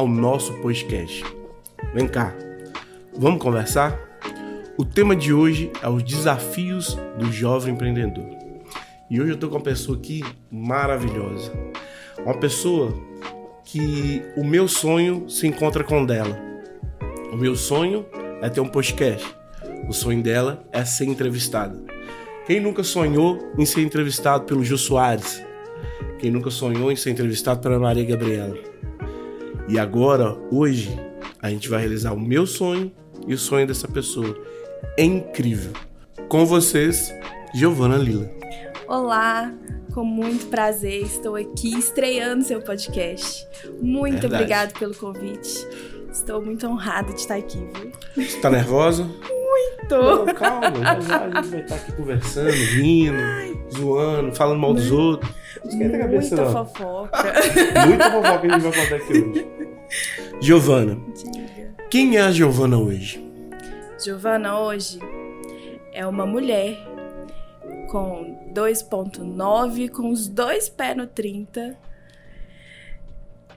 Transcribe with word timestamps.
ao 0.00 0.08
nosso 0.08 0.54
podcast. 0.62 1.22
Vem 1.92 2.08
cá, 2.08 2.34
vamos 3.14 3.42
conversar? 3.42 4.00
O 4.78 4.82
tema 4.82 5.14
de 5.14 5.30
hoje 5.30 5.70
é 5.82 5.90
os 5.90 6.02
desafios 6.02 6.96
do 7.18 7.30
jovem 7.30 7.74
empreendedor. 7.74 8.24
E 9.10 9.20
hoje 9.20 9.32
eu 9.32 9.34
estou 9.34 9.50
com 9.50 9.56
uma 9.56 9.62
pessoa 9.62 9.98
aqui 9.98 10.24
maravilhosa. 10.50 11.52
Uma 12.24 12.32
pessoa 12.32 12.94
que 13.62 14.22
o 14.38 14.42
meu 14.42 14.66
sonho 14.66 15.28
se 15.28 15.46
encontra 15.46 15.84
com 15.84 16.06
dela. 16.06 16.34
O 17.30 17.36
meu 17.36 17.54
sonho 17.54 18.06
é 18.40 18.48
ter 18.48 18.62
um 18.62 18.68
podcast. 18.68 19.36
O 19.86 19.92
sonho 19.92 20.22
dela 20.22 20.66
é 20.72 20.82
ser 20.82 21.04
entrevistada. 21.04 21.78
Quem 22.46 22.58
nunca 22.58 22.82
sonhou 22.82 23.52
em 23.58 23.66
ser 23.66 23.82
entrevistado 23.82 24.44
pelo 24.44 24.64
Jô 24.64 24.78
Soares? 24.78 25.44
Quem 26.18 26.30
nunca 26.30 26.50
sonhou 26.50 26.90
em 26.90 26.96
ser 26.96 27.10
entrevistado 27.10 27.60
pela 27.60 27.78
Maria 27.78 28.04
Gabriela? 28.06 28.69
E 29.70 29.78
agora, 29.78 30.36
hoje, 30.50 30.98
a 31.40 31.48
gente 31.48 31.68
vai 31.68 31.78
realizar 31.78 32.12
o 32.12 32.18
meu 32.18 32.44
sonho 32.44 32.90
e 33.24 33.32
o 33.32 33.38
sonho 33.38 33.68
dessa 33.68 33.86
pessoa. 33.86 34.36
É 34.96 35.04
incrível. 35.04 35.72
Com 36.28 36.44
vocês, 36.44 37.14
Giovana 37.54 37.96
Lila. 37.96 38.28
Olá, 38.88 39.52
com 39.94 40.02
muito 40.04 40.46
prazer 40.46 41.02
estou 41.02 41.36
aqui 41.36 41.78
estreando 41.78 42.42
seu 42.42 42.60
podcast. 42.60 43.46
Muito 43.80 44.22
Verdade. 44.22 44.34
obrigado 44.42 44.76
pelo 44.76 44.94
convite. 44.96 45.64
Estou 46.12 46.44
muito 46.44 46.66
honrada 46.66 47.12
de 47.12 47.20
estar 47.20 47.36
aqui, 47.36 47.58
viu? 47.58 48.26
Você 48.26 48.40
tá 48.40 48.50
nervosa? 48.50 49.08
Tô. 49.88 50.24
Não, 50.24 50.34
calma, 50.34 50.72
já 50.76 51.00
já 51.00 51.24
a 51.24 51.42
gente 51.42 51.50
vai 51.50 51.60
estar 51.62 51.74
aqui 51.74 51.92
conversando, 51.92 52.50
rindo, 52.50 53.18
zoando, 53.76 54.32
falando 54.36 54.60
mal 54.60 54.72
dos 54.72 54.90
outros. 54.92 55.28
Esquenta 55.64 55.96
a 55.96 56.00
cabeça, 56.00 56.36
Muita 56.36 56.52
não. 56.52 56.66
fofoca. 56.66 57.32
Muita 57.88 58.10
fofoca 58.10 58.38
que 58.38 58.46
a 58.46 58.58
gente 58.58 58.62
vai 58.62 58.72
contar 58.72 58.96
aqui 58.96 59.12
hoje. 59.12 59.59
Giovana, 60.40 60.98
Diga. 61.14 61.74
quem 61.90 62.16
é 62.16 62.20
a 62.22 62.30
Giovana 62.32 62.78
hoje? 62.78 63.24
Giovana 64.02 64.58
hoje 64.60 64.98
é 65.92 66.06
uma 66.06 66.24
mulher 66.26 66.78
com 67.90 68.50
2.9, 68.54 69.88
com 69.90 70.10
os 70.10 70.28
dois 70.28 70.68
pés 70.68 70.96
no 70.96 71.06
30. 71.06 71.76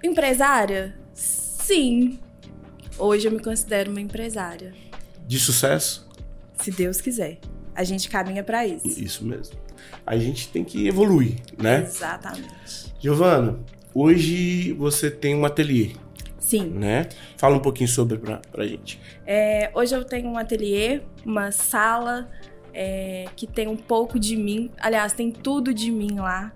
Empresária? 0.03 0.95
Sim. 1.13 2.19
Hoje 2.97 3.27
eu 3.27 3.31
me 3.31 3.39
considero 3.39 3.91
uma 3.91 4.01
empresária. 4.01 4.73
De 5.25 5.39
sucesso? 5.39 6.09
Se 6.57 6.71
Deus 6.71 6.99
quiser. 6.99 7.39
A 7.75 7.83
gente 7.83 8.09
caminha 8.09 8.43
pra 8.43 8.67
isso. 8.67 8.87
Isso 8.87 9.25
mesmo. 9.25 9.57
A 10.05 10.17
gente 10.17 10.49
tem 10.49 10.63
que 10.63 10.87
evoluir, 10.87 11.35
né? 11.57 11.83
Exatamente. 11.83 12.93
Giovana, 12.99 13.59
hoje 13.93 14.73
você 14.73 15.09
tem 15.09 15.35
um 15.35 15.45
ateliê, 15.45 15.93
Sim. 16.59 16.69
né? 16.69 17.09
Fala 17.37 17.55
um 17.55 17.59
pouquinho 17.59 17.89
sobre 17.89 18.17
pra, 18.17 18.41
pra 18.51 18.65
gente. 18.65 18.99
É, 19.25 19.71
hoje 19.73 19.95
eu 19.95 20.03
tenho 20.03 20.29
um 20.29 20.37
ateliê, 20.37 21.01
uma 21.25 21.51
sala 21.51 22.29
é, 22.73 23.25
que 23.35 23.47
tem 23.47 23.67
um 23.67 23.75
pouco 23.75 24.19
de 24.19 24.35
mim. 24.35 24.69
Aliás, 24.79 25.13
tem 25.13 25.31
tudo 25.31 25.73
de 25.73 25.91
mim 25.91 26.15
lá. 26.17 26.53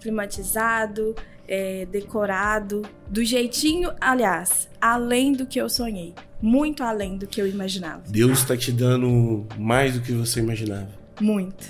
Climatizado, 0.00 1.14
é, 1.46 1.86
decorado, 1.86 2.82
do 3.08 3.24
jeitinho, 3.24 3.92
aliás, 4.00 4.68
além 4.80 5.32
do 5.32 5.46
que 5.46 5.60
eu 5.60 5.68
sonhei. 5.68 6.14
Muito 6.40 6.82
além 6.82 7.16
do 7.16 7.26
que 7.26 7.40
eu 7.40 7.46
imaginava. 7.46 8.02
Deus 8.06 8.40
está 8.40 8.56
te 8.56 8.72
dando 8.72 9.46
mais 9.58 9.94
do 9.94 10.00
que 10.00 10.12
você 10.12 10.40
imaginava. 10.40 10.88
Muito. 11.20 11.66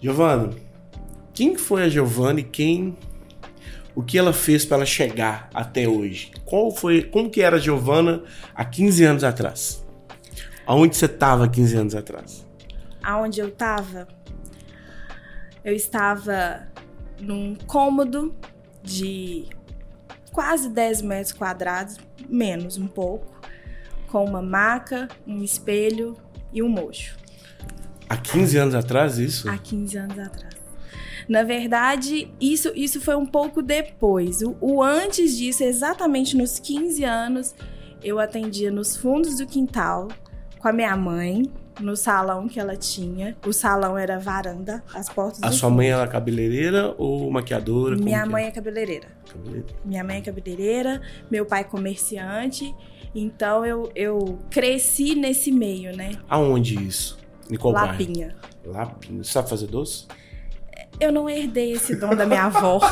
Giovana, 0.00 0.50
quem 1.34 1.56
foi 1.56 1.82
a 1.82 1.88
Giovana 1.88 2.40
e 2.40 2.44
quem 2.44 2.96
o 3.94 4.02
que 4.02 4.18
ela 4.18 4.32
fez 4.32 4.64
para 4.64 4.78
ela 4.78 4.86
chegar 4.86 5.48
até 5.52 5.88
hoje? 5.88 6.30
Qual 6.44 6.70
foi, 6.70 7.02
como 7.02 7.30
que 7.30 7.42
era 7.42 7.56
a 7.56 7.58
Giovana 7.58 8.22
há 8.54 8.64
15 8.64 9.04
anos 9.04 9.24
atrás? 9.24 9.84
Aonde 10.66 10.96
você 10.96 11.06
estava 11.06 11.44
há 11.44 11.48
15 11.48 11.76
anos 11.76 11.94
atrás? 11.94 12.46
Aonde 13.02 13.40
eu 13.40 13.50
tava, 13.50 14.06
eu 15.64 15.74
estava 15.74 16.68
num 17.20 17.54
cômodo 17.66 18.34
de 18.82 19.46
quase 20.32 20.68
10 20.68 21.02
metros 21.02 21.32
quadrados, 21.32 21.96
menos 22.28 22.78
um 22.78 22.86
pouco, 22.86 23.40
com 24.08 24.24
uma 24.24 24.42
maca, 24.42 25.08
um 25.26 25.42
espelho 25.42 26.16
e 26.52 26.62
um 26.62 26.68
mocho. 26.68 27.16
Há 28.08 28.16
15 28.16 28.58
anos 28.58 28.74
atrás 28.74 29.18
isso? 29.18 29.48
Há 29.48 29.56
15 29.56 29.96
anos 29.98 30.18
atrás. 30.18 30.49
Na 31.30 31.44
verdade, 31.44 32.28
isso, 32.40 32.72
isso 32.74 33.00
foi 33.00 33.14
um 33.14 33.24
pouco 33.24 33.62
depois. 33.62 34.42
O, 34.42 34.56
o 34.60 34.82
antes 34.82 35.38
disso, 35.38 35.62
exatamente 35.62 36.36
nos 36.36 36.58
15 36.58 37.04
anos, 37.04 37.54
eu 38.02 38.18
atendia 38.18 38.68
nos 38.68 38.96
fundos 38.96 39.38
do 39.38 39.46
quintal 39.46 40.08
com 40.58 40.66
a 40.66 40.72
minha 40.72 40.96
mãe, 40.96 41.44
no 41.78 41.96
salão 41.96 42.48
que 42.48 42.58
ela 42.58 42.76
tinha. 42.76 43.36
O 43.46 43.52
salão 43.52 43.96
era 43.96 44.18
varanda, 44.18 44.82
as 44.92 45.08
portas 45.08 45.40
A 45.44 45.52
sua 45.52 45.68
fundo. 45.68 45.76
mãe 45.76 45.92
era 45.92 46.04
cabeleireira 46.08 46.96
ou 46.98 47.30
maquiadora? 47.30 47.94
Minha 47.94 48.24
que 48.24 48.28
mãe 48.28 48.46
é 48.46 48.50
cabeleireira. 48.50 49.06
é? 49.06 49.32
Cabeleireira. 49.32 49.66
Minha 49.84 50.02
mãe 50.02 50.16
é 50.16 50.20
cabeleireira, 50.20 51.00
meu 51.30 51.46
pai 51.46 51.60
é 51.60 51.64
comerciante. 51.64 52.74
Então 53.14 53.64
eu, 53.64 53.88
eu 53.94 54.36
cresci 54.50 55.14
nesse 55.14 55.52
meio, 55.52 55.96
né? 55.96 56.10
Aonde 56.28 56.74
isso? 56.74 57.16
Bairro? 57.48 57.72
Lapinha. 57.72 58.36
Lapinha. 58.66 59.22
Você 59.22 59.30
sabe 59.30 59.48
fazer 59.48 59.68
doce? 59.68 60.06
Eu 61.00 61.10
não 61.10 61.28
herdei 61.28 61.72
esse 61.72 61.96
dom 61.96 62.14
da 62.14 62.26
minha 62.26 62.44
avó. 62.44 62.78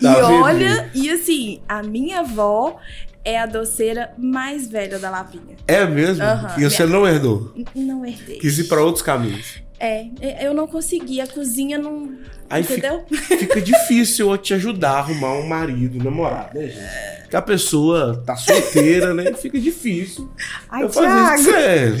e 0.00 0.02
Tá 0.02 0.14
vendo? 0.14 0.42
olha, 0.42 0.90
e 0.94 1.08
assim, 1.10 1.60
a 1.68 1.82
minha 1.82 2.20
avó 2.20 2.78
é 3.24 3.38
a 3.38 3.46
doceira 3.46 4.12
mais 4.18 4.66
velha 4.68 4.98
da 4.98 5.08
Lapinha. 5.10 5.56
É 5.68 5.84
mesmo? 5.86 6.22
Aham. 6.24 6.54
E 6.58 6.64
você 6.64 6.84
não 6.86 7.06
herdou? 7.06 7.54
Não 7.74 8.04
herdei. 8.04 8.38
Quis 8.38 8.58
ir 8.58 8.64
para 8.64 8.82
outros 8.82 9.02
caminhos. 9.02 9.62
É, 9.78 10.06
é, 10.20 10.46
eu 10.46 10.52
não 10.52 10.66
consegui, 10.66 11.20
a 11.22 11.26
cozinha 11.26 11.78
não. 11.78 12.10
Aí 12.50 12.62
entendeu? 12.62 13.04
Fica 13.08 13.60
difícil 13.62 14.30
eu 14.30 14.36
te 14.36 14.52
ajudar 14.52 14.90
a 14.92 14.98
arrumar 14.98 15.32
um 15.34 15.46
marido, 15.46 15.98
um 15.98 16.02
namorado, 16.02 16.58
né, 16.58 16.66
gente? 16.66 17.20
Porque 17.22 17.36
a 17.36 17.40
pessoa 17.42 18.22
tá 18.26 18.36
solteira, 18.36 19.14
né? 19.14 19.32
Fica 19.32 19.58
difícil. 19.58 20.28
Ai, 20.68 20.82
eu 20.82 20.90
fazer 20.90 21.06
isso 21.08 21.44
Thiago. 21.50 21.60
sério. 21.62 21.96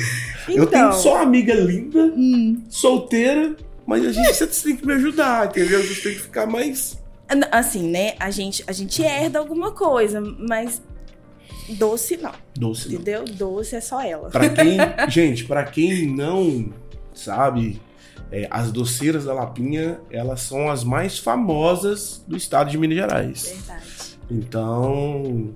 Eu 0.48 0.66
tenho 0.66 0.86
Então. 0.88 0.92
só 0.92 1.14
uma 1.14 1.22
amiga 1.22 1.54
linda, 1.54 2.00
Hum. 2.00 2.60
solteira, 2.68 3.54
mas 3.86 4.06
a 4.06 4.12
gente 4.12 4.34
você 4.34 4.46
tem 4.46 4.76
que 4.76 4.86
me 4.86 4.94
ajudar, 4.94 5.48
entendeu? 5.48 5.82
Você 5.82 6.02
tem 6.02 6.14
que 6.14 6.20
ficar 6.20 6.46
mais. 6.46 6.98
Assim, 7.50 7.88
né? 7.88 8.14
A 8.18 8.30
gente, 8.30 8.64
a 8.66 8.72
gente 8.72 9.02
herda 9.02 9.38
alguma 9.38 9.72
coisa, 9.72 10.20
mas 10.20 10.82
doce 11.70 12.16
não. 12.16 12.32
Doce. 12.56 12.88
não. 12.88 12.94
Entendeu? 12.94 13.24
Doce 13.24 13.76
é 13.76 13.80
só 13.80 14.00
ela. 14.00 14.30
Pra 14.30 14.48
quem. 14.48 14.78
gente, 15.08 15.44
pra 15.44 15.64
quem 15.64 16.06
não 16.06 16.72
sabe, 17.14 17.80
é, 18.32 18.46
as 18.50 18.70
doceiras 18.72 19.24
da 19.24 19.34
Lapinha, 19.34 20.00
elas 20.10 20.42
são 20.42 20.70
as 20.70 20.84
mais 20.84 21.18
famosas 21.18 22.24
do 22.26 22.36
estado 22.36 22.70
de 22.70 22.78
Minas 22.78 22.96
Gerais. 22.96 23.42
Verdade. 23.44 24.18
Então. 24.30 25.54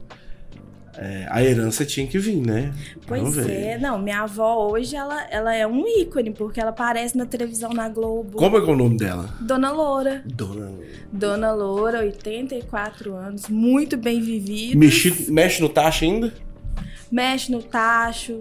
É, 0.97 1.27
a 1.29 1.43
herança 1.43 1.85
tinha 1.85 2.07
que 2.07 2.19
vir, 2.19 2.37
né? 2.37 2.73
Pois 3.07 3.37
é, 3.39 3.79
não, 3.79 3.99
minha 3.99 4.21
avó 4.21 4.69
hoje 4.71 4.95
ela, 4.95 5.27
ela 5.31 5.55
é 5.55 5.67
um 5.67 5.85
ícone, 5.87 6.31
porque 6.31 6.61
ela 6.61 6.71
aparece 6.71 7.17
na 7.17 7.27
televisão 7.27 7.71
na 7.71 7.89
Globo. 7.89 8.39
Como 8.39 8.57
é 8.57 8.61
que 8.61 8.71
é 8.71 8.73
o 8.73 8.77
nome 8.77 8.97
dela? 8.97 9.29
Dona 9.41 9.71
Loura. 9.71 10.23
Dona. 10.25 10.73
Dona 11.13 11.53
Loura, 11.53 12.01
84 12.01 13.15
anos, 13.15 13.49
muito 13.49 13.97
bem 13.97 14.21
vivida. 14.21 14.79
Mexe, 14.79 15.31
mexe 15.31 15.61
no 15.61 15.69
tacho 15.69 16.05
ainda? 16.05 16.33
Mexe 17.11 17.51
no 17.51 17.63
tacho, 17.63 18.41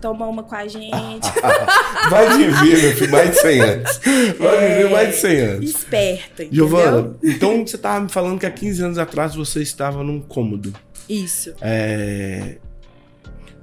toma 0.00 0.26
uma 0.26 0.42
com 0.42 0.54
a 0.54 0.66
gente. 0.66 1.28
Vai 2.10 2.36
viver, 2.36 2.82
meu 2.82 2.96
filho, 2.96 3.10
mais 3.10 3.30
de 3.30 3.40
100 3.40 3.60
anos. 3.60 4.00
Vai 4.38 4.68
viver 4.68 4.90
mais 4.90 5.08
de 5.08 5.20
100 5.20 5.40
anos. 5.40 5.70
Esperta, 5.70 6.42
entendeu? 6.44 6.68
Giovana, 6.68 7.16
então 7.22 7.66
você 7.66 7.78
tava 7.78 8.00
me 8.00 8.08
falando 8.08 8.38
que 8.38 8.46
há 8.46 8.50
15 8.50 8.82
anos 8.84 8.98
atrás 8.98 9.34
você 9.34 9.60
estava 9.60 10.02
num 10.02 10.20
cômodo. 10.20 10.72
Isso. 11.08 11.54
É... 11.60 12.58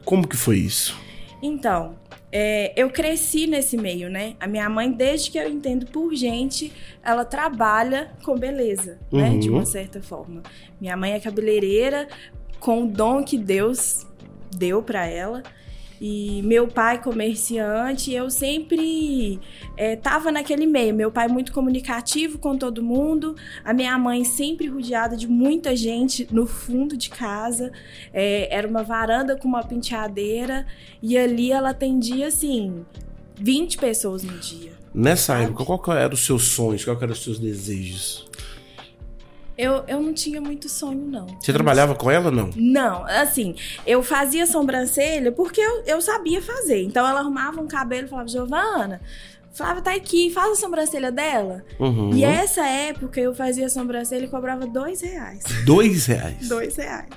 Como 0.03 0.27
que 0.27 0.35
foi 0.35 0.57
isso? 0.57 0.97
Então, 1.41 1.95
é, 2.31 2.73
eu 2.75 2.89
cresci 2.89 3.47
nesse 3.47 3.77
meio, 3.77 4.09
né? 4.09 4.35
A 4.39 4.47
minha 4.47 4.69
mãe, 4.69 4.91
desde 4.91 5.31
que 5.31 5.37
eu 5.37 5.47
entendo 5.49 5.85
por 5.85 6.13
gente, 6.13 6.71
ela 7.03 7.23
trabalha 7.23 8.11
com 8.23 8.37
beleza, 8.37 8.99
né? 9.11 9.29
Uhum. 9.29 9.39
De 9.39 9.49
uma 9.49 9.65
certa 9.65 10.01
forma. 10.01 10.43
Minha 10.79 10.97
mãe 10.97 11.13
é 11.13 11.19
cabeleireira, 11.19 12.07
com 12.59 12.83
o 12.83 12.87
dom 12.87 13.23
que 13.23 13.37
Deus 13.37 14.05
deu 14.55 14.83
pra 14.83 15.05
ela. 15.05 15.43
E 15.99 16.41
meu 16.43 16.67
pai 16.67 17.01
comerciante, 17.01 18.11
eu 18.11 18.29
sempre 18.29 19.39
é, 19.77 19.95
tava 19.95 20.31
naquele 20.31 20.65
meio. 20.65 20.93
Meu 20.93 21.11
pai 21.11 21.27
muito 21.27 21.53
comunicativo 21.53 22.37
com 22.37 22.57
todo 22.57 22.83
mundo, 22.83 23.35
a 23.63 23.73
minha 23.73 23.97
mãe 23.97 24.23
sempre 24.23 24.67
rodeada 24.67 25.15
de 25.15 25.27
muita 25.27 25.75
gente 25.75 26.27
no 26.31 26.45
fundo 26.45 26.97
de 26.97 27.09
casa. 27.09 27.71
É, 28.13 28.53
era 28.53 28.67
uma 28.67 28.83
varanda 28.83 29.37
com 29.37 29.47
uma 29.47 29.63
penteadeira 29.63 30.65
e 31.01 31.17
ali 31.17 31.51
ela 31.51 31.69
atendia 31.69 32.27
assim 32.27 32.85
20 33.39 33.77
pessoas 33.77 34.23
no 34.23 34.37
dia. 34.37 34.73
Nessa 34.93 35.37
época, 35.39 35.65
qual 35.65 35.79
que 35.79 35.91
era 35.91 36.13
os 36.13 36.25
seus 36.25 36.43
sonhos? 36.43 36.85
Qual 36.85 36.95
que 36.95 37.03
eram 37.03 37.13
os 37.13 37.21
seus 37.21 37.37
desejos? 37.37 38.25
Eu, 39.57 39.83
eu 39.87 40.01
não 40.01 40.13
tinha 40.13 40.41
muito 40.41 40.67
sonho, 40.67 41.05
não. 41.05 41.27
Você 41.39 41.53
trabalhava 41.53 41.95
com 41.95 42.11
ela 42.11 42.29
não? 42.29 42.49
Não, 42.55 43.05
assim, 43.05 43.55
eu 43.87 44.03
fazia 44.03 44.45
sobrancelha 44.45 45.31
porque 45.31 45.61
eu, 45.61 45.83
eu 45.85 46.01
sabia 46.01 46.41
fazer. 46.41 46.83
Então 46.83 47.07
ela 47.07 47.21
arrumava 47.21 47.61
um 47.61 47.67
cabelo 47.67 48.07
e 48.07 48.09
falava, 48.09 48.27
Giovana, 48.27 49.01
Flávia 49.55 49.81
tá 49.81 49.93
aqui, 49.93 50.29
faz 50.31 50.51
a 50.51 50.55
sobrancelha 50.55 51.09
dela. 51.09 51.63
Uhum. 51.79 52.11
E 52.13 52.25
essa 52.25 52.67
época 52.67 53.21
eu 53.21 53.33
fazia 53.33 53.69
sobrancelha 53.69 54.25
e 54.25 54.27
cobrava 54.27 54.67
dois 54.67 54.99
reais. 54.99 55.43
Dois 55.65 56.05
reais. 56.07 56.49
Dois 56.49 56.75
reais. 56.75 57.07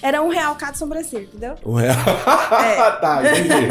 Era 0.00 0.22
um 0.22 0.30
real 0.30 0.54
cada 0.56 0.72
sobrancelha, 0.72 1.24
entendeu? 1.24 1.54
Um 1.66 1.74
real. 1.74 1.94
tá, 2.98 3.20
entendi. 3.20 3.66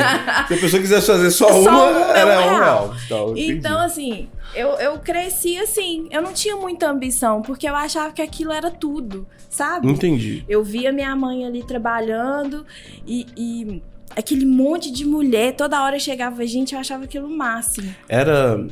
Se 0.48 0.54
a 0.54 0.58
pessoa 0.58 0.80
quisesse 0.80 1.08
fazer 1.08 1.32
só, 1.32 1.48
Só 1.48 1.60
uma, 1.62 1.86
uma, 1.86 2.18
era 2.18 2.40
um 2.42 2.44
um 2.44 2.50
real. 2.60 2.60
real. 2.60 2.96
Então. 3.06 3.34
Então, 3.36 3.80
assim, 3.80 4.30
eu, 4.54 4.70
eu 4.74 5.00
cresci 5.00 5.58
assim. 5.58 6.08
Eu 6.12 6.22
não 6.22 6.32
tinha 6.32 6.56
muita 6.56 6.92
ambição, 6.92 7.42
porque 7.42 7.68
eu 7.68 7.76
achava 7.76 8.14
que 8.14 8.22
aquilo 8.22 8.52
era 8.52 8.70
tudo, 8.70 9.28
sabe? 9.50 9.90
Entendi. 9.90 10.46
Eu 10.48 10.64
via 10.64 10.92
minha 10.92 11.16
mãe 11.16 11.44
ali 11.44 11.64
trabalhando 11.64 12.66
e, 13.04 13.26
e 13.36 13.82
aquele 14.16 14.46
monte 14.46 14.92
de 14.92 15.06
mulher, 15.06 15.56
toda 15.56 15.82
hora 15.84 16.00
chegava 16.00 16.46
gente, 16.46 16.74
eu 16.74 16.80
achava 16.80 17.06
aquilo 17.06 17.28
o 17.28 17.38
máximo. 17.38 17.94
Era, 18.08 18.66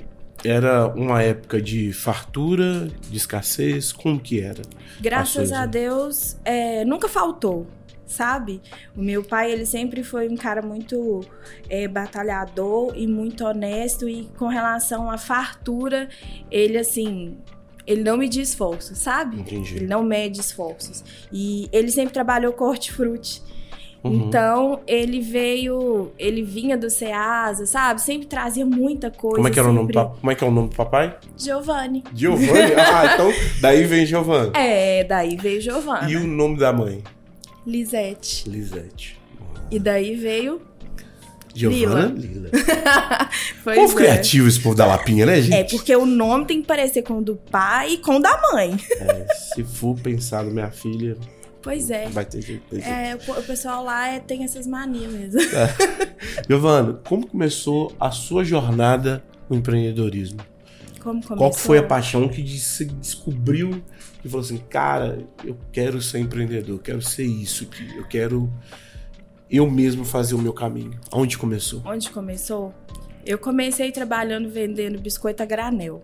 era 0.43 0.87
uma 0.87 1.21
época 1.21 1.61
de 1.61 1.91
fartura, 1.93 2.87
de 3.09 3.17
escassez? 3.17 3.91
Como 3.91 4.19
que 4.19 4.41
era? 4.41 4.61
Graças 4.99 5.51
a 5.51 5.61
né? 5.61 5.67
Deus, 5.67 6.37
é, 6.43 6.83
nunca 6.85 7.07
faltou, 7.07 7.67
sabe? 8.05 8.61
O 8.95 9.01
meu 9.01 9.23
pai, 9.23 9.51
ele 9.51 9.65
sempre 9.65 10.03
foi 10.03 10.27
um 10.27 10.35
cara 10.35 10.61
muito 10.61 11.21
é, 11.69 11.87
batalhador 11.87 12.93
e 12.95 13.07
muito 13.07 13.45
honesto. 13.45 14.07
E 14.07 14.29
com 14.37 14.47
relação 14.47 15.09
à 15.09 15.17
fartura, 15.17 16.09
ele, 16.51 16.77
assim, 16.77 17.37
ele 17.85 18.03
não 18.03 18.17
media 18.17 18.43
esforços, 18.43 18.97
sabe? 18.97 19.37
Ele 19.37 19.41
Entendi. 19.41 19.83
não 19.85 20.03
mede 20.03 20.39
esforços. 20.39 21.03
E 21.31 21.67
ele 21.71 21.89
sempre 21.89 22.13
trabalhou 22.13 22.53
com 22.53 22.65
hortifruti. 22.65 23.41
Uhum. 24.03 24.13
Então, 24.13 24.79
ele 24.87 25.19
veio, 25.19 26.11
ele 26.17 26.41
vinha 26.41 26.77
do 26.77 26.89
Ceasa, 26.89 27.65
sabe? 27.65 28.01
Sempre 28.01 28.27
trazia 28.27 28.65
muita 28.65 29.11
coisa. 29.11 29.35
Como 29.35 29.47
é 29.47 29.51
que 29.51 29.59
era 29.59 29.69
o 29.69 29.73
nome 29.73 29.91
do? 29.91 30.05
Como 30.05 30.31
é 30.31 30.35
que 30.35 30.43
é 30.43 30.47
o 30.47 30.51
nome 30.51 30.69
do 30.69 30.75
papai? 30.75 31.17
Giovanni. 31.37 32.03
Giovanni? 32.13 32.73
ah, 32.79 33.11
então 33.13 33.31
daí 33.59 33.83
vem 33.83 34.05
Giovanni. 34.05 34.51
É, 34.55 35.03
daí 35.03 35.35
veio 35.35 35.59
Giovanna. 35.59 36.09
E 36.09 36.15
o 36.15 36.25
nome 36.25 36.57
da 36.57 36.71
mãe? 36.71 37.03
Lisete. 37.67 38.49
Lisete. 38.49 39.19
E 39.69 39.77
daí 39.77 40.15
veio. 40.15 40.61
Giovanna 41.53 42.13
Lila. 42.15 42.49
Pois 43.63 43.77
Povo 43.77 43.93
é. 43.93 43.95
criativo 44.03 44.47
esse 44.47 44.59
povo 44.59 44.75
da 44.75 44.85
Lapinha, 44.85 45.25
né, 45.25 45.41
gente? 45.41 45.53
É, 45.53 45.63
porque 45.65 45.93
o 45.93 46.05
nome 46.05 46.45
tem 46.45 46.61
que 46.61 46.67
parecer 46.67 47.01
com 47.01 47.17
o 47.17 47.21
do 47.21 47.35
pai 47.35 47.93
e 47.93 47.97
com 47.97 48.15
o 48.15 48.19
da 48.19 48.39
mãe. 48.53 48.77
É, 48.91 49.27
se 49.33 49.63
for 49.63 49.95
pensar 49.99 50.43
na 50.43 50.51
minha 50.51 50.71
filha, 50.71 51.17
Pois 51.69 51.91
é. 51.91 52.09
vai 52.09 52.25
ter 52.25 52.41
jeito. 52.41 52.63
Tem 52.67 52.81
jeito. 52.81 52.91
É, 52.91 53.15
o, 53.15 53.39
o 53.39 53.43
pessoal 53.43 53.83
lá 53.83 54.07
é- 54.07 54.19
tem 54.19 54.43
essas 54.43 54.65
manias 54.65 55.13
mesmo. 55.13 55.39
Giovanna, 56.49 56.93
como 57.07 57.27
começou 57.27 57.95
a 57.99 58.09
sua 58.09 58.43
jornada 58.43 59.23
no 59.47 59.55
empreendedorismo? 59.55 60.39
Como 60.99 61.21
começou? 61.21 61.37
Qual 61.37 61.53
foi 61.53 61.77
a 61.77 61.83
paixão 61.83 62.27
que 62.27 62.41
você 62.41 62.85
descobriu 62.85 63.83
e 64.25 64.27
falou 64.27 64.43
assim, 64.43 64.57
cara, 64.57 65.27
eu 65.45 65.55
quero 65.71 66.01
ser 66.01 66.17
empreendedor, 66.17 66.77
eu 66.77 66.79
quero 66.79 67.03
ser 67.03 67.25
isso 67.25 67.65
aqui, 67.65 67.95
eu 67.95 68.07
quero 68.07 68.51
eu 69.47 69.69
mesmo 69.69 70.03
fazer 70.03 70.33
o 70.33 70.39
meu 70.39 70.53
caminho. 70.53 70.99
Aonde 71.11 71.37
começou? 71.37 71.83
Onde 71.85 72.09
começou? 72.09 72.73
Eu 73.23 73.37
comecei 73.37 73.91
trabalhando 73.91 74.49
vendendo 74.49 74.99
biscoito 74.99 75.43
a 75.43 75.45
granel. 75.45 76.01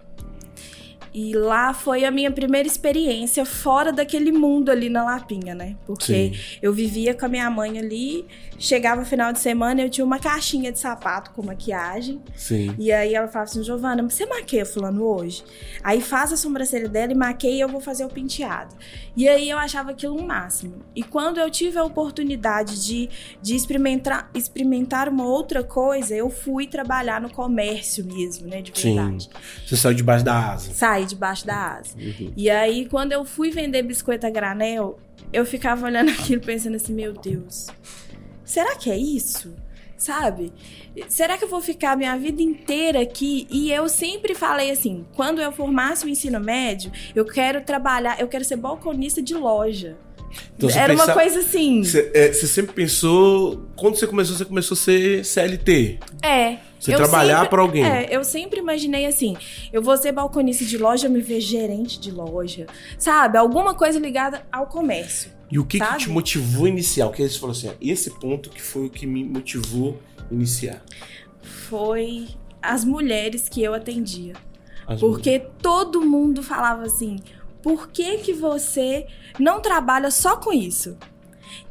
E 1.18 1.34
lá 1.34 1.74
foi 1.74 2.04
a 2.04 2.12
minha 2.12 2.30
primeira 2.30 2.68
experiência 2.68 3.46
fora 3.46 3.94
daquele 3.94 4.34
mundo 4.34 4.70
ali 4.70 4.90
na 4.90 5.02
Lapinha, 5.02 5.56
né? 5.56 5.78
Porque 5.86 6.34
Sim. 6.34 6.58
eu 6.62 6.74
vivia 6.74 7.14
com 7.14 7.26
a 7.26 7.30
minha 7.30 7.50
mãe 7.50 7.80
ali, 7.80 8.26
chegava 8.60 9.06
final 9.06 9.32
de 9.32 9.40
semana, 9.40 9.82
eu 9.82 9.90
tinha 9.90 10.04
uma 10.04 10.20
caixinha 10.20 10.74
de 10.74 10.78
sapato 10.78 11.32
com 11.32 11.42
maquiagem. 11.42 12.22
Sim. 12.36 12.76
E 12.78 12.92
aí 12.92 13.16
ela 13.16 13.30
falava 13.30 13.50
assim, 13.50 13.64
Giovana, 13.64 14.04
você 14.04 14.26
maqueia 14.26 14.66
fulano 14.66 15.06
hoje? 15.06 15.42
Aí 15.82 16.02
faz 16.02 16.34
a 16.34 16.36
sobrancelha 16.36 16.90
dela 16.90 17.14
e 17.14 17.16
maqueia 17.16 17.56
e 17.56 17.62
eu 17.62 17.70
vou 17.70 17.80
fazer 17.80 18.04
o 18.04 18.10
penteado. 18.10 18.76
E 19.16 19.30
aí 19.30 19.50
eu 19.50 19.58
achava 19.58 19.92
aquilo 19.92 20.20
um 20.20 20.26
máximo. 20.28 20.84
E 20.94 21.02
quando 21.02 21.40
eu 21.40 21.50
tive 21.50 21.78
a 21.78 21.84
oportunidade 21.86 22.86
de, 22.86 23.10
de 23.42 23.56
experimentar, 23.56 24.30
experimentar 24.34 25.08
uma 25.08 25.26
outra 25.26 25.64
coisa, 25.64 26.14
eu 26.14 26.30
fui 26.30 26.68
trabalhar 26.68 27.22
no 27.22 27.30
comércio 27.30 28.04
mesmo, 28.04 28.50
né? 28.50 28.62
De 28.62 28.78
Sim. 28.78 28.96
verdade. 28.96 29.30
Você 29.66 29.78
saiu 29.78 29.96
debaixo 29.96 30.26
da 30.26 30.52
asa. 30.52 30.74
Saí 30.74 31.05
debaixo 31.06 31.46
da 31.46 31.56
asa. 31.78 31.96
Uhum. 31.98 32.32
E 32.36 32.50
aí, 32.50 32.88
quando 32.88 33.12
eu 33.12 33.24
fui 33.26 33.52
vender 33.52 33.84
biscoito 33.84 34.26
a 34.26 34.30
granel, 34.30 35.00
eu 35.32 35.46
ficava 35.46 35.86
olhando 35.86 36.10
aquilo 36.12 36.42
pensando 36.42 36.76
assim, 36.76 36.94
meu 36.94 37.14
Deus, 37.14 37.68
será 38.44 38.76
que 38.76 38.90
é 38.92 38.98
isso? 38.98 39.54
Sabe? 39.98 40.52
Será 41.08 41.38
que 41.38 41.46
eu 41.46 41.48
vou 41.48 41.62
ficar 41.62 41.94
a 41.94 41.96
minha 41.96 42.18
vida 42.18 42.42
inteira 42.42 43.02
aqui? 43.02 43.48
E 43.50 43.72
eu 43.72 43.88
sempre 43.88 44.36
falei 44.36 44.70
assim, 44.70 45.06
quando 45.16 45.42
eu 45.42 45.52
formasse 45.52 46.06
o 46.06 46.10
ensino 46.10 46.40
médio, 46.40 46.92
eu 47.16 47.24
quero 47.26 47.62
trabalhar, 47.62 48.20
eu 48.20 48.28
quero 48.28 48.44
ser 48.44 48.58
balconista 48.58 49.22
de 49.22 49.34
loja. 49.34 49.96
Então, 50.58 50.70
Era 50.70 50.94
uma 50.94 51.06
pensa- 51.06 51.14
coisa 51.14 51.40
assim. 51.40 51.82
Você, 51.82 52.12
é, 52.14 52.32
você 52.32 52.46
sempre 52.46 52.74
pensou. 52.76 53.66
Quando 53.78 53.96
você 53.96 54.06
começou, 54.06 54.36
você 54.36 54.44
começou 54.44 54.76
a 54.76 54.78
ser 54.78 55.24
CLT. 55.24 55.98
É. 56.22 56.58
Você 56.86 56.94
eu 56.94 56.98
trabalhar 56.98 57.50
pra 57.50 57.62
alguém. 57.62 57.84
É, 57.86 58.08
eu 58.16 58.24
sempre 58.24 58.60
imaginei 58.60 59.06
assim: 59.06 59.36
eu 59.74 59.82
vou 59.82 59.98
ser 59.98 60.12
balconista 60.12 60.64
de 60.66 60.78
loja, 60.78 61.10
me 61.10 61.22
ver 61.22 61.42
gerente 61.42 62.00
de 62.00 62.12
loja. 62.12 62.68
Sabe? 62.98 63.38
Alguma 63.38 63.74
coisa 63.74 64.00
ligada 64.00 64.46
ao 64.52 64.68
comércio. 64.68 65.32
E 65.52 65.60
o 65.60 65.66
que, 65.66 65.80
que 65.80 65.98
te 65.98 66.10
motivou? 66.10 66.68
O 66.68 67.12
que 67.12 67.28
você 67.30 67.40
falou 67.40 67.52
assim? 67.52 67.70
"Ah, 67.70 67.76
Esse 67.80 68.10
ponto 68.12 68.50
que 68.50 68.62
foi 68.62 68.86
o 68.86 68.90
que 68.90 69.06
me 69.06 69.24
motivou 69.24 70.00
iniciar. 70.32 70.84
Foi 71.42 72.28
as 72.62 72.84
mulheres 72.84 73.48
que 73.48 73.62
eu 73.62 73.74
atendia. 73.74 74.34
As 74.88 75.00
Porque 75.00 75.40
todo 75.62 76.02
mundo 76.02 76.42
falava 76.42 76.84
assim: 76.84 77.18
por 77.62 77.90
que, 77.90 78.18
que 78.18 78.34
você 78.34 79.08
não 79.40 79.60
trabalha 79.60 80.12
só 80.12 80.38
com 80.38 80.52
isso? 80.54 80.98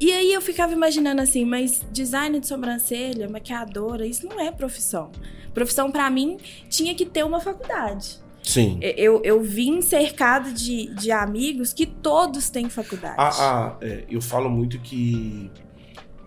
E 0.01 0.13
aí 0.13 0.33
eu 0.33 0.41
ficava 0.41 0.73
imaginando 0.73 1.21
assim, 1.21 1.45
mas 1.45 1.83
design 1.93 2.39
de 2.41 2.47
sobrancelha, 2.47 3.29
maquiadora, 3.29 4.07
isso 4.07 4.27
não 4.27 4.41
é 4.41 4.51
profissão. 4.51 5.11
Profissão 5.53 5.91
pra 5.91 6.11
mim 6.11 6.39
tinha 6.69 6.95
que 6.95 7.07
ter 7.07 7.25
uma 7.25 7.41
faculdade. 7.41 8.23
Sim. 8.43 8.79
Eu, 8.83 9.23
eu 9.25 9.43
vim 9.43 9.81
cercada 9.81 10.53
de, 10.53 10.95
de 10.95 11.11
amigos 11.11 11.73
que 11.73 11.87
todos 11.87 12.51
têm 12.51 12.69
faculdade. 12.69 13.17
Ah, 13.17 13.31
ah, 13.39 13.77
é, 13.81 14.05
eu 14.09 14.21
falo 14.21 14.51
muito 14.51 14.79
que 14.81 15.51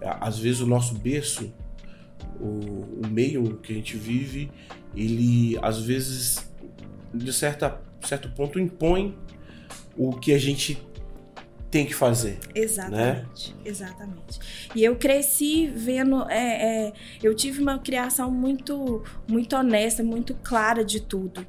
às 0.01 0.39
vezes 0.39 0.61
o 0.61 0.65
nosso 0.65 0.95
berço, 0.95 1.53
o, 2.39 3.05
o 3.05 3.07
meio 3.07 3.57
que 3.57 3.71
a 3.71 3.75
gente 3.75 3.95
vive, 3.97 4.49
ele 4.95 5.57
às 5.61 5.79
vezes, 5.79 6.51
de 7.13 7.31
certa, 7.31 7.79
certo 8.01 8.29
ponto, 8.29 8.59
impõe 8.59 9.15
o 9.95 10.11
que 10.13 10.33
a 10.33 10.39
gente 10.39 10.81
tem 11.69 11.85
que 11.85 11.93
fazer. 11.93 12.39
Exatamente, 12.55 13.55
exatamente. 13.65 14.39
E 14.75 14.83
eu 14.83 14.95
cresci 14.95 15.67
vendo, 15.67 16.23
é, 16.29 16.87
é, 16.87 16.93
eu 17.21 17.35
tive 17.35 17.61
uma 17.61 17.77
criação 17.79 18.31
muito, 18.31 19.03
muito 19.27 19.55
honesta, 19.55 20.03
muito 20.03 20.33
clara 20.35 20.83
de 20.83 21.01
tudo. 21.01 21.45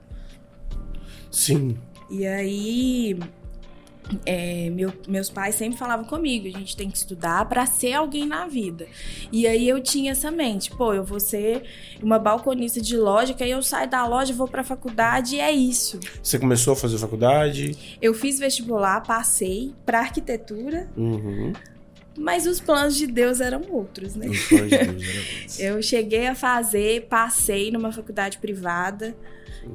Sim. 1.30 1.78
E 2.10 2.26
aí, 2.26 3.18
é, 4.24 4.70
meu- 4.70 4.92
meus 5.06 5.28
pais 5.30 5.54
sempre 5.54 5.78
falavam 5.78 6.04
comigo, 6.04 6.46
a 6.48 6.58
gente 6.58 6.76
tem 6.76 6.90
que 6.90 6.96
estudar 6.96 7.44
para 7.48 7.64
ser 7.66 7.92
alguém 7.94 8.26
na 8.26 8.46
vida. 8.46 8.86
E 9.32 9.46
aí 9.46 9.68
eu 9.68 9.80
tinha 9.82 10.12
essa 10.12 10.30
mente, 10.30 10.70
pô, 10.70 10.94
eu 10.94 11.04
vou 11.04 11.20
ser 11.20 11.62
uma 12.02 12.18
balconista 12.18 12.80
de 12.80 12.96
loja, 12.96 13.34
que 13.34 13.42
aí 13.44 13.50
eu 13.50 13.62
saio 13.62 13.88
da 13.88 14.06
loja, 14.06 14.32
vou 14.32 14.48
pra 14.48 14.64
faculdade 14.64 15.36
e 15.36 15.40
é 15.40 15.50
isso. 15.52 15.98
Você 16.22 16.38
começou 16.38 16.72
a 16.72 16.76
fazer 16.76 16.98
faculdade. 16.98 17.96
Eu 18.00 18.14
fiz 18.14 18.38
vestibular, 18.38 19.02
passei 19.02 19.74
pra 19.84 20.00
arquitetura, 20.00 20.88
Uhum. 20.96 21.52
Mas 22.18 22.46
os 22.46 22.60
planos 22.60 22.96
de 22.96 23.06
Deus 23.06 23.40
eram 23.40 23.62
outros, 23.70 24.14
né? 24.16 24.26
Os 24.28 24.42
planos 24.48 24.70
de 24.70 24.78
Deus 24.78 25.02
eram 25.02 25.22
esses. 25.44 25.60
Eu 25.60 25.82
cheguei 25.82 26.26
a 26.26 26.34
fazer, 26.34 27.06
passei 27.08 27.70
numa 27.70 27.92
faculdade 27.92 28.38
privada 28.38 29.16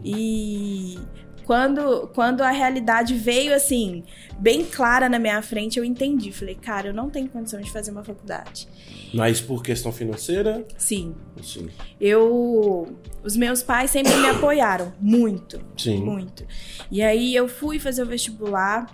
e 0.03 0.97
quando, 1.45 2.07
quando 2.13 2.41
a 2.41 2.51
realidade 2.51 3.13
veio 3.15 3.53
assim, 3.53 4.03
bem 4.39 4.63
clara 4.63 5.09
na 5.09 5.19
minha 5.19 5.41
frente, 5.41 5.77
eu 5.77 5.83
entendi. 5.83 6.31
Falei, 6.31 6.55
cara, 6.55 6.87
eu 6.87 6.93
não 6.93 7.09
tenho 7.09 7.27
condição 7.27 7.59
de 7.59 7.69
fazer 7.69 7.91
uma 7.91 8.03
faculdade. 8.03 8.67
Mas 9.13 9.41
por 9.41 9.61
questão 9.61 9.91
financeira, 9.91 10.65
Sim, 10.77 11.13
sim. 11.43 11.69
eu. 11.99 12.95
Os 13.23 13.35
meus 13.35 13.61
pais 13.61 13.91
sempre 13.91 14.15
me 14.15 14.27
apoiaram, 14.29 14.93
muito, 14.99 15.59
Sim. 15.77 16.01
muito. 16.03 16.45
E 16.89 17.01
aí 17.01 17.35
eu 17.35 17.47
fui 17.47 17.77
fazer 17.77 18.03
o 18.03 18.05
vestibular. 18.05 18.89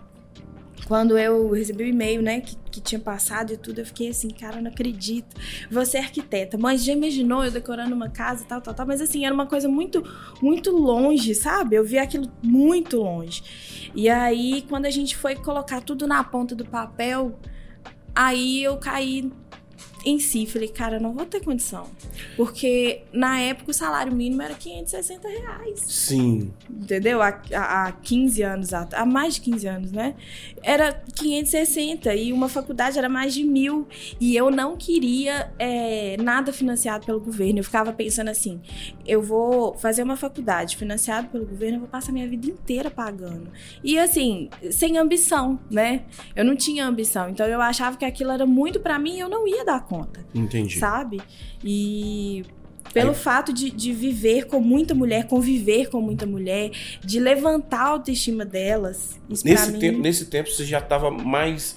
quando 0.87 1.17
eu 1.19 1.51
recebi 1.51 1.83
o 1.83 1.87
e-mail, 1.87 2.21
né, 2.21 2.41
que, 2.41 2.55
que 2.69 2.81
tinha 2.81 2.99
passado 2.99 3.53
e 3.53 3.57
tudo, 3.57 3.79
eu 3.79 3.85
fiquei 3.85 4.09
assim, 4.09 4.29
cara, 4.29 4.61
não 4.61 4.69
acredito. 4.69 5.35
Você 5.69 5.97
é 5.97 6.01
arquiteta, 6.01 6.57
mas 6.57 6.83
já 6.83 6.93
imaginou 6.93 7.43
eu 7.43 7.51
decorando 7.51 7.95
uma 7.95 8.09
casa, 8.09 8.45
tal, 8.45 8.61
tal, 8.61 8.73
tal. 8.73 8.87
Mas 8.87 9.01
assim, 9.01 9.25
era 9.25 9.33
uma 9.33 9.45
coisa 9.45 9.67
muito, 9.67 10.03
muito 10.41 10.71
longe, 10.71 11.33
sabe? 11.35 11.75
Eu 11.75 11.83
vi 11.83 11.97
aquilo 11.97 12.31
muito 12.41 12.97
longe. 12.97 13.91
E 13.95 14.07
aí, 14.09 14.63
quando 14.69 14.85
a 14.85 14.91
gente 14.91 15.15
foi 15.15 15.35
colocar 15.35 15.81
tudo 15.81 16.07
na 16.07 16.23
ponta 16.23 16.55
do 16.55 16.65
papel, 16.65 17.37
aí 18.15 18.63
eu 18.63 18.77
caí 18.77 19.31
em 20.05 20.19
si, 20.19 20.45
falei, 20.45 20.69
cara, 20.69 20.99
não 20.99 21.13
vou 21.13 21.25
ter 21.25 21.43
condição. 21.43 21.87
Porque 22.35 23.01
na 23.11 23.39
época 23.39 23.71
o 23.71 23.73
salário 23.73 24.13
mínimo 24.13 24.41
era 24.41 24.53
560 24.53 25.27
reais. 25.27 25.79
Sim. 25.87 26.53
Entendeu? 26.69 27.21
Há, 27.21 27.41
há, 27.53 27.87
há 27.87 27.91
15 27.91 28.41
anos, 28.41 28.73
há 28.73 29.05
mais 29.05 29.35
de 29.35 29.41
15 29.41 29.67
anos, 29.67 29.91
né? 29.91 30.15
Era 30.61 30.93
560 31.15 32.13
e 32.15 32.31
uma 32.33 32.49
faculdade 32.49 32.97
era 32.97 33.09
mais 33.09 33.33
de 33.33 33.43
mil. 33.43 33.87
E 34.19 34.35
eu 34.35 34.49
não 34.49 34.77
queria 34.77 35.51
é, 35.57 36.17
nada 36.19 36.51
financiado 36.53 37.05
pelo 37.05 37.19
governo. 37.19 37.59
Eu 37.59 37.63
ficava 37.63 37.91
pensando 37.93 38.29
assim: 38.29 38.61
eu 39.05 39.21
vou 39.21 39.73
fazer 39.75 40.03
uma 40.03 40.15
faculdade 40.15 40.77
financiada 40.77 41.27
pelo 41.27 41.45
governo, 41.45 41.77
eu 41.77 41.81
vou 41.81 41.89
passar 41.89 42.11
minha 42.11 42.27
vida 42.27 42.47
inteira 42.47 42.89
pagando. 42.89 43.49
E 43.83 43.97
assim, 43.97 44.49
sem 44.71 44.97
ambição, 44.97 45.59
né? 45.69 46.03
Eu 46.35 46.45
não 46.45 46.55
tinha 46.55 46.85
ambição. 46.85 47.29
Então 47.29 47.45
eu 47.45 47.61
achava 47.61 47.97
que 47.97 48.05
aquilo 48.05 48.31
era 48.31 48.45
muito 48.45 48.79
para 48.79 48.97
mim 48.99 49.15
e 49.15 49.19
eu 49.19 49.29
não 49.29 49.47
ia 49.47 49.65
dar 49.65 49.85
conta. 49.89 50.23
Entendi. 50.35 50.77
Sabe? 50.77 51.19
E 51.63 52.45
pelo 52.93 53.09
Aí... 53.09 53.15
fato 53.15 53.51
de, 53.51 53.71
de 53.71 53.91
viver 53.91 54.45
com 54.45 54.59
muita 54.59 54.93
mulher, 54.93 55.27
conviver 55.27 55.89
com 55.89 55.99
muita 55.99 56.25
mulher, 56.25 56.71
de 57.03 57.19
levantar 57.19 57.81
a 57.81 57.87
autoestima 57.87 58.45
delas. 58.45 59.19
nesse, 59.27 59.71
mim... 59.71 59.79
tempo, 59.79 59.99
nesse 59.99 60.25
tempo 60.25 60.49
você 60.49 60.63
já 60.63 60.77
estava 60.77 61.09
mais 61.09 61.75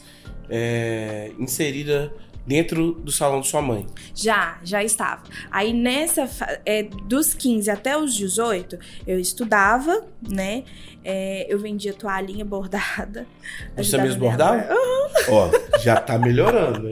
é, 0.50 1.33
inserida 1.38 2.12
dentro 2.47 2.92
do 2.92 3.12
salão 3.12 3.40
de 3.40 3.49
sua 3.49 3.62
mãe? 3.62 3.87
Já, 4.14 4.59
já 4.64 4.83
estava. 4.83 5.23
Aí 5.50 5.73
nessa, 5.73 6.28
é, 6.66 6.83
dos 6.83 7.35
15 7.35 7.71
até 7.71 7.97
os 7.97 8.14
18, 8.14 8.78
eu 9.07 9.19
estudava, 9.19 10.04
né? 10.28 10.64
É, 11.04 11.47
eu 11.52 11.59
vendia 11.59 11.92
toalhinha 11.92 12.45
bordada. 12.45 13.26
Você 13.76 13.97
mesmo 13.99 14.21
bordava? 14.21 14.73
Uhum. 14.73 15.35
Ó, 15.35 15.78
já 15.81 15.97
tá 15.97 16.19
melhorando? 16.19 16.90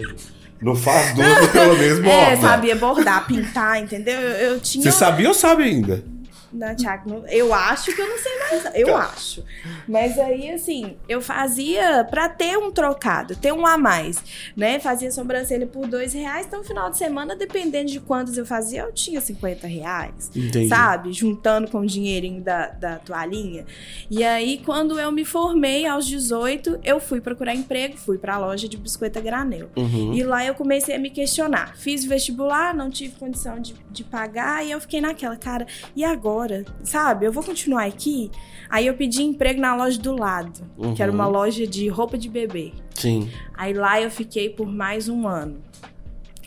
Não 0.60 0.74
faz 0.76 1.14
duas, 1.14 1.48
pelo 1.48 1.76
menos 1.76 2.00
borda. 2.00 2.10
É, 2.32 2.36
sabia 2.36 2.76
bordar, 2.76 3.26
pintar, 3.26 3.80
entendeu? 3.80 4.18
Eu, 4.20 4.52
eu 4.52 4.60
tinha. 4.60 4.82
Você 4.82 4.92
sabia 4.92 5.28
ou 5.28 5.34
sabe 5.34 5.64
ainda? 5.64 6.04
Não, 6.52 6.74
Thiago, 6.74 7.24
eu 7.28 7.54
acho 7.54 7.94
que 7.94 8.00
eu 8.00 8.08
não 8.08 8.18
sei 8.18 8.38
mais. 8.38 8.74
Eu 8.74 8.96
acho. 8.96 9.44
Mas 9.86 10.18
aí, 10.18 10.50
assim, 10.50 10.96
eu 11.08 11.22
fazia 11.22 12.04
pra 12.10 12.28
ter 12.28 12.58
um 12.58 12.72
trocado, 12.72 13.36
ter 13.36 13.52
um 13.52 13.64
a 13.64 13.78
mais, 13.78 14.22
né? 14.56 14.80
Fazia 14.80 15.12
sobrancelha 15.12 15.66
por 15.66 15.86
dois 15.86 16.12
reais, 16.12 16.46
então, 16.46 16.60
no 16.60 16.64
final 16.64 16.90
de 16.90 16.98
semana, 16.98 17.36
dependendo 17.36 17.90
de 17.90 18.00
quantos 18.00 18.36
eu 18.36 18.44
fazia, 18.44 18.82
eu 18.82 18.92
tinha 18.92 19.20
50 19.20 19.66
reais. 19.66 20.30
Entendi. 20.34 20.68
Sabe? 20.68 21.12
Juntando 21.12 21.70
com 21.70 21.80
o 21.80 21.86
dinheirinho 21.86 22.42
da, 22.42 22.66
da 22.68 22.96
toalhinha. 22.96 23.64
E 24.10 24.24
aí, 24.24 24.60
quando 24.64 24.98
eu 24.98 25.12
me 25.12 25.24
formei 25.24 25.86
aos 25.86 26.04
18, 26.06 26.80
eu 26.82 26.98
fui 26.98 27.20
procurar 27.20 27.54
emprego, 27.54 27.96
fui 27.96 28.18
pra 28.18 28.38
loja 28.38 28.68
de 28.68 28.76
biscoito 28.76 29.20
granel. 29.22 29.70
Uhum. 29.76 30.14
E 30.14 30.22
lá 30.24 30.44
eu 30.44 30.54
comecei 30.54 30.96
a 30.96 30.98
me 30.98 31.10
questionar. 31.10 31.76
Fiz 31.76 32.04
vestibular, 32.04 32.74
não 32.74 32.90
tive 32.90 33.14
condição 33.16 33.60
de, 33.60 33.74
de 33.88 34.02
pagar, 34.02 34.64
e 34.66 34.72
eu 34.72 34.80
fiquei 34.80 35.00
naquela, 35.00 35.36
cara, 35.36 35.66
e 35.94 36.04
agora? 36.04 36.39
Sabe? 36.82 37.26
Eu 37.26 37.32
vou 37.32 37.42
continuar 37.42 37.86
aqui. 37.86 38.30
Aí 38.68 38.86
eu 38.86 38.94
pedi 38.94 39.22
emprego 39.22 39.60
na 39.60 39.74
loja 39.74 40.00
do 40.00 40.14
lado, 40.14 40.60
uhum. 40.78 40.94
que 40.94 41.02
era 41.02 41.10
uma 41.10 41.26
uhum. 41.26 41.32
loja 41.32 41.66
de 41.66 41.88
roupa 41.88 42.16
de 42.16 42.28
bebê. 42.28 42.72
Sim. 42.94 43.30
Aí 43.54 43.72
lá 43.72 44.00
eu 44.00 44.10
fiquei 44.10 44.48
por 44.48 44.66
mais 44.66 45.08
um 45.08 45.26
ano. 45.26 45.60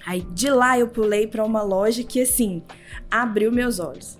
Aí 0.05 0.21
de 0.21 0.50
lá 0.50 0.77
eu 0.77 0.88
pulei 0.88 1.27
para 1.27 1.43
uma 1.43 1.62
loja 1.62 2.03
que 2.03 2.21
assim 2.21 2.62
abriu 3.09 3.51
meus 3.51 3.79
olhos 3.79 4.17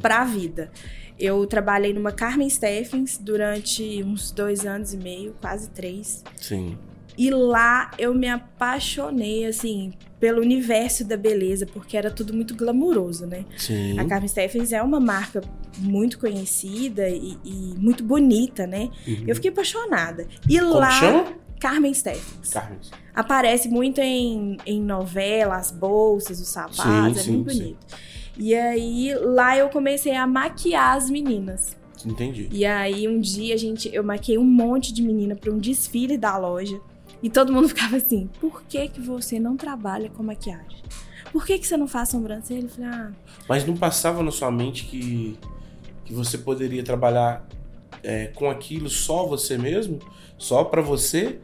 para 0.00 0.22
a 0.22 0.24
vida. 0.24 0.70
Eu 1.18 1.46
trabalhei 1.46 1.92
numa 1.92 2.12
Carmen 2.12 2.48
Steffens 2.48 3.16
durante 3.16 4.02
uns 4.02 4.30
dois 4.30 4.66
anos 4.66 4.92
e 4.92 4.98
meio, 4.98 5.34
quase 5.40 5.70
três. 5.70 6.22
Sim. 6.36 6.76
E 7.16 7.30
lá 7.30 7.90
eu 7.98 8.14
me 8.14 8.28
apaixonei, 8.28 9.46
assim, 9.46 9.92
pelo 10.20 10.40
universo 10.40 11.04
da 11.04 11.16
beleza, 11.16 11.66
porque 11.66 11.96
era 11.96 12.10
tudo 12.10 12.34
muito 12.34 12.54
glamuroso, 12.54 13.26
né? 13.26 13.44
Sim. 13.56 13.98
A 13.98 14.04
Carmen 14.04 14.28
Steffens 14.28 14.72
é 14.72 14.82
uma 14.82 15.00
marca 15.00 15.40
muito 15.78 16.18
conhecida 16.18 17.08
e, 17.08 17.36
e 17.44 17.74
muito 17.78 18.04
bonita, 18.04 18.66
né? 18.66 18.90
Uhum. 19.06 19.24
Eu 19.26 19.34
fiquei 19.34 19.50
apaixonada. 19.50 20.26
E 20.48 20.58
Como 20.58 20.74
lá. 20.74 20.90
Chama? 20.90 21.46
Carmen 21.58 21.92
Steffens. 21.94 22.52
Carmen. 22.52 22.78
Aparece 23.14 23.68
muito 23.68 24.00
em, 24.00 24.58
em 24.66 24.80
novelas, 24.80 25.70
bolsas, 25.70 26.40
os 26.40 26.48
sapatos, 26.48 27.22
sim, 27.22 27.30
é 27.30 27.32
muito 27.32 27.46
bonito. 27.46 27.78
Sim. 27.88 27.96
E 28.38 28.54
aí 28.54 29.14
lá 29.14 29.56
eu 29.56 29.70
comecei 29.70 30.14
a 30.14 30.26
maquiar 30.26 30.96
as 30.96 31.08
meninas. 31.08 31.74
Entendi. 32.04 32.48
E 32.52 32.64
aí 32.64 33.08
um 33.08 33.18
dia 33.18 33.54
a 33.54 33.56
gente, 33.56 33.92
eu 33.92 34.04
maquiei 34.04 34.36
um 34.36 34.44
monte 34.44 34.92
de 34.92 35.02
menina 35.02 35.34
para 35.34 35.50
um 35.50 35.58
desfile 35.58 36.18
da 36.18 36.36
loja. 36.36 36.78
E 37.22 37.30
todo 37.30 37.52
mundo 37.52 37.68
ficava 37.70 37.96
assim: 37.96 38.28
por 38.40 38.62
que, 38.62 38.88
que 38.88 39.00
você 39.00 39.38
não 39.38 39.56
trabalha 39.56 40.10
com 40.10 40.22
maquiagem? 40.22 40.82
Por 41.32 41.44
que, 41.44 41.58
que 41.58 41.66
você 41.66 41.76
não 41.76 41.88
faz 41.88 42.08
sobrancelha? 42.08 42.62
Eu 42.62 42.68
falei, 42.68 42.90
ah. 42.90 43.12
Mas 43.48 43.66
não 43.66 43.76
passava 43.76 44.22
na 44.22 44.30
sua 44.30 44.50
mente 44.50 44.84
que, 44.84 45.38
que 46.04 46.12
você 46.14 46.38
poderia 46.38 46.82
trabalhar 46.82 47.46
é, 48.02 48.28
com 48.28 48.48
aquilo 48.48 48.88
só 48.88 49.26
você 49.26 49.58
mesmo? 49.58 49.98
Só 50.38 50.64
para 50.64 50.80
você? 50.80 51.40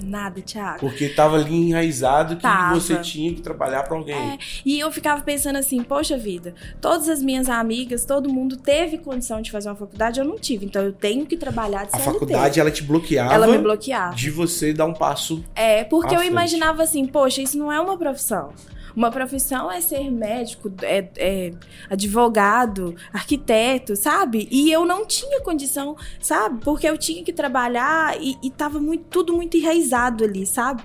Nada, 0.00 0.40
Thiago. 0.40 0.80
Porque 0.80 1.08
tava 1.08 1.36
ali 1.36 1.54
enraizado 1.54 2.36
que 2.36 2.42
tava. 2.42 2.74
você 2.74 2.96
tinha 2.96 3.32
que 3.34 3.40
trabalhar 3.40 3.82
para 3.82 3.96
alguém. 3.96 4.14
É, 4.14 4.38
e 4.64 4.78
eu 4.78 4.90
ficava 4.90 5.22
pensando 5.22 5.56
assim, 5.56 5.82
poxa 5.82 6.16
vida, 6.16 6.54
todas 6.80 7.08
as 7.08 7.22
minhas 7.22 7.48
amigas, 7.48 8.04
todo 8.04 8.28
mundo 8.28 8.56
teve 8.56 8.98
condição 8.98 9.40
de 9.40 9.50
fazer 9.50 9.68
uma 9.68 9.76
faculdade, 9.76 10.18
eu 10.18 10.24
não 10.24 10.38
tive. 10.38 10.66
Então 10.66 10.82
eu 10.82 10.92
tenho 10.92 11.26
que 11.26 11.36
trabalhar 11.36 11.84
de 11.84 11.92
CLT. 11.92 12.08
A 12.08 12.12
faculdade, 12.12 12.60
ela 12.60 12.70
te 12.70 12.82
bloqueava. 12.82 13.34
Ela 13.34 13.46
me 13.46 13.58
bloqueava. 13.58 14.14
De 14.14 14.30
você 14.30 14.72
dar 14.72 14.86
um 14.86 14.94
passo. 14.94 15.44
É, 15.54 15.84
porque 15.84 16.14
eu 16.14 16.18
frente. 16.18 16.30
imaginava 16.30 16.82
assim, 16.82 17.06
poxa, 17.06 17.42
isso 17.42 17.58
não 17.58 17.72
é 17.72 17.80
uma 17.80 17.96
profissão. 17.96 18.52
Uma 18.94 19.10
profissão 19.10 19.70
é 19.70 19.80
ser 19.80 20.10
médico, 20.10 20.70
é, 20.82 21.08
é, 21.16 21.50
advogado, 21.88 22.94
arquiteto, 23.12 23.96
sabe? 23.96 24.48
E 24.50 24.70
eu 24.70 24.84
não 24.84 25.06
tinha 25.06 25.40
condição, 25.40 25.96
sabe? 26.20 26.60
Porque 26.62 26.86
eu 26.86 26.98
tinha 26.98 27.24
que 27.24 27.32
trabalhar 27.32 28.20
e, 28.20 28.36
e 28.42 28.50
tava 28.50 28.80
muito, 28.80 29.04
tudo 29.04 29.32
muito 29.32 29.56
enraizado 29.56 30.24
ali, 30.24 30.46
sabe? 30.46 30.82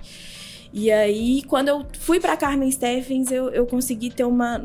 E 0.74 0.92
aí, 0.92 1.42
quando 1.44 1.70
eu 1.70 1.86
fui 2.00 2.20
para 2.20 2.36
Carmen 2.36 2.70
Steffens, 2.70 3.32
eu, 3.32 3.50
eu 3.50 3.66
consegui 3.66 4.10
ter 4.10 4.26
uma, 4.26 4.62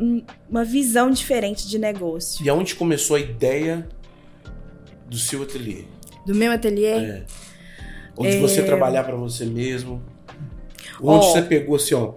uma 0.48 0.64
visão 0.64 1.10
diferente 1.10 1.68
de 1.68 1.78
negócio. 1.78 2.44
E 2.44 2.48
aonde 2.48 2.74
começou 2.74 3.16
a 3.16 3.20
ideia 3.20 3.88
do 5.08 5.16
seu 5.16 5.42
ateliê? 5.42 5.84
Do 6.26 6.34
meu 6.34 6.52
ateliê? 6.52 6.86
É. 6.86 7.24
Onde 8.16 8.36
é... 8.36 8.40
você 8.40 8.62
trabalhar 8.62 9.04
para 9.04 9.16
você 9.16 9.44
mesmo. 9.44 10.02
Onde 11.00 11.26
oh, 11.26 11.32
você 11.32 11.42
pegou 11.42 11.76
assim, 11.76 11.94
ó, 11.94 12.14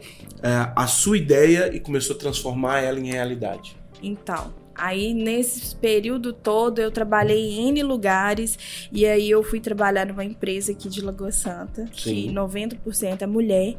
a 0.75 0.87
sua 0.87 1.17
ideia 1.17 1.75
e 1.75 1.79
começou 1.79 2.15
a 2.15 2.19
transformar 2.19 2.79
ela 2.79 2.99
em 2.99 3.07
realidade? 3.07 3.75
Então, 4.01 4.53
Aí, 4.77 5.13
nesse 5.13 5.73
período 5.73 6.33
todo, 6.33 6.79
eu 6.79 6.91
trabalhei 6.91 7.37
em 7.37 7.69
N 7.69 7.81
lugares. 7.83 8.59
E 8.91 9.05
aí, 9.05 9.29
eu 9.29 9.41
fui 9.41 9.61
trabalhar 9.61 10.05
numa 10.05 10.25
empresa 10.25 10.73
aqui 10.73 10.89
de 10.89 10.99
Lagoa 10.99 11.31
Santa, 11.31 11.87
Sim. 11.95 12.27
que 12.27 12.33
90% 12.33 13.21
é 13.21 13.25
mulher. 13.25 13.77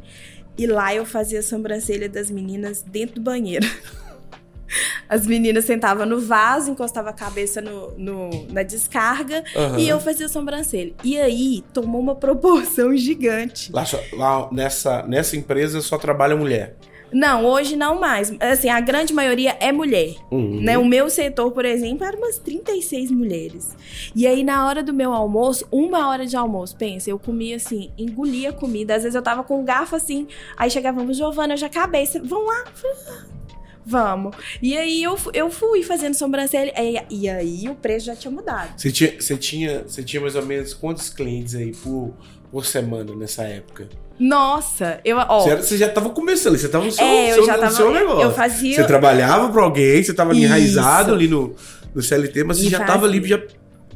E 0.57 0.67
lá 0.67 0.95
eu 0.95 1.05
fazia 1.05 1.41
a 1.41 1.43
sobrancelha 1.43 2.09
das 2.09 2.31
meninas 2.31 2.83
dentro 2.83 3.17
do 3.17 3.21
banheiro. 3.21 3.67
As 5.09 5.27
meninas 5.27 5.65
sentavam 5.65 6.07
no 6.07 6.21
vaso, 6.21 6.71
encostavam 6.71 7.11
a 7.11 7.15
cabeça 7.15 7.61
no, 7.61 7.93
no 7.97 8.47
na 8.53 8.63
descarga 8.63 9.45
uhum. 9.55 9.79
e 9.79 9.89
eu 9.89 10.01
fazia 10.01 10.29
sobrancelha. 10.29 10.93
E 11.05 11.19
aí 11.19 11.65
tomou 11.73 12.01
uma 12.01 12.15
proporção 12.15 12.95
gigante. 12.97 13.73
Lá, 13.73 13.85
lá 14.13 14.49
nessa, 14.53 15.03
nessa 15.03 15.37
empresa 15.37 15.81
só 15.81 15.99
trabalha 15.99 16.37
mulher. 16.37 16.77
Não, 17.13 17.45
hoje 17.45 17.77
não 17.77 18.01
mais. 18.01 18.35
Assim, 18.41 18.69
a 18.69 18.81
grande 18.81 19.15
maioria 19.15 19.57
é 19.61 19.71
mulher. 19.71 20.17
Uhum. 20.31 20.61
Né? 20.61 20.77
O 20.77 20.85
meu 20.85 21.09
setor, 21.09 21.53
por 21.53 21.65
exemplo, 21.65 22.05
era 22.05 22.17
umas 22.17 22.39
36 22.39 23.11
mulheres. 23.11 23.77
E 24.15 24.27
aí, 24.27 24.43
na 24.43 24.67
hora 24.67 24.83
do 24.83 24.93
meu 24.93 25.13
almoço, 25.13 25.67
uma 25.71 26.09
hora 26.09 26.27
de 26.27 26.37
almoço, 26.37 26.77
pensa, 26.77 27.09
eu 27.09 27.19
comia 27.19 27.57
assim, 27.57 27.91
engolia 27.97 28.53
comida. 28.53 28.95
Às 28.95 29.05
vezes 29.05 29.15
eu 29.15 29.23
tava 29.23 29.45
com 29.45 29.61
um 29.61 29.65
garfo 29.65 29.95
assim, 29.95 30.27
aí 30.57 30.69
chegávamos, 30.69 31.17
Giovana, 31.17 31.55
eu 31.55 31.59
já 31.59 31.67
acabei. 31.67 32.07
Vão 32.25 32.45
lá. 32.47 32.65
Vamos. 33.87 34.35
E 34.61 34.77
aí 34.77 35.01
eu, 35.05 35.17
eu 35.33 35.49
fui 35.49 35.85
fazendo 35.85 36.15
sobrancelha. 36.15 36.73
E, 36.77 37.01
e 37.09 37.31
aí 37.31 37.69
o 37.69 37.75
preço 37.77 38.07
já 38.07 38.17
tinha 38.17 38.33
mudado. 38.33 38.71
Você 38.77 38.91
tinha, 38.91 39.15
você, 39.21 39.37
tinha, 39.37 39.83
você 39.83 40.03
tinha 40.03 40.21
mais 40.21 40.35
ou 40.35 40.45
menos 40.45 40.75
quantos 40.75 41.09
clientes 41.09 41.55
aí 41.55 41.71
por, 41.71 42.13
por 42.51 42.67
semana 42.67 43.15
nessa 43.15 43.45
época? 43.45 43.89
Nossa, 44.19 44.99
eu. 45.05 45.19
Ó, 45.19 45.41
você, 45.41 45.57
você 45.57 45.79
já 45.79 45.87
estava 45.87 46.11
começando, 46.11 46.59
você 46.59 46.67
estava 46.67 46.85
no 46.85 46.91
seu, 46.91 47.05
é, 47.07 47.33
seu, 47.35 47.47
tava, 47.47 47.67
no 47.67 47.71
seu 47.71 47.93
negócio. 47.93 48.23
Eu 48.23 48.33
fazia. 48.33 48.75
Você 48.75 48.85
trabalhava 48.85 49.53
para 49.53 49.63
alguém, 49.63 50.03
você 50.03 50.11
estava 50.11 50.35
enraizado 50.35 51.13
ali 51.13 51.29
no, 51.29 51.55
no 51.95 52.03
CLT, 52.03 52.43
mas 52.43 52.59
você 52.59 52.67
e 52.67 52.71
já 52.71 52.81
estava 52.81 53.07
ali 53.07 53.25
já 53.29 53.41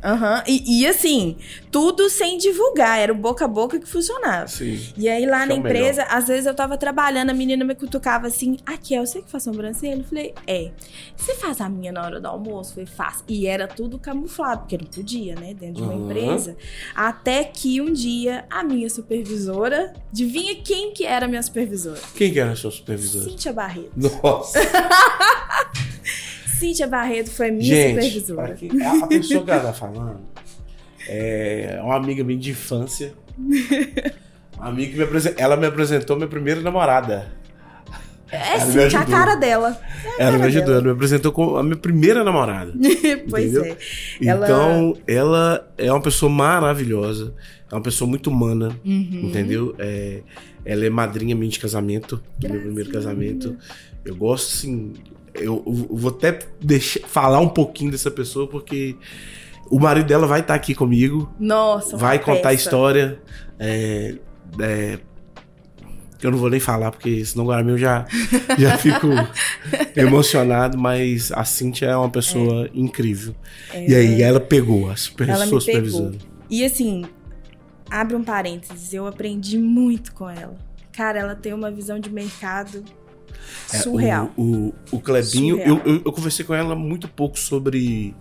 Aham. 0.03 0.43
E, 0.47 0.81
e 0.81 0.87
assim, 0.87 1.37
tudo 1.71 2.09
sem 2.09 2.39
divulgar, 2.39 2.99
era 2.99 3.13
o 3.13 3.15
boca 3.17 3.45
a 3.45 3.49
boca 3.49 3.79
que 3.79 3.87
funcionava. 3.87 4.49
Sim. 4.49 4.81
E 4.97 5.09
aí 5.09 5.27
lá 5.27 5.45
na 5.47 5.53
é 5.55 5.57
empresa, 5.57 6.03
às 6.05 6.29
vezes 6.29 6.47
eu 6.47 6.55
tava 6.55 6.77
trabalhando, 6.79 7.31
a 7.31 7.35
menina 7.35 7.65
me 7.65 7.75
cutucava 7.75 8.27
assim, 8.27 8.57
aqui, 8.65 8.95
é 8.95 9.01
você 9.01 9.21
que 9.23 9.31
faz 9.31 9.43
sobrancelha? 9.45 9.97
Eu 10.01 10.05
falei, 10.05 10.35
é. 10.47 10.71
Você 11.17 11.35
faz 11.35 11.61
a 11.61 11.69
minha 11.69 11.93
na 11.93 12.03
hora 12.05 12.21
do 12.21 12.27
almoço? 12.27 12.71
Eu 12.71 12.75
falei, 12.75 12.87
faço. 12.87 13.25
E 13.29 13.47
era 13.47 13.67
tudo 13.69 13.99
camuflado, 13.99 14.61
porque 14.61 14.79
não 14.79 14.87
podia, 14.87 15.35
né, 15.35 15.53
dentro 15.55 15.77
de 15.77 15.83
uma 15.83 15.93
Uhum. 15.95 16.05
empresa. 16.11 16.57
Até 16.95 17.45
que 17.45 17.81
um 17.81 17.93
dia, 17.93 18.45
a 18.51 18.63
minha 18.65 18.89
supervisora, 18.89 19.93
adivinha 20.13 20.55
quem 20.57 20.93
que 20.93 21.05
era 21.05 21.27
a 21.27 21.29
minha 21.29 21.43
supervisora? 21.43 22.01
Quem 22.15 22.33
que 22.33 22.41
era 22.41 22.55
seu 22.57 22.71
supervisor? 22.71 23.23
Cíntia 23.23 23.53
Barreto. 23.53 23.91
Nossa. 23.97 24.59
Cíntia 26.61 26.87
Barreto 26.87 27.31
foi 27.31 27.51
minha 27.51 27.65
Gente, 27.65 27.95
supervisora. 28.05 28.55
quem- 28.55 28.71
a 28.87 29.07
pessoa 29.07 29.45
que 29.45 29.51
ela 29.51 29.61
tá 29.63 29.73
falando 29.73 30.21
é 31.09 31.81
uma 31.83 31.97
amiga 31.97 32.23
minha 32.23 32.39
de 32.39 32.51
infância. 32.51 33.13
Uma 34.57 34.69
amiga 34.69 34.93
que 34.93 34.99
me 34.99 35.05
apresen- 35.05 35.35
ela 35.39 35.57
me 35.57 35.67
apresentou 35.67 36.17
minha 36.17 36.29
primeira 36.29 36.61
namorada. 36.61 37.33
É 38.31 38.57
Ela 38.57 38.67
me 38.67 38.73
Cíntia, 38.83 39.01
a 39.01 39.05
cara 39.07 39.35
dela. 39.35 39.81
É 40.19 40.23
a 40.23 40.27
Ela 40.27 40.33
me 40.33 40.37
cara 40.39 40.47
ajudou, 40.49 40.67
dela. 40.67 40.77
ela 40.77 40.85
me 40.85 40.91
apresentou 40.93 41.33
como 41.33 41.57
a 41.57 41.63
minha 41.63 41.77
primeira 41.77 42.23
namorada. 42.23 42.75
pois 43.31 43.47
Entendeu? 43.55 43.65
é. 43.65 43.77
Ela- 44.27 44.47
Então, 44.47 44.97
ela 45.07 45.73
é 45.79 45.91
uma 45.91 46.03
pessoa 46.03 46.31
maravilhosa, 46.31 47.35
é 47.73 47.75
uma 47.75 47.81
pessoa 47.81 48.09
muito 48.09 48.29
humana, 48.29 48.69
Uhum. 48.85 49.23
entendeu? 49.25 49.75
É, 49.79 50.21
ela 50.65 50.85
é 50.85 50.91
madrinha 50.91 51.35
minha 51.35 51.51
de 51.51 51.59
casamento, 51.59 52.23
do 52.39 52.49
meu 52.51 52.61
primeiro 52.61 52.91
Gracinha. 52.91 53.13
casamento. 53.15 53.57
Eu 54.05 54.15
gosto, 54.15 54.53
assim. 54.55 54.93
Eu, 55.35 55.63
eu 55.67 55.97
vou 55.97 56.11
até 56.11 56.39
deixar, 56.61 57.07
falar 57.07 57.41
um 57.41 57.49
pouquinho 57.49 57.91
dessa 57.91 58.11
pessoa, 58.11 58.47
porque 58.47 58.97
o 59.71 59.79
marido 59.79 60.07
dela 60.07 60.27
vai 60.27 60.41
estar 60.41 60.55
aqui 60.55 60.75
comigo, 60.75 61.33
Nossa, 61.39 61.97
vai 61.97 62.19
contar 62.19 62.51
a 62.51 62.55
história. 62.55 63.21
É, 63.59 64.17
é, 64.59 64.99
que 66.21 66.27
eu 66.27 66.31
não 66.31 66.39
vou 66.39 66.51
nem 66.51 66.61
falar, 66.61 66.91
porque 66.91 67.25
senão 67.25 67.45
agora 67.45 67.67
eu 67.67 67.79
já, 67.79 68.07
já 68.59 68.77
fico 68.79 69.09
emocionado, 69.97 70.77
mas 70.77 71.33
a 71.33 71.45
Cintia 71.45 71.89
é 71.89 71.97
uma 71.97 72.11
pessoa 72.11 72.69
incrível. 72.75 73.35
E 73.75 73.95
aí, 73.95 74.21
ela 74.23 74.39
pegou 74.39 74.91
a 74.91 74.97
super, 74.97 75.29
Ela 75.29 75.47
sua 75.47 75.61
supervisora. 75.61 76.19
E 76.51 76.63
assim, 76.63 77.07
abre 77.91 78.15
um 78.15 78.23
parênteses, 78.23 78.93
eu 78.93 79.07
aprendi 79.07 79.59
muito 79.59 80.13
com 80.13 80.29
ela. 80.29 80.59
Cara, 80.93 81.21
ela 81.21 81.35
tem 81.35 81.55
uma 81.55 81.71
visão 81.71 81.99
de 81.99 82.11
mercado 82.11 82.85
É, 83.73 83.79
surreal. 83.79 84.31
O, 84.37 84.43
o, 84.43 84.75
o 84.93 85.01
Clebinho, 85.01 85.57
Surreal. 85.57 85.79
eu, 85.85 85.95
eu, 85.97 86.03
eu 86.07 86.13
conversei 86.13 86.45
com 86.45 86.55
ela 86.55 86.75
muito 86.75 87.09
pouco 87.09 87.39
sobre, 87.39 88.15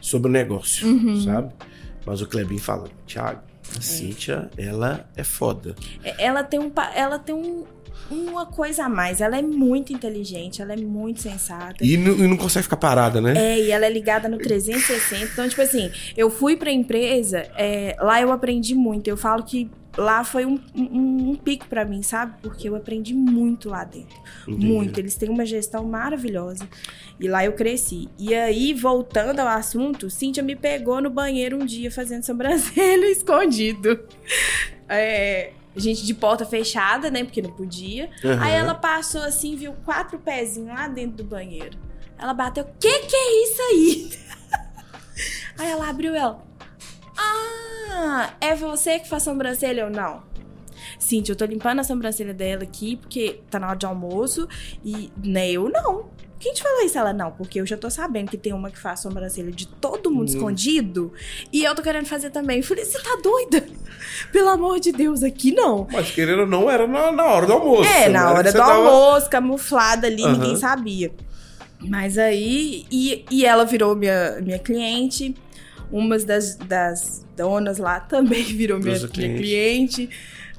sobre 0.00 0.28
o 0.28 0.32
negócio, 0.32 0.86
Uhum. 0.86 1.20
sabe? 1.22 1.52
Mas 2.06 2.20
o 2.20 2.26
Clebinho 2.26 2.60
fala, 2.60 2.88
Thiago, 3.06 3.40
É. 3.74 3.78
a 3.78 3.80
Cíntia, 3.80 4.50
ela 4.56 5.08
é 5.16 5.24
foda. 5.24 5.74
É, 6.02 6.24
Ela 6.26 6.42
tem, 6.44 6.60
um, 6.60 6.70
ela 6.94 7.18
tem 7.18 7.34
um- 7.34 7.64
uma 8.10 8.46
coisa 8.46 8.84
a 8.84 8.88
mais. 8.88 9.20
Ela 9.20 9.38
é 9.38 9.42
muito 9.42 9.92
inteligente, 9.92 10.60
ela 10.60 10.72
é 10.72 10.76
muito 10.76 11.22
sensata. 11.22 11.84
E 11.84 11.96
não, 11.96 12.12
e 12.12 12.26
não 12.26 12.36
consegue 12.36 12.64
ficar 12.64 12.76
parada, 12.76 13.20
né? 13.20 13.34
É, 13.36 13.60
e 13.60 13.70
ela 13.70 13.86
é 13.86 13.90
ligada 13.90 14.28
no 14.28 14.38
360. 14.38 15.32
Então, 15.32 15.48
tipo 15.48 15.62
assim, 15.62 15.90
eu 16.16 16.30
fui 16.30 16.56
pra 16.56 16.70
empresa, 16.70 17.46
é, 17.56 17.96
lá 18.00 18.20
eu 18.20 18.32
aprendi 18.32 18.74
muito. 18.74 19.08
Eu 19.08 19.16
falo 19.16 19.42
que 19.42 19.70
lá 19.96 20.24
foi 20.24 20.44
um, 20.44 20.58
um, 20.74 21.30
um 21.30 21.34
pico 21.36 21.66
pra 21.66 21.84
mim, 21.84 22.02
sabe? 22.02 22.34
Porque 22.42 22.68
eu 22.68 22.76
aprendi 22.76 23.14
muito 23.14 23.68
lá 23.68 23.84
dentro. 23.84 24.16
Entendi. 24.46 24.66
Muito. 24.66 24.98
Eles 24.98 25.14
têm 25.14 25.28
uma 25.28 25.46
gestão 25.46 25.84
maravilhosa. 25.84 26.68
E 27.18 27.28
lá 27.28 27.44
eu 27.44 27.52
cresci. 27.52 28.08
E 28.18 28.34
aí, 28.34 28.74
voltando 28.74 29.40
ao 29.40 29.48
assunto, 29.48 30.10
Cíntia 30.10 30.42
me 30.42 30.56
pegou 30.56 31.00
no 31.00 31.10
banheiro 31.10 31.56
um 31.56 31.64
dia 31.64 31.90
fazendo 31.90 32.24
sobrancelha 32.24 33.06
escondido. 33.10 34.00
É, 34.88 35.52
gente 35.76 36.04
de 36.04 36.14
porta 36.14 36.44
fechada, 36.44 37.10
né? 37.10 37.24
Porque 37.24 37.42
não 37.42 37.50
podia. 37.50 38.10
Aham. 38.24 38.42
Aí 38.42 38.52
ela 38.52 38.74
passou 38.74 39.22
assim, 39.22 39.56
viu 39.56 39.72
quatro 39.84 40.18
pezinhos 40.18 40.68
lá 40.68 40.88
dentro 40.88 41.18
do 41.18 41.24
banheiro. 41.24 41.78
Ela 42.18 42.32
bateu, 42.32 42.64
que 42.78 42.98
que 43.00 43.16
é 43.16 43.42
isso 43.42 43.62
aí? 43.62 44.10
aí 45.58 45.70
ela 45.70 45.88
abriu 45.88 46.14
ela. 46.14 46.42
Ah, 47.16 48.34
é 48.40 48.54
você 48.54 48.98
que 48.98 49.08
faz 49.08 49.22
sobrancelha? 49.22 49.82
Eu 49.82 49.90
não. 49.90 50.22
Cintia, 50.98 51.32
eu 51.32 51.36
tô 51.36 51.44
limpando 51.44 51.80
a 51.80 51.84
sobrancelha 51.84 52.32
dela 52.32 52.62
aqui 52.62 52.96
porque 52.96 53.40
tá 53.50 53.58
na 53.58 53.68
hora 53.68 53.76
de 53.76 53.86
almoço 53.86 54.48
e 54.84 55.12
né, 55.22 55.50
eu 55.50 55.68
não. 55.68 56.10
Quem 56.40 56.52
te 56.52 56.62
falou 56.62 56.82
isso? 56.84 56.98
Ela, 56.98 57.12
não, 57.12 57.30
porque 57.30 57.60
eu 57.60 57.66
já 57.66 57.76
tô 57.76 57.88
sabendo 57.88 58.30
que 58.30 58.36
tem 58.36 58.52
uma 58.52 58.70
que 58.70 58.78
faz 58.78 59.00
sobrancelha 59.00 59.50
de 59.50 59.66
todo 59.66 60.10
mundo 60.10 60.28
Hum. 60.30 60.34
escondido 60.34 61.12
e 61.52 61.64
eu 61.64 61.74
tô 61.74 61.80
querendo 61.82 62.06
fazer 62.06 62.30
também. 62.30 62.58
Eu 62.58 62.64
falei, 62.64 62.84
você 62.84 62.98
tá 62.98 63.18
doida? 63.22 63.64
Pelo 64.30 64.48
amor 64.50 64.78
de 64.80 64.92
Deus, 64.92 65.22
aqui 65.22 65.52
não. 65.52 65.86
Mas 65.90 66.10
querendo 66.10 66.40
ou 66.40 66.46
não, 66.46 66.70
era 66.70 66.86
na, 66.86 67.10
na 67.12 67.24
hora 67.24 67.46
do 67.46 67.52
almoço. 67.54 67.88
É, 67.88 68.08
né? 68.08 68.18
na 68.18 68.30
hora 68.32 68.50
Você 68.50 68.58
do 68.58 68.58
tava- 68.58 68.74
almoço, 68.74 69.30
camuflada 69.30 70.06
ali, 70.06 70.22
Aham. 70.22 70.32
ninguém 70.32 70.56
sabia. 70.56 71.12
Mas 71.80 72.18
aí, 72.18 72.84
e, 72.90 73.24
e 73.30 73.44
ela 73.46 73.64
virou 73.64 73.94
minha, 73.96 74.38
minha 74.42 74.58
cliente. 74.58 75.34
Umas 75.92 76.24
das, 76.24 76.56
das 76.56 77.24
donas 77.36 77.78
lá 77.78 78.00
também 78.00 78.42
virou 78.56 78.78
minha, 78.80 78.98
minha 78.98 79.08
cliente. 79.36 80.10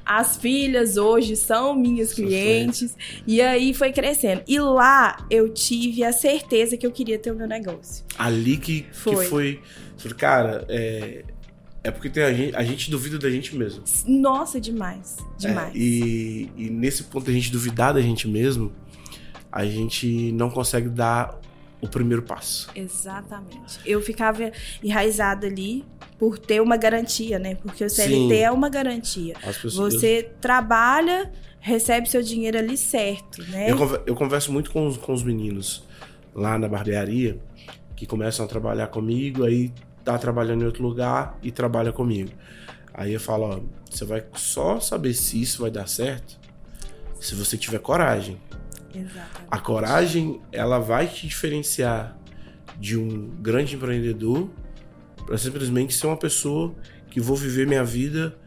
As 0.05 0.37
filhas 0.37 0.97
hoje 0.97 1.35
são 1.35 1.75
minhas 1.75 2.13
clientes. 2.13 2.95
E 3.25 3.41
aí 3.41 3.73
foi 3.73 3.91
crescendo. 3.91 4.43
E 4.47 4.59
lá 4.59 5.25
eu 5.29 5.49
tive 5.49 6.03
a 6.03 6.13
certeza 6.13 6.77
que 6.77 6.85
eu 6.85 6.91
queria 6.91 7.17
ter 7.17 7.31
o 7.31 7.35
meu 7.35 7.47
negócio. 7.47 8.05
Ali 8.17 8.57
que 8.57 8.81
que 8.81 8.93
foi. 8.93 9.25
Foi. 9.25 9.61
Falei, 9.97 10.17
cara, 10.17 10.65
é, 10.67 11.23
é 11.83 11.91
porque 11.91 12.09
tem 12.09 12.23
a, 12.23 12.33
gente, 12.33 12.55
a 12.55 12.63
gente 12.63 12.91
duvida 12.91 13.17
da 13.17 13.29
gente 13.29 13.55
mesmo. 13.55 13.83
Nossa, 14.05 14.59
demais. 14.59 15.17
Demais. 15.37 15.73
É, 15.73 15.77
e, 15.77 16.51
e 16.57 16.69
nesse 16.69 17.03
ponto 17.03 17.29
a 17.29 17.33
gente 17.33 17.51
duvidar 17.51 17.93
da 17.93 18.01
gente 18.01 18.27
mesmo, 18.27 18.71
a 19.51 19.65
gente 19.65 20.31
não 20.33 20.49
consegue 20.49 20.89
dar 20.89 21.39
o 21.85 21.89
primeiro 21.89 22.23
passo. 22.23 22.69
Exatamente. 22.75 23.79
Eu 23.85 24.01
ficava 24.01 24.51
enraizada 24.83 25.47
ali 25.47 25.85
por 26.17 26.37
ter 26.37 26.61
uma 26.61 26.77
garantia, 26.77 27.39
né? 27.39 27.55
Porque 27.55 27.83
o 27.83 27.89
CLT 27.89 28.35
Sim. 28.35 28.41
é 28.41 28.51
uma 28.51 28.69
garantia. 28.69 29.35
Você 29.63 30.29
trabalha, 30.39 31.31
recebe 31.59 32.09
seu 32.09 32.21
dinheiro 32.21 32.57
ali 32.57 32.77
certo, 32.77 33.41
né? 33.49 33.67
eu 34.05 34.15
converso 34.15 34.51
muito 34.51 34.71
com 34.71 34.87
os, 34.87 34.97
com 34.97 35.13
os 35.13 35.23
meninos 35.23 35.83
lá 36.33 36.59
na 36.59 36.67
barbearia 36.67 37.39
que 37.95 38.05
começam 38.05 38.45
a 38.45 38.47
trabalhar 38.47 38.87
comigo, 38.87 39.43
aí 39.43 39.71
tá 40.03 40.17
trabalhando 40.17 40.63
em 40.63 40.65
outro 40.65 40.83
lugar 40.83 41.39
e 41.41 41.51
trabalha 41.51 41.91
comigo. 41.91 42.31
Aí 42.93 43.13
eu 43.13 43.19
falo, 43.19 43.43
ó, 43.43 43.59
você 43.89 44.05
vai 44.05 44.23
só 44.35 44.79
saber 44.79 45.13
se 45.13 45.41
isso 45.41 45.61
vai 45.61 45.71
dar 45.71 45.87
certo 45.87 46.39
se 47.19 47.35
você 47.35 47.57
tiver 47.57 47.79
coragem. 47.79 48.37
Exatamente. 48.95 49.47
A 49.49 49.60
coragem, 49.60 50.41
ela 50.51 50.79
vai 50.79 51.08
te 51.08 51.27
diferenciar 51.27 52.17
de 52.79 52.97
um 52.97 53.29
grande 53.41 53.75
empreendedor 53.75 54.49
para 55.25 55.38
simplesmente 55.38 55.93
ser 55.93 56.08
uma 56.08 56.17
pessoa 56.17 56.73
que 57.10 57.19
vou 57.19 57.36
viver 57.36 57.65
minha 57.65 57.84
vida 57.84 58.38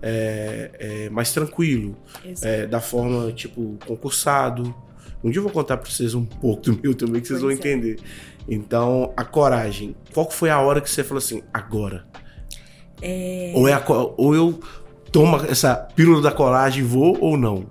é, 0.00 0.70
é, 0.78 1.10
mais 1.10 1.32
tranquilo, 1.32 1.96
é, 2.42 2.66
da 2.66 2.80
forma, 2.80 3.32
tipo, 3.32 3.78
concursado. 3.86 4.74
Um 5.22 5.30
dia 5.30 5.38
eu 5.38 5.42
vou 5.42 5.52
contar 5.52 5.76
para 5.76 5.90
vocês 5.90 6.14
um 6.14 6.24
pouco 6.24 6.62
do 6.62 6.80
meu 6.80 6.94
também, 6.94 7.20
que 7.20 7.26
vocês 7.26 7.40
vão 7.40 7.50
Pois 7.50 7.64
é. 7.64 7.72
entender. 7.72 7.98
Então, 8.48 9.12
a 9.16 9.24
coragem. 9.24 9.96
Qual 10.14 10.30
foi 10.30 10.50
a 10.50 10.60
hora 10.60 10.80
que 10.80 10.88
você 10.88 11.02
falou 11.02 11.18
assim, 11.18 11.42
agora? 11.52 12.06
Ou, 13.54 13.68
é 13.68 13.72
a 13.72 13.84
ou 14.16 14.34
eu 14.34 14.60
tomo 15.12 15.36
essa 15.44 15.74
pílula 15.74 16.20
da 16.20 16.32
coragem 16.32 16.82
e 16.82 16.86
vou 16.86 17.16
ou 17.20 17.36
não? 17.36 17.66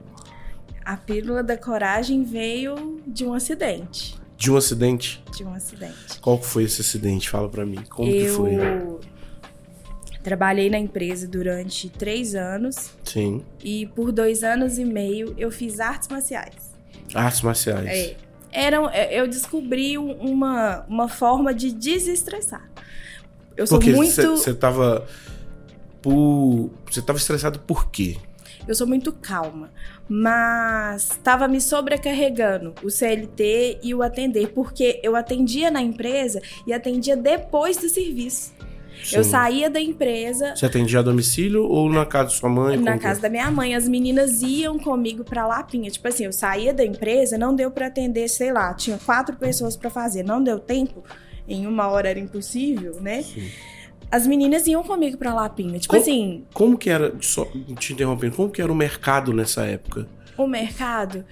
A 0.90 0.96
pílula 0.96 1.44
da 1.44 1.58
coragem 1.58 2.24
veio 2.24 3.02
de 3.06 3.26
um 3.26 3.34
acidente. 3.34 4.16
De 4.38 4.50
um 4.50 4.56
acidente? 4.56 5.22
De 5.36 5.44
um 5.44 5.54
acidente. 5.54 6.18
Qual 6.22 6.40
que 6.40 6.46
foi 6.46 6.64
esse 6.64 6.80
acidente? 6.80 7.30
Fala 7.30 7.50
pra 7.50 7.66
mim. 7.66 7.84
Como 7.90 8.10
que 8.10 8.18
eu 8.20 8.36
foi? 8.36 8.56
trabalhei 10.24 10.70
na 10.70 10.78
empresa 10.78 11.28
durante 11.28 11.90
três 11.90 12.36
anos 12.36 12.92
Sim. 13.04 13.44
e 13.62 13.86
por 13.88 14.14
dois 14.14 14.44
anos 14.44 14.78
e 14.78 14.86
meio 14.86 15.34
eu 15.38 15.52
fiz 15.52 15.82
artes 15.82 16.08
marciais. 16.08 16.54
Artes 17.14 17.42
marciais. 17.42 17.86
É. 17.88 18.16
Eram, 18.52 18.90
é, 18.90 19.20
eu 19.20 19.28
descobri 19.28 19.98
um- 19.98 20.14
uma, 20.14 20.86
uma 20.88 21.10
forma 21.10 21.54
de 21.54 21.72
desestressar. 21.74 22.70
Eu 23.58 23.68
sou 23.68 23.78
Porque 23.78 23.92
muito. 23.92 24.16
você 24.38 24.54
tava. 24.54 25.06
Por... 26.02 26.70
Você 26.90 27.02
tava 27.02 27.18
estressado 27.20 27.60
por 27.60 27.90
quê? 27.92 28.16
Eu 28.66 28.74
sou 28.76 28.88
muito 28.88 29.12
calma, 29.12 29.70
mas 30.10 31.12
estava 31.12 31.48
me 31.48 31.60
sobrecarregando 31.60 32.74
o 32.84 32.90
CLT 32.90 33.80
e 33.84 33.94
o 33.94 34.02
atender, 34.02 34.50
porque 34.50 35.00
eu 35.04 35.16
atendia 35.16 35.70
na 35.70 35.82
empresa 35.82 36.42
e 36.66 36.74
atendia 36.74 37.16
depois 37.18 37.78
do 37.78 37.90
serviço. 37.90 38.56
Eu 39.14 39.24
Sim. 39.24 39.30
saía 39.30 39.70
da 39.70 39.80
empresa 39.80 40.56
Você 40.56 40.66
atendia 40.66 41.00
a 41.00 41.02
domicílio 41.04 41.64
ou 41.66 41.88
na 41.88 42.04
casa 42.04 42.30
de 42.30 42.36
sua 42.36 42.50
mãe? 42.50 42.78
na 42.78 42.94
que- 42.94 43.00
casa 43.04 43.22
da 43.22 43.30
minha 43.30 43.50
mãe, 43.52 43.76
as 43.76 43.88
meninas 43.88 44.42
iam 44.42 44.80
comigo 44.80 45.24
pra 45.24 45.46
Lapinha. 45.46 45.90
Tipo 45.92 46.08
assim, 46.08 46.26
eu 46.26 46.34
saía 46.34 46.74
da 46.74 46.84
empresa, 46.84 47.38
não 47.38 47.56
deu 47.56 47.70
pra 47.70 47.88
atender, 47.88 48.28
sei 48.28 48.52
lá, 48.52 48.74
tinha 48.74 48.98
quatro 48.98 49.36
pessoas 49.36 49.78
pra 49.78 49.90
fazer, 49.92 50.24
não 50.24 50.44
deu 50.44 50.58
tempo. 50.60 51.04
Em 51.48 51.68
uma 51.68 51.88
hora 51.88 52.10
era 52.10 52.20
impossível, 52.20 52.98
né? 53.00 53.22
Sim. 53.22 53.48
As 54.12 54.26
meninas 54.28 54.66
iam 54.68 54.84
comigo 54.84 55.18
pra 55.18 55.34
Lapinha. 55.34 55.80
Tipo 55.80 55.90
Como- 55.94 56.02
assim, 56.02 56.44
Como 56.54 56.78
que 56.78 56.90
era, 56.90 57.14
só 57.22 57.46
te 57.80 57.94
interrompendo, 57.94 58.36
como 58.36 58.50
que 58.50 58.62
era 58.62 58.72
o 58.72 58.76
mercado 58.76 59.34
nessa 59.34 59.66
época? 59.66 60.08
o 60.38 60.46
mercado 60.48 61.26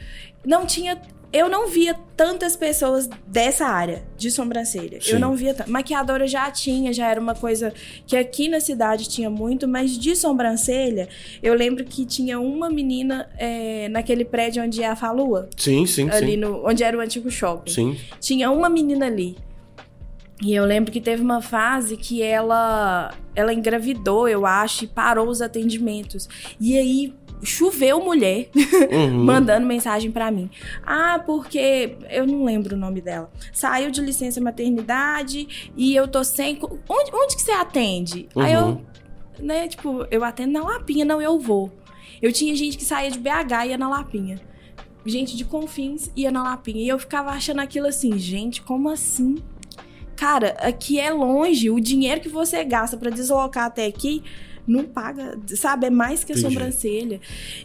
não 0.46 0.66
tinha. 0.66 1.00
Eu 1.34 1.50
não 1.50 1.68
via 1.68 1.94
tantas 2.16 2.56
pessoas 2.56 3.10
dessa 3.28 3.66
área 3.66 4.04
de 4.16 4.32
sobrancelha. 4.32 5.02
Sim. 5.02 5.12
Eu 5.14 5.20
não 5.20 5.36
via. 5.36 5.54
tan- 5.54 5.66
Maquiadora 5.68 6.26
já 6.28 6.50
tinha, 6.50 6.94
já 6.94 7.08
era 7.10 7.20
uma 7.20 7.36
coisa 7.36 7.74
que 8.08 8.16
aqui 8.16 8.48
na 8.48 8.62
cidade 8.62 9.10
tinha 9.10 9.30
muito, 9.30 9.68
mas 9.68 9.98
de 9.98 10.16
sobrancelha, 10.16 11.10
eu 11.44 11.54
lembro 11.54 11.84
que 11.84 12.06
tinha 12.06 12.40
uma 12.40 12.70
menina 12.70 13.28
é, 13.38 13.90
naquele 13.90 14.24
prédio 14.24 14.64
onde 14.64 14.82
é 14.82 14.88
a 14.88 14.96
Falua, 14.96 15.50
Sim, 15.58 15.86
sim, 15.86 16.10
ali 16.10 16.32
sim. 16.32 16.38
no, 16.38 16.66
onde 16.66 16.84
era 16.86 16.98
o 16.98 17.02
antigo 17.02 17.30
shopping. 17.30 17.70
Sim. 17.72 17.98
Tinha 18.22 18.50
uma 18.50 18.70
menina 18.70 19.06
ali. 19.08 19.36
E 20.41 20.54
eu 20.54 20.65
lembro 20.65 20.91
que 20.91 21.00
teve 21.00 21.21
uma 21.21 21.41
fase 21.41 21.95
que 21.95 22.21
ela 22.21 23.13
ela 23.36 23.54
engravidou, 23.54 24.28
eu 24.28 24.45
acho, 24.45 24.84
e 24.84 24.88
parou 24.88 25.28
os 25.30 25.41
atendimentos. 25.41 26.28
E 26.60 26.78
aí 26.78 27.13
choveu 27.43 28.00
mulher 28.04 28.50
Uhum. 28.91 29.24
mandando 29.24 29.65
mensagem 29.67 30.10
pra 30.12 30.32
mim. 30.32 30.50
Ah, 30.86 31.21
porque 31.26 31.95
eu 32.10 32.26
não 32.26 32.43
lembro 32.45 32.76
o 32.76 32.80
nome 32.80 33.02
dela. 33.02 33.30
Saiu 33.54 33.91
de 33.91 34.02
licença 34.02 34.41
maternidade 34.41 35.71
e 35.76 35.95
eu 35.95 36.08
tô 36.08 36.24
sem. 36.24 36.60
Onde, 36.89 37.12
onde 37.13 37.36
que 37.36 37.41
você 37.41 37.52
atende? 37.52 38.28
Aí 38.36 38.54
eu, 38.54 38.65
Uhum. 38.65 38.82
né, 39.39 39.67
tipo, 39.67 40.06
eu 40.12 40.24
atendo 40.24 40.54
na 40.54 40.63
Lapinha, 40.63 41.06
não, 41.06 41.21
eu 41.21 41.39
vou. 41.39 41.71
Eu 42.21 42.32
tinha 42.32 42.56
gente 42.56 42.78
que 42.78 42.84
saía 42.86 43.12
de 43.12 43.19
BH 43.19 43.65
e 43.65 43.69
ia 43.69 43.78
na 43.78 43.89
Lapinha. 43.89 44.39
Gente 45.06 45.36
de 45.38 45.45
Confins 45.45 46.10
ia 46.15 46.32
na 46.32 46.41
Lapinha. 46.41 46.82
E 46.84 46.88
eu 46.88 46.98
ficava 46.98 47.30
achando 47.32 47.60
aquilo 47.60 47.86
assim, 47.88 48.17
gente, 48.17 48.62
como 48.62 48.89
assim? 48.89 49.36
Cara, 50.15 50.56
aqui 50.60 50.99
é 50.99 51.12
longe. 51.12 51.69
O 51.69 51.80
dinheiro 51.80 52.21
que 52.21 52.30
você 52.30 52.63
gasta 52.63 52.97
pra 52.97 53.10
deslocar 53.10 53.65
até 53.65 53.86
aqui 53.86 54.23
não 54.67 54.84
paga, 54.84 55.38
sabe? 55.56 55.88
É 55.88 55.89
mais 55.89 56.23
que 56.23 56.32
a 56.32 56.36
Entendi. 56.36 56.54
sobrancelha. 56.54 57.21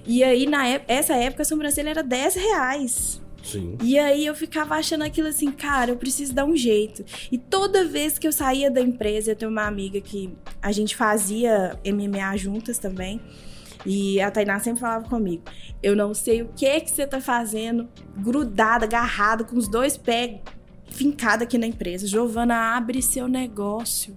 E 0.07 0.23
aí, 0.23 0.47
na 0.47 0.67
época, 0.67 0.93
essa 0.93 1.15
época, 1.15 1.43
a 1.43 1.47
sobrancelha 1.47 1.91
era 1.91 2.03
10 2.03 2.35
reais. 2.35 3.21
Sim. 3.43 3.79
E 3.83 3.99
aí 3.99 4.27
eu 4.27 4.35
ficava 4.35 4.75
achando 4.75 5.03
aquilo 5.03 5.29
assim, 5.29 5.51
cara, 5.51 5.91
eu 5.91 5.97
preciso 5.97 6.35
dar 6.35 6.45
um 6.45 6.55
jeito. 6.55 7.05
E 7.33 7.39
toda 7.39 7.87
vez 7.87 8.19
que 8.19 8.27
eu 8.29 8.33
saía 8.33 8.71
da 8.71 8.81
empresa, 8.81 9.31
eu 9.31 9.37
tenho 9.37 9.51
uma 9.51 9.67
amiga 9.67 10.01
que 10.01 10.33
a 10.61 10.71
gente 10.73 10.95
fazia 10.95 11.79
MMA 11.85 12.37
juntas 12.37 12.79
também. 12.79 13.21
E 13.87 14.21
a 14.21 14.31
Tainá 14.31 14.61
sempre 14.61 14.81
falava 14.81 15.09
comigo: 15.09 15.43
Eu 15.83 15.97
não 15.97 16.13
sei 16.13 16.43
o 16.43 16.51
que 16.55 16.81
que 16.81 16.91
você 16.91 17.07
tá 17.07 17.19
fazendo, 17.19 17.89
grudada, 18.15 18.85
agarrada, 18.85 19.43
com 19.43 19.57
os 19.57 19.69
dois 19.69 19.97
pés 19.97 20.39
fincada 21.01 21.45
aqui 21.45 21.57
na 21.57 21.67
empresa. 21.67 22.07
Giovana, 22.07 22.77
abre 22.77 23.01
seu 23.01 23.27
negócio. 23.27 24.15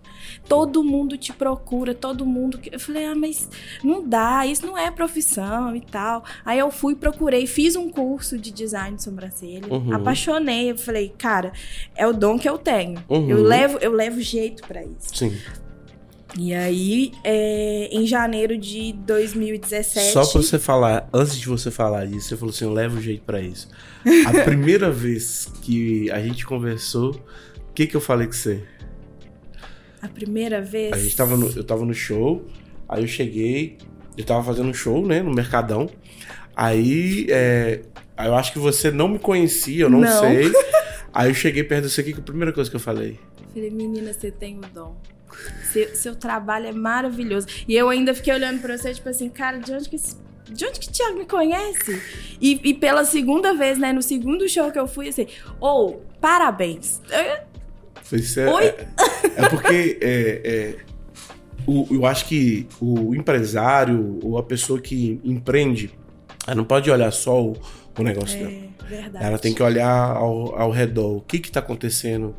Todo 0.49 0.83
mundo 0.83 1.17
te 1.17 1.31
procura, 1.31 1.95
todo 1.95 2.25
mundo. 2.25 2.59
Eu 2.69 2.77
falei, 2.79 3.05
ah, 3.05 3.15
mas 3.15 3.49
não 3.81 4.05
dá, 4.05 4.45
isso 4.45 4.65
não 4.65 4.77
é 4.77 4.91
profissão 4.91 5.73
e 5.73 5.79
tal. 5.79 6.25
Aí 6.43 6.59
eu 6.59 6.69
fui, 6.69 6.93
procurei, 6.93 7.47
fiz 7.47 7.77
um 7.77 7.89
curso 7.89 8.37
de 8.37 8.51
design 8.51 8.97
de 8.97 9.03
sobrancelha, 9.03 9.65
Uhum. 9.73 9.93
apaixonei. 9.95 10.71
Eu 10.71 10.77
falei, 10.77 11.07
cara, 11.17 11.53
é 11.95 12.05
o 12.05 12.11
dom 12.11 12.37
que 12.37 12.49
eu 12.49 12.57
tenho. 12.57 13.01
Uhum. 13.07 13.29
Eu 13.29 13.41
levo, 13.43 13.77
eu 13.79 13.91
levo 13.93 14.19
jeito 14.19 14.67
pra 14.67 14.83
isso. 14.83 15.15
Sim. 15.15 15.33
E 16.37 16.53
aí, 16.53 17.11
é, 17.23 17.89
em 17.91 18.07
janeiro 18.07 18.57
de 18.57 18.93
2017. 18.93 20.13
Só 20.13 20.25
pra 20.25 20.41
você 20.41 20.57
falar, 20.57 21.07
antes 21.13 21.37
de 21.37 21.47
você 21.47 21.69
falar 21.69 22.05
isso, 22.05 22.29
você 22.29 22.37
falou 22.37 22.51
assim, 22.51 22.65
eu 22.65 22.73
levo 22.73 22.99
jeito 22.99 23.23
pra 23.23 23.39
isso. 23.39 23.69
A 24.25 24.31
primeira 24.43 24.89
vez 24.89 25.47
que 25.61 26.09
a 26.09 26.19
gente 26.19 26.45
conversou, 26.45 27.11
o 27.11 27.73
que 27.73 27.85
que 27.85 27.95
eu 27.95 28.01
falei 28.01 28.25
com 28.25 28.33
você? 28.33 28.63
A 30.01 30.07
primeira 30.07 30.59
vez. 30.61 30.91
A 30.91 30.97
gente 30.97 31.15
tava 31.15 31.37
no, 31.37 31.49
eu 31.51 31.63
tava 31.63 31.85
no 31.85 31.93
show, 31.93 32.45
aí 32.89 33.03
eu 33.03 33.07
cheguei, 33.07 33.77
eu 34.17 34.25
tava 34.25 34.43
fazendo 34.43 34.69
um 34.69 34.73
show, 34.73 35.05
né, 35.05 35.21
no 35.21 35.31
Mercadão. 35.31 35.87
Aí, 36.55 37.27
é, 37.29 37.81
aí 38.17 38.27
eu 38.27 38.35
acho 38.35 38.51
que 38.53 38.59
você 38.59 38.89
não 38.89 39.07
me 39.07 39.19
conhecia, 39.19 39.83
eu 39.83 39.89
não, 39.89 40.01
Não. 40.01 40.19
sei. 40.19 40.51
Aí 41.15 41.29
eu 41.29 41.35
cheguei 41.35 41.63
perto 41.63 41.83
de 41.83 41.91
você, 41.91 42.01
o 42.01 42.05
que 42.05 42.13
que 42.13 42.19
a 42.19 42.23
primeira 42.23 42.51
coisa 42.51 42.67
que 42.67 42.75
eu 42.75 42.79
falei? 42.79 43.19
Falei, 43.53 43.69
menina, 43.69 44.11
você 44.11 44.31
tem 44.31 44.57
o 44.57 44.61
dom. 44.73 44.95
Seu, 45.71 45.95
seu 45.95 46.15
trabalho 46.15 46.67
é 46.67 46.71
maravilhoso. 46.71 47.47
E 47.67 47.75
eu 47.75 47.89
ainda 47.89 48.13
fiquei 48.13 48.33
olhando 48.33 48.61
pra 48.61 48.77
você, 48.77 48.93
tipo 48.93 49.09
assim, 49.09 49.29
cara, 49.29 49.57
de 49.59 49.71
onde 49.73 49.89
que 49.89 49.95
esse- 49.95 50.15
de 50.49 50.65
onde 50.65 50.79
que 50.79 50.87
o 50.89 50.91
Thiago 50.91 51.17
me 51.17 51.25
conhece? 51.25 52.01
E, 52.39 52.59
e 52.63 52.73
pela 52.73 53.05
segunda 53.05 53.53
vez, 53.55 53.77
né? 53.79 53.91
No 53.93 54.01
segundo 54.01 54.47
show 54.47 54.71
que 54.71 54.77
eu 54.77 54.87
fui, 54.87 55.07
assim, 55.07 55.25
ou, 55.59 56.05
parabéns. 56.21 57.01
Eu- 57.09 58.17
Isso 58.19 58.39
é, 58.39 58.53
Oi? 58.53 58.63
é, 58.65 58.87
é 59.37 59.49
porque 59.49 59.97
é, 60.01 60.41
é, 60.43 60.75
o- 61.65 61.87
eu 61.89 62.05
acho 62.05 62.25
que 62.27 62.67
o 62.79 63.15
empresário 63.15 64.19
ou 64.21 64.37
a 64.37 64.43
pessoa 64.43 64.79
que 64.79 65.19
empreende, 65.23 65.91
ela 66.45 66.55
não 66.57 66.65
pode 66.65 66.91
olhar 66.91 67.11
só 67.11 67.41
o, 67.41 67.55
o 67.97 68.03
negócio 68.03 68.37
dela. 68.37 68.51
É, 68.51 68.85
verdade. 68.87 69.25
Ela 69.25 69.39
tem 69.39 69.53
que 69.53 69.63
olhar 69.63 70.11
ao, 70.11 70.59
ao 70.59 70.69
redor. 70.71 71.17
O 71.17 71.21
que 71.21 71.37
está 71.37 71.61
acontecendo 71.61 72.35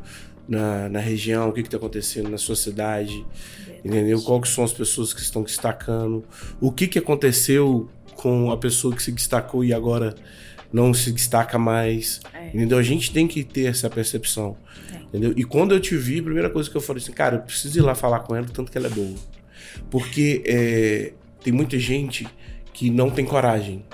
na, 0.47 0.87
na 0.89 0.99
região, 0.99 1.49
o 1.49 1.53
que 1.53 1.61
está 1.61 1.77
acontecendo 1.77 2.29
na 2.29 2.37
sua 2.37 2.55
cidade, 2.55 3.25
Verdade. 3.57 3.81
entendeu? 3.83 4.21
Qual 4.21 4.39
que 4.41 4.47
são 4.47 4.63
as 4.63 4.71
pessoas 4.71 5.13
que 5.13 5.21
estão 5.21 5.43
destacando, 5.43 6.23
o 6.61 6.71
que, 6.71 6.87
que 6.87 6.99
aconteceu 6.99 7.89
com 8.15 8.51
a 8.51 8.57
pessoa 8.57 8.95
que 8.95 9.01
se 9.03 9.11
destacou 9.11 9.63
e 9.63 9.73
agora 9.73 10.15
não 10.71 10.93
se 10.93 11.11
destaca 11.11 11.57
mais, 11.57 12.19
É, 12.33 12.47
entendeu? 12.49 12.77
A 12.77 12.83
gente 12.83 13.11
tem 13.11 13.27
que 13.27 13.43
ter 13.43 13.65
essa 13.65 13.89
percepção, 13.89 14.57
Tem. 14.89 15.01
entendeu? 15.03 15.33
E 15.35 15.43
quando 15.43 15.73
eu 15.73 15.79
te 15.79 15.95
vi, 15.95 16.19
a 16.19 16.23
primeira 16.23 16.49
coisa 16.49 16.69
que 16.69 16.75
eu 16.75 16.81
falei 16.81 17.01
assim, 17.01 17.11
cara, 17.11 17.37
eu 17.37 17.41
preciso 17.41 17.77
ir 17.79 17.81
lá 17.81 17.95
falar 17.95 18.19
com 18.19 18.35
ela, 18.35 18.45
tanto 18.51 18.71
que 18.71 18.77
ela 18.77 18.87
é 18.87 18.89
boa. 18.89 19.15
Porque 19.89 20.43
é, 20.45 21.13
tem 21.43 21.53
muita 21.53 21.77
gente 21.79 22.27
que 22.73 22.89
não 22.89 23.09
tem 23.09 23.25
coragem 23.25 23.85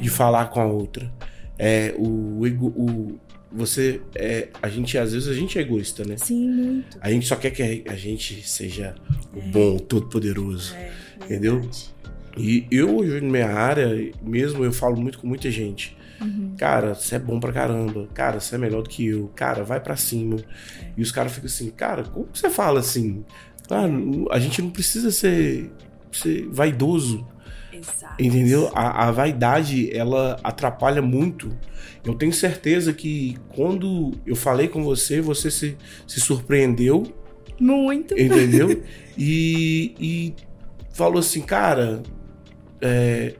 de 0.00 0.08
falar 0.08 0.46
com 0.46 0.60
a 0.60 0.66
outra. 0.66 1.12
É, 1.58 1.92
o, 1.98 2.46
ego, 2.46 2.66
o 2.68 3.18
você 3.50 4.00
é, 4.14 4.48
a 4.62 4.68
gente 4.68 4.96
às 4.98 5.12
vezes 5.12 5.28
a 5.28 5.34
gente 5.34 5.58
é 5.58 5.62
egoísta, 5.62 6.04
né? 6.04 6.16
Sim, 6.16 6.48
muito. 6.50 6.98
A 7.00 7.10
gente 7.10 7.26
só 7.26 7.36
quer 7.36 7.50
que 7.50 7.84
a 7.88 7.94
gente 7.96 8.46
seja 8.48 8.94
o 9.34 9.40
bom, 9.40 9.76
o 9.76 9.80
todo-poderoso. 9.80 10.74
É, 10.74 10.90
Entendeu? 11.24 11.68
E 12.36 12.66
eu, 12.70 12.96
hoje, 12.96 13.20
na 13.20 13.28
minha 13.30 13.48
área, 13.50 13.88
mesmo 14.22 14.64
eu 14.64 14.72
falo 14.72 14.96
muito 15.00 15.18
com 15.18 15.26
muita 15.26 15.50
gente. 15.50 15.96
Uhum. 16.20 16.54
Cara, 16.56 16.94
você 16.94 17.16
é 17.16 17.18
bom 17.18 17.40
pra 17.40 17.52
caramba. 17.52 18.08
Cara, 18.14 18.38
você 18.38 18.54
é 18.54 18.58
melhor 18.58 18.82
do 18.82 18.88
que 18.88 19.06
eu. 19.06 19.28
Cara, 19.34 19.64
vai 19.64 19.80
pra 19.80 19.96
cima. 19.96 20.36
E 20.96 21.02
os 21.02 21.10
caras 21.10 21.32
ficam 21.32 21.46
assim, 21.46 21.70
cara, 21.70 22.04
como 22.04 22.26
que 22.26 22.38
você 22.38 22.50
fala 22.50 22.80
assim? 22.80 23.24
Ah, 23.70 23.86
não- 23.86 24.26
a 24.30 24.38
gente 24.38 24.62
não 24.62 24.70
precisa 24.70 25.10
ser, 25.10 25.70
ser 26.12 26.46
vaidoso. 26.50 27.26
Exato. 27.72 28.14
Entendeu? 28.22 28.70
A, 28.74 29.08
a 29.08 29.10
vaidade, 29.10 29.94
ela 29.96 30.38
atrapalha 30.42 31.02
muito. 31.02 31.50
Eu 32.04 32.14
tenho 32.14 32.32
certeza 32.32 32.92
que 32.92 33.36
quando 33.48 34.12
eu 34.26 34.36
falei 34.36 34.68
com 34.68 34.82
você, 34.82 35.20
você 35.20 35.50
se, 35.50 35.76
se 36.06 36.20
surpreendeu, 36.20 37.12
Muito. 37.58 38.18
entendeu? 38.18 38.82
e, 39.16 39.94
e 39.98 40.34
falou 40.92 41.20
assim, 41.20 41.42
cara, 41.42 42.02
é, 42.80 43.34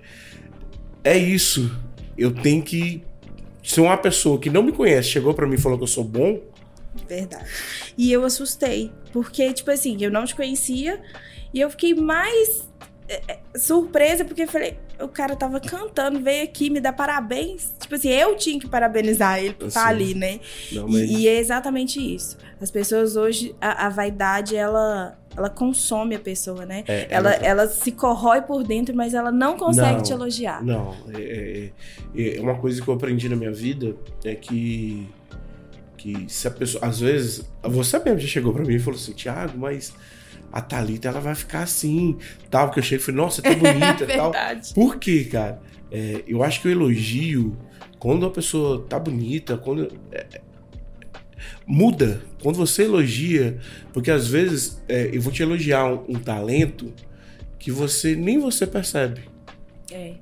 é 1.05 1.17
isso. 1.17 1.75
Eu 2.17 2.33
tenho 2.33 2.63
que. 2.63 3.03
Se 3.63 3.81
uma 3.81 3.97
pessoa 3.97 4.39
que 4.39 4.49
não 4.49 4.63
me 4.63 4.73
conhece 4.73 5.09
chegou 5.09 5.35
pra 5.35 5.47
mim 5.47 5.55
e 5.55 5.59
falou 5.59 5.77
que 5.77 5.85
eu 5.85 5.89
sou 5.89 6.05
bom, 6.05 6.41
Verdade. 7.07 7.45
E 7.97 8.13
eu 8.13 8.25
assustei, 8.25 8.91
porque, 9.13 9.53
tipo 9.53 9.71
assim, 9.71 9.97
eu 10.01 10.11
não 10.11 10.25
te 10.25 10.35
conhecia 10.35 11.01
e 11.53 11.61
eu 11.61 11.71
fiquei 11.71 11.95
mais 11.95 12.69
surpresa, 13.57 14.25
porque 14.25 14.43
eu 14.43 14.49
falei, 14.49 14.79
o 15.01 15.09
cara 15.09 15.35
tava 15.35 15.61
cantando, 15.61 16.21
veio 16.21 16.45
aqui 16.45 16.71
me 16.71 16.81
dar 16.81 16.93
parabéns. 16.93 17.73
Tipo 17.81 17.95
assim, 17.95 18.09
eu 18.11 18.37
tinha 18.37 18.59
que 18.61 18.69
parabenizar 18.69 19.39
ele 19.43 19.55
por 19.55 19.69
estar 19.69 19.83
Sim. 19.83 19.89
ali, 19.89 20.15
né? 20.15 20.41
não, 20.73 20.89
mas- 20.89 21.09
E, 21.11 21.17
e 21.21 21.29
é 21.29 21.39
exatamente 21.39 21.99
isso. 22.15 22.37
As 22.61 22.71
pessoas 22.71 23.17
hoje, 23.17 23.55
a, 23.61 23.87
a 23.87 23.89
vaidade, 23.89 24.57
ela, 24.57 25.17
ela 25.37 25.49
consome 25.49 26.15
a 26.17 26.19
pessoa, 26.21 26.67
né? 26.67 26.85
é, 26.89 27.07
Ela, 27.09 27.33
ela 27.35 27.69
se 27.69 27.93
corrói 27.93 28.43
por 28.43 28.63
dentro, 28.65 28.95
mas 28.95 29.15
ela 29.15 29.31
não 29.33 29.57
consegue 29.57 29.97
Não. 29.99 30.03
te 30.03 30.13
elogiar. 30.13 30.63
Não, 30.65 30.95
é, 31.15 31.71
é- 32.17 32.37
é 32.37 32.41
uma 32.41 32.57
coisa 32.57 32.83
que 32.83 32.89
eu 32.89 32.95
aprendi 32.95 33.29
na 33.29 33.37
minha 33.37 33.53
vida 33.53 33.95
é 34.25 34.35
que 34.35 35.09
que 35.97 36.27
se 36.29 36.47
a 36.47 36.51
pessoa, 36.53 36.87
às 36.87 37.01
vezes, 37.01 37.45
você 37.61 37.99
mesmo 37.99 38.21
já 38.21 38.29
chegou 38.29 38.53
pra 38.53 38.65
mim 38.65 38.75
e 38.75 38.79
falou 38.79 38.97
assim, 38.97 39.13
Thiago, 39.13 39.59
mas 39.59 39.93
a 40.53 40.61
Thalita 40.61 41.09
ela 41.09 41.21
vai 41.21 41.35
ficar 41.35 41.63
assim, 41.63 42.17
tal, 42.51 42.67
porque 42.67 42.81
eu 42.81 42.85
cheguei 42.85 42.99
e 42.99 43.03
falei, 43.03 43.21
nossa, 43.21 43.43
tá 43.43 43.55
bonita, 43.55 44.05
e 44.05 44.07
tal. 44.17 44.33
Por 44.75 44.97
quê, 44.99 45.25
cara? 45.25 45.61
É, 45.91 46.23
eu 46.27 46.43
acho 46.43 46.61
que 46.61 46.69
o 46.69 46.71
elogio, 46.71 47.57
quando 47.99 48.27
a 48.27 48.31
pessoa 48.31 48.85
tá 48.89 48.99
bonita, 48.99 49.57
quando 49.57 49.91
é, 50.13 50.27
é, 50.33 50.41
muda, 51.67 52.23
quando 52.43 52.57
você 52.57 52.85
elogia, 52.85 53.59
porque 53.93 54.11
às 54.11 54.29
vezes 54.29 54.83
é, 54.89 55.11
eu 55.13 55.21
vou 55.21 55.33
te 55.33 55.43
elogiar 55.43 55.87
um, 55.87 56.05
um 56.09 56.15
talento 56.15 56.93
que 57.59 57.71
você 57.71 58.15
nem 58.15 58.39
você 58.39 58.67
percebe. 58.67 59.23
É. 59.91 60.15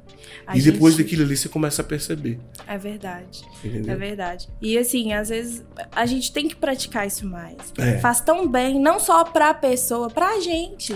A 0.46 0.56
e 0.56 0.62
depois 0.62 0.94
gente- 0.94 1.02
daquilo 1.04 1.22
ali 1.24 1.36
você 1.36 1.48
começa 1.48 1.82
a 1.82 1.84
perceber. 1.84 2.38
É 2.68 2.78
verdade. 2.78 3.42
Entendeu? 3.64 3.92
É 3.92 3.96
verdade. 3.96 4.48
E 4.62 4.78
assim, 4.78 5.12
às 5.12 5.28
vezes 5.28 5.64
a 5.90 6.06
gente 6.06 6.30
tem 6.32 6.46
que 6.46 6.54
praticar 6.54 7.04
isso 7.06 7.26
mais. 7.26 7.56
É. 7.78 7.98
Faz 7.98 8.20
tão 8.20 8.46
bem, 8.48 8.80
não 8.80 9.00
só 9.00 9.24
pra 9.24 9.52
pessoa, 9.52 10.08
pra 10.08 10.38
gente. 10.40 10.92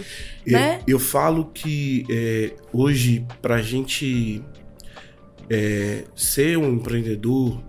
Eu, 0.46 0.52
né? 0.52 0.80
eu 0.86 0.98
falo 1.00 1.46
que 1.52 2.06
é, 2.08 2.52
hoje, 2.72 3.26
pra 3.42 3.60
gente 3.60 4.40
é, 5.50 6.04
ser 6.14 6.56
um 6.56 6.74
empreendedor, 6.74 7.60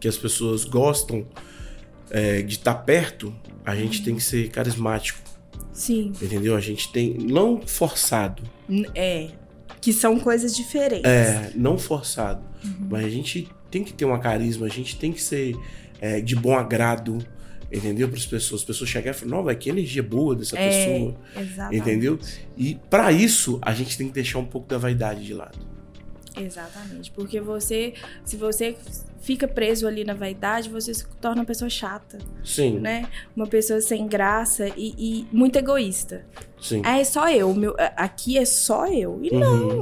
que 0.00 0.08
as 0.08 0.16
pessoas 0.16 0.64
gostam 0.64 1.26
é, 2.10 2.42
de 2.42 2.54
estar 2.54 2.74
perto, 2.74 3.32
a 3.64 3.76
gente 3.76 4.02
tem 4.02 4.16
que 4.16 4.22
ser 4.22 4.48
carismático, 4.50 5.20
Sim. 5.72 6.12
entendeu? 6.20 6.56
A 6.56 6.60
gente 6.60 6.90
tem. 6.90 7.14
Não 7.16 7.60
forçado. 7.64 8.42
É. 8.94 9.28
Que 9.80 9.92
são 9.92 10.18
coisas 10.18 10.54
diferentes. 10.54 11.04
É, 11.10 11.52
não 11.54 11.78
forçado. 11.78 12.42
Uhum. 12.64 12.88
Mas 12.90 13.04
a 13.06 13.08
gente 13.08 13.48
tem 13.70 13.82
que 13.82 13.92
ter 13.92 14.04
uma 14.04 14.18
carisma, 14.18 14.66
a 14.66 14.70
gente 14.70 14.96
tem 14.96 15.12
que 15.12 15.22
ser 15.22 15.56
é, 16.00 16.20
de 16.20 16.34
bom 16.36 16.54
agrado, 16.54 17.18
entendeu? 17.72 18.08
Para 18.08 18.18
as 18.18 18.26
pessoas. 18.26 18.60
As 18.62 18.66
pessoas 18.66 18.90
chegarem 18.90 19.16
e 19.16 19.20
falar, 19.20 19.30
não, 19.36 19.42
vai 19.44 19.56
que 19.56 19.70
energia 19.70 20.02
boa 20.02 20.34
dessa 20.36 20.58
É, 20.58 20.68
pessoa. 20.68 21.16
Exatamente. 21.36 21.80
Entendeu? 21.80 22.18
E 22.56 22.78
para 22.90 23.10
isso, 23.12 23.58
a 23.62 23.72
gente 23.72 23.96
tem 23.96 24.08
que 24.08 24.14
deixar 24.14 24.38
um 24.38 24.44
pouco 24.44 24.68
da 24.68 24.76
vaidade 24.78 25.24
de 25.24 25.32
lado. 25.32 25.58
Exatamente. 26.36 27.10
Porque 27.10 27.40
você, 27.40 27.94
se 28.24 28.36
você 28.36 28.76
fica 29.20 29.46
preso 29.46 29.86
ali 29.86 30.02
na 30.04 30.14
vaidade, 30.14 30.68
você 30.70 30.94
se 30.94 31.06
torna 31.20 31.42
uma 31.42 31.46
pessoa 31.46 31.68
chata, 31.68 32.18
Sim, 32.42 32.78
né? 32.78 33.08
Uma 33.36 33.46
pessoa 33.46 33.80
sem 33.80 34.06
graça 34.06 34.68
e, 34.76 34.94
e 34.98 35.26
muito 35.30 35.56
egoísta. 35.56 36.24
sim. 36.60 36.80
Ah, 36.84 36.98
é 36.98 37.04
só 37.04 37.28
eu. 37.30 37.52
Meu, 37.54 37.74
aqui 37.96 38.38
é 38.38 38.44
só 38.44 38.86
eu. 38.86 39.18
E 39.22 39.30
Uhum. 39.30 39.38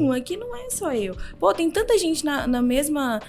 não, 0.06 0.12
aqui 0.12 0.36
não 0.36 0.56
é 0.56 0.68
só 0.70 0.92
eu. 0.92 1.16
Pô, 1.38 1.52
tem 1.54 1.70
tanta 1.70 1.96
gente 1.98 2.24
na, 2.24 2.46
na 2.46 2.60
mesma. 2.62 3.20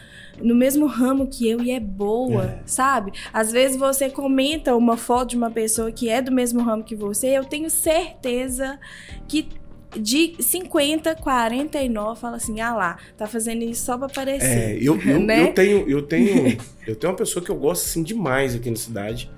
No 0.41 0.55
mesmo 0.55 0.85
ramo 0.87 1.27
que 1.27 1.49
eu 1.49 1.61
e 1.61 1.69
é 1.69 1.81
boa, 1.81 2.45
É. 2.45 2.59
sabe? 2.65 3.11
Às 3.33 3.51
vezes 3.51 3.75
você 3.75 4.09
comenta 4.09 4.73
uma 4.73 4.95
foto 4.95 5.31
de 5.31 5.35
uma 5.35 5.51
pessoa 5.51 5.91
que 5.91 6.07
é 6.07 6.21
do 6.21 6.31
mesmo 6.31 6.63
ramo 6.63 6.81
que 6.81 6.95
você, 6.95 7.27
eu 7.37 7.43
tenho 7.43 7.69
certeza 7.69 8.79
que 9.27 9.49
de 9.97 10.35
50, 10.39 11.15
49 11.15 12.19
fala 12.19 12.37
assim: 12.37 12.59
ah 12.61 12.75
lá, 12.75 12.97
tá 13.17 13.25
fazendo 13.27 13.63
isso 13.63 13.85
só 13.85 13.97
pra 13.97 14.07
É, 14.07 14.11
aparecer. 14.11 14.83
eu, 14.83 14.99
eu, 15.01 15.19
né? 15.23 15.43
eu 15.49 15.53
tenho, 15.53 15.89
eu 15.89 16.01
tenho, 16.01 16.57
eu 16.85 16.95
tenho 16.95 17.11
uma 17.11 17.17
pessoa 17.17 17.43
que 17.43 17.49
eu 17.51 17.55
gosto 17.55 17.85
assim 17.85 18.03
demais 18.03 18.55
aqui 18.55 18.69
na 18.69 18.75
cidade, 18.77 19.29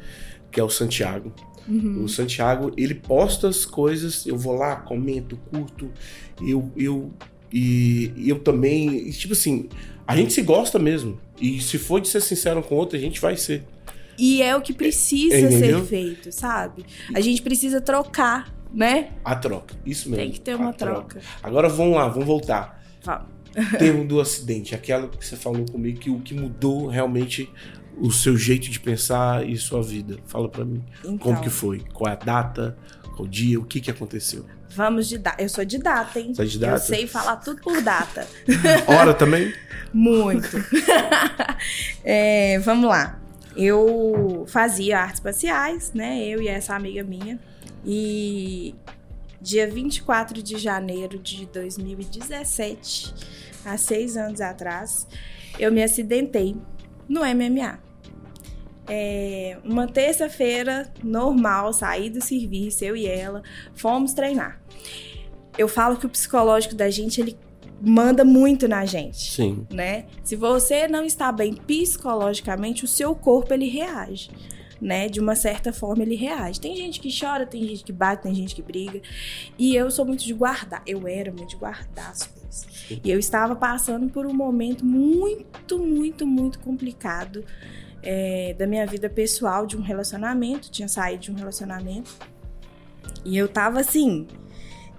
que 0.51 0.59
é 0.59 0.63
o 0.63 0.69
Santiago. 0.69 1.31
Uhum. 1.67 2.03
O 2.03 2.09
Santiago, 2.09 2.71
ele 2.75 2.95
posta 2.95 3.47
as 3.47 3.65
coisas, 3.65 4.25
eu 4.25 4.35
vou 4.35 4.55
lá, 4.55 4.75
comento, 4.77 5.37
curto, 5.51 5.91
eu, 6.41 6.71
eu 6.75 7.11
e 7.53 8.11
eu 8.27 8.39
também, 8.39 9.09
e, 9.09 9.11
tipo 9.11 9.33
assim, 9.33 9.67
a 10.07 10.15
gente 10.15 10.33
se 10.33 10.41
gosta 10.41 10.79
mesmo. 10.79 11.19
E 11.39 11.61
se 11.61 11.77
for 11.77 11.99
de 11.99 12.07
ser 12.07 12.21
sincero 12.21 12.59
um 12.59 12.63
com 12.63 12.75
o 12.75 12.77
outro, 12.77 12.97
a 12.97 12.99
gente 13.01 13.19
vai 13.19 13.35
ser. 13.37 13.63
E 14.17 14.41
é 14.41 14.55
o 14.55 14.61
que 14.61 14.73
precisa 14.73 15.37
Entendeu? 15.37 15.79
ser 15.79 15.85
feito, 15.85 16.31
sabe? 16.31 16.85
A 17.13 17.19
gente 17.21 17.41
precisa 17.41 17.81
trocar, 17.81 18.53
né? 18.73 19.11
A 19.23 19.35
troca. 19.35 19.75
Isso 19.85 20.09
mesmo. 20.09 20.23
Tem 20.23 20.31
que 20.31 20.39
ter 20.41 20.55
uma 20.55 20.73
troca. 20.73 21.19
Agora 21.43 21.67
vamos 21.69 21.95
lá, 21.95 22.07
vamos 22.07 22.25
voltar. 22.25 22.81
Vamos. 23.03 23.27
termo 23.77 24.05
do 24.07 24.21
acidente, 24.21 24.73
aquela 24.73 25.07
que 25.09 25.25
você 25.25 25.35
falou 25.35 25.65
comigo 25.65 25.99
que 25.99 26.09
o 26.09 26.19
que 26.21 26.33
mudou 26.33 26.87
realmente 26.87 27.49
o 27.97 28.09
seu 28.11 28.37
jeito 28.37 28.69
de 28.69 28.79
pensar 28.79 29.45
e 29.47 29.57
sua 29.57 29.83
vida. 29.83 30.17
Fala 30.25 30.47
pra 30.47 30.63
mim, 30.63 30.81
Então, 30.99 31.17
como 31.17 31.41
que 31.41 31.49
foi? 31.49 31.81
Qual 31.93 32.09
é 32.09 32.13
a 32.13 32.15
data? 32.15 32.77
Qual 33.15 33.23
o 33.23 33.27
dia? 33.27 33.59
O 33.59 33.65
que 33.65 33.81
que 33.81 33.91
aconteceu? 33.91 34.45
Vamos 34.69 35.09
de 35.09 35.17
data. 35.17 35.43
Eu 35.43 35.49
sou 35.49 35.65
de 35.65 35.77
data, 35.77 36.17
hein? 36.17 36.33
Você 36.33 36.41
é 36.43 36.45
de 36.45 36.55
Eu 36.55 36.61
data? 36.61 36.79
sei 36.79 37.05
falar 37.05 37.35
tudo 37.35 37.61
por 37.61 37.81
data. 37.81 38.25
Hora 38.87 39.13
também? 39.13 39.53
Muito. 39.93 40.47
É, 42.03 42.57
vamos 42.59 42.89
lá. 42.89 43.19
Eu 43.55 44.45
fazia 44.47 44.99
artes 44.99 45.15
espaciais, 45.15 45.91
né? 45.93 46.23
Eu 46.25 46.41
e 46.41 46.47
essa 46.47 46.75
amiga 46.75 47.03
minha. 47.03 47.39
E 47.85 48.75
dia 49.41 49.69
24 49.69 50.41
de 50.41 50.57
janeiro 50.57 51.17
de 51.17 51.45
2017, 51.47 53.13
há 53.65 53.77
seis 53.77 54.15
anos 54.15 54.39
atrás, 54.39 55.07
eu 55.57 55.71
me 55.71 55.81
acidentei 55.81 56.55
no 57.09 57.21
MMA. 57.21 57.79
É, 58.87 59.57
uma 59.63 59.87
terça-feira 59.87 60.91
normal, 61.03 61.71
saí 61.73 62.09
do 62.09 62.21
serviço, 62.21 62.83
eu 62.83 62.95
e 62.95 63.07
ela, 63.07 63.41
fomos 63.73 64.13
treinar. 64.13 64.61
Eu 65.57 65.67
falo 65.67 65.97
que 65.97 66.05
o 66.05 66.09
psicológico 66.09 66.75
da 66.75 66.89
gente, 66.89 67.21
ele 67.21 67.37
manda 67.81 68.23
muito 68.23 68.67
na 68.67 68.85
gente 68.85 69.31
Sim. 69.31 69.65
né? 69.71 70.05
Se 70.23 70.35
você 70.35 70.87
não 70.87 71.03
está 71.03 71.31
bem 71.31 71.55
psicologicamente, 71.55 72.85
o 72.85 72.87
seu 72.87 73.15
corpo 73.15 73.53
ele 73.53 73.67
reage, 73.67 74.29
né? 74.81 75.07
De 75.07 75.19
uma 75.19 75.35
certa 75.35 75.71
forma 75.71 76.01
ele 76.01 76.15
reage. 76.15 76.59
Tem 76.59 76.75
gente 76.75 76.99
que 76.99 77.09
chora, 77.17 77.45
tem 77.45 77.61
gente 77.67 77.83
que 77.83 77.93
bate, 77.93 78.23
tem 78.23 78.33
gente 78.33 78.55
que 78.55 78.61
briga. 78.61 78.99
E 79.57 79.75
eu 79.75 79.91
sou 79.91 80.05
muito 80.05 80.25
de 80.25 80.33
guardar. 80.33 80.81
Eu 80.87 81.07
era 81.07 81.31
muito 81.31 81.51
de 81.51 81.55
guardar 81.57 82.09
as 82.09 82.23
coisas. 82.23 82.67
E 83.03 83.09
eu 83.09 83.19
estava 83.19 83.55
passando 83.55 84.09
por 84.09 84.25
um 84.25 84.33
momento 84.33 84.83
muito, 84.83 85.77
muito, 85.77 86.25
muito 86.25 86.59
complicado 86.59 87.45
é, 88.01 88.55
da 88.57 88.65
minha 88.65 88.85
vida 88.87 89.09
pessoal, 89.09 89.67
de 89.67 89.77
um 89.77 89.81
relacionamento. 89.81 90.71
Tinha 90.71 90.87
saído 90.87 91.21
de 91.23 91.31
um 91.31 91.35
relacionamento. 91.35 92.11
E 93.23 93.37
eu 93.37 93.47
tava 93.47 93.79
assim, 93.79 94.27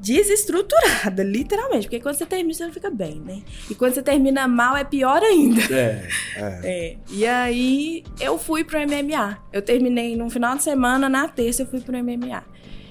desestruturada, 0.03 1.23
literalmente. 1.23 1.87
Porque 1.87 2.01
quando 2.01 2.17
você 2.17 2.27
termina, 2.27 2.53
você 2.53 2.67
não 2.67 2.73
fica 2.73 2.91
bem, 2.91 3.21
né? 3.21 3.43
E 3.71 3.75
quando 3.75 3.95
você 3.95 4.03
termina 4.03 4.49
mal, 4.49 4.77
é 4.77 4.83
pior 4.83 5.23
ainda. 5.23 5.63
É, 5.73 6.09
é. 6.37 6.61
É. 6.65 6.97
E 7.11 7.25
aí, 7.25 8.05
eu 8.21 8.37
fui 8.37 8.65
pro 8.65 8.79
MMA. 8.81 9.39
Eu 9.53 9.63
terminei 9.63 10.17
num 10.17 10.29
final 10.29 10.57
de 10.57 10.65
semana, 10.65 11.09
na 11.09 11.29
terça 11.29 11.63
eu 11.63 11.67
fui 11.67 11.81
pro 11.81 11.97
MMA. 11.97 12.45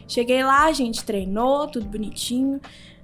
Cheguei 0.08 0.44
lá, 0.44 0.66
a 0.66 0.72
gente 0.72 1.04
treinou, 1.04 1.68
tudo 1.68 1.86
bonitinho. 1.86 2.62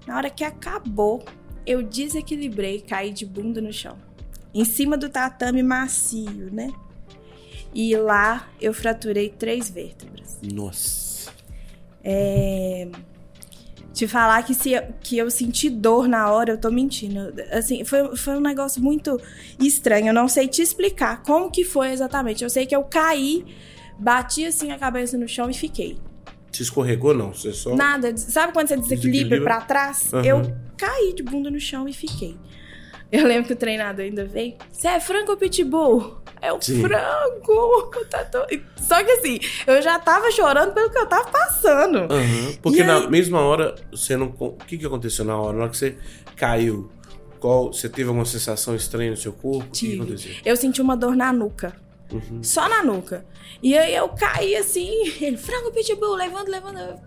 Na 0.07 0.15
hora 0.15 0.29
que 0.29 0.43
acabou, 0.43 1.23
eu 1.65 1.83
desequilibrei, 1.83 2.79
caí 2.79 3.11
de 3.11 3.25
bunda 3.25 3.61
no 3.61 3.73
chão. 3.73 3.97
Em 4.53 4.63
cima 4.63 4.97
do 4.97 5.09
tatame 5.09 5.61
macio, 5.61 6.49
né? 6.51 6.71
E 7.73 7.95
lá 7.95 8.49
eu 8.59 8.73
fraturei 8.73 9.29
três 9.29 9.69
vértebras. 9.69 10.39
Nossa. 10.41 11.31
Te 13.97 14.07
falar 14.07 14.43
que, 14.43 14.53
se 14.53 14.73
eu, 14.73 14.83
que 15.01 15.17
eu 15.17 15.31
senti 15.31 15.71
dor 15.71 16.07
na 16.07 16.29
hora, 16.31 16.51
eu 16.51 16.57
tô 16.59 16.69
mentindo. 16.69 17.33
Assim, 17.51 17.83
foi, 17.83 18.15
foi 18.15 18.35
um 18.35 18.39
negócio 18.39 18.79
muito 18.79 19.19
estranho. 19.59 20.09
Eu 20.09 20.13
não 20.13 20.27
sei 20.27 20.47
te 20.47 20.61
explicar 20.61 21.23
como 21.23 21.49
que 21.49 21.63
foi 21.65 21.89
exatamente. 21.89 22.43
Eu 22.43 22.49
sei 22.51 22.67
que 22.67 22.75
eu 22.75 22.83
caí, 22.83 23.43
bati 23.97 24.45
assim 24.45 24.71
a 24.71 24.77
cabeça 24.77 25.17
no 25.17 25.27
chão 25.27 25.49
e 25.49 25.53
fiquei. 25.55 25.97
Você 26.51 26.61
escorregou, 26.61 27.11
não? 27.11 27.33
Você 27.33 27.51
só. 27.51 27.75
Nada. 27.75 28.15
Sabe 28.15 28.53
quando 28.53 28.67
você 28.67 28.75
desequilibra 28.77 29.29
Desequilibra. 29.29 29.57
pra 29.57 29.61
trás? 29.61 30.13
Aham. 30.13 30.23
Eu 30.23 30.55
caí 30.77 31.13
de 31.15 31.23
bunda 31.23 31.49
no 31.49 31.59
chão 31.59 31.89
e 31.89 31.93
fiquei. 31.93 32.37
Eu 33.11 33.25
lembro 33.25 33.45
que 33.47 33.53
o 33.53 33.55
treinador 33.55 34.03
ainda 34.05 34.25
veio. 34.25 34.55
Você 34.71 34.87
é 34.87 34.99
frango 34.99 35.31
ou 35.31 35.37
pitbull? 35.37 36.17
É 36.41 36.51
o 36.51 36.61
Sim. 36.61 36.81
frango. 36.81 37.91
Tá 38.09 38.23
to- 38.25 38.45
Só 38.77 39.03
que 39.03 39.11
assim, 39.11 39.39
eu 39.65 39.81
já 39.81 39.97
tava 39.99 40.31
chorando 40.31 40.73
pelo 40.73 40.89
que 40.89 40.97
eu 40.97 41.05
tava 41.07 41.29
passando. 41.29 41.99
Aham. 42.11 42.53
Porque 42.61 42.81
E 42.81 42.83
na 42.83 42.97
aí? 42.99 43.09
mesma 43.09 43.41
hora, 43.41 43.75
você 43.91 44.15
não. 44.15 44.33
O 44.39 44.51
que 44.53 44.77
que 44.77 44.85
aconteceu 44.85 45.25
na 45.25 45.37
hora? 45.37 45.53
Na 45.57 45.63
hora 45.63 45.71
que 45.71 45.77
você 45.77 45.97
caiu, 46.35 46.89
qual... 47.39 47.73
você 47.73 47.89
teve 47.89 48.07
alguma 48.09 48.25
sensação 48.25 48.75
estranha 48.75 49.11
no 49.11 49.17
seu 49.17 49.33
corpo? 49.33 49.59
O 49.65 49.71
que 49.71 49.71
Tive. 49.71 49.95
aconteceu? 50.01 50.31
Eu 50.45 50.55
senti 50.55 50.81
uma 50.81 50.95
dor 50.95 51.15
na 51.15 51.31
nuca. 51.33 51.73
Uhum. 52.11 52.41
Só 52.43 52.69
na 52.69 52.83
nuca. 52.83 53.25
E 53.61 53.77
aí 53.77 53.93
eu 53.95 54.07
caí 54.09 54.55
assim, 54.55 54.89
ele, 55.19 55.35
frango 55.37 55.71
pitbull, 55.71 56.15
levanta, 56.15 56.49
levanta. 56.49 57.01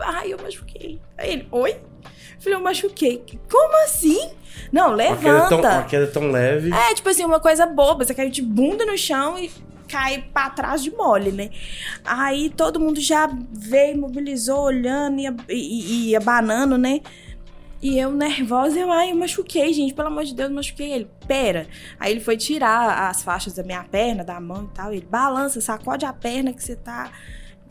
Ai, 0.00 0.32
eu 0.32 0.38
machuquei. 0.42 1.00
Aí 1.16 1.32
ele, 1.32 1.48
oi? 1.50 1.70
Eu 1.72 2.40
Falei, 2.40 2.58
eu 2.58 2.62
machuquei. 2.62 3.24
Como 3.50 3.84
assim? 3.84 4.30
Não, 4.72 4.88
Uma 4.88 4.96
queda, 4.96 5.14
levanta. 5.14 5.48
tão, 5.48 5.60
uma 5.60 5.82
queda 5.84 6.06
tão 6.08 6.30
leve. 6.30 6.72
É, 6.72 6.94
tipo 6.94 7.08
assim, 7.08 7.24
uma 7.24 7.40
coisa 7.40 7.66
boba. 7.66 8.04
Você 8.04 8.14
caiu 8.14 8.30
de 8.30 8.42
bunda 8.42 8.84
no 8.84 8.96
chão 8.98 9.38
e 9.38 9.50
cai 9.88 10.24
pra 10.32 10.50
trás 10.50 10.82
de 10.82 10.90
mole, 10.90 11.30
né? 11.30 11.50
Aí 12.04 12.48
todo 12.50 12.80
mundo 12.80 13.00
já 13.00 13.28
veio, 13.52 13.98
mobilizou, 13.98 14.62
olhando 14.62 15.20
e, 15.20 15.28
e, 15.50 16.08
e, 16.10 16.16
abanando, 16.16 16.78
né? 16.78 17.00
E 17.82 17.98
eu 17.98 18.12
nervosa, 18.12 18.78
eu, 18.78 18.90
ai, 18.92 19.10
eu 19.10 19.16
machuquei, 19.16 19.72
gente, 19.72 19.92
pelo 19.92 20.06
amor 20.08 20.24
de 20.24 20.34
Deus, 20.34 20.48
eu 20.48 20.54
machuquei 20.54 20.92
ele. 20.92 21.10
Pera. 21.26 21.66
Aí 21.98 22.12
ele 22.12 22.20
foi 22.20 22.36
tirar 22.36 23.10
as 23.10 23.22
faixas 23.22 23.54
da 23.54 23.62
minha 23.62 23.82
perna, 23.84 24.24
da 24.24 24.40
mão 24.40 24.64
e 24.64 24.74
tal. 24.74 24.92
Ele 24.92 25.06
balança, 25.08 25.60
sacode 25.60 26.04
a 26.06 26.12
perna 26.12 26.52
que 26.52 26.62
você 26.62 26.76
tá. 26.76 27.10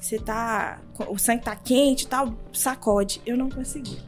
Você 0.02 0.18
tá. 0.18 0.82
O 1.08 1.18
sangue 1.18 1.44
tá 1.44 1.56
quente 1.56 2.06
e 2.06 2.08
tal. 2.08 2.34
Sacode. 2.52 3.22
Eu 3.26 3.38
não 3.38 3.50
consegui. 3.50 4.00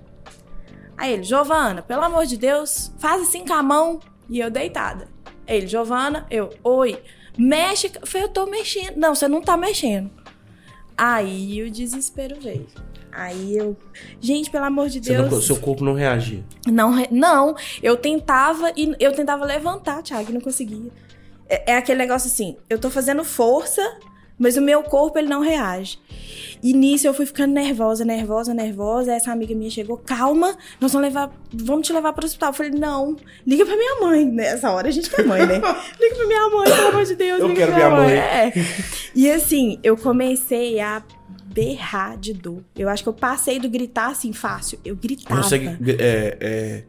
Aí 0.98 1.14
ele, 1.14 1.24
Giovana, 1.24 1.82
pelo 1.82 2.04
amor 2.04 2.26
de 2.26 2.36
Deus, 2.38 2.92
faz 3.00 3.22
assim 3.22 3.46
com 3.46 3.54
a 3.54 3.62
mão. 3.64 4.00
E 4.30 4.40
eu 4.40 4.50
deitada. 4.50 5.08
Ele, 5.48 5.68
Giovana, 5.68 6.26
eu, 6.32 6.50
oi. 6.64 7.02
Mexe. 7.38 7.92
Eu 8.02 8.08
falei, 8.08 8.26
eu 8.28 8.32
tô 8.32 8.46
mexendo. 8.48 8.98
Não, 8.98 9.14
você 9.14 9.28
não 9.28 9.42
tá 9.42 9.56
mexendo. 9.56 10.10
Aí 10.98 11.62
o 11.64 11.70
desespero 11.72 12.40
veio. 12.40 12.68
Aí 13.12 13.56
eu. 13.56 13.78
Gente, 14.20 14.50
pelo 14.50 14.66
amor 14.66 14.90
de 14.90 15.00
Deus. 15.00 15.30
não- 15.30 15.42
seu 15.42 15.58
corpo 15.58 15.84
não 15.84 15.94
reagia. 15.94 16.44
Não, 16.66 16.92
não, 17.12 17.56
eu 17.82 17.96
tentava 17.96 18.72
e 18.76 18.96
eu 19.00 19.14
tentava 19.14 19.46
levantar, 19.46 20.02
Thiago, 20.02 20.32
e 20.32 20.34
não 20.34 20.42
conseguia. 20.42 20.90
É, 21.48 21.74
é 21.74 21.78
aquele 21.78 22.00
negócio 22.00 22.28
assim, 22.28 22.58
eu 22.70 22.80
tô 22.80 22.90
fazendo 22.90 23.24
força, 23.24 23.82
mas 24.44 24.58
o 24.58 24.62
meu 24.62 24.84
corpo 24.84 25.18
ele 25.18 25.30
não 25.30 25.40
reage. 25.40 25.98
E 26.62 26.74
nisso 26.74 27.08
eu 27.08 27.14
fui 27.14 27.26
ficando 27.26 27.54
nervosa, 27.54 28.04
nervosa, 28.04 28.54
nervosa. 28.54 29.14
Essa 29.14 29.32
amiga 29.32 29.56
minha 29.56 29.70
chegou, 29.70 29.98
calma, 29.98 30.58
nós 30.82 30.92
vamos 30.92 31.08
levar, 31.08 31.32
vamos 31.54 31.88
te 31.88 31.94
levar 31.94 32.12
pro 32.12 32.26
hospital. 32.26 32.50
Eu 32.50 32.54
falei, 32.54 32.72
não, 32.74 33.16
liga 33.48 33.66
pra 33.66 33.78
minha 33.78 34.02
mãe. 34.02 34.26
Nessa 34.26 34.70
hora 34.70 34.90
a 34.90 34.92
gente 34.92 35.10
quer 35.10 35.26
mãe, 35.26 35.46
né? 35.46 35.56
liga 35.98 36.16
pra 36.16 36.28
minha 36.28 36.50
mãe, 36.50 36.66
pelo 36.66 36.88
amor 36.90 37.06
de 37.06 37.16
Deus. 37.16 37.40
Eu 37.40 37.48
liga 37.48 37.60
quero 37.62 37.72
pra 37.72 37.88
minha 37.88 38.02
mãe. 38.02 38.16
É. 38.18 38.54
E 39.16 39.32
assim, 39.32 39.80
eu 39.82 39.96
comecei 39.96 40.82
a 40.82 41.02
berrar 41.46 42.18
de 42.18 42.34
dor. 42.34 42.62
Eu 42.76 42.90
acho 42.90 43.02
que 43.02 43.08
eu 43.08 43.14
passei 43.14 43.60
do 43.60 43.70
gritar 43.70 44.12
assim 44.12 44.34
fácil. 44.34 44.78
Eu 44.84 44.98
gritava. 44.98 45.42
Você, 45.42 45.56
é, 45.56 46.38
é, 46.42 46.84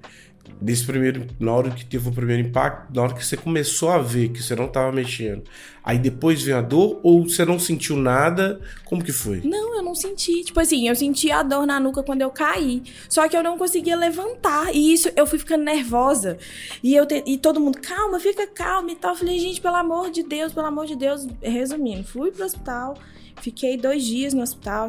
nesse 0.60 0.84
primeiro, 0.86 1.26
na 1.38 1.52
hora 1.52 1.70
que 1.70 1.84
teve 1.84 2.08
o 2.08 2.12
primeiro 2.12 2.42
impacto, 2.46 2.94
na 2.94 3.02
hora 3.02 3.14
que 3.14 3.24
você 3.24 3.36
começou 3.36 3.90
a 3.90 3.98
ver 3.98 4.28
que 4.30 4.42
você 4.42 4.54
não 4.54 4.68
tava 4.68 4.90
mexendo, 4.92 5.42
aí 5.82 5.98
depois 5.98 6.42
veio 6.42 6.56
a 6.56 6.60
dor 6.62 7.00
ou 7.02 7.22
você 7.28 7.44
não 7.44 7.58
sentiu 7.58 7.96
nada? 7.96 8.60
Como 8.84 9.02
que 9.04 9.12
foi? 9.12 9.40
Não, 9.44 9.76
eu 9.76 9.82
não 9.82 9.94
senti. 9.94 10.42
Tipo 10.44 10.60
assim, 10.60 10.88
eu 10.88 10.94
senti 10.96 11.30
a 11.30 11.42
dor 11.42 11.66
na 11.66 11.78
nuca 11.78 12.02
quando 12.02 12.22
eu 12.22 12.30
caí. 12.30 12.82
Só 13.08 13.28
que 13.28 13.36
eu 13.36 13.42
não 13.42 13.58
conseguia 13.58 13.96
levantar. 13.96 14.74
E 14.74 14.92
isso, 14.92 15.10
eu 15.16 15.26
fui 15.26 15.38
ficando 15.38 15.64
nervosa. 15.64 16.38
E, 16.82 16.94
eu 16.94 17.04
te- 17.06 17.22
e 17.26 17.36
todo 17.36 17.60
mundo, 17.60 17.78
calma, 17.80 18.18
fica 18.18 18.46
calma 18.46 18.90
e 18.92 18.96
tal. 18.96 19.12
Eu 19.12 19.16
falei, 19.18 19.38
gente, 19.38 19.60
pelo 19.60 19.76
amor 19.76 20.10
de 20.10 20.22
Deus, 20.22 20.52
pelo 20.52 20.66
amor 20.66 20.86
de 20.86 20.96
Deus. 20.96 21.26
Resumindo, 21.42 22.04
fui 22.04 22.30
pro 22.30 22.44
hospital. 22.44 22.94
Fiquei 23.40 23.76
dois 23.76 24.04
dias 24.04 24.32
no 24.32 24.42
hospital, 24.42 24.86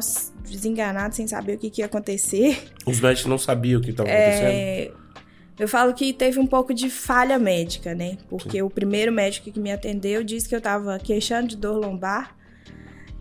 desenganado, 0.48 1.14
sem 1.14 1.26
saber 1.26 1.56
o 1.56 1.58
que, 1.58 1.68
que 1.68 1.82
ia 1.82 1.86
acontecer. 1.86 2.62
Os 2.86 3.00
médicos 3.00 3.28
não 3.28 3.36
sabiam 3.38 3.80
o 3.80 3.82
que 3.82 3.90
estava 3.90 4.08
acontecendo? 4.08 5.05
Eu 5.58 5.66
falo 5.68 5.94
que 5.94 6.12
teve 6.12 6.38
um 6.38 6.46
pouco 6.46 6.74
de 6.74 6.90
falha 6.90 7.38
médica, 7.38 7.94
né? 7.94 8.18
Porque 8.28 8.62
o 8.62 8.68
primeiro 8.68 9.10
médico 9.10 9.50
que 9.50 9.58
me 9.58 9.72
atendeu 9.72 10.22
disse 10.22 10.48
que 10.48 10.54
eu 10.54 10.60
tava 10.60 10.98
queixando 10.98 11.48
de 11.48 11.56
dor 11.56 11.76
lombar 11.78 12.36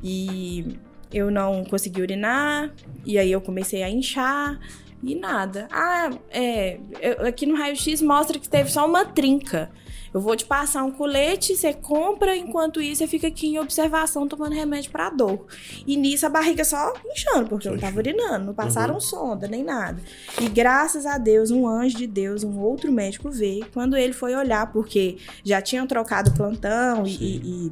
e 0.03 0.77
eu 1.13 1.31
não 1.31 1.63
consegui 1.63 2.01
urinar, 2.01 2.73
e 3.05 3.17
aí 3.17 3.31
eu 3.31 3.39
comecei 3.39 3.83
a 3.83 3.89
inchar 3.89 4.59
e 5.01 5.15
nada. 5.15 5.67
Ah, 5.71 6.09
é. 6.29 6.77
eu- 7.01 7.25
aqui 7.25 7.45
no 7.45 7.55
raio-x 7.55 8.01
mostra 8.01 8.37
que 8.37 8.49
teve 8.49 8.69
só 8.69 8.85
uma 8.85 9.05
trinca. 9.05 9.71
Eu 10.15 10.21
vou 10.21 10.33
te 10.33 10.45
passar 10.45 10.81
um 10.85 10.91
colete, 10.91 11.57
você 11.57 11.73
compra, 11.73 12.37
enquanto 12.37 12.81
isso 12.81 12.99
você 12.99 13.07
fica 13.07 13.27
aqui 13.27 13.47
em 13.47 13.59
observação 13.59 14.25
tomando 14.29 14.53
remédio 14.53 14.89
pra 14.89 15.09
dor. 15.09 15.45
E 15.85 15.97
nisso 15.97 16.25
a 16.25 16.29
barriga 16.29 16.63
só 16.63 16.93
inchando, 17.11 17.49
porque 17.49 17.67
eu 17.67 17.73
não 17.73 17.79
tava 17.79 17.97
urinando, 17.97 18.45
não 18.45 18.53
passaram 18.53 18.97
sonda 19.01 19.45
nem 19.45 19.61
nada. 19.61 20.01
E 20.41 20.47
graças 20.47 21.05
a 21.05 21.17
Deus, 21.17 21.51
um 21.51 21.67
anjo 21.67 21.97
de 21.97 22.07
Deus, 22.07 22.45
um 22.45 22.57
outro 22.61 22.93
médico 22.93 23.29
veio. 23.29 23.65
Quando 23.73 23.97
ele 23.97 24.13
foi 24.13 24.33
olhar, 24.33 24.71
porque 24.71 25.17
já 25.43 25.61
tinham 25.61 25.85
trocado 25.85 26.29
o 26.31 26.33
plantão 26.33 27.05
e, 27.05 27.11
e- 27.11 27.71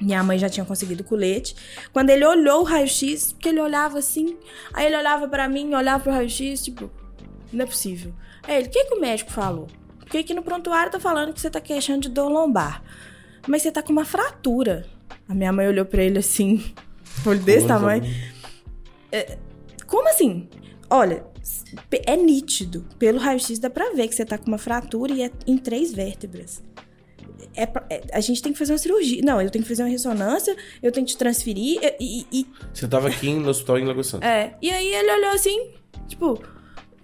e 0.00 0.04
minha 0.04 0.22
mãe 0.22 0.38
já 0.38 0.50
tinha 0.50 0.66
conseguido 0.66 1.02
o 1.02 1.06
colete. 1.06 1.56
Quando 1.94 2.10
ele 2.10 2.26
olhou 2.26 2.60
o 2.60 2.64
raio-x, 2.64 3.32
porque 3.32 3.48
ele 3.48 3.60
olhava 3.62 3.98
assim, 4.00 4.36
aí 4.74 4.84
ele 4.84 4.96
olhava 4.98 5.26
pra 5.28 5.48
mim, 5.48 5.72
olhava 5.74 6.02
pro 6.02 6.12
raio-x, 6.12 6.62
tipo, 6.62 6.90
não 7.50 7.64
é 7.64 7.66
possível. 7.66 8.12
Aí 8.42 8.56
ele, 8.56 8.66
o 8.68 8.70
que, 8.70 8.84
que 8.84 8.94
o 8.94 9.00
médico 9.00 9.32
falou? 9.32 9.66
Porque 10.04 10.18
aqui 10.18 10.32
no 10.34 10.42
prontuário 10.42 10.92
tá 10.92 11.00
falando 11.00 11.32
que 11.32 11.40
você 11.40 11.50
tá 11.50 11.60
queixando 11.60 12.02
de 12.02 12.08
dor 12.10 12.28
lombar. 12.28 12.82
Mas 13.48 13.62
você 13.62 13.72
tá 13.72 13.82
com 13.82 13.92
uma 13.92 14.04
fratura. 14.04 14.86
A 15.28 15.34
minha 15.34 15.52
mãe 15.52 15.66
olhou 15.66 15.84
pra 15.84 16.02
ele 16.02 16.18
assim, 16.18 16.62
olho 17.26 17.40
desse 17.40 17.66
tamanho. 17.66 18.02
Como 19.86 20.08
assim? 20.08 20.48
Olha, 20.90 21.24
é 22.06 22.16
nítido. 22.16 22.84
Pelo 22.98 23.18
raio-x 23.18 23.58
dá 23.58 23.70
pra 23.70 23.90
ver 23.92 24.08
que 24.08 24.14
você 24.14 24.24
tá 24.24 24.36
com 24.38 24.46
uma 24.46 24.58
fratura 24.58 25.12
e 25.12 25.22
é 25.22 25.30
em 25.46 25.56
três 25.58 25.92
vértebras. 25.92 26.62
É 27.56 27.62
é- 27.90 28.02
a 28.12 28.20
gente 28.20 28.42
tem 28.42 28.52
que 28.52 28.58
fazer 28.58 28.72
uma 28.72 28.78
cirurgia. 28.78 29.22
Não, 29.24 29.40
eu 29.40 29.50
tenho 29.50 29.62
que 29.62 29.68
fazer 29.68 29.82
uma 29.84 29.88
ressonância, 29.88 30.56
eu 30.82 30.90
tenho 30.90 31.06
que 31.06 31.12
te 31.12 31.18
transferir 31.18 31.78
e- 31.82 31.96
e- 32.00 32.26
e 32.40 32.46
Você 32.72 32.88
tava 32.88 33.08
aqui 33.08 33.32
no 33.32 33.48
hospital 33.48 33.78
em 33.78 33.84
Lagoa 33.84 34.02
Santa. 34.02 34.26
é, 34.26 34.56
e 34.60 34.70
aí 34.70 34.92
ele 34.92 35.12
olhou 35.12 35.30
assim, 35.30 35.70
tipo, 36.08 36.42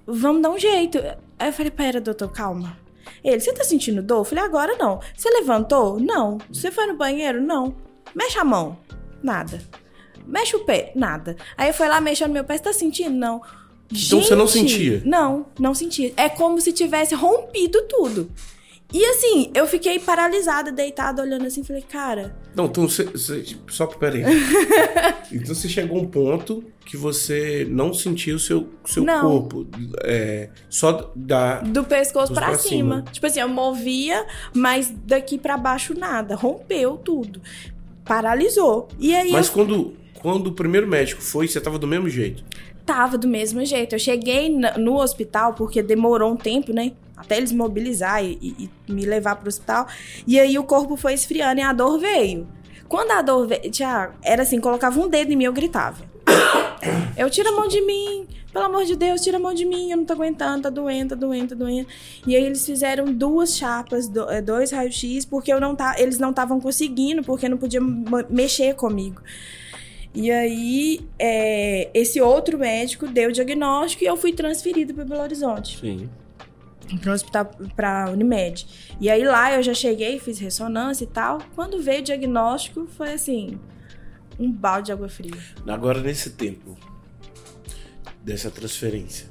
vamos 0.07 0.43
dar 0.43 0.51
um 0.51 0.59
jeito. 0.59 0.99
Aí 1.39 1.49
eu 1.49 1.53
falei, 1.53 1.71
pera, 1.71 2.01
doutor, 2.01 2.33
calma. 2.33 2.77
Ele, 3.23 3.41
você 3.41 3.53
tá 3.53 3.65
sentindo 3.65 4.03
dor? 4.03 4.19
Eu 4.19 4.25
falei, 4.25 4.45
agora 4.45 4.77
não. 4.77 5.01
Você 5.17 5.29
levantou? 5.31 5.99
Não. 6.01 6.39
Você 6.51 6.71
foi 6.71 6.87
no 6.87 6.97
banheiro? 6.97 7.41
Não. 7.41 7.75
Mexe 8.15 8.39
a 8.39 8.45
mão? 8.45 8.79
Nada. 9.23 9.61
Mexe 10.27 10.57
o 10.57 10.65
pé? 10.65 10.93
Nada. 10.95 11.37
Aí 11.57 11.69
eu 11.69 11.75
fui 11.75 11.89
lá 11.89 12.01
mexendo 12.01 12.29
no 12.29 12.35
meu 12.35 12.45
pé, 12.45 12.57
você 12.57 12.65
tá 12.65 12.73
sentindo? 12.73 13.15
Não. 13.17 13.43
Então 13.93 14.23
você 14.23 14.35
não 14.35 14.47
Gente, 14.47 14.71
sentia? 14.71 15.03
Não, 15.05 15.47
não 15.59 15.75
sentia. 15.75 16.13
É 16.17 16.29
como 16.29 16.61
se 16.61 16.73
tivesse 16.73 17.15
rompido 17.15 17.83
tudo. 17.89 18.31
E 18.93 19.05
assim, 19.05 19.51
eu 19.55 19.67
fiquei 19.69 19.99
paralisada, 20.01 20.73
deitada, 20.73 21.23
olhando 21.23 21.47
assim, 21.47 21.63
falei, 21.63 21.83
cara, 21.83 22.35
Não, 22.57 22.65
então 22.67 22.89
você. 22.89 23.09
só 23.69 23.87
peraí. 23.87 24.23
então 25.33 25.55
você 25.55 25.69
chegou 25.69 25.99
a 25.99 26.03
um 26.03 26.07
ponto 26.09 26.65
que 26.85 26.97
você 26.97 27.65
não 27.71 27.95
sentia 27.95 28.35
o 28.35 28.39
seu, 28.39 28.69
seu 28.85 29.05
Não. 29.05 29.43
corpo. 29.43 29.67
É, 30.03 30.51
só 30.69 31.13
da. 31.15 31.61
Do 31.61 31.85
pescoço 31.85 32.33
pra, 32.35 32.47
pra 32.49 32.59
cima. 32.59 32.97
cima. 32.97 33.05
Tipo 33.13 33.27
assim, 33.27 33.41
eu 33.41 33.49
movia, 33.49 34.27
mas 34.53 34.93
daqui 35.07 35.39
pra 35.39 35.57
baixo 35.57 35.95
nada. 35.97 36.35
Rompeu 36.35 36.97
tudo. 36.97 37.41
Paralisou. 38.05 38.89
E 38.99 39.15
aí 39.15 39.31
Mas 39.31 39.47
eu 39.47 39.53
quando, 39.53 39.95
quando 40.21 40.47
o 40.49 40.53
primeiro 40.53 40.87
médico 40.89 41.23
foi, 41.23 41.47
você 41.47 41.61
tava 41.61 41.79
do 41.79 41.87
mesmo 41.87 42.09
jeito. 42.09 42.43
tava 42.85 43.17
do 43.17 43.29
mesmo 43.29 43.65
jeito. 43.65 43.95
Eu 43.95 43.99
cheguei 44.01 44.49
no 44.79 44.97
hospital, 45.01 45.55
porque 45.55 45.81
demorou 45.83 46.33
um 46.33 46.37
tempo, 46.37 46.73
né? 46.73 46.93
Até 47.21 47.37
eles 47.37 47.53
mobilizar 47.53 48.25
e, 48.25 48.39
e- 48.41 48.71
me 48.93 49.05
levar 49.05 49.37
pro 49.37 49.49
hospital. 49.49 49.87
E 50.27 50.39
aí 50.39 50.59
o 50.59 50.65
corpo 50.65 50.97
foi 50.97 51.15
esfriando 51.15 51.61
e 51.61 51.63
a 51.63 51.73
dor 51.73 51.99
veio. 51.99 52.47
Quando 52.89 53.13
a 53.13 53.23
dor 53.23 53.47
veio, 53.47 53.63
era 54.23 54.43
assim, 54.43 54.61
colocava 54.61 55.01
um 55.01 55.09
dedo 55.09 55.33
em 55.33 55.37
mim, 55.37 55.45
eu 55.45 55.53
gritava. 55.53 56.11
Eu 57.17 57.29
tira 57.31 57.51
a 57.51 57.53
mão 57.53 57.69
de 57.69 57.81
mim, 57.81 58.27
pelo 58.53 58.65
amor 58.65 58.85
de 58.85 58.97
Deus, 58.97 59.21
tira 59.21 59.37
a 59.37 59.41
mão 59.41 59.55
de 59.55 59.65
mim, 59.65 59.91
eu 59.91 59.97
não 59.97 60.05
tô 60.05 60.15
aguentando, 60.15 60.63
tá 60.63 60.71
doendo, 60.71 61.11
tá 61.11 61.15
doendo, 61.15 61.49
tá 61.49 61.55
doendo. 61.55 61.87
E 62.27 62.35
aí 62.35 62.43
eles 62.43 62.65
fizeram 62.67 63.13
duas 63.13 63.57
chapas, 63.57 64.11
eh, 64.31 64.43
dois 64.43 64.71
raios-x, 64.73 65.25
porque 65.25 65.53
eu 65.53 65.61
não 65.61 65.77
tá, 65.77 65.95
eles 65.99 66.19
não 66.19 66.31
estavam 66.31 66.61
conseguindo, 66.61 67.23
porque 67.23 67.49
não 67.49 67.59
podiam 67.59 67.85
mexer 68.29 68.75
comigo. 68.75 69.21
E 70.13 70.31
aí, 70.31 71.01
é, 71.19 71.89
esse 71.95 72.21
outro 72.21 72.59
médico 72.59 73.07
deu 73.07 73.29
o 73.29 73.33
diagnóstico 73.33 74.03
e 74.03 74.07
eu 74.09 74.17
fui 74.17 74.33
transferida 74.33 74.93
para 74.93 75.05
Belo 75.05 75.23
Horizonte, 75.23 75.79
Sim. 75.79 76.09
Para 76.99 77.11
o 77.11 77.15
hospital, 77.15 77.51
para 77.77 78.11
Unimed. 78.11 78.67
E 79.01 79.09
aí 79.09 79.25
lá 79.25 79.55
eu 79.55 79.63
já 79.63 79.75
cheguei, 79.75 80.19
fiz 80.19 80.39
ressonância 80.39 81.05
e 81.05 81.07
tal. 81.07 81.39
Quando 81.55 81.83
veio 81.83 82.01
o 82.01 82.05
diagnóstico, 82.05 82.87
foi 82.87 83.13
assim, 83.13 83.59
um 84.39 84.51
balde 84.51 84.87
de 84.87 84.93
água 84.93 85.09
fria. 85.09 85.39
Agora, 85.67 86.01
nesse 86.01 86.31
tempo 86.31 86.77
dessa 88.23 88.51
transferência, 88.51 89.29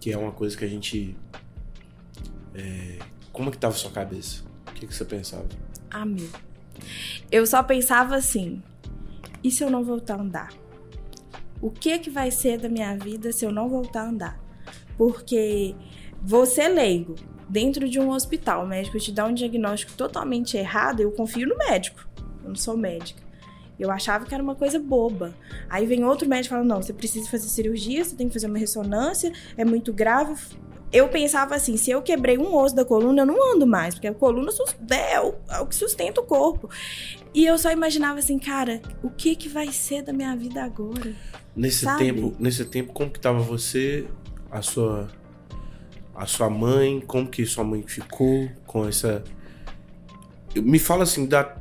que 0.00 0.12
é 0.12 0.18
uma 0.18 0.32
coisa 0.32 0.56
que 0.56 0.64
a 0.64 0.68
gente. 0.68 1.16
é, 2.54 2.98
como 3.32 3.50
que 3.50 3.58
tava 3.58 3.74
a 3.74 3.76
sua 3.76 3.90
cabeça? 3.90 4.42
O 4.68 4.72
que, 4.72 4.86
que 4.86 4.94
você 4.94 5.04
pensava? 5.04 5.46
Ah, 5.90 6.04
meu. 6.04 6.28
Eu 7.30 7.46
só 7.46 7.62
pensava 7.62 8.16
assim: 8.16 8.62
e 9.42 9.50
se 9.50 9.62
eu 9.62 9.70
não 9.70 9.84
voltar 9.84 10.16
a 10.16 10.22
andar? 10.22 10.52
O 11.60 11.70
que 11.70 11.98
que 11.98 12.10
vai 12.10 12.30
ser 12.30 12.58
da 12.58 12.68
minha 12.68 12.96
vida 12.96 13.32
se 13.32 13.44
eu 13.44 13.52
não 13.52 13.68
voltar 13.68 14.02
a 14.02 14.08
andar? 14.08 14.40
Porque 14.96 15.74
você 16.24 16.68
leigo 16.68 17.14
dentro 17.48 17.88
de 17.88 18.00
um 18.00 18.10
hospital, 18.10 18.64
o 18.64 18.66
médico 18.66 18.98
te 18.98 19.12
dá 19.12 19.26
um 19.26 19.34
diagnóstico 19.34 19.92
totalmente 19.92 20.56
errado, 20.56 21.00
eu 21.00 21.12
confio 21.12 21.46
no 21.48 21.56
médico. 21.56 22.06
Eu 22.42 22.48
não 22.48 22.56
sou 22.56 22.76
médica. 22.76 23.22
Eu 23.78 23.90
achava 23.90 24.24
que 24.24 24.32
era 24.32 24.42
uma 24.42 24.54
coisa 24.54 24.78
boba. 24.78 25.34
Aí 25.68 25.84
vem 25.84 26.04
outro 26.04 26.28
médico 26.28 26.54
falando: 26.54 26.68
não, 26.68 26.80
você 26.82 26.92
precisa 26.92 27.28
fazer 27.28 27.48
cirurgia, 27.48 28.04
você 28.04 28.14
tem 28.14 28.28
que 28.28 28.32
fazer 28.32 28.46
uma 28.46 28.58
ressonância, 28.58 29.32
é 29.56 29.64
muito 29.64 29.92
grave. 29.92 30.34
Eu 30.92 31.08
pensava 31.08 31.56
assim: 31.56 31.76
se 31.76 31.90
eu 31.90 32.00
quebrei 32.00 32.38
um 32.38 32.54
osso 32.54 32.74
da 32.76 32.84
coluna, 32.84 33.22
eu 33.22 33.26
não 33.26 33.52
ando 33.54 33.66
mais, 33.66 33.94
porque 33.94 34.06
a 34.06 34.14
coluna 34.14 34.52
sus- 34.52 34.76
é 34.90 35.20
o, 35.20 35.34
é 35.50 35.58
o 35.58 35.66
que 35.66 35.74
sustenta 35.74 36.20
o 36.20 36.24
corpo. 36.24 36.70
E 37.34 37.44
eu 37.44 37.58
só 37.58 37.72
imaginava 37.72 38.20
assim, 38.20 38.38
cara, 38.38 38.80
o 39.02 39.10
que 39.10 39.34
que 39.34 39.48
vai 39.48 39.72
ser 39.72 40.02
da 40.02 40.12
minha 40.12 40.36
vida 40.36 40.62
agora? 40.62 41.12
Nesse 41.56 41.84
Sabe? 41.84 41.98
tempo, 42.04 42.32
nesse 42.38 42.64
tempo, 42.64 42.92
como 42.92 43.10
que 43.10 43.18
tava 43.18 43.40
você, 43.40 44.06
a 44.52 44.62
sua 44.62 45.08
a 46.14 46.26
sua 46.26 46.48
mãe, 46.48 47.02
como 47.06 47.26
que 47.28 47.44
sua 47.44 47.64
mãe 47.64 47.82
ficou 47.82 48.48
com 48.66 48.86
essa 48.86 49.22
Me 50.56 50.78
fala 50.78 51.02
assim, 51.02 51.26
da 51.26 51.56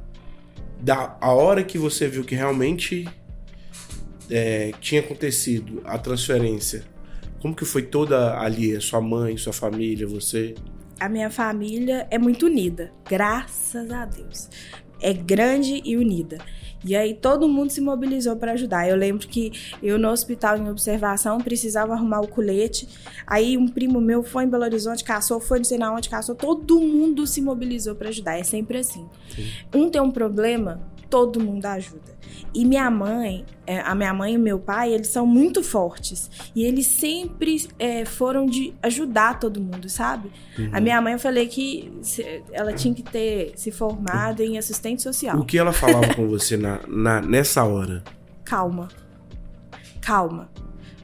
da 0.80 1.18
a 1.22 1.32
hora 1.32 1.64
que 1.64 1.78
você 1.78 2.08
viu 2.08 2.24
que 2.24 2.36
realmente 2.36 3.08
é, 4.30 4.72
tinha 4.82 5.02
acontecido 5.02 5.82
a 5.86 5.98
transferência. 5.98 6.84
Como 7.42 7.56
que 7.56 7.66
foi 7.66 7.84
toda 7.84 8.40
ali, 8.40 8.76
a 8.76 8.82
sua 8.82 9.02
mãe, 9.02 9.36
sua 9.38 9.54
família, 9.54 10.06
você? 10.08 10.56
A 11.00 11.10
minha 11.10 11.30
família 11.30 12.08
é 12.10 12.18
muito 12.18 12.46
unida, 12.46 12.92
graças 13.10 13.92
a 13.92 14.06
Deus. 14.06 14.50
é 15.02 15.14
grande 15.14 15.82
e 15.84 15.98
unida. 15.98 16.38
E 16.86 16.96
aí 16.96 17.14
todo 17.14 17.48
mundo 17.48 17.70
se 17.70 17.82
mobilizou 17.82 18.36
para 18.36 18.54
ajudar. 18.54 18.88
Eu 18.88 18.96
lembro 18.96 19.28
que 19.28 19.52
eu 19.82 19.98
no 19.98 20.10
hospital 20.10 20.58
em 20.58 20.70
observação 20.70 21.38
precisava 21.40 21.94
arrumar 21.94 22.22
o 22.22 22.28
colete. 22.28 22.88
Aí 23.26 23.58
um 23.58 23.68
primo 23.68 24.02
meu 24.02 24.24
foi 24.24 24.44
em 24.44 24.48
Belo 24.48 24.64
Horizonte, 24.64 25.04
caçou, 25.04 25.40
foi 25.40 25.60
não 25.60 25.66
sei 25.66 25.78
na 25.78 25.94
onde, 25.94 26.10
caçou. 26.10 26.36
Todo 26.36 26.80
mundo 26.80 27.26
se 27.26 27.42
mobilizou 27.42 27.96
para 27.96 28.10
ajudar. 28.10 28.38
É 28.38 28.44
sempre 28.44 28.78
assim. 28.78 29.08
Sim. 29.36 29.48
Um 29.74 29.90
tem 29.90 30.02
um 30.02 30.12
problema, 30.12 30.82
todo 31.14 31.40
mundo 31.40 31.64
ajuda. 31.68 32.18
E 32.56 32.66
minha 32.66 32.90
mãe, 32.90 33.46
é, 33.68 33.80
a 33.82 33.94
minha 33.94 34.12
mãe 34.12 34.34
e 34.34 34.38
meu 34.40 34.58
pai, 34.58 34.92
eles 34.92 35.10
são 35.10 35.28
muito 35.28 35.62
fortes. 35.62 36.28
E 36.56 36.64
eles 36.64 36.88
sempre 36.88 37.70
é, 37.78 38.04
foram 38.04 38.48
de 38.48 38.74
ajudar 38.82 39.40
todo 39.40 39.62
mundo, 39.62 39.88
sabe? 39.90 40.32
Uhum. 40.58 40.72
A 40.74 40.82
minha 40.82 41.00
mãe, 41.00 41.14
eu 41.14 41.20
falei 41.20 41.48
que 41.48 41.94
ela 42.52 42.74
tinha 42.74 42.96
que 42.96 43.04
ter 43.04 43.54
se 43.56 43.70
formado 43.70 44.42
em 44.42 44.58
assistente 44.58 45.04
social. 45.04 45.38
O 45.38 45.46
que 45.46 45.56
ela 45.56 45.72
falava 45.72 46.16
com 46.16 46.28
você 46.28 46.58
na, 46.58 46.80
na, 46.88 47.22
nessa 47.22 47.64
hora? 47.64 48.04
Calma. 48.44 48.88
Calma. 50.02 50.50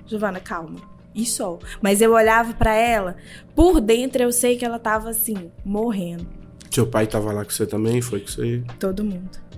Giovana, 0.07 0.39
calma. 0.39 0.79
E 1.13 1.23
só. 1.23 1.59
Mas 1.83 2.01
eu 2.01 2.13
olhava 2.13 2.51
para 2.55 2.73
ela, 2.73 3.15
por 3.55 3.79
dentro 3.79 4.23
eu 4.23 4.31
sei 4.31 4.57
que 4.57 4.65
ela 4.65 4.79
tava 4.79 5.11
assim, 5.11 5.51
morrendo. 5.63 6.25
Seu 6.71 6.87
pai 6.87 7.05
tava 7.05 7.31
lá 7.31 7.45
com 7.45 7.51
você 7.51 7.67
também? 7.67 8.01
Foi 8.01 8.21
com 8.21 8.27
você? 8.27 8.63
Todo 8.79 9.03
mundo. 9.03 9.49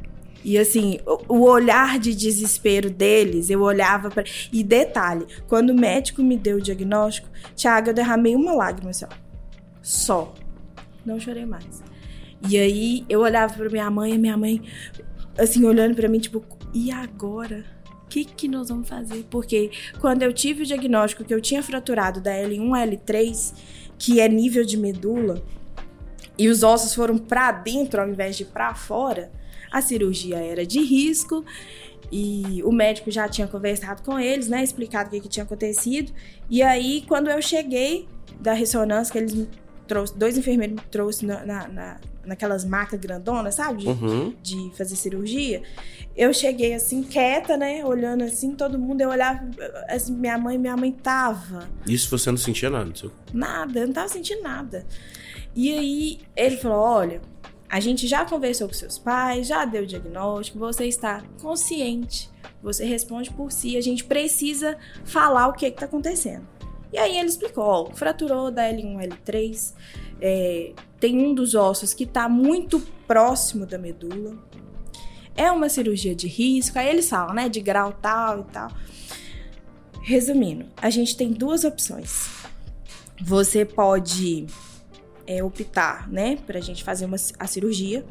E 0.44 0.58
assim, 0.58 1.00
o 1.28 1.42
olhar 1.42 2.00
de 2.00 2.16
desespero 2.16 2.90
deles, 2.90 3.50
eu 3.50 3.62
olhava 3.62 4.10
para. 4.10 4.24
E 4.52 4.64
detalhe, 4.64 5.26
quando 5.48 5.70
o 5.70 5.76
médico 5.76 6.24
me 6.24 6.36
deu 6.36 6.58
o 6.58 6.62
diagnóstico, 6.62 7.30
Tiago, 7.56 7.90
eu 7.90 7.94
derramei 7.94 8.36
uma 8.36 8.54
lágrima 8.54 8.90
assim, 8.90 9.06
ó. 9.06 9.16
Só. 9.82 10.34
Não 11.06 11.20
chorei 11.20 11.46
mais. 11.46 11.84
E 12.48 12.58
aí 12.58 13.06
eu 13.08 13.22
olhava 13.22 13.54
para 13.54 13.70
minha 13.70 13.90
mãe 13.90 14.14
e 14.14 14.18
minha 14.18 14.38
mãe, 14.38 14.62
assim, 15.38 15.64
olhando 15.64 15.96
para 15.96 16.08
mim, 16.08 16.20
tipo, 16.20 16.44
e 16.74 16.92
agora? 16.92 17.64
O 18.04 18.08
que, 18.12 18.26
que 18.26 18.48
nós 18.48 18.70
vamos 18.70 18.90
fazer? 18.90 19.26
Porque 19.30 19.72
quando 20.00 20.24
eu 20.24 20.34
tive 20.34 20.64
o 20.64 20.66
diagnóstico 20.66 21.24
que 21.24 21.34
eu 21.34 21.40
tinha 21.40 21.64
fraturado 21.64 22.20
da 22.20 22.32
L1 22.32 23.00
L3, 23.00 23.54
que 23.98 24.20
é 24.20 24.28
nível 24.28 24.66
de 24.66 24.76
medula, 24.76 25.42
e 26.38 26.50
os 26.50 26.64
ossos 26.64 26.94
foram 26.94 27.18
para 27.18 27.52
dentro 27.52 28.02
ao 28.02 28.10
invés 28.10 28.36
de 28.36 28.44
para 28.44 28.74
fora, 28.74 29.32
a 29.72 29.82
cirurgia 29.82 30.38
era 30.38 30.66
de 30.66 30.82
risco 30.82 31.46
e 32.12 32.62
o 32.64 32.72
médico 32.72 33.10
já 33.10 33.30
tinha 33.30 33.48
conversado 33.48 34.04
com 34.04 34.20
eles, 34.20 34.50
né, 34.50 34.62
explicado 34.62 35.08
o 35.08 35.12
que, 35.12 35.22
que 35.22 35.30
tinha 35.30 35.44
acontecido. 35.44 36.12
E 36.50 36.62
aí, 36.62 37.06
quando 37.08 37.30
eu 37.30 37.42
cheguei 37.42 38.08
da 38.40 38.54
ressonância, 38.54 39.12
que 39.12 39.18
eles 39.18 39.34
me 39.34 39.48
trouxeram, 39.88 40.20
dois 40.20 40.38
enfermeiros 40.38 40.76
me 40.76 40.82
trouxeram 40.90 41.46
na, 41.46 41.68
na, 41.70 42.00
naquelas 42.26 42.66
macas 42.66 43.00
grandonas, 43.00 43.56
sabe? 43.56 43.84
De, 43.84 43.88
uhum. 43.88 44.34
de, 44.42 44.72
fazer 44.78 44.96
cirurgia. 44.98 45.64
Eu 46.16 46.34
cheguei 46.34 46.74
assim, 46.74 47.02
quieta, 47.02 47.56
né? 47.56 47.84
Olhando 47.86 48.24
assim, 48.26 48.56
todo 48.56 48.78
mundo, 48.78 49.02
eu 49.02 49.10
olhava, 49.10 49.50
assim, 49.88 50.14
minha 50.14 50.38
mãe, 50.38 50.58
minha 50.58 50.76
mãe 50.76 50.92
tava. 50.92 51.70
Isso 51.88 52.10
você 52.10 52.30
não 52.30 52.38
sentia 52.38 52.70
nada, 52.70 52.92
seu? 52.94 53.12
Nada, 53.34 53.80
eu 53.80 53.88
não 53.88 53.94
tava 53.94 54.10
sentindo 54.10 54.42
nada. 54.42 54.86
E 55.56 55.72
aí 55.74 56.20
ele 56.36 56.58
falou: 56.58 56.80
olha, 56.80 57.22
a 57.72 57.80
gente 57.80 58.06
já 58.06 58.26
conversou 58.26 58.68
com 58.68 58.74
seus 58.74 58.98
pais, 58.98 59.48
já 59.48 59.64
deu 59.64 59.84
o 59.84 59.86
diagnóstico, 59.86 60.60
você 60.60 60.88
está 60.88 61.24
consciente, 61.42 62.30
você 62.62 62.84
responde 62.84 63.32
por 63.32 63.50
si, 63.50 63.78
a 63.78 63.82
gente 63.82 64.04
precisa 64.04 64.78
falar 65.06 65.48
o 65.48 65.54
que 65.54 65.66
está 65.66 65.86
acontecendo. 65.86 66.46
E 66.92 66.98
aí 66.98 67.18
ele 67.18 67.30
explicou, 67.30 67.64
ó, 67.64 67.86
fraturou 67.94 68.52
da 68.52 68.64
L1 68.64 69.08
L3, 69.08 69.74
é, 70.20 70.74
tem 71.00 71.26
um 71.26 71.34
dos 71.34 71.56
ossos 71.56 71.94
que 71.94 72.04
está 72.04 72.28
muito 72.28 72.82
próximo 73.08 73.66
da 73.66 73.78
medula, 73.78 74.38
é 75.34 75.50
uma 75.50 75.70
cirurgia 75.70 76.14
de 76.14 76.28
risco, 76.28 76.78
aí 76.78 76.90
eles 76.90 77.08
falam, 77.08 77.34
né, 77.34 77.48
de 77.48 77.62
grau 77.62 77.94
tal 77.94 78.42
e 78.42 78.44
tal. 78.52 78.70
Resumindo, 80.02 80.66
a 80.76 80.90
gente 80.90 81.16
tem 81.16 81.32
duas 81.32 81.64
opções. 81.64 82.28
Você 83.22 83.64
pode 83.64 84.48
é, 85.32 85.42
optar, 85.42 86.10
né, 86.10 86.36
para 86.36 86.58
a 86.58 86.62
gente 86.62 86.84
fazer 86.84 87.06
uma, 87.06 87.16
a 87.40 87.48
cirurgia, 87.48 88.06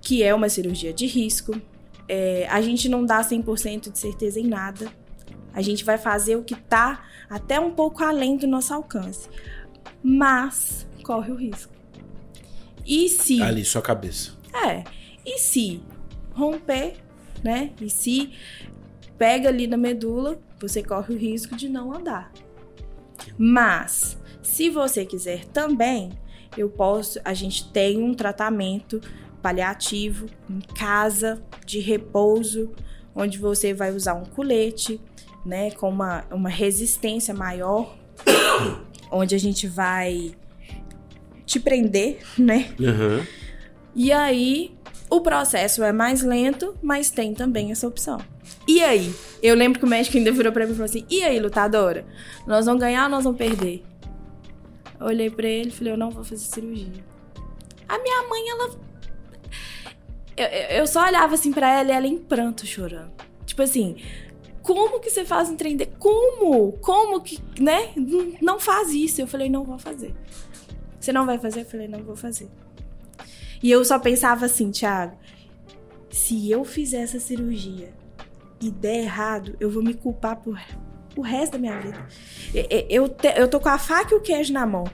que 0.00 0.22
é 0.22 0.32
uma 0.32 0.48
cirurgia 0.48 0.92
de 0.92 1.04
risco. 1.06 1.60
É, 2.08 2.46
a 2.48 2.60
gente 2.60 2.88
não 2.88 3.04
dá 3.04 3.20
100% 3.20 3.90
de 3.90 3.98
certeza 3.98 4.38
em 4.38 4.46
nada. 4.46 4.88
A 5.52 5.60
gente 5.60 5.84
vai 5.84 5.98
fazer 5.98 6.36
o 6.36 6.44
que 6.44 6.54
está 6.54 7.04
até 7.28 7.58
um 7.58 7.72
pouco 7.72 8.04
além 8.04 8.36
do 8.36 8.46
nosso 8.46 8.72
alcance. 8.72 9.28
Mas 10.00 10.86
corre 11.02 11.32
o 11.32 11.34
risco. 11.34 11.72
E 12.86 13.08
se. 13.08 13.42
Ali, 13.42 13.64
sua 13.64 13.82
cabeça. 13.82 14.32
É. 14.54 14.84
E 15.24 15.40
se 15.40 15.82
romper, 16.32 16.98
né? 17.42 17.72
E 17.80 17.90
se 17.90 18.32
pega 19.18 19.48
ali 19.48 19.66
na 19.66 19.76
medula, 19.76 20.38
você 20.60 20.84
corre 20.84 21.14
o 21.14 21.18
risco 21.18 21.56
de 21.56 21.68
não 21.68 21.92
andar. 21.92 22.30
Mas 23.36 24.16
se 24.46 24.70
você 24.70 25.04
quiser 25.04 25.44
também, 25.46 26.10
eu 26.56 26.68
posso, 26.68 27.20
a 27.24 27.34
gente 27.34 27.70
tem 27.72 28.02
um 28.02 28.14
tratamento 28.14 29.00
paliativo 29.42 30.26
em 30.48 30.60
casa 30.60 31.42
de 31.66 31.80
repouso, 31.80 32.72
onde 33.14 33.38
você 33.38 33.74
vai 33.74 33.92
usar 33.92 34.14
um 34.14 34.24
colete, 34.24 35.00
né, 35.44 35.70
com 35.72 35.88
uma, 35.88 36.24
uma 36.30 36.48
resistência 36.48 37.34
maior, 37.34 37.96
onde 39.10 39.34
a 39.34 39.38
gente 39.38 39.66
vai 39.66 40.34
te 41.44 41.60
prender, 41.60 42.20
né? 42.38 42.74
Uhum. 42.80 43.26
E 43.94 44.12
aí 44.12 44.74
o 45.10 45.20
processo 45.20 45.82
é 45.82 45.92
mais 45.92 46.22
lento, 46.22 46.76
mas 46.82 47.10
tem 47.10 47.34
também 47.34 47.70
essa 47.70 47.86
opção. 47.86 48.20
E 48.66 48.82
aí? 48.82 49.14
Eu 49.42 49.54
lembro 49.54 49.78
que 49.78 49.84
o 49.84 49.88
médico 49.88 50.16
ainda 50.16 50.32
virou 50.32 50.52
pra 50.52 50.64
mim 50.66 50.72
e 50.72 50.74
falou 50.74 50.86
assim: 50.86 51.04
e 51.08 51.22
aí, 51.22 51.38
lutadora? 51.38 52.04
Nós 52.46 52.66
vamos 52.66 52.80
ganhar 52.80 53.04
ou 53.04 53.10
nós 53.10 53.24
vamos 53.24 53.38
perder? 53.38 53.84
Olhei 55.00 55.30
para 55.30 55.46
ele 55.46 55.68
e 55.68 55.72
falei, 55.72 55.92
eu 55.92 55.96
não 55.96 56.10
vou 56.10 56.24
fazer 56.24 56.42
cirurgia. 56.44 57.04
A 57.88 57.98
minha 57.98 58.28
mãe, 58.28 58.48
ela. 58.50 58.70
Eu, 60.36 60.46
eu 60.78 60.86
só 60.86 61.04
olhava 61.04 61.34
assim 61.34 61.52
para 61.52 61.70
ela 61.70 61.90
e 61.90 61.94
ela 61.94 62.06
em 62.06 62.18
pranto 62.18 62.66
chorando. 62.66 63.12
Tipo 63.44 63.62
assim, 63.62 63.96
como 64.62 64.98
que 65.00 65.08
você 65.08 65.24
faz 65.24 65.48
de... 65.48 65.86
Como? 65.98 66.72
Como 66.72 67.20
que, 67.20 67.38
né? 67.60 67.92
Não 68.42 68.58
faz 68.58 68.90
isso. 68.92 69.20
Eu 69.20 69.26
falei, 69.26 69.48
não 69.48 69.64
vou 69.64 69.78
fazer. 69.78 70.14
Você 70.98 71.12
não 71.12 71.24
vai 71.24 71.38
fazer? 71.38 71.60
Eu 71.60 71.66
falei, 71.66 71.86
não 71.86 72.02
vou 72.02 72.16
fazer. 72.16 72.50
E 73.62 73.70
eu 73.70 73.84
só 73.84 73.98
pensava 73.98 74.46
assim, 74.46 74.70
Thiago, 74.70 75.16
se 76.10 76.50
eu 76.50 76.64
fizer 76.64 77.02
essa 77.02 77.20
cirurgia 77.20 77.94
e 78.60 78.70
der 78.70 79.04
errado, 79.04 79.56
eu 79.60 79.70
vou 79.70 79.82
me 79.82 79.94
culpar 79.94 80.36
por 80.36 80.60
o 81.16 81.22
resto 81.22 81.52
da 81.52 81.58
minha 81.58 81.80
vida. 81.80 82.06
Eu, 82.88 83.08
te, 83.08 83.28
eu 83.36 83.48
tô 83.48 83.58
com 83.58 83.68
a 83.68 83.78
faca 83.78 84.14
e 84.14 84.18
o 84.18 84.20
queijo 84.20 84.52
na 84.52 84.66
mão. 84.66 84.84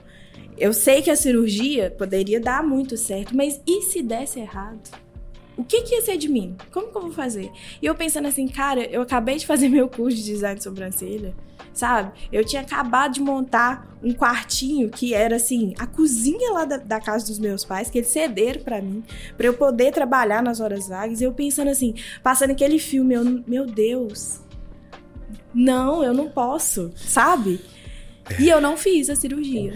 Eu 0.57 0.73
sei 0.73 1.01
que 1.01 1.11
a 1.11 1.15
cirurgia 1.15 1.91
poderia 1.91 2.39
dar 2.39 2.63
muito 2.63 2.95
certo, 2.95 3.35
mas 3.35 3.59
e 3.67 3.81
se 3.81 4.01
desse 4.01 4.39
errado? 4.39 4.89
O 5.55 5.63
que, 5.63 5.81
que 5.83 5.95
ia 5.95 6.01
ser 6.01 6.17
de 6.17 6.27
mim? 6.27 6.55
Como 6.71 6.87
que 6.87 6.97
eu 6.97 7.01
vou 7.01 7.11
fazer? 7.11 7.51
E 7.81 7.85
eu 7.85 7.93
pensando 7.93 8.27
assim, 8.27 8.47
cara, 8.47 8.83
eu 8.85 9.01
acabei 9.01 9.37
de 9.37 9.45
fazer 9.45 9.69
meu 9.69 9.87
curso 9.87 10.17
de 10.17 10.23
design 10.23 10.57
de 10.57 10.63
sobrancelha, 10.63 11.35
sabe? 11.73 12.11
Eu 12.31 12.43
tinha 12.43 12.61
acabado 12.61 13.13
de 13.13 13.21
montar 13.21 13.95
um 14.01 14.13
quartinho 14.13 14.89
que 14.89 15.13
era 15.13 15.35
assim, 15.35 15.73
a 15.77 15.85
cozinha 15.85 16.51
lá 16.51 16.65
da, 16.65 16.77
da 16.77 16.99
casa 16.99 17.27
dos 17.27 17.37
meus 17.37 17.63
pais, 17.63 17.89
que 17.89 17.99
eles 17.99 18.09
cederam 18.09 18.63
para 18.63 18.81
mim, 18.81 19.03
para 19.37 19.45
eu 19.45 19.53
poder 19.53 19.91
trabalhar 19.91 20.41
nas 20.41 20.59
horas 20.59 20.87
vagas. 20.87 21.21
E 21.21 21.23
eu 21.23 21.33
pensando 21.33 21.69
assim, 21.69 21.93
passando 22.23 22.51
aquele 22.51 22.79
filme, 22.79 23.13
eu, 23.13 23.23
meu 23.45 23.67
Deus, 23.67 24.42
não, 25.53 26.03
eu 26.03 26.13
não 26.13 26.29
posso, 26.29 26.91
sabe? 26.95 27.61
É. 28.29 28.41
E 28.41 28.49
eu 28.49 28.61
não 28.61 28.77
fiz 28.77 29.09
a 29.09 29.15
cirurgia. 29.15 29.73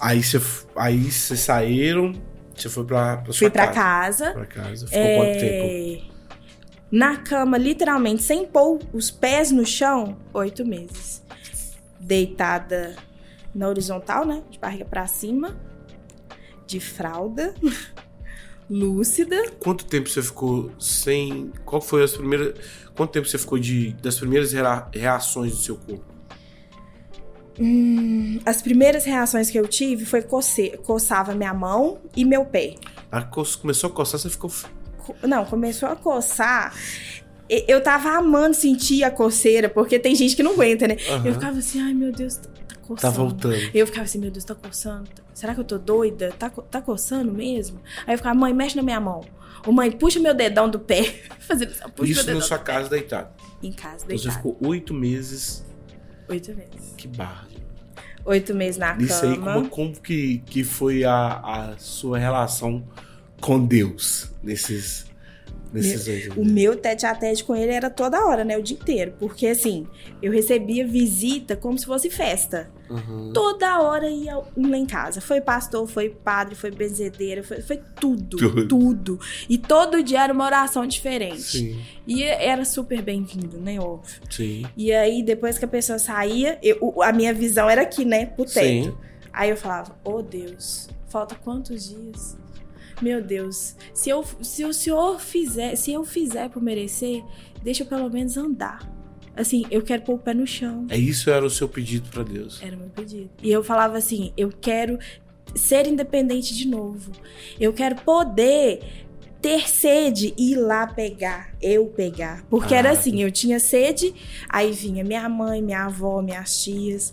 Aí 0.00 0.22
você 0.22 0.40
aí 0.76 1.10
cê 1.10 1.36
saíram, 1.36 2.12
você 2.54 2.68
foi 2.68 2.84
pra, 2.84 3.18
pra 3.18 3.32
Fui 3.32 3.50
pra 3.50 3.68
casa. 3.68 4.32
Pra 4.32 4.46
casa. 4.46 4.86
Ficou 4.86 5.00
é... 5.00 5.16
quanto 5.16 5.40
tempo? 5.40 6.14
Na 6.90 7.16
cama, 7.16 7.58
literalmente, 7.58 8.22
sem 8.22 8.46
pôr 8.46 8.80
os 8.92 9.10
pés 9.10 9.50
no 9.50 9.66
chão, 9.66 10.16
oito 10.32 10.64
meses. 10.64 11.22
Deitada 11.98 12.94
na 13.54 13.68
horizontal, 13.68 14.24
né? 14.24 14.42
De 14.50 14.58
barriga 14.58 14.84
pra 14.84 15.06
cima. 15.06 15.56
De 16.66 16.80
fralda. 16.80 17.54
lúcida. 18.68 19.50
Quanto 19.60 19.84
tempo 19.84 20.08
você 20.08 20.22
ficou 20.22 20.70
sem. 20.78 21.52
Qual 21.64 21.80
foi 21.80 22.02
as 22.02 22.12
primeiras. 22.12 22.54
Quanto 22.94 23.12
tempo 23.12 23.26
você 23.26 23.38
ficou 23.38 23.58
de 23.58 23.92
das 24.02 24.18
primeiras 24.18 24.52
reações 24.92 25.52
do 25.52 25.58
seu 25.58 25.76
corpo? 25.76 26.14
Hum, 27.58 28.40
as 28.44 28.60
primeiras 28.60 29.04
reações 29.04 29.48
que 29.48 29.58
eu 29.58 29.68
tive 29.68 30.04
foi 30.04 30.22
coce... 30.22 30.76
coçava 30.84 31.34
minha 31.34 31.54
mão 31.54 32.00
e 32.16 32.24
meu 32.24 32.44
pé. 32.44 32.74
A 33.12 33.22
co... 33.22 33.44
Começou 33.60 33.90
a 33.90 33.92
coçar, 33.92 34.18
você 34.18 34.28
ficou. 34.28 34.50
Não, 35.22 35.44
começou 35.44 35.88
a 35.88 35.96
coçar. 35.96 36.74
Eu 37.48 37.82
tava 37.82 38.10
amando 38.10 38.54
sentir 38.54 39.04
a 39.04 39.10
coceira, 39.10 39.68
porque 39.68 39.98
tem 39.98 40.14
gente 40.14 40.34
que 40.34 40.42
não 40.42 40.52
aguenta, 40.52 40.88
né? 40.88 40.96
Uhum. 41.08 41.26
Eu 41.26 41.34
ficava 41.34 41.58
assim, 41.58 41.80
ai 41.80 41.92
meu 41.92 42.10
Deus, 42.10 42.40
coçando. 42.84 43.00
Tá 43.00 43.10
voltando. 43.10 43.70
Eu 43.74 43.86
ficava 43.86 44.04
assim, 44.04 44.18
meu 44.18 44.30
Deus, 44.30 44.44
tá 44.44 44.54
coçando? 44.54 45.08
Será 45.32 45.54
que 45.54 45.60
eu 45.60 45.64
tô 45.64 45.78
doida? 45.78 46.32
Tá, 46.38 46.48
tá 46.50 46.80
coçando 46.80 47.32
mesmo? 47.32 47.80
Aí 48.06 48.14
eu 48.14 48.18
ficava, 48.18 48.34
mãe, 48.34 48.52
mexe 48.52 48.76
na 48.76 48.82
minha 48.82 49.00
mão. 49.00 49.22
Ô, 49.66 49.72
mãe, 49.72 49.90
puxa 49.90 50.20
meu 50.20 50.34
dedão 50.34 50.68
do 50.68 50.78
pé. 50.78 51.02
Fazendo 51.40 51.70
assim, 51.70 51.88
puxa 51.94 52.10
Isso 52.12 52.14
meu 52.20 52.24
dedão 52.26 52.40
na 52.40 52.46
sua 52.46 52.58
casa 52.58 52.88
deitado. 52.88 53.28
em 53.62 53.72
casa, 53.72 54.04
Então 54.04 54.16
você 54.18 54.24
deitada. 54.28 54.36
ficou 54.36 54.58
oito 54.68 54.92
meses. 54.94 55.64
Oito 56.28 56.54
meses. 56.54 56.94
Que 56.96 57.08
barra. 57.08 57.46
Oito 58.26 58.54
meses 58.54 58.78
na 58.78 58.96
Isso 58.96 59.24
aí, 59.24 59.34
cama. 59.36 59.52
como, 59.54 59.68
como 59.68 60.00
que, 60.00 60.38
que 60.46 60.64
foi 60.64 61.04
a, 61.04 61.40
a 61.72 61.78
sua 61.78 62.18
relação 62.18 62.82
com 63.40 63.62
Deus 63.64 64.32
nesses, 64.42 65.04
nesses 65.74 66.06
oito 66.08 66.40
O 66.40 66.44
meu 66.44 66.76
tete 66.76 67.04
a 67.06 67.14
tete 67.14 67.42
com 67.44 67.54
ele 67.54 67.72
era 67.72 67.90
toda 67.90 68.24
hora, 68.24 68.44
né? 68.44 68.56
O 68.56 68.62
dia 68.62 68.76
inteiro. 68.76 69.14
Porque 69.18 69.46
assim, 69.48 69.86
eu 70.22 70.32
recebia 70.32 70.86
visita 70.86 71.56
como 71.56 71.78
se 71.78 71.84
fosse 71.86 72.08
festa. 72.10 72.70
Uhum. 72.88 73.32
Toda 73.32 73.80
hora 73.80 74.08
ia 74.08 74.38
um 74.56 74.70
lá 74.70 74.76
em 74.76 74.84
casa. 74.86 75.20
Foi 75.20 75.40
pastor, 75.40 75.86
foi 75.88 76.10
padre, 76.10 76.54
foi 76.54 76.70
benzedeira, 76.70 77.42
foi, 77.42 77.60
foi 77.62 77.80
tudo, 77.98 78.36
Tudo. 78.36 78.68
tudo. 78.68 79.20
E 79.48 79.56
todo 79.58 80.02
dia 80.02 80.22
era 80.24 80.32
uma 80.32 80.44
oração 80.44 80.86
diferente. 80.86 81.42
Sim, 81.42 81.80
E 82.06 82.22
era 82.22 82.64
super 82.64 83.00
bem-vindo, 83.02 83.58
né? 83.58 83.80
Óbvio. 83.80 84.20
sim. 84.30 84.64
E 84.76 84.92
aí, 84.92 85.22
depois 85.22 85.56
que 85.58 85.64
a 85.64 85.68
pessoa 85.68 85.98
saía, 85.98 86.58
eu- 86.62 87.02
a 87.02 87.12
minha 87.12 87.32
visão 87.32 87.68
era 87.70 87.82
aqui, 87.82 88.04
né? 88.04 88.26
Pro 88.26 88.44
teto. 88.44 88.84
Sim. 88.84 88.94
Aí 89.32 89.50
eu 89.50 89.56
falava, 89.56 89.96
oh 90.04 90.22
Deus, 90.22 90.88
falta 91.08 91.34
quantos 91.34 91.88
dias? 91.88 92.36
Meu 93.02 93.22
Deus, 93.22 93.76
se, 93.92 94.10
eu, 94.10 94.24
se 94.42 94.64
o 94.64 94.72
senhor 94.72 95.20
fizer, 95.20 95.76
se 95.76 95.92
eu 95.92 96.04
fizer 96.04 96.48
por 96.48 96.62
merecer, 96.62 97.22
deixa 97.62 97.82
eu 97.82 97.86
pelo 97.86 98.08
menos 98.10 98.36
andar. 98.36 98.88
Assim, 99.36 99.64
eu 99.70 99.82
quero 99.82 100.02
pôr 100.02 100.14
o 100.14 100.18
pé 100.18 100.32
no 100.32 100.46
chão. 100.46 100.86
É 100.88 100.96
isso 100.96 101.28
era 101.28 101.44
o 101.44 101.50
seu 101.50 101.68
pedido 101.68 102.08
pra 102.08 102.22
Deus. 102.22 102.62
Era 102.62 102.76
o 102.76 102.78
meu 102.78 102.88
pedido. 102.88 103.30
E 103.42 103.50
eu 103.50 103.64
falava 103.64 103.98
assim, 103.98 104.32
eu 104.36 104.48
quero 104.48 104.96
ser 105.56 105.86
independente 105.88 106.54
de 106.56 106.68
novo. 106.68 107.10
Eu 107.58 107.72
quero 107.72 107.96
poder 107.96 109.06
ter 109.42 109.68
sede 109.68 110.32
e 110.38 110.52
ir 110.52 110.56
lá 110.56 110.86
pegar, 110.86 111.52
eu 111.60 111.86
pegar. 111.86 112.44
Porque 112.48 112.74
era 112.74 112.90
Ah. 112.90 112.92
assim, 112.92 113.20
eu 113.22 113.30
tinha 113.30 113.58
sede, 113.58 114.14
aí 114.48 114.70
vinha 114.72 115.02
minha 115.04 115.28
mãe, 115.28 115.60
minha 115.60 115.84
avó, 115.84 116.22
minhas 116.22 116.62
tias, 116.62 117.12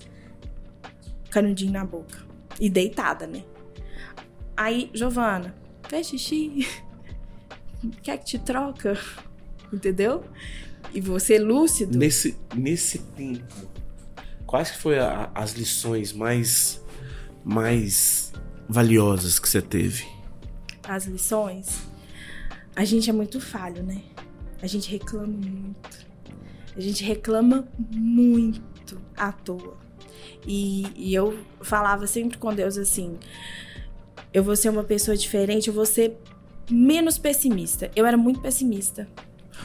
canudinho 1.30 1.72
na 1.74 1.84
boca. 1.84 2.20
E 2.60 2.70
deitada, 2.70 3.26
né? 3.26 3.44
Aí, 4.56 4.90
Giovana, 4.94 5.56
fez 5.92 6.08
xixi? 6.08 6.68
Quer 8.02 8.18
que 8.20 8.26
te 8.26 8.40
troca? 8.40 8.98
Entendeu? 9.74 10.24
E 10.94 11.02
você 11.02 11.38
lúcido. 11.38 11.98
Nesse, 11.98 12.38
nesse 12.56 13.00
tempo, 13.00 13.54
quais 14.46 14.72
que 14.72 14.78
foi 14.78 14.98
a- 15.00 15.30
as 15.36 15.52
lições 15.52 16.14
mais, 16.14 16.82
mais 17.44 18.32
valiosas 18.70 19.38
que 19.38 19.50
você 19.50 19.62
teve? 19.62 20.06
as 20.88 21.06
lições, 21.06 21.80
a 22.76 22.84
gente 22.84 23.10
é 23.10 23.14
muito 23.14 23.40
falho, 23.40 23.84
né? 23.84 24.02
A 24.62 24.68
gente 24.68 24.90
reclama 24.92 25.28
muito. 25.28 26.08
A 26.76 26.82
gente 26.82 27.04
reclama 27.04 27.68
muito 27.92 29.00
à 29.16 29.32
toa. 29.32 29.78
E, 30.46 30.88
e 30.96 31.14
eu 31.14 31.38
falava 31.62 32.08
sempre 32.08 32.38
com 32.40 32.54
Deus 32.54 32.78
assim: 32.78 33.18
eu 34.34 34.44
vou 34.44 34.56
ser 34.56 34.70
uma 34.70 34.84
pessoa 34.84 35.16
diferente, 35.16 35.68
eu 35.68 35.74
vou 35.74 35.86
ser 35.86 36.18
menos 36.70 37.18
pessimista. 37.18 37.92
Eu 37.96 38.06
era 38.06 38.18
muito 38.18 38.40
pessimista. 38.40 39.08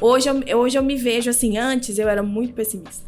Hoje 0.01 0.29
eu, 0.29 0.59
hoje 0.59 0.77
eu 0.79 0.83
me 0.83 0.97
vejo 0.97 1.31
assim, 1.31 1.57
antes 1.57 1.99
eu 1.99 2.09
era 2.09 2.23
muito 2.23 2.55
pessimista. 2.55 3.07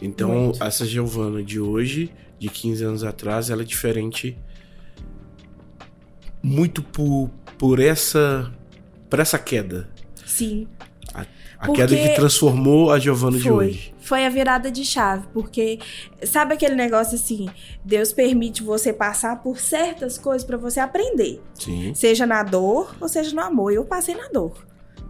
Então, 0.00 0.28
Muito. 0.28 0.62
essa 0.62 0.84
Giovana 0.84 1.42
de 1.42 1.60
hoje, 1.60 2.10
de 2.38 2.48
15 2.48 2.84
anos 2.84 3.04
atrás, 3.04 3.48
ela 3.50 3.62
é 3.62 3.64
diferente 3.64 4.36
muito 6.42 6.82
por, 6.82 7.30
por 7.56 7.80
essa 7.80 8.52
por 9.08 9.20
essa 9.20 9.38
queda. 9.38 9.88
Sim, 10.26 10.66
A 11.14 11.24
Porque 11.66 11.80
queda 11.80 11.96
que 11.96 12.14
transformou 12.14 12.90
a 12.90 12.98
Giovana 12.98 13.38
de 13.38 13.50
hoje. 13.50 13.93
Foi 14.04 14.24
a 14.26 14.28
virada 14.28 14.70
de 14.70 14.84
chave, 14.84 15.26
porque 15.32 15.78
sabe 16.22 16.54
aquele 16.54 16.74
negócio 16.74 17.14
assim, 17.14 17.48
Deus 17.84 18.12
permite 18.12 18.62
você 18.62 18.92
passar 18.92 19.42
por 19.42 19.58
certas 19.58 20.18
coisas 20.18 20.44
pra 20.46 20.56
você 20.56 20.78
aprender, 20.80 21.40
Sim. 21.54 21.92
seja 21.94 22.26
na 22.26 22.42
dor 22.42 22.94
ou 23.00 23.08
seja 23.08 23.34
no 23.34 23.40
amor. 23.40 23.72
Eu 23.72 23.84
passei 23.84 24.14
na 24.14 24.28
dor. 24.28 24.52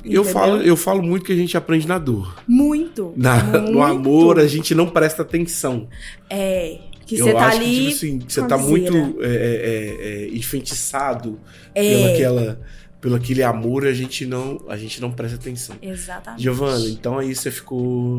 Eu 0.04 0.22
falo, 0.22 0.60
eu 0.62 0.76
falo 0.76 1.02
muito 1.02 1.24
que 1.24 1.32
a 1.32 1.36
gente 1.36 1.56
aprende 1.56 1.88
na 1.88 1.98
dor. 1.98 2.36
muito. 2.46 3.12
Na- 3.16 3.42
muito. 3.42 3.72
no 3.72 3.82
amor, 3.82 4.38
a 4.38 4.46
gente 4.46 4.74
não 4.74 4.86
presta 4.88 5.22
atenção. 5.22 5.88
É, 6.28 6.78
que 7.06 7.16
eu 7.18 7.24
você 7.26 7.32
tá 7.32 7.46
acho 7.46 7.56
ali. 7.56 7.66
que, 7.66 7.80
tipo 7.80 7.90
assim, 7.96 8.18
você 8.28 8.46
tá 8.46 8.58
muito 8.58 8.92
viseira. 8.92 9.16
é, 9.22 9.34
é, 9.34 10.24
é, 10.24 10.36
enfeitiçado 10.36 11.40
É. 11.74 12.12
aquela, 12.14 12.60
pelo 13.00 13.14
aquele 13.16 13.42
amor, 13.42 13.86
a 13.86 13.92
gente 13.92 14.24
não, 14.26 14.60
a 14.68 14.76
gente 14.76 15.00
não 15.00 15.10
presta 15.10 15.36
atenção. 15.36 15.74
Exatamente. 15.82 16.42
Giovana, 16.42 16.86
então 16.88 17.18
aí 17.18 17.34
você 17.34 17.50
ficou 17.50 18.18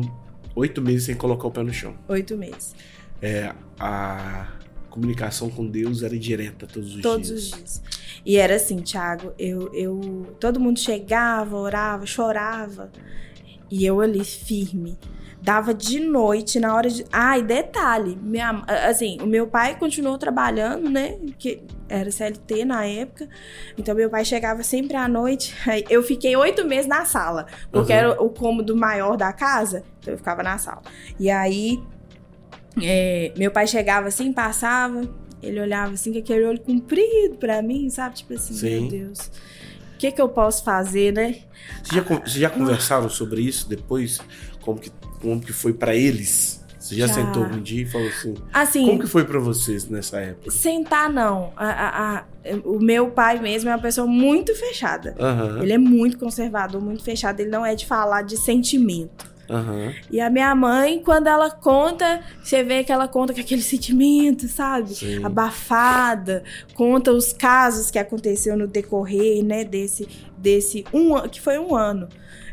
oito 0.56 0.82
meses 0.82 1.04
sem 1.04 1.14
colocar 1.14 1.46
o 1.46 1.50
pé 1.52 1.62
no 1.62 1.72
chão. 1.72 1.94
Oito 2.08 2.36
meses. 2.36 2.74
É, 3.22 3.54
a 3.78 4.48
comunicação 4.90 5.48
com 5.50 5.66
Deus 5.66 6.02
era 6.02 6.18
direta 6.18 6.66
todos 6.66 6.96
os 6.96 7.02
Todos 7.02 7.28
dias. 7.28 7.42
os 7.44 7.50
dias. 7.52 7.82
E 8.24 8.36
era 8.36 8.56
assim, 8.56 8.78
Thiago, 8.78 9.32
eu, 9.38 9.72
eu. 9.72 10.34
Todo 10.40 10.58
mundo 10.58 10.78
chegava, 10.80 11.56
orava, 11.56 12.04
chorava. 12.06 12.90
E 13.70 13.84
eu 13.84 14.00
ali, 14.00 14.24
firme. 14.24 14.98
Dava 15.46 15.72
de 15.72 16.00
noite, 16.00 16.58
na 16.58 16.74
hora 16.74 16.90
de. 16.90 17.04
Ah, 17.12 17.38
e 17.38 17.42
detalhe, 17.44 18.18
minha, 18.20 18.64
assim, 18.66 19.16
o 19.22 19.26
meu 19.26 19.46
pai 19.46 19.78
continuou 19.78 20.18
trabalhando, 20.18 20.90
né? 20.90 21.16
Que 21.38 21.62
era 21.88 22.10
CLT 22.10 22.64
na 22.64 22.84
época. 22.84 23.28
Então, 23.78 23.94
meu 23.94 24.10
pai 24.10 24.24
chegava 24.24 24.64
sempre 24.64 24.96
à 24.96 25.06
noite. 25.06 25.54
Eu 25.88 26.02
fiquei 26.02 26.34
oito 26.34 26.66
meses 26.66 26.88
na 26.88 27.04
sala, 27.04 27.46
porque 27.70 27.92
Uhum. 27.92 27.98
era 27.98 28.20
o 28.20 28.28
cômodo 28.28 28.74
maior 28.76 29.16
da 29.16 29.32
casa. 29.32 29.84
Então, 30.00 30.14
eu 30.14 30.18
ficava 30.18 30.42
na 30.42 30.58
sala. 30.58 30.82
E 31.16 31.30
aí, 31.30 31.80
é, 32.82 33.32
meu 33.36 33.52
pai 33.52 33.68
chegava 33.68 34.08
assim, 34.08 34.32
passava, 34.32 35.02
ele 35.40 35.60
olhava 35.60 35.92
assim, 35.92 36.12
com 36.12 36.18
aquele 36.18 36.44
olho 36.44 36.60
comprido 36.60 37.36
pra 37.36 37.62
mim, 37.62 37.88
sabe? 37.88 38.16
Tipo 38.16 38.34
assim, 38.34 38.52
Sim. 38.54 38.80
meu 38.80 38.88
Deus. 38.90 39.30
O 39.94 39.98
que 39.98 40.10
que 40.10 40.20
eu 40.20 40.28
posso 40.28 40.64
fazer, 40.64 41.12
né? 41.12 41.36
Vocês 41.84 41.94
já, 41.94 42.02
vocês 42.02 42.32
já 42.32 42.50
conversaram 42.50 43.08
sobre 43.08 43.42
isso 43.42 43.68
depois? 43.68 44.20
Como 44.60 44.78
que, 44.80 44.90
como 45.20 45.40
que 45.40 45.52
foi 45.52 45.72
pra 45.72 45.94
eles? 45.94 46.64
Você 46.78 46.94
já, 46.94 47.08
Já. 47.08 47.14
sentou 47.14 47.42
um 47.42 47.60
dia 47.60 47.82
e 47.82 47.86
falou 47.86 48.06
assim? 48.06 48.34
Assim, 48.52 48.86
Como 48.86 49.00
que 49.00 49.08
foi 49.08 49.24
pra 49.24 49.40
vocês 49.40 49.88
nessa 49.88 50.20
época? 50.20 50.52
sentar 50.52 51.12
não. 51.12 51.52
A- 51.56 51.66
a- 51.66 52.18
a- 52.18 52.24
o 52.64 52.78
meu 52.78 53.08
pai 53.10 53.40
mesmo 53.40 53.68
é 53.68 53.72
uma 53.74 53.82
pessoa 53.82 54.06
muito 54.06 54.54
fechada. 54.54 55.16
Aham, 55.18 55.62
Ele 55.64 55.72
é 55.72 55.78
muito 55.78 56.16
conservador, 56.16 56.80
muito 56.80 57.02
fechado. 57.02 57.40
Ele 57.40 57.50
não 57.50 57.66
é 57.66 57.74
de 57.74 57.84
falar 57.86 58.22
de 58.22 58.36
sentimento. 58.36 59.34
aham. 59.50 59.92
E 60.10 60.20
a 60.20 60.28
minha 60.30 60.52
mãe, 60.56 61.00
quando 61.04 61.26
ela 61.28 61.50
conta, 61.50 62.20
você 62.42 62.62
vê 62.64 62.82
que 62.84 62.90
ela 62.92 63.06
conta 63.08 63.32
com 63.34 63.40
aquele 63.40 63.62
sentimento, 63.62 64.46
sabe? 64.48 64.94
Sim. 64.94 65.24
Abafada, 65.24 66.42
conta 66.74 67.12
os 67.12 67.32
casos 67.32 67.90
que 67.90 67.98
aconteceu 67.98 68.56
no 68.56 68.66
decorrer, 68.66 69.44
né, 69.44 69.64
desse, 69.64 70.08
desse 70.38 70.84
um 70.92 71.16
ano, 71.16 71.28
que 71.28 71.40
foi 71.40 71.58
um 71.58 71.74
ano. 71.76 72.08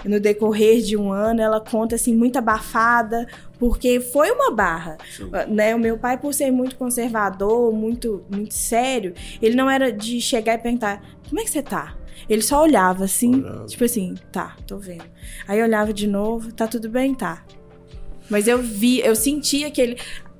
No 0.05 0.19
decorrer 0.19 0.81
de 0.81 0.97
um 0.97 1.11
ano, 1.11 1.41
ela 1.41 1.61
conta 1.61 1.95
assim, 1.95 2.15
muito 2.15 2.37
abafada, 2.37 3.27
porque 3.57 3.99
foi 3.99 4.31
uma 4.31 4.51
barra. 4.51 4.97
Sim. 5.15 5.29
Né? 5.49 5.73
O 5.73 5.79
meu 5.79 5.97
pai, 5.97 6.17
por 6.17 6.33
ser 6.33 6.51
muito 6.51 6.75
conservador, 6.75 7.71
muito, 7.73 8.23
muito 8.29 8.53
sério, 8.53 9.13
ele 9.41 9.55
não 9.55 9.69
era 9.69 9.91
de 9.91 10.19
chegar 10.19 10.55
e 10.55 10.57
perguntar: 10.57 11.01
como 11.29 11.39
é 11.39 11.43
que 11.43 11.49
você 11.49 11.61
tá? 11.61 11.95
Ele 12.29 12.41
só 12.41 12.61
olhava 12.61 13.03
assim, 13.05 13.35
Olhava. 13.35 13.65
tipo 13.65 13.83
assim, 13.83 14.15
tá, 14.31 14.55
tô 14.67 14.77
vendo. 14.77 15.03
Aí 15.47 15.59
eu 15.59 15.65
olhava 15.65 15.93
de 15.93 16.07
novo, 16.07 16.53
tá 16.53 16.67
tudo 16.67 16.89
bem? 16.89 17.13
Tá. 17.13 17.43
Mas 18.29 18.47
eu 18.47 18.59
vi, 18.59 18.99
eu 18.99 19.15
sentia 19.15 19.69
que 19.69 19.81
ele. 19.81 19.97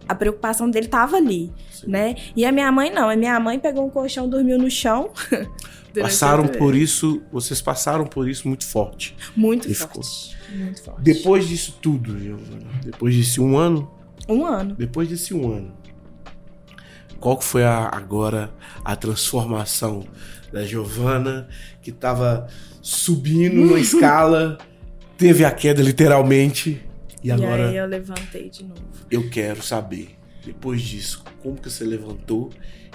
A 0.08 0.14
preocupação 0.14 0.70
dele 0.70 0.88
tava 0.88 1.16
ali, 1.16 1.52
Sim. 1.72 1.90
né? 1.90 2.16
E 2.36 2.46
a 2.46 2.52
minha 2.52 2.70
mãe 2.72 2.92
não. 2.92 3.10
A 3.10 3.16
minha 3.16 3.40
mãe 3.40 3.58
pegou 3.58 3.86
um 3.86 3.90
colchão, 3.90 4.28
dormiu 4.28 4.58
no 4.58 4.70
chão. 4.70 5.12
Passaram 6.02 6.48
por 6.48 6.76
isso, 6.76 7.22
vocês 7.32 7.62
passaram 7.62 8.06
por 8.06 8.28
isso 8.28 8.48
muito 8.48 8.66
forte. 8.66 9.16
Muito 9.36 9.70
e 9.70 9.76
forte. 9.76 10.36
Muito 10.56 10.82
forte. 10.84 11.02
Depois 11.02 11.48
disso 11.48 11.78
tudo, 11.82 12.20
Giovana, 12.20 12.66
depois 12.84 13.16
desse 13.16 13.40
um 13.40 13.58
ano, 13.58 13.92
Um 14.28 14.46
ano. 14.46 14.76
depois 14.76 15.08
desse 15.10 15.34
um 15.34 15.52
ano, 15.54 15.74
qual 17.20 17.38
que 17.38 17.44
foi 17.46 17.64
a- 17.64 17.90
agora 17.90 18.52
a 18.84 18.96
transformação 18.96 20.04
da 20.52 20.66
Giovana 20.66 21.48
que 21.82 21.92
tava 21.92 22.48
subindo 22.82 23.56
numa 23.56 23.80
escala, 23.80 24.58
teve 25.18 25.46
a 25.46 25.52
queda 25.52 25.82
literalmente 25.82 26.82
e 27.24 27.32
agora 27.32 27.64
E 27.64 27.70
aí 27.70 27.78
eu 27.78 27.86
levantei 27.88 28.50
de 28.50 28.64
novo. 28.64 28.82
eu 29.10 29.30
quero 29.30 29.64
saber, 29.64 30.16
depois 30.46 30.82
disso, 30.82 31.24
como 31.42 31.56
que 31.56 31.70
você 31.70 31.84
levantou 31.86 32.50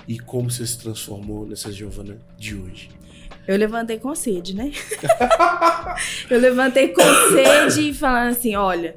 e 0.09 0.19
como 0.19 0.51
você 0.51 0.67
se 0.67 0.79
transformou 0.79 1.47
nessa 1.47 1.71
Giovana 1.71 2.17
de 2.37 2.57
hoje. 2.57 2.89
Eu 3.47 3.59
levantei 3.59 3.99
com 3.99 4.15
sede, 4.15 4.57
né? 4.57 4.73
eu 6.31 6.39
levantei 6.41 6.89
com 6.89 7.03
sede 7.03 7.91
e 7.91 7.95
falando 7.95 8.31
assim: 8.31 8.57
olha, 8.57 8.97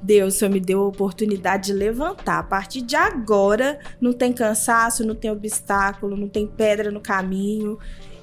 Deus, 0.00 0.34
o 0.34 0.38
Senhor 0.38 0.50
me 0.52 0.60
deu 0.60 0.80
a 0.80 0.86
oportunidade 0.86 1.66
de 1.66 1.72
levantar. 1.72 2.38
A 2.38 2.42
partir 2.42 2.82
de 2.82 2.96
agora, 2.96 3.78
não 4.00 4.12
tem 4.12 4.32
cansaço, 4.32 5.06
não 5.06 5.14
tem 5.14 5.30
obstáculo, 5.30 6.16
não 6.16 6.28
tem 6.28 6.46
pedra 6.46 6.90
no 6.90 7.00
caminho. 7.00 7.78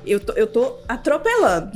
Eu 0.06 0.20
tô, 0.20 0.34
eu 0.34 0.48
tô 0.48 0.78
atropelando. 0.88 1.72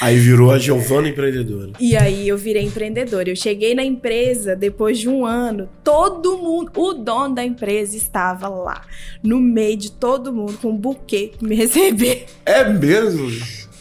Aí 0.00 0.18
virou 0.18 0.50
a 0.50 0.58
Giovana 0.58 1.08
empreendedora. 1.08 1.72
E 1.80 1.96
aí 1.96 2.28
eu 2.28 2.36
virei 2.36 2.62
empreendedora. 2.62 3.28
Eu 3.28 3.36
cheguei 3.36 3.74
na 3.74 3.84
empresa 3.84 4.54
depois 4.54 4.98
de 4.98 5.08
um 5.08 5.26
ano. 5.26 5.68
Todo 5.82 6.38
mundo, 6.38 6.70
o 6.76 6.94
dono 6.94 7.34
da 7.34 7.44
empresa 7.44 7.96
estava 7.96 8.48
lá, 8.48 8.82
no 9.22 9.40
meio 9.40 9.76
de 9.76 9.90
todo 9.90 10.32
mundo, 10.32 10.58
com 10.58 10.70
um 10.70 10.76
buquê 10.76 11.32
me 11.40 11.54
receber. 11.54 12.26
É 12.46 12.64
mesmo? 12.68 13.28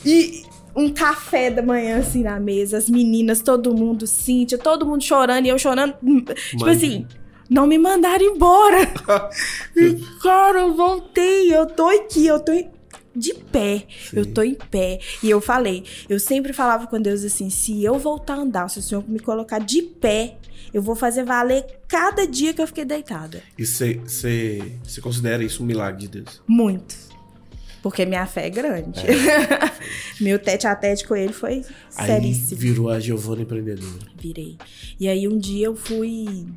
E 0.06 0.44
um 0.76 0.90
café 0.90 1.50
da 1.50 1.62
manhã, 1.62 2.00
assim, 2.00 2.24
na 2.24 2.40
mesa, 2.40 2.78
as 2.78 2.90
meninas, 2.90 3.42
todo 3.42 3.76
mundo, 3.76 4.06
Cíntia, 4.06 4.58
todo 4.58 4.86
mundo 4.86 5.04
chorando 5.04 5.46
e 5.46 5.50
eu 5.50 5.58
chorando. 5.58 5.96
Tipo 6.52 6.70
assim, 6.70 7.06
não 7.50 7.66
me 7.66 7.78
mandaram 7.78 8.24
embora. 8.24 8.82
e, 9.76 9.96
cara, 10.22 10.60
eu 10.60 10.76
voltei, 10.76 11.54
eu 11.54 11.66
tô 11.66 11.88
aqui, 11.88 12.28
eu 12.28 12.40
tô 12.40 12.52
de 13.18 13.34
pé, 13.34 13.86
Sim. 14.10 14.18
eu 14.18 14.26
tô 14.26 14.42
em 14.44 14.54
pé. 14.56 15.00
E 15.24 15.30
eu 15.30 15.42
falei, 15.42 15.84
eu 16.08 16.20
sempre 16.20 16.54
falava 16.54 16.88
com 16.88 17.02
Deus 17.02 17.24
assim: 17.24 17.50
se 17.50 17.84
eu 17.84 17.98
voltar 17.98 18.36
a 18.36 18.42
andar, 18.42 18.70
se 18.70 18.80
o 18.80 18.82
Senhor 18.82 19.04
me 19.08 19.20
colocar 19.20 19.60
de 19.60 19.82
pé, 19.82 20.38
eu 20.74 20.82
vou 20.82 20.96
fazer 20.96 21.24
valer 21.24 21.66
cada 21.88 22.28
dia 22.28 22.54
que 22.54 22.62
eu 22.62 22.68
fiquei 22.68 22.86
deitada. 22.86 23.42
E 23.58 23.66
você 23.66 24.00
considera 25.02 25.44
isso 25.44 25.64
um 25.64 25.66
milagre 25.66 26.02
de 26.02 26.08
Deus? 26.22 26.42
Muito. 26.48 26.96
Porque 27.82 28.06
minha 28.06 28.26
fé 28.26 28.48
é 28.48 28.50
grande. 28.50 29.02
Meu 30.20 30.38
tete 30.40 30.68
a 30.68 30.76
tete 30.76 31.08
com 31.08 31.16
ele 31.16 31.32
foi 31.32 31.64
Aí 31.96 32.08
seríssimo. 32.08 32.60
virou 32.60 32.90
a 32.90 33.00
Giovana 33.00 33.44
empreendedora. 33.44 34.08
Virei. 34.20 34.58
E 35.00 35.08
aí 35.08 35.28
um 35.28 35.38
dia 35.38 35.68
eu 35.68 35.76
fui 35.76 36.48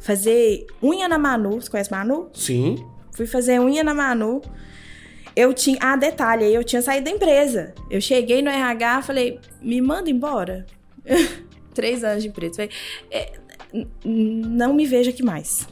fazer 0.00 0.66
unha 0.82 1.08
na 1.08 1.18
Manu. 1.18 1.60
Você 1.60 1.70
conhece 1.70 1.90
Manu? 1.90 2.28
Sim. 2.34 2.84
Fui 3.12 3.26
fazer 3.26 3.60
unha 3.60 3.82
na 3.84 3.94
Manu. 3.94 4.42
Eu 5.40 5.54
tinha. 5.54 5.78
Ah, 5.80 5.96
detalhe, 5.96 6.52
eu 6.52 6.62
tinha 6.62 6.82
saído 6.82 7.04
da 7.06 7.10
empresa. 7.10 7.74
Eu 7.90 8.00
cheguei 8.00 8.42
no 8.42 8.50
RH 8.50 9.02
falei, 9.02 9.38
me 9.62 9.80
manda 9.80 10.10
embora. 10.10 10.66
Três 11.72 12.04
anos 12.04 12.22
de 12.22 12.28
empresa. 12.28 12.54
Falei, 12.56 12.70
"É, 13.10 13.32
não 14.04 14.74
me 14.74 14.84
veja 14.86 15.10
aqui 15.10 15.22
mais. 15.22 15.66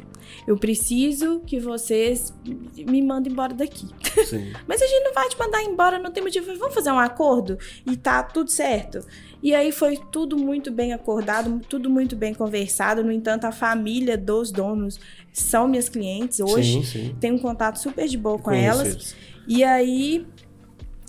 Eu 0.46 0.56
preciso 0.56 1.40
que 1.46 1.60
vocês 1.60 2.32
me 2.76 3.02
mandem 3.02 3.30
embora 3.30 3.52
daqui. 3.52 3.86
Sim. 4.24 4.50
Mas 4.66 4.80
a 4.80 4.86
gente 4.86 5.04
não 5.04 5.12
vai 5.12 5.28
te 5.28 5.38
mandar 5.38 5.62
embora, 5.62 5.98
não 5.98 6.10
tem 6.10 6.22
motivo. 6.22 6.46
Vamos 6.58 6.74
fazer 6.74 6.90
um 6.90 6.98
acordo 6.98 7.58
e 7.86 7.94
tá 7.96 8.22
tudo 8.22 8.50
certo. 8.50 9.04
E 9.42 9.54
aí 9.54 9.70
foi 9.70 9.98
tudo 10.10 10.38
muito 10.38 10.70
bem 10.70 10.94
acordado, 10.94 11.60
tudo 11.68 11.90
muito 11.90 12.16
bem 12.16 12.32
conversado. 12.32 13.04
No 13.04 13.12
entanto, 13.12 13.44
a 13.44 13.52
família 13.52 14.16
dos 14.16 14.50
donos 14.50 14.98
são 15.32 15.68
minhas 15.68 15.88
clientes 15.88 16.40
hoje. 16.40 16.82
Sim, 16.82 16.84
sim. 16.84 17.16
Tenho 17.20 17.34
um 17.34 17.38
contato 17.38 17.78
super 17.78 18.08
de 18.08 18.16
boa 18.16 18.38
com 18.38 18.44
Conheço 18.44 18.80
elas. 18.80 18.88
eles. 18.94 19.16
E 19.48 19.64
aí 19.64 20.26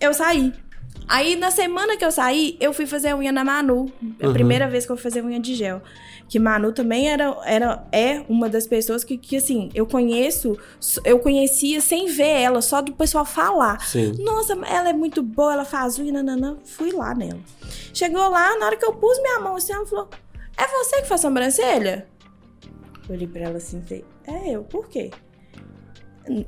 eu 0.02 0.14
saí. 0.14 0.54
Aí 1.08 1.36
na 1.36 1.52
semana 1.52 1.98
que 1.98 2.06
eu 2.06 2.12
saí, 2.12 2.56
eu 2.60 2.72
fui 2.72 2.86
fazer 2.86 3.14
unha 3.16 3.32
na 3.32 3.44
Manu. 3.44 3.92
É 4.20 4.26
a 4.26 4.28
Uhum. 4.28 4.34
primeira 4.34 4.68
vez 4.70 4.86
que 4.86 4.92
eu 4.92 4.96
fui 4.96 5.04
fazer 5.04 5.24
unha 5.24 5.40
de 5.40 5.54
gel. 5.56 5.82
Que 6.28 6.38
Manu 6.38 6.72
também 6.72 7.10
era, 7.10 7.36
era 7.44 7.84
é 7.92 8.24
uma 8.30 8.48
das 8.48 8.68
pessoas 8.68 9.04
que, 9.04 9.18
que 9.18 9.38
assim, 9.38 9.70
eu 9.74 9.88
conheço, 9.88 10.56
eu 11.04 11.18
conhecia 11.20 11.82
sem 11.82 12.06
ver 12.08 12.28
ela, 12.42 12.62
só 12.62 12.82
do 12.82 12.94
pessoal 12.94 13.26
falar. 13.26 13.84
Sim. 13.84 14.14
Nossa, 14.20 14.54
ela 14.68 14.90
é 14.90 14.94
muito 14.94 15.24
boa, 15.24 15.54
ela 15.54 15.66
faz 15.66 15.98
unha, 15.98 16.14
nananã. 16.14 16.58
Fui 16.64 16.92
lá 16.92 17.16
nela. 17.16 17.40
Chegou 17.92 18.30
lá, 18.30 18.56
na 18.60 18.68
hora 18.68 18.78
que 18.78 18.86
eu 18.86 18.94
pus 18.94 19.20
minha 19.20 19.40
mão 19.40 19.56
assim, 19.56 19.74
ela 19.74 19.88
falou: 19.88 20.08
É 20.56 20.68
você 20.68 21.02
que 21.02 21.08
faz 21.08 21.22
sobrancelha? 21.22 22.08
Eu 23.10 23.16
olhei 23.16 23.28
pra 23.28 23.42
ela 23.42 23.58
assim 23.58 23.80
e 23.80 23.82
falei: 23.82 24.06
É 24.28 24.52
eu, 24.52 24.64
por 24.64 24.88
quê? 24.88 25.10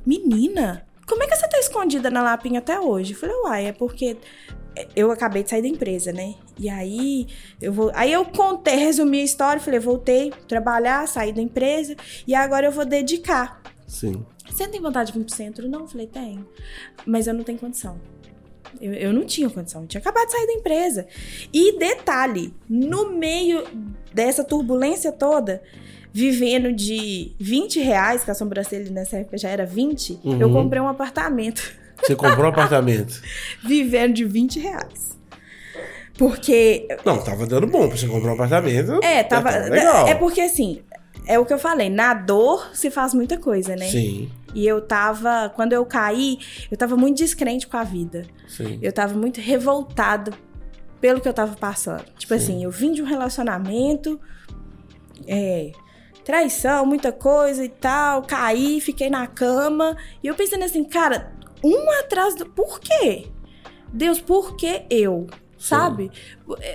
Menina, 0.06 0.86
como 1.12 1.24
é 1.24 1.26
que 1.26 1.36
você 1.36 1.46
tá 1.46 1.58
escondida 1.58 2.10
na 2.10 2.22
lapinha 2.22 2.60
até 2.60 2.80
hoje? 2.80 3.12
Eu 3.12 3.18
falei, 3.18 3.36
uai, 3.44 3.66
é 3.66 3.72
porque 3.72 4.16
eu 4.96 5.10
acabei 5.10 5.42
de 5.42 5.50
sair 5.50 5.60
da 5.60 5.68
empresa, 5.68 6.10
né? 6.10 6.36
E 6.58 6.70
aí 6.70 7.26
eu 7.60 7.70
vou. 7.70 7.92
Aí 7.94 8.10
eu 8.10 8.24
contei, 8.24 8.76
resumi 8.76 9.20
a 9.20 9.24
história, 9.24 9.60
falei, 9.60 9.78
voltei 9.78 10.32
trabalhar, 10.48 11.06
saí 11.06 11.30
da 11.30 11.42
empresa 11.42 11.94
e 12.26 12.34
agora 12.34 12.66
eu 12.66 12.72
vou 12.72 12.86
dedicar. 12.86 13.60
Sim. 13.86 14.24
Você 14.48 14.64
não 14.64 14.72
tem 14.72 14.80
vontade 14.80 15.12
de 15.12 15.18
vir 15.18 15.24
pro 15.26 15.34
centro? 15.34 15.68
Não, 15.68 15.80
eu 15.80 15.88
falei, 15.88 16.06
tenho. 16.06 16.48
Mas 17.04 17.26
eu 17.26 17.34
não 17.34 17.44
tenho 17.44 17.58
condição. 17.58 18.00
Eu, 18.80 18.94
eu 18.94 19.12
não 19.12 19.26
tinha 19.26 19.50
condição, 19.50 19.82
eu 19.82 19.86
tinha 19.86 20.00
acabado 20.00 20.26
de 20.26 20.32
sair 20.32 20.46
da 20.46 20.52
empresa. 20.54 21.06
E 21.52 21.78
detalhe, 21.78 22.54
no 22.66 23.10
meio 23.10 23.64
dessa 24.14 24.42
turbulência 24.42 25.12
toda, 25.12 25.62
vivendo 26.12 26.72
de 26.72 27.32
20 27.40 27.80
reais, 27.80 28.22
que 28.24 28.30
a 28.30 28.34
sobrancelha 28.34 28.90
nessa 28.90 29.16
época 29.18 29.38
já 29.38 29.48
era 29.48 29.64
20, 29.64 30.20
eu 30.24 30.48
Uhum. 30.48 30.52
comprei 30.52 30.80
um 30.80 30.88
apartamento. 30.88 31.72
Você 32.02 32.14
comprou 32.16 32.44
um 32.46 32.48
apartamento. 32.48 33.20
Vivendo 33.64 34.14
de 34.14 34.24
20 34.24 34.58
reais. 34.60 35.12
Porque 36.18 36.86
Não, 37.04 37.22
tava 37.22 37.46
dando 37.46 37.66
bom 37.66 37.88
pra 37.88 37.96
você 37.96 38.06
comprar 38.06 38.30
um 38.32 38.34
apartamento. 38.34 39.00
É, 39.02 39.22
tava. 39.22 39.50
legal. 39.50 40.06
É 40.06 40.14
porque 40.14 40.40
assim, 40.40 40.82
é 41.26 41.38
o 41.38 41.46
que 41.46 41.52
eu 41.52 41.58
falei, 41.58 41.88
na 41.88 42.12
dor 42.12 42.70
se 42.74 42.90
faz 42.90 43.14
muita 43.14 43.38
coisa, 43.38 43.74
né? 43.76 43.88
Sim, 43.88 44.30
E 44.54 44.66
eu 44.66 44.80
tava. 44.82 45.50
Quando 45.56 45.72
eu 45.72 45.84
caí, 45.86 46.38
eu 46.70 46.76
tava 46.76 46.96
muito 46.96 47.16
descrente 47.16 47.66
com 47.66 47.76
a 47.76 47.84
vida. 47.84 48.26
sim. 48.46 48.78
Eu 48.82 48.92
tava 48.92 49.14
muito 49.14 49.40
revoltada 49.40 50.32
pelo 51.00 51.20
que 51.20 51.28
eu 51.28 51.32
tava 51.32 51.56
passando. 51.56 52.04
Tipo 52.18 52.34
Sim. 52.34 52.40
assim, 52.42 52.64
eu 52.64 52.70
vim 52.70 52.92
de 52.92 53.00
um 53.02 53.06
relacionamento. 53.06 54.20
É. 55.26 55.72
Traição, 56.24 56.86
muita 56.86 57.12
coisa 57.12 57.64
e 57.64 57.68
tal. 57.68 58.22
Caí, 58.22 58.80
fiquei 58.80 59.10
na 59.10 59.26
cama. 59.26 59.96
E 60.22 60.26
eu 60.26 60.34
pensando 60.34 60.64
assim, 60.64 60.84
cara, 60.84 61.32
um 61.62 61.90
atrás 62.00 62.34
do. 62.34 62.46
Por 62.46 62.80
quê? 62.80 63.26
Deus, 63.92 64.20
por 64.20 64.56
que 64.56 64.82
eu? 64.88 65.26
Sabe? 65.58 66.10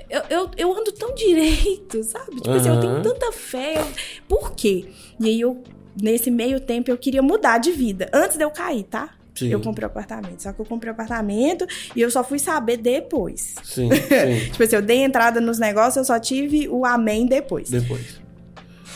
Eu, 0.09 0.21
eu, 0.29 0.51
eu 0.55 0.71
ando 0.73 0.93
tão 0.93 1.13
direito, 1.13 2.01
sabe? 2.03 2.37
Tipo 2.37 2.51
assim, 2.51 2.69
eu 2.69 2.79
tenho 2.79 3.01
tanta 3.01 3.33
fé. 3.33 3.85
Por 4.29 4.53
quê? 4.53 4.85
E 5.19 5.27
aí 5.27 5.41
eu, 5.41 5.61
nesse 6.01 6.31
meio 6.31 6.59
tempo, 6.61 6.89
eu 6.89 6.97
queria 6.97 7.21
mudar 7.21 7.57
de 7.57 7.71
vida. 7.71 8.09
Antes 8.13 8.37
de 8.37 8.43
eu 8.45 8.49
cair, 8.49 8.83
tá? 8.83 9.17
Sim. 9.35 9.49
Eu 9.49 9.59
comprei 9.59 9.85
o 9.85 9.91
apartamento. 9.91 10.41
Só 10.41 10.53
que 10.53 10.61
eu 10.61 10.65
comprei 10.65 10.89
o 10.89 10.93
apartamento 10.93 11.67
e 11.95 12.01
eu 12.01 12.09
só 12.09 12.23
fui 12.23 12.39
saber 12.39 12.77
depois. 12.77 13.55
Sim, 13.63 13.89
sim. 13.91 14.51
Tipo 14.51 14.63
assim, 14.63 14.75
eu 14.77 14.81
dei 14.81 15.03
entrada 15.03 15.41
nos 15.41 15.59
negócios, 15.59 15.97
eu 15.97 16.05
só 16.05 16.17
tive 16.17 16.69
o 16.69 16.85
amém 16.85 17.25
depois. 17.25 17.69
Depois. 17.69 18.21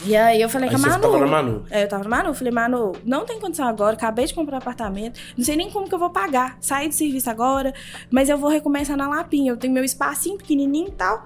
E 0.03 0.15
aí 0.15 0.41
eu 0.41 0.49
falei 0.49 0.67
Aí 0.69 0.75
com 0.75 0.81
a 0.81 0.83
você 0.83 0.89
Manu. 0.89 1.03
ficava 1.03 1.19
na 1.19 1.27
Manu. 1.31 1.65
É, 1.69 1.83
eu 1.83 1.87
tava 1.87 2.03
na 2.03 2.09
Manu, 2.09 2.29
eu 2.29 2.33
falei, 2.33 2.51
Manu, 2.51 2.91
não 3.05 3.25
tem 3.25 3.39
condição 3.39 3.67
agora, 3.67 3.93
acabei 3.93 4.25
de 4.25 4.33
comprar 4.33 4.55
um 4.55 4.59
apartamento, 4.59 5.19
não 5.37 5.45
sei 5.45 5.55
nem 5.55 5.69
como 5.69 5.87
que 5.87 5.93
eu 5.93 5.99
vou 5.99 6.09
pagar. 6.09 6.57
Saí 6.59 6.87
do 6.87 6.93
serviço 6.95 7.29
agora, 7.29 7.73
mas 8.09 8.27
eu 8.29 8.37
vou 8.37 8.49
recomeçar 8.49 8.97
na 8.97 9.07
Lapinha. 9.07 9.51
Eu 9.51 9.57
tenho 9.57 9.73
meu 9.73 9.83
espacinho 9.83 10.37
pequenininho 10.37 10.87
e 10.87 10.91
tal. 10.91 11.25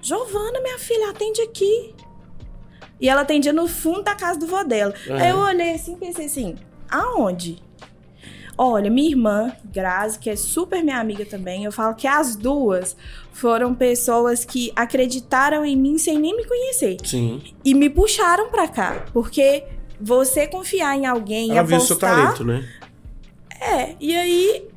Giovana, 0.00 0.60
minha 0.60 0.78
filha, 0.78 1.10
atende 1.10 1.40
aqui. 1.42 1.94
E 3.00 3.08
ela 3.08 3.22
atendia 3.22 3.52
no 3.52 3.66
fundo 3.66 4.02
da 4.02 4.14
casa 4.14 4.38
do 4.38 4.46
vô 4.46 4.62
dela. 4.62 4.94
Uhum. 5.08 5.16
Aí 5.16 5.28
eu 5.30 5.38
olhei 5.38 5.74
assim 5.74 5.94
e 5.94 5.96
pensei 5.96 6.26
assim, 6.26 6.56
aonde? 6.88 7.60
Olha, 8.64 8.88
minha 8.88 9.10
irmã, 9.10 9.52
Grazi, 9.64 10.20
que 10.20 10.30
é 10.30 10.36
super 10.36 10.84
minha 10.84 11.00
amiga 11.00 11.26
também, 11.26 11.64
eu 11.64 11.72
falo 11.72 11.96
que 11.96 12.06
as 12.06 12.36
duas 12.36 12.96
foram 13.32 13.74
pessoas 13.74 14.44
que 14.44 14.72
acreditaram 14.76 15.64
em 15.64 15.74
mim 15.74 15.98
sem 15.98 16.16
nem 16.16 16.36
me 16.36 16.46
conhecer 16.46 16.96
Sim. 17.02 17.42
e 17.64 17.74
me 17.74 17.90
puxaram 17.90 18.50
pra 18.52 18.68
cá, 18.68 19.04
porque 19.12 19.64
você 20.00 20.46
confiar 20.46 20.96
em 20.96 21.06
alguém 21.06 21.48
e 21.48 21.50
Ela 21.58 21.64
viu 21.64 21.76
o 21.76 21.80
seu 21.80 21.96
apostar, 21.96 22.14
talento, 22.14 22.44
né? 22.44 22.64
é. 23.60 23.96
E 23.98 24.14
aí 24.14 24.68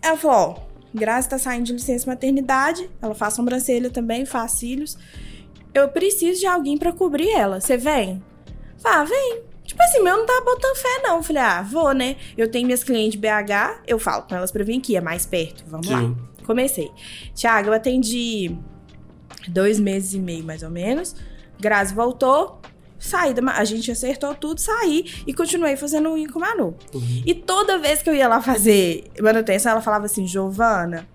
ela 0.00 0.16
falou, 0.16 0.36
ó, 0.36 0.54
Grazi 0.94 1.28
tá 1.28 1.38
saindo 1.38 1.66
de 1.66 1.74
licença 1.74 2.08
maternidade, 2.10 2.88
ela 3.02 3.14
faz 3.14 3.34
sobrancelha 3.34 3.90
também, 3.90 4.24
faz 4.24 4.52
cílios. 4.52 4.96
Eu 5.74 5.90
preciso 5.90 6.40
de 6.40 6.46
alguém 6.46 6.78
pra 6.78 6.92
cobrir 6.92 7.28
ela. 7.28 7.60
Você 7.60 7.76
vem? 7.76 8.22
Fala, 8.78 9.02
ah, 9.02 9.04
vem. 9.04 9.42
Tipo 9.64 9.82
assim, 9.82 10.02
meu 10.02 10.18
não 10.18 10.26
tá 10.26 10.42
botando 10.44 10.76
fé, 10.76 11.00
não. 11.02 11.22
Falei, 11.22 11.42
ah, 11.42 11.62
vou, 11.62 11.92
né? 11.92 12.16
Eu 12.36 12.50
tenho 12.50 12.66
minhas 12.66 12.84
clientes 12.84 13.18
BH, 13.18 13.82
eu 13.86 13.98
falo 13.98 14.22
com 14.22 14.34
elas 14.34 14.52
pra 14.52 14.62
vir 14.62 14.78
aqui, 14.78 14.96
é 14.96 15.00
mais 15.00 15.24
perto. 15.24 15.64
Vamos 15.66 15.88
lá. 15.88 16.00
Sim. 16.00 16.16
Comecei. 16.44 16.90
Tiago, 17.34 17.68
eu 17.68 17.72
atendi 17.72 18.54
dois 19.48 19.80
meses 19.80 20.12
e 20.14 20.18
meio, 20.18 20.44
mais 20.44 20.62
ou 20.62 20.70
menos. 20.70 21.16
Grazi 21.58 21.94
voltou. 21.94 22.60
Saí 22.98 23.34
da, 23.34 23.42
a 23.52 23.64
gente 23.64 23.90
acertou 23.90 24.34
tudo, 24.34 24.60
saí 24.60 25.04
e 25.26 25.34
continuei 25.34 25.76
fazendo 25.76 26.10
unha 26.10 26.30
com 26.30 26.42
a 26.42 26.48
Manu. 26.48 26.74
Uhum. 26.94 27.22
E 27.26 27.34
toda 27.34 27.78
vez 27.78 28.02
que 28.02 28.08
eu 28.08 28.14
ia 28.14 28.26
lá 28.26 28.40
fazer 28.40 29.10
manutenção, 29.20 29.72
ela 29.72 29.82
falava 29.82 30.06
assim: 30.06 30.26
Giovana, 30.26 31.06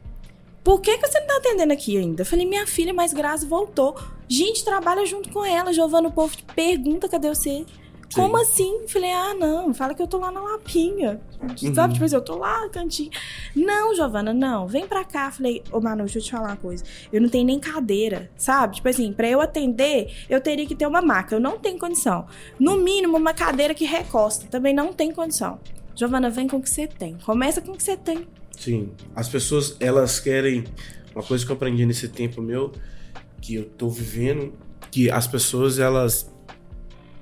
por 0.63 0.81
que, 0.81 0.97
que 0.97 1.07
você 1.07 1.19
não 1.19 1.27
tá 1.27 1.37
atendendo 1.37 1.73
aqui 1.73 1.97
ainda? 1.97 2.21
Eu 2.21 2.25
falei: 2.25 2.45
minha 2.45 2.67
filha, 2.67 2.93
mas 2.93 3.11
Grazi 3.11 3.47
voltou. 3.47 3.95
Gente, 4.27 4.63
trabalha 4.63 5.03
junto 5.05 5.29
com 5.29 5.43
ela. 5.43 5.73
Giovana, 5.73 6.09
o 6.09 6.11
povo 6.11 6.35
te 6.35 6.43
pergunta 6.43 7.09
cadê 7.09 7.27
você. 7.27 7.65
Sim. 8.09 8.21
Como 8.21 8.37
assim? 8.37 8.87
Falei, 8.87 9.11
ah, 9.11 9.35
não, 9.35 9.71
fala 9.71 9.93
que 9.93 10.01
eu 10.01 10.07
tô 10.07 10.17
lá 10.17 10.31
na 10.31 10.41
Lapinha. 10.41 11.21
Uhum. 11.41 11.75
Sabe, 11.75 11.93
tipo 11.93 12.05
assim, 12.05 12.15
eu 12.15 12.21
tô 12.21 12.37
lá 12.37 12.65
no 12.65 12.69
cantinho. 12.71 13.11
Não, 13.55 13.93
Giovana, 13.93 14.33
não, 14.33 14.67
vem 14.67 14.87
pra 14.87 15.03
cá. 15.03 15.29
Falei, 15.31 15.63
ô 15.71 15.79
Manu, 15.79 16.05
deixa 16.05 16.17
eu 16.17 16.23
te 16.23 16.31
falar 16.31 16.49
uma 16.49 16.55
coisa. 16.57 16.83
Eu 17.13 17.21
não 17.21 17.29
tenho 17.29 17.45
nem 17.45 17.59
cadeira, 17.59 18.31
sabe? 18.35 18.77
Tipo 18.77 18.89
assim, 18.89 19.13
pra 19.13 19.29
eu 19.29 19.39
atender, 19.39 20.11
eu 20.27 20.41
teria 20.41 20.65
que 20.65 20.73
ter 20.73 20.87
uma 20.87 21.03
maca. 21.03 21.35
Eu 21.35 21.39
não 21.39 21.59
tenho 21.59 21.77
condição. 21.77 22.25
No 22.59 22.77
mínimo, 22.77 23.15
uma 23.15 23.33
cadeira 23.33 23.75
que 23.75 23.85
recosta. 23.85 24.47
Também 24.47 24.73
não 24.73 24.91
tem 24.91 25.11
condição. 25.11 25.59
Giovana, 25.95 26.31
vem 26.31 26.47
com 26.47 26.57
o 26.57 26.61
que 26.61 26.69
você 26.69 26.87
tem. 26.87 27.15
Começa 27.23 27.61
com 27.61 27.73
o 27.73 27.77
que 27.77 27.83
você 27.83 27.95
tem. 27.95 28.27
Sim. 28.57 28.91
As 29.15 29.29
pessoas, 29.29 29.77
elas 29.79 30.19
querem. 30.19 30.63
Uma 31.13 31.23
coisa 31.23 31.45
que 31.45 31.51
eu 31.51 31.55
aprendi 31.55 31.85
nesse 31.85 32.07
tempo 32.07 32.41
meu, 32.41 32.71
que 33.41 33.55
eu 33.55 33.65
tô 33.65 33.87
vivendo, 33.87 34.53
que 34.89 35.11
as 35.11 35.27
pessoas, 35.27 35.77
elas 35.77 36.31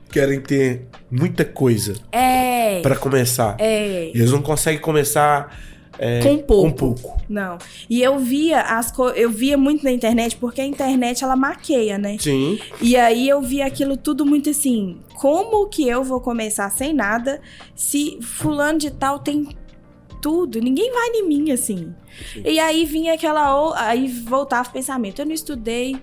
querem 0.10 0.40
ter 0.42 0.88
muita 1.12 1.44
coisa 1.46 1.96
É. 2.12 2.82
pra 2.82 2.96
começar. 2.96 3.56
É. 3.60 4.10
Eles 4.14 4.32
não 4.32 4.42
conseguem 4.42 4.80
começar 4.82 5.58
é, 6.00 6.20
Com 6.22 6.38
pouco. 6.38 6.70
com 6.70 6.72
pouco. 6.94 7.22
Não. 7.28 7.58
E 7.90 8.02
eu 8.04 8.20
via 8.20 8.62
as 8.62 8.92
co... 8.92 9.10
eu 9.10 9.30
via 9.32 9.58
muito 9.58 9.84
na 9.84 9.92
internet, 9.92 10.36
porque 10.38 10.62
a 10.62 10.66
internet 10.66 11.24
ela 11.24 11.36
maqueia, 11.36 11.98
né? 11.98 12.18
Sim. 12.20 12.60
E 12.82 12.96
aí 12.96 13.28
eu 13.28 13.42
vi 13.42 13.62
aquilo 13.62 13.98
tudo 13.98 14.26
muito 14.26 14.50
assim, 14.50 15.00
como 15.16 15.68
que 15.68 15.88
eu 15.88 16.04
vou 16.04 16.22
começar 16.22 16.70
sem 16.70 16.94
nada 16.94 17.42
se 17.76 18.20
fulano 18.22 18.78
de 18.78 18.92
tal 18.92 19.18
tem 19.20 19.48
tudo? 20.22 20.60
Ninguém 20.62 20.92
vai 20.92 21.08
em 21.16 21.28
mim 21.28 21.52
assim. 21.52 21.94
Sim. 22.34 22.44
E 22.46 22.60
aí 22.60 22.86
vinha 22.86 23.14
aquela 23.14 23.74
aí 23.80 24.08
voltava 24.08 24.70
o 24.70 24.72
pensamento, 24.72 25.20
eu 25.22 25.26
não 25.26 25.34
estudei. 25.34 25.96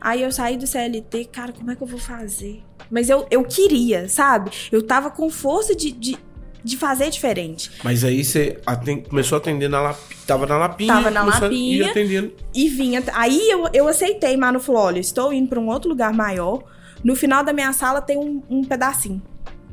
Aí 0.00 0.22
eu 0.22 0.32
saí 0.32 0.56
do 0.56 0.66
CLT, 0.66 1.26
cara, 1.26 1.52
como 1.52 1.70
é 1.70 1.76
que 1.76 1.82
eu 1.82 1.86
vou 1.86 1.98
fazer? 2.00 2.62
Mas 2.90 3.08
eu, 3.10 3.26
eu 3.30 3.44
queria, 3.44 4.08
sabe? 4.08 4.50
Eu 4.72 4.82
tava 4.86 5.10
com 5.10 5.28
força 5.30 5.74
de, 5.76 5.92
de, 5.92 6.16
de 6.64 6.76
fazer 6.76 7.10
diferente. 7.10 7.70
Mas 7.84 8.02
aí 8.02 8.24
você 8.24 8.58
aten- 8.66 9.02
começou 9.02 9.36
a 9.36 9.38
atender 9.38 9.68
na 9.68 9.80
Lapinha. 9.80 10.20
Tava 10.26 10.46
na 10.46 10.56
Lapinha. 10.56 10.92
Tava 10.94 11.10
na 11.10 11.22
Lapinha. 11.24 11.76
ir 11.76 11.84
atendendo. 11.90 12.32
E 12.54 12.68
vinha. 12.68 13.02
Aí 13.12 13.50
eu, 13.50 13.68
eu 13.72 13.86
aceitei, 13.88 14.36
Manu 14.36 14.58
falou: 14.58 14.82
olha, 14.82 14.98
estou 15.00 15.32
indo 15.32 15.48
para 15.48 15.60
um 15.60 15.68
outro 15.68 15.88
lugar 15.90 16.12
maior. 16.12 16.62
No 17.04 17.14
final 17.14 17.42
da 17.44 17.52
minha 17.52 17.72
sala 17.72 18.00
tem 18.00 18.16
um, 18.18 18.42
um 18.48 18.64
pedacinho. 18.64 19.22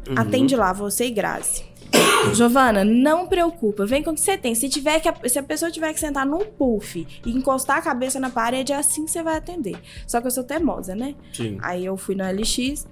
Uhum. 0.07 0.15
Atende 0.17 0.55
lá, 0.55 0.71
você 0.73 1.05
e 1.05 1.11
Grazi. 1.11 1.63
Giovana, 2.33 2.83
não 2.83 3.27
preocupa, 3.27 3.85
vem 3.85 4.03
com 4.03 4.11
o 4.11 4.13
que 4.13 4.21
você 4.21 4.37
tem. 4.37 4.53
Se, 4.55 4.69
tiver 4.69 4.99
que, 4.99 5.29
se 5.29 5.39
a 5.39 5.43
pessoa 5.43 5.71
tiver 5.71 5.93
que 5.93 5.99
sentar 5.99 6.25
num 6.25 6.45
puff 6.45 7.07
e 7.25 7.31
encostar 7.31 7.77
a 7.77 7.81
cabeça 7.81 8.19
na 8.19 8.29
parede, 8.29 8.71
é 8.71 8.75
assim 8.75 9.05
que 9.05 9.11
você 9.11 9.23
vai 9.23 9.37
atender. 9.37 9.77
Só 10.05 10.21
que 10.21 10.27
eu 10.27 10.31
sou 10.31 10.43
teimosa, 10.43 10.95
né? 10.95 11.15
Sim. 11.33 11.57
Aí 11.61 11.85
eu 11.85 11.97
fui 11.97 12.15
no 12.15 12.23
LX, 12.23 12.85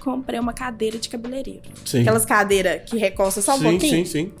comprei 0.00 0.38
uma 0.38 0.52
cadeira 0.52 0.98
de 0.98 1.08
cabeleireiro. 1.08 1.62
Sim. 1.84 2.00
Aquelas 2.00 2.24
cadeiras 2.24 2.88
que 2.88 2.96
recosta 2.96 3.42
só 3.42 3.54
um 3.54 3.58
sim, 3.58 3.62
pouquinho. 3.70 4.06
sim, 4.06 4.26
sim. 4.26 4.32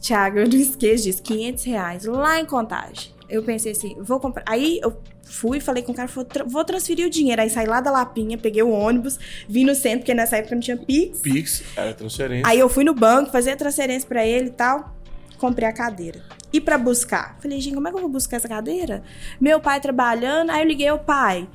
Tiago, 0.00 0.38
eu 0.38 0.48
não 0.48 0.56
esqueço 0.56 1.04
disso, 1.04 1.22
500 1.22 1.64
reais, 1.64 2.04
lá 2.04 2.38
em 2.38 2.44
Contagem. 2.44 3.14
Eu 3.28 3.42
pensei 3.42 3.72
assim, 3.72 3.96
vou 4.00 4.20
comprar. 4.20 4.44
Aí 4.46 4.78
eu 4.82 4.94
fui, 5.26 5.60
falei 5.60 5.82
com 5.82 5.92
o 5.92 5.94
cara, 5.94 6.08
falou, 6.08 6.24
"Tra- 6.28 6.44
vou 6.46 6.64
transferir 6.64 7.06
o 7.06 7.10
dinheiro. 7.10 7.40
Aí 7.42 7.50
saí 7.50 7.66
lá 7.66 7.80
da 7.80 7.90
Lapinha, 7.90 8.36
peguei 8.38 8.62
o 8.62 8.70
ônibus, 8.70 9.18
vim 9.48 9.64
no 9.64 9.74
centro, 9.74 10.00
porque 10.00 10.14
nessa 10.14 10.36
época 10.36 10.54
não 10.54 10.62
tinha 10.62 10.76
Pix. 10.76 11.18
Pix, 11.20 11.62
era 11.76 11.92
transferência. 11.94 12.48
Aí 12.48 12.58
eu 12.58 12.68
fui 12.68 12.84
no 12.84 12.94
banco, 12.94 13.30
fazer 13.30 13.52
a 13.52 13.56
transferência 13.56 14.08
pra 14.08 14.24
ele 14.24 14.48
e 14.48 14.52
tal, 14.52 14.94
comprei 15.38 15.68
a 15.68 15.72
cadeira. 15.72 16.22
E 16.52 16.60
pra 16.60 16.78
buscar? 16.78 17.36
Falei, 17.40 17.60
gente, 17.60 17.74
como 17.74 17.88
é 17.88 17.90
que 17.90 17.96
eu 17.96 18.00
vou 18.02 18.10
buscar 18.10 18.36
essa 18.36 18.48
cadeira? 18.48 19.02
Meu 19.40 19.60
pai 19.60 19.80
trabalhando, 19.80 20.50
aí 20.50 20.62
eu 20.62 20.66
liguei 20.68 20.86
ao 20.88 20.98
pai. 21.00 21.48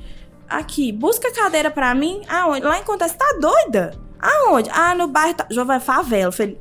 Aqui, 0.48 0.92
busca 0.92 1.28
a 1.30 1.34
cadeira 1.34 1.70
pra 1.72 1.94
mim. 1.96 2.22
Aonde? 2.28 2.66
Lá 2.66 2.80
em 2.80 2.84
você 2.84 3.14
tá 3.16 3.38
doida? 3.40 3.92
Aonde? 4.20 4.70
Ah, 4.74 4.94
no 4.96 5.08
bairro. 5.08 5.36
Tá... 5.36 5.48
Jovem 5.50 5.80
Favela. 5.80 6.32
Falei, 6.32 6.60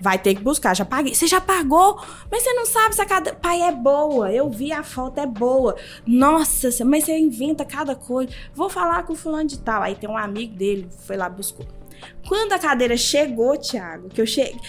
vai 0.00 0.18
ter 0.18 0.34
que 0.34 0.42
buscar, 0.42 0.74
já 0.74 0.84
paguei. 0.84 1.14
Você 1.14 1.26
já 1.26 1.40
pagou? 1.40 2.00
Mas 2.30 2.42
você 2.42 2.52
não 2.52 2.66
sabe 2.66 2.94
se 2.94 3.00
a 3.00 3.06
cadeira. 3.06 3.38
Pai, 3.40 3.62
é 3.62 3.72
boa. 3.72 4.32
Eu 4.32 4.50
vi 4.50 4.72
a 4.72 4.82
foto, 4.82 5.18
é 5.18 5.26
boa. 5.26 5.76
Nossa, 6.06 6.68
mas 6.84 7.04
você 7.04 7.18
inventa 7.18 7.64
cada 7.64 7.94
coisa. 7.94 8.32
Vou 8.54 8.68
falar 8.68 9.02
com 9.04 9.12
o 9.12 9.16
fulano 9.16 9.48
de 9.48 9.58
tal. 9.58 9.82
Aí 9.82 9.94
tem 9.94 10.08
um 10.08 10.16
amigo 10.16 10.54
dele, 10.54 10.88
foi 11.06 11.16
lá, 11.16 11.28
buscou. 11.28 11.66
Quando 12.28 12.52
a 12.52 12.58
cadeira 12.58 12.96
chegou, 12.96 13.56
Thiago, 13.56 14.08
que 14.08 14.20
eu 14.20 14.26
cheguei. 14.26 14.60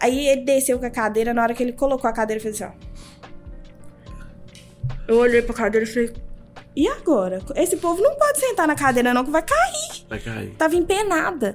Aí 0.00 0.28
ele 0.28 0.42
desceu 0.42 0.78
com 0.78 0.86
a 0.86 0.90
cadeira, 0.90 1.34
na 1.34 1.42
hora 1.42 1.54
que 1.54 1.62
ele 1.62 1.72
colocou 1.72 2.08
a 2.08 2.12
cadeira, 2.12 2.40
fez 2.40 2.60
assim, 2.60 2.72
ó. 2.72 2.90
Eu 5.06 5.18
olhei 5.18 5.42
pra 5.42 5.54
cadeira 5.54 5.84
e 5.84 5.88
falei, 5.88 6.12
e 6.74 6.88
agora? 6.88 7.42
Esse 7.56 7.76
povo 7.76 8.00
não 8.00 8.14
pode 8.16 8.38
sentar 8.38 8.66
na 8.66 8.74
cadeira, 8.74 9.12
não, 9.12 9.24
que 9.24 9.30
vai 9.30 9.42
cair. 9.42 10.06
Vai 10.08 10.18
cair. 10.18 10.54
Tava 10.56 10.76
empenada. 10.76 11.54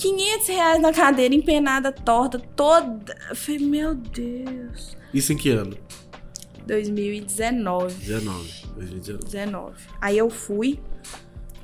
500 0.00 0.48
reais 0.48 0.80
na 0.80 0.92
cadeira, 0.92 1.34
empenada, 1.34 1.92
torta, 1.92 2.38
toda. 2.56 3.14
Eu 3.28 3.36
falei, 3.36 3.60
meu 3.60 3.94
Deus. 3.94 4.96
Isso 5.12 5.32
em 5.32 5.36
que 5.36 5.50
ano? 5.50 5.76
2019. 6.66 7.94
19. 7.94 8.66
2019. 8.76 9.24
19. 9.24 9.74
Aí 10.00 10.16
eu 10.16 10.30
fui, 10.30 10.80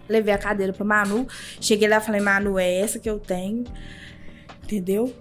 levei 0.09 0.35
a 0.35 0.39
cadeira 0.39 0.73
pra 0.73 0.85
Manu. 0.85 1.27
Cheguei 1.61 1.89
lá 1.89 1.97
e 1.97 2.01
falei, 2.01 2.21
Manu, 2.21 2.59
é 2.59 2.81
essa 2.81 2.99
que 2.99 3.09
eu 3.09 3.19
tenho. 3.19 3.65
Entendeu? 4.65 5.15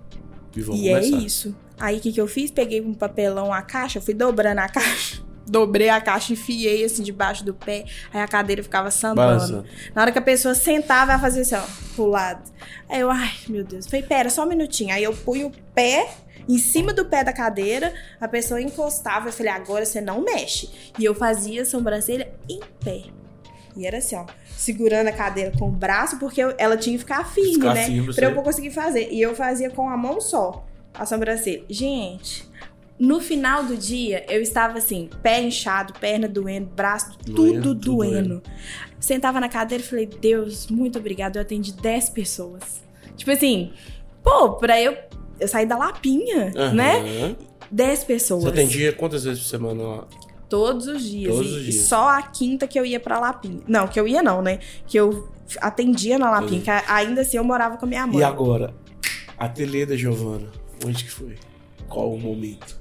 E 0.55 0.61
vamos 0.61 0.81
e 0.81 0.89
é 0.89 1.05
isso. 1.05 1.55
Aí 1.79 1.97
o 1.97 2.01
que, 2.01 2.11
que 2.11 2.19
eu 2.19 2.27
fiz? 2.27 2.51
Peguei 2.51 2.81
um 2.81 2.93
papelão, 2.93 3.53
a 3.53 3.61
caixa, 3.61 4.01
fui 4.01 4.13
dobrando 4.13 4.59
a 4.59 4.67
caixa. 4.69 5.23
Dobrei 5.47 5.89
a 5.89 6.01
caixa, 6.01 6.33
enfiei 6.33 6.83
assim 6.83 7.03
debaixo 7.03 7.43
do 7.45 7.53
pé. 7.53 7.85
Aí 8.13 8.19
a 8.21 8.27
cadeira 8.27 8.63
ficava 8.63 8.89
sambando. 8.89 9.65
Na 9.93 10.01
hora 10.01 10.11
que 10.11 10.17
a 10.17 10.21
pessoa 10.21 10.55
sentava, 10.55 11.11
ela 11.11 11.21
fazia 11.21 11.41
assim, 11.43 11.55
ó, 11.55 11.61
pro 11.95 12.07
lado. 12.07 12.49
Aí 12.89 12.99
eu, 13.01 13.11
ai, 13.11 13.31
meu 13.47 13.63
Deus. 13.63 13.85
Falei, 13.85 14.01
pera, 14.03 14.29
só 14.29 14.43
um 14.43 14.47
minutinho. 14.47 14.93
Aí 14.93 15.03
eu 15.03 15.13
pus 15.13 15.37
o 15.43 15.51
pé 15.73 16.09
em 16.49 16.57
cima 16.57 16.93
do 16.93 17.05
pé 17.05 17.23
da 17.23 17.31
cadeira, 17.33 17.93
a 18.19 18.27
pessoa 18.27 18.61
encostava. 18.61 19.29
Eu 19.29 19.33
falei, 19.33 19.51
agora 19.51 19.85
você 19.85 20.01
não 20.01 20.21
mexe. 20.21 20.69
E 20.97 21.05
eu 21.05 21.13
fazia 21.13 21.61
a 21.61 21.65
sobrancelha 21.65 22.31
em 22.49 22.59
pé. 22.83 23.03
E 23.77 23.85
era 23.85 23.97
assim, 23.97 24.15
ó, 24.15 24.25
segurando 24.55 25.07
a 25.07 25.11
cadeira 25.11 25.51
com 25.59 25.67
o 25.67 25.71
braço, 25.71 26.17
porque 26.17 26.41
eu- 26.41 26.55
ela 26.57 26.77
tinha 26.77 26.93
que 26.95 26.99
ficar 27.03 27.23
firme, 27.29 27.53
Ficar 27.55 27.73
né? 27.73 27.85
firme, 27.85 28.13
pra 28.13 28.25
eu 28.27 28.35
conseguir 28.41 28.71
fazer. 28.71 29.09
E 29.11 29.21
eu 29.21 29.35
fazia 29.35 29.69
com 29.69 29.89
a 29.89 29.97
mão 29.97 30.21
só 30.21 30.65
a 30.93 31.05
sobrancelha. 31.05 31.63
Gente, 31.69 32.47
no 32.97 33.19
final 33.19 33.63
do 33.63 33.75
dia, 33.75 34.25
eu 34.29 34.41
estava 34.41 34.77
assim, 34.77 35.09
pé 35.21 35.41
inchado, 35.41 35.93
perna 35.99 36.27
doendo, 36.27 36.67
braço, 36.67 37.17
Doendo, 37.25 37.61
tudo 37.61 37.61
tudo 37.61 37.95
doendo. 37.97 38.41
Sentava 38.99 39.39
na 39.39 39.49
cadeira 39.49 39.83
e 39.83 39.87
falei, 39.87 40.05
Deus, 40.05 40.67
muito 40.67 40.97
obrigado. 40.97 41.35
Eu 41.35 41.41
atendi 41.41 41.73
10 41.73 42.09
pessoas. 42.09 42.81
Tipo 43.15 43.31
assim, 43.31 43.73
pô, 44.23 44.53
pra 44.53 44.81
eu. 44.81 44.97
Eu 45.39 45.47
saí 45.47 45.65
da 45.65 45.77
lapinha, 45.77 46.53
Aham. 46.55 46.73
né? 46.73 47.35
10 47.69 48.03
pessoas. 48.05 48.43
Você 48.43 48.49
atendia 48.49 48.93
quantas 48.93 49.25
vezes 49.25 49.43
por 49.43 49.49
semana 49.49 49.83
lá? 49.83 50.07
Todos 50.47 50.87
os 50.87 51.03
dias. 51.03 51.35
Todos 51.35 51.51
e, 51.51 51.55
os 51.55 51.63
dias. 51.63 51.85
só 51.85 52.07
a 52.09 52.21
quinta 52.21 52.67
que 52.67 52.79
eu 52.79 52.85
ia 52.85 52.99
pra 52.99 53.19
Lapinha. 53.19 53.61
Não, 53.67 53.87
que 53.87 53.99
eu 53.99 54.07
ia 54.07 54.23
não, 54.23 54.41
né? 54.41 54.59
Que 54.87 54.97
eu 54.97 55.27
atendia 55.59 56.17
na 56.17 56.29
Lapinha, 56.31 56.61
Entendi. 56.61 56.83
que 56.85 56.91
ainda 56.91 57.21
assim 57.21 57.37
eu 57.37 57.43
morava 57.43 57.77
com 57.77 57.85
a 57.85 57.89
minha 57.89 58.07
mãe. 58.07 58.19
E 58.19 58.23
agora? 58.23 58.73
Ateliê 59.37 59.85
da 59.85 59.95
Giovana. 59.97 60.47
Onde 60.85 61.03
que 61.03 61.11
foi? 61.11 61.35
Qual 61.89 62.13
o 62.13 62.19
momento? 62.19 62.79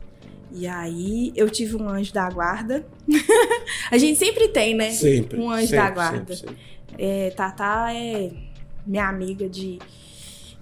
E 0.56 0.68
aí 0.68 1.32
eu 1.34 1.50
tive 1.50 1.74
um 1.74 1.88
anjo 1.88 2.14
da 2.14 2.30
guarda. 2.30 2.86
a 3.90 3.98
gente 3.98 4.16
sempre 4.16 4.48
tem, 4.48 4.72
né? 4.72 4.92
Sempre. 4.92 5.40
Um 5.40 5.50
anjo 5.50 5.66
sempre, 5.66 5.76
da 5.76 5.90
guarda. 5.90 6.18
sempre, 6.18 6.36
sempre. 6.36 6.56
É, 6.96 7.30
Tatá 7.30 7.92
é 7.92 8.30
minha 8.86 9.08
amiga 9.08 9.48
de 9.48 9.80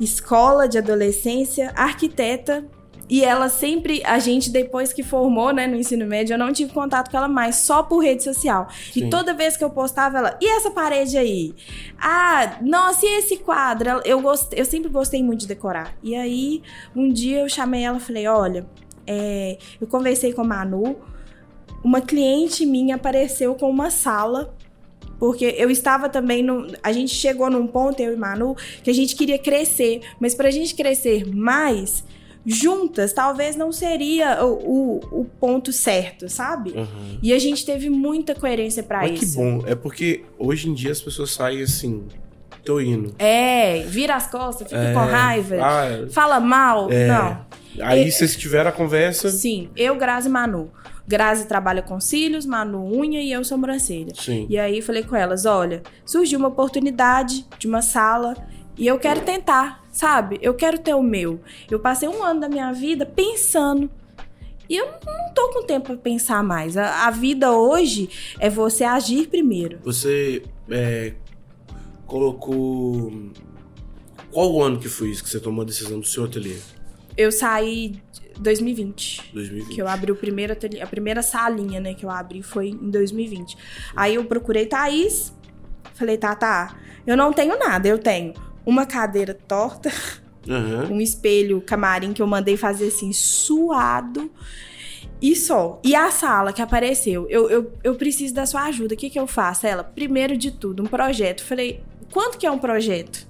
escola, 0.01 0.67
de 0.67 0.79
adolescência, 0.79 1.73
arquiteta. 1.77 2.65
E 3.11 3.23
ela 3.23 3.51
sempre, 3.51 4.01
a 4.07 4.19
gente 4.19 4.49
depois 4.49 4.91
que 4.95 5.03
formou, 5.03 5.53
né, 5.53 5.67
no 5.67 5.77
ensino 5.77 6.07
médio, 6.07 6.33
eu 6.33 6.39
não 6.39 6.51
tive 6.51 6.73
contato 6.73 7.11
com 7.11 7.17
ela 7.19 7.29
mais, 7.29 7.57
só 7.57 7.83
por 7.83 7.99
rede 7.99 8.23
social. 8.23 8.69
Sim. 8.91 9.05
E 9.05 9.11
toda 9.11 9.35
vez 9.35 9.55
que 9.55 9.63
eu 9.63 9.69
postava 9.69 10.17
ela, 10.17 10.39
e 10.41 10.49
essa 10.49 10.71
parede 10.71 11.19
aí? 11.19 11.55
Ah, 12.01 12.57
nossa, 12.63 13.05
e 13.05 13.19
esse 13.19 13.37
quadro? 13.37 14.01
Eu, 14.07 14.23
gostei, 14.23 14.59
eu 14.59 14.65
sempre 14.65 14.89
gostei 14.89 15.23
muito 15.23 15.41
de 15.41 15.49
decorar. 15.49 15.95
E 16.03 16.15
aí, 16.15 16.63
um 16.97 17.13
dia 17.13 17.41
eu 17.41 17.49
chamei 17.51 17.83
ela 17.83 17.99
e 17.99 18.01
falei, 18.01 18.27
olha, 18.27 18.67
é, 19.07 19.59
eu 19.81 19.87
conversei 19.87 20.33
com 20.33 20.43
a 20.43 20.45
Manu, 20.45 20.97
uma 21.83 22.01
cliente 22.01 22.65
minha 22.65 22.97
apareceu 22.97 23.55
com 23.55 23.69
uma 23.69 23.91
sala 23.91 24.55
porque 25.23 25.55
eu 25.57 25.71
estava 25.71 26.09
também 26.09 26.43
no. 26.43 26.67
A 26.83 26.91
gente 26.91 27.15
chegou 27.15 27.49
num 27.49 27.65
ponto, 27.65 28.01
eu 28.01 28.13
e 28.13 28.17
Manu, 28.17 28.57
que 28.83 28.91
a 28.91 28.93
gente 28.93 29.15
queria 29.15 29.39
crescer. 29.39 30.01
Mas 30.19 30.35
pra 30.35 30.51
gente 30.51 30.75
crescer 30.75 31.25
mais, 31.33 32.03
juntas, 32.45 33.13
talvez 33.13 33.55
não 33.55 33.71
seria 33.71 34.45
o, 34.45 34.99
o, 35.13 35.21
o 35.21 35.25
ponto 35.25 35.73
certo, 35.73 36.29
sabe? 36.29 36.73
Aham. 36.77 37.19
E 37.23 37.33
a 37.33 37.39
gente 37.39 37.65
teve 37.65 37.89
muita 37.89 38.35
coerência 38.35 38.83
pra 38.83 38.99
Mas 38.99 39.17
que 39.17 39.25
isso. 39.25 39.37
bom. 39.37 39.63
É 39.65 39.77
porque 39.77 40.25
hoje 40.37 40.69
em 40.69 40.75
dia 40.75 40.91
as 40.91 41.01
pessoas 41.01 41.31
saem 41.31 41.63
assim. 41.63 42.03
Tô 42.65 42.81
indo. 42.81 43.15
É, 43.19 43.83
vira 43.89 44.15
as 44.15 44.27
costas, 44.27 44.69
fica 44.69 44.81
É, 44.81 44.93
com 44.93 45.01
raiva, 45.01 45.57
Ah, 45.61 46.07
fala 46.11 46.39
mal. 46.41 46.91
É. 46.91 47.07
Não. 47.09 47.45
aí 47.81 48.11
vocês 48.11 48.37
tiveram 48.37 48.71
a 48.71 48.73
conversa. 48.73 49.31
Sim, 49.31 49.69
eu, 49.77 49.97
Grazi 49.97 50.29
e 50.29 50.31
Manu. 50.31 50.71
Grazi 51.07 51.47
trabalha 51.47 51.83
com 51.83 51.99
cílios, 52.01 52.47
Manu 52.47 52.85
unha 52.97 53.21
e 53.21 53.33
eu 53.33 53.43
sobrancelha. 53.45 54.13
Sim. 54.15 54.47
E 54.49 54.57
aí 54.59 54.81
falei 54.81 55.03
com 55.03 55.17
elas, 55.17 55.45
olha, 55.45 55.83
surgiu 56.07 56.39
uma 56.39 56.49
oportunidade 56.49 57.45
de 57.59 57.67
uma 57.67 57.83
sala 57.83 58.35
E 58.79 58.87
eu 58.87 58.99
quero 58.99 59.21
tentar, 59.21 59.83
sabe? 59.93 60.39
Eu 60.41 60.55
quero 60.55 60.79
ter 60.79 60.95
o 60.95 61.03
meu. 61.03 61.41
Eu 61.71 61.79
passei 61.81 62.09
um 62.09 62.23
ano 62.23 62.41
da 62.41 62.49
minha 62.49 62.73
vida 62.73 63.05
pensando. 63.05 63.91
E 64.69 64.77
eu 64.77 64.87
não 65.05 65.35
tô 65.35 65.51
com 65.51 65.67
tempo 65.67 65.89
pra 65.89 65.97
pensar 65.97 66.43
mais. 66.43 66.77
A, 66.79 67.07
a 67.07 67.11
vida 67.11 67.53
hoje 67.53 68.09
é 68.41 68.49
você 68.49 68.85
agir 68.85 69.27
primeiro. 69.29 69.79
Você 69.85 70.43
é, 70.71 71.13
colocou. 72.13 73.11
Qual 74.31 74.53
o 74.53 74.63
ano 74.63 74.79
que 74.79 74.89
foi 74.89 75.09
isso 75.09 75.25
que 75.25 75.31
você 75.31 75.41
tomou 75.41 75.63
a 75.63 75.65
decisão 75.65 75.99
do 75.99 76.07
seu 76.07 76.25
ateliê? 76.25 76.59
Eu 77.17 77.33
saí 77.33 78.03
2020. 78.39 79.31
2020. 79.33 79.75
Que 79.75 79.81
eu 79.81 79.89
abri 79.89 80.13
o 80.13 80.17
primeiro 80.17 80.53
ateliê, 80.53 80.83
a 80.83 80.87
primeira 80.87 81.23
salinha, 81.23 81.81
né, 81.81 81.95
que 81.95 82.05
eu 82.05 82.11
abri 82.11 82.43
foi 82.43 82.69
em 82.69 82.91
2020. 82.91 83.57
Aí 83.97 84.15
eu 84.17 84.25
procurei 84.27 84.67
Thaís, 84.67 85.33
falei, 85.95 86.19
tá, 86.19 86.35
tá, 86.35 86.77
eu 87.07 87.17
não 87.17 87.33
tenho 87.33 87.59
nada, 87.59 87.89
eu 87.89 87.99
tenho 87.99 88.35
uma 88.65 88.87
cadeira 88.87 89.35
torta, 89.35 89.91
Aham. 90.49 90.89
um 90.91 91.01
espelho 91.01 91.61
camarim 91.63 92.13
que 92.13 92.21
eu 92.21 92.27
mandei 92.27 92.57
fazer 92.57 92.89
assim, 92.89 93.13
suado. 93.13 94.31
E 95.21 95.37
só. 95.37 95.81
E 95.85 95.95
a 95.95 96.11
sala 96.11 96.53
que 96.53 96.61
apareceu, 96.61 97.27
eu, 97.29 97.49
eu, 97.49 97.73
eu 97.85 97.95
preciso 97.95 98.35
da 98.35 98.45
sua 98.45 98.65
ajuda. 98.65 98.95
O 98.95 98.97
que, 98.97 99.09
que 99.09 99.19
eu 99.19 99.27
faço? 99.27 99.67
Ela, 99.67 99.85
primeiro 99.85 100.37
de 100.37 100.51
tudo, 100.51 100.83
um 100.83 100.87
projeto. 100.87 101.45
Falei, 101.45 101.81
quanto 102.13 102.39
que 102.39 102.47
é 102.47 102.51
um 102.51 102.59
projeto? 102.59 103.27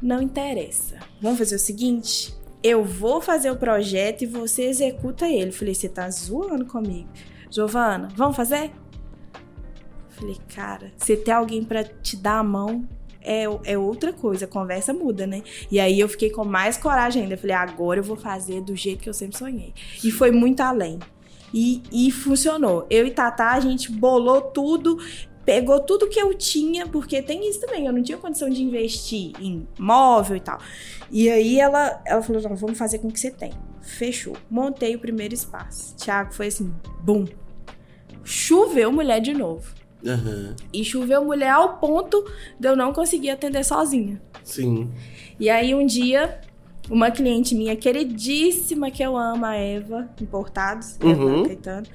Não 0.00 0.22
interessa. 0.22 0.98
Vamos 1.20 1.38
fazer 1.38 1.56
o 1.56 1.58
seguinte: 1.58 2.34
eu 2.62 2.84
vou 2.84 3.20
fazer 3.20 3.50
o 3.50 3.56
projeto 3.56 4.22
e 4.22 4.26
você 4.26 4.64
executa 4.64 5.28
ele. 5.28 5.52
Falei, 5.52 5.74
você 5.74 5.88
tá 5.88 6.08
zoando 6.10 6.64
comigo. 6.64 7.08
Giovana, 7.50 8.08
vamos 8.14 8.36
fazer? 8.36 8.72
Falei, 10.10 10.36
cara, 10.54 10.92
você 10.96 11.16
ter 11.16 11.30
alguém 11.30 11.62
pra 11.62 11.84
te 11.84 12.16
dar 12.16 12.38
a 12.38 12.42
mão 12.42 12.88
é, 13.20 13.44
é 13.64 13.78
outra 13.78 14.12
coisa, 14.12 14.44
a 14.44 14.48
conversa 14.48 14.92
muda, 14.92 15.26
né? 15.26 15.42
E 15.70 15.78
aí 15.78 16.00
eu 16.00 16.08
fiquei 16.08 16.30
com 16.30 16.44
mais 16.44 16.76
coragem 16.76 17.22
ainda. 17.22 17.36
Falei, 17.36 17.54
agora 17.54 18.00
eu 18.00 18.04
vou 18.04 18.16
fazer 18.16 18.60
do 18.62 18.74
jeito 18.74 19.02
que 19.02 19.08
eu 19.08 19.14
sempre 19.14 19.36
sonhei. 19.36 19.74
E 20.02 20.10
foi 20.10 20.30
muito 20.30 20.60
além. 20.60 20.98
E, 21.52 21.82
e 21.92 22.10
funcionou. 22.10 22.86
Eu 22.90 23.06
e 23.06 23.10
Tatá, 23.10 23.52
a 23.52 23.60
gente 23.60 23.90
bolou 23.90 24.40
tudo, 24.40 24.98
pegou 25.48 25.80
tudo 25.80 26.10
que 26.10 26.20
eu 26.20 26.34
tinha, 26.34 26.86
porque 26.86 27.22
tem 27.22 27.48
isso 27.48 27.58
também, 27.58 27.86
eu 27.86 27.92
não 27.94 28.02
tinha 28.02 28.18
condição 28.18 28.50
de 28.50 28.62
investir 28.62 29.32
em 29.40 29.66
móvel 29.78 30.36
e 30.36 30.40
tal. 30.40 30.58
E 31.10 31.30
aí 31.30 31.58
ela, 31.58 32.02
ela 32.04 32.20
falou: 32.20 32.42
não, 32.42 32.54
vamos 32.54 32.76
fazer 32.76 32.98
com 32.98 33.08
o 33.08 33.10
que 33.10 33.18
você 33.18 33.30
tem. 33.30 33.54
Fechou. 33.80 34.36
Montei 34.50 34.94
o 34.94 34.98
primeiro 34.98 35.32
espaço. 35.32 35.96
Tiago 35.96 36.34
foi 36.34 36.48
assim, 36.48 36.70
bum. 37.00 37.24
Choveu 38.22 38.92
mulher 38.92 39.22
de 39.22 39.32
novo. 39.32 39.72
Aham. 40.06 40.54
E 40.70 40.84
choveu 40.84 41.24
mulher 41.24 41.52
ao 41.52 41.78
ponto 41.78 42.22
de 42.60 42.68
eu 42.68 42.76
não 42.76 42.92
conseguir 42.92 43.30
atender 43.30 43.64
sozinha. 43.64 44.20
Sim. 44.44 44.90
E 45.40 45.48
aí 45.48 45.74
um 45.74 45.86
dia, 45.86 46.42
uma 46.90 47.10
cliente 47.10 47.54
minha 47.54 47.74
queridíssima 47.74 48.90
que 48.90 49.02
eu 49.02 49.16
amo, 49.16 49.46
a 49.46 49.54
Eva, 49.54 50.10
Importados, 50.20 50.98
Uhum. 51.02 51.36
Eva 51.38 51.46
Caetano. 51.46 51.86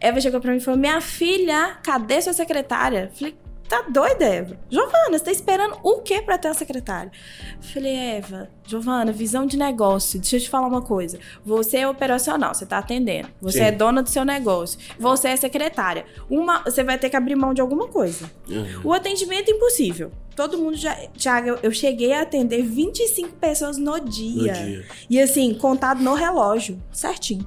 Eva 0.00 0.20
chegou 0.20 0.40
pra 0.40 0.50
mim 0.52 0.58
e 0.58 0.60
falou: 0.60 0.80
Minha 0.80 1.00
filha, 1.00 1.76
cadê 1.82 2.20
sua 2.22 2.32
secretária? 2.32 3.10
Falei, 3.14 3.36
tá 3.68 3.82
doida, 3.88 4.24
Eva? 4.24 4.58
Giovana, 4.70 5.18
você 5.18 5.24
tá 5.26 5.30
esperando 5.30 5.78
o 5.82 5.98
quê 6.00 6.22
pra 6.22 6.38
ter 6.38 6.48
uma 6.48 6.54
secretária? 6.54 7.12
Falei, 7.60 7.94
Eva, 7.94 8.48
Giovana, 8.66 9.12
visão 9.12 9.44
de 9.46 9.56
negócio. 9.56 10.18
Deixa 10.18 10.36
eu 10.36 10.40
te 10.40 10.48
falar 10.48 10.66
uma 10.66 10.82
coisa. 10.82 11.18
Você 11.44 11.76
é 11.78 11.86
operacional, 11.88 12.54
você 12.54 12.64
tá 12.66 12.78
atendendo. 12.78 13.28
Você 13.40 13.58
Sim. 13.58 13.64
é 13.64 13.72
dona 13.72 14.02
do 14.02 14.08
seu 14.08 14.24
negócio. 14.24 14.78
Você 14.98 15.28
é 15.28 15.36
secretária. 15.36 16.04
Uma, 16.28 16.62
você 16.64 16.82
vai 16.82 16.98
ter 16.98 17.10
que 17.10 17.16
abrir 17.16 17.36
mão 17.36 17.52
de 17.54 17.60
alguma 17.60 17.86
coisa. 17.86 18.28
Aham. 18.50 18.80
O 18.82 18.92
atendimento 18.92 19.50
é 19.50 19.52
impossível. 19.52 20.10
Todo 20.34 20.56
mundo 20.56 20.76
já. 20.76 20.94
Tiago, 21.14 21.58
eu, 21.62 21.70
cheguei 21.70 22.14
a 22.14 22.22
atender 22.22 22.62
25 22.62 23.36
pessoas 23.36 23.76
no 23.76 23.92
No 23.98 24.00
dia. 24.00 24.52
dia. 24.54 24.86
E 25.10 25.20
assim, 25.20 25.52
contado 25.54 26.02
no 26.02 26.14
relógio. 26.14 26.82
Certinho. 26.90 27.46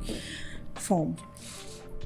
Fomos. 0.75 1.19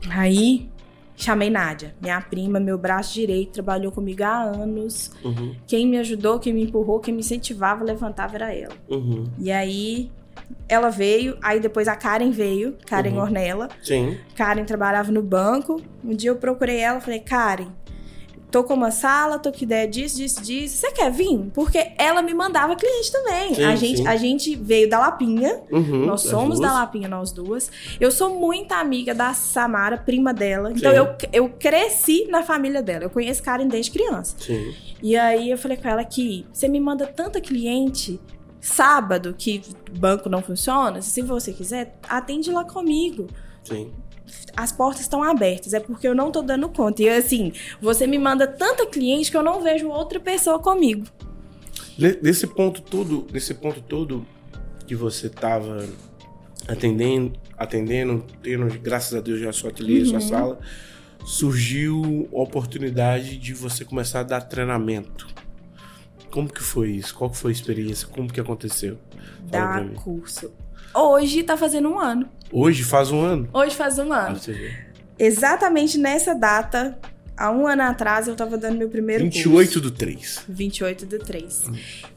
Aí, 0.09 0.69
chamei 1.15 1.49
Nádia, 1.49 1.95
minha 2.01 2.19
prima, 2.21 2.59
meu 2.59 2.77
braço 2.77 3.13
direito, 3.13 3.51
trabalhou 3.53 3.91
comigo 3.91 4.23
há 4.23 4.41
anos. 4.43 5.11
Uhum. 5.23 5.55
Quem 5.65 5.87
me 5.87 5.97
ajudou, 5.97 6.39
quem 6.39 6.53
me 6.53 6.63
empurrou, 6.63 6.99
quem 6.99 7.13
me 7.13 7.21
incentivava, 7.21 7.83
levantava 7.83 8.35
era 8.35 8.53
ela. 8.53 8.75
Uhum. 8.89 9.25
E 9.39 9.51
aí, 9.51 10.11
ela 10.69 10.89
veio, 10.89 11.37
aí 11.41 11.59
depois 11.59 11.87
a 11.87 11.95
Karen 11.95 12.31
veio, 12.31 12.75
Karen 12.85 13.11
Uhum. 13.13 13.21
Ornella. 13.21 13.69
Sim. 13.81 14.17
Karen 14.35 14.63
trabalhava 14.65 15.11
no 15.11 15.21
banco. 15.21 15.81
Um 16.03 16.15
dia 16.15 16.29
eu 16.29 16.35
procurei 16.35 16.77
ela, 16.77 17.01
falei, 17.01 17.19
Karen, 17.19 17.67
tô 18.49 18.63
com 18.63 18.73
uma 18.73 18.91
sala, 18.91 19.37
tô 19.37 19.51
com 19.51 19.63
ideia 19.63 19.87
disso, 19.87 20.17
disso, 20.17 20.41
disso. 20.41 20.77
Você 20.77 20.91
quer 20.91 21.11
vir? 21.11 21.49
Porque 21.53 21.91
ela 21.97 22.21
me 22.21 22.33
mandava 22.33 22.75
cliente 22.75 23.11
também. 23.11 23.55
Sim, 23.55 23.63
a, 23.63 23.75
gente, 23.75 23.97
sim. 23.97 24.07
a 24.07 24.15
gente 24.15 24.55
veio 24.55 24.89
da 24.89 24.99
Lapinha. 24.99 25.61
Uhum. 25.71 26.05
Nós 26.05 26.21
somos 26.21 26.59
da. 26.59 26.73
Lapinha, 26.73 27.07
nós 27.07 27.31
duas. 27.31 27.69
Eu 27.99 28.11
sou 28.11 28.39
muito 28.39 28.71
amiga 28.71 29.13
da 29.13 29.33
Samara, 29.33 29.97
prima 29.97 30.33
dela. 30.33 30.71
Então 30.71 30.91
Sim. 30.91 30.97
eu, 30.97 31.15
eu 31.33 31.49
cresci 31.49 32.27
na 32.29 32.43
família 32.43 32.81
dela. 32.81 33.05
Eu 33.05 33.09
conheço 33.09 33.43
Karen 33.43 33.67
desde 33.67 33.91
criança. 33.91 34.35
Sim. 34.39 34.73
E 35.01 35.15
aí 35.15 35.51
eu 35.51 35.57
falei 35.57 35.77
com 35.77 35.87
ela 35.87 36.03
que 36.03 36.45
você 36.51 36.67
me 36.67 36.79
manda 36.79 37.05
tanta 37.05 37.39
cliente 37.41 38.19
sábado 38.59 39.35
que 39.37 39.61
banco 39.97 40.29
não 40.29 40.41
funciona. 40.41 41.01
Se 41.01 41.21
você 41.21 41.53
quiser, 41.53 41.97
atende 42.07 42.51
lá 42.51 42.63
comigo 42.63 43.27
Sim. 43.63 43.91
As 44.55 44.71
portas 44.71 45.01
estão 45.01 45.23
abertas, 45.23 45.73
é 45.73 45.79
porque 45.79 46.07
eu 46.07 46.15
não 46.15 46.31
tô 46.31 46.41
dando 46.41 46.67
conta. 46.69 47.01
E 47.03 47.09
assim, 47.09 47.51
você 47.81 48.05
me 48.07 48.17
manda 48.19 48.47
tanta 48.47 48.85
cliente 48.85 49.29
que 49.31 49.37
eu 49.37 49.43
não 49.43 49.61
vejo 49.61 49.87
outra 49.89 50.19
pessoa 50.19 50.59
comigo. 50.59 51.05
Ne- 51.97 52.17
Nesse 52.21 52.45
ponto 52.47 52.81
todo, 52.81 53.27
nesse 53.31 53.53
ponto 53.53 53.81
todo 53.81 54.25
que 54.85 54.95
você 54.95 55.29
tava 55.29 55.85
atendendo, 56.67 57.33
atendendo, 57.57 58.25
tendo, 58.41 58.67
graças 58.79 59.13
a 59.15 59.21
Deus, 59.21 59.39
já 59.39 59.51
sua 59.51 59.69
ateliê, 59.69 60.05
sua 60.05 60.15
Uhum. 60.15 60.21
sala, 60.21 60.59
surgiu 61.25 62.27
a 62.33 62.37
oportunidade 62.41 63.37
de 63.37 63.53
você 63.53 63.83
começar 63.83 64.21
a 64.21 64.23
dar 64.23 64.41
treinamento. 64.41 65.27
Como 66.31 66.47
que 66.51 66.61
foi 66.61 66.91
isso? 66.91 67.13
Qual 67.15 67.29
que 67.29 67.37
foi 67.37 67.51
a 67.51 67.53
experiência? 67.53 68.07
Como 68.07 68.31
que 68.31 68.39
aconteceu? 68.39 68.97
Fala 69.49 69.81
Dar 69.81 69.89
curso. 69.95 70.51
Hoje 70.93 71.43
tá 71.43 71.55
fazendo 71.57 71.89
um 71.89 71.99
ano. 71.99 72.27
Hoje 72.51 72.83
faz 72.83 73.11
um 73.11 73.21
ano. 73.21 73.47
Hoje 73.53 73.75
faz 73.75 73.99
um 73.99 74.11
ano. 74.13 74.39
Exatamente 75.19 75.97
nessa 75.97 76.33
data, 76.33 76.97
há 77.35 77.51
um 77.51 77.67
ano 77.67 77.81
atrás, 77.83 78.27
eu 78.27 78.35
tava 78.35 78.57
dando 78.57 78.77
meu 78.77 78.89
primeiro 78.89 79.23
28 79.25 79.67
curso. 79.73 79.81
do 79.81 79.91
3. 79.91 80.43
28 80.47 81.05
do 81.05 81.19
3. 81.19 81.63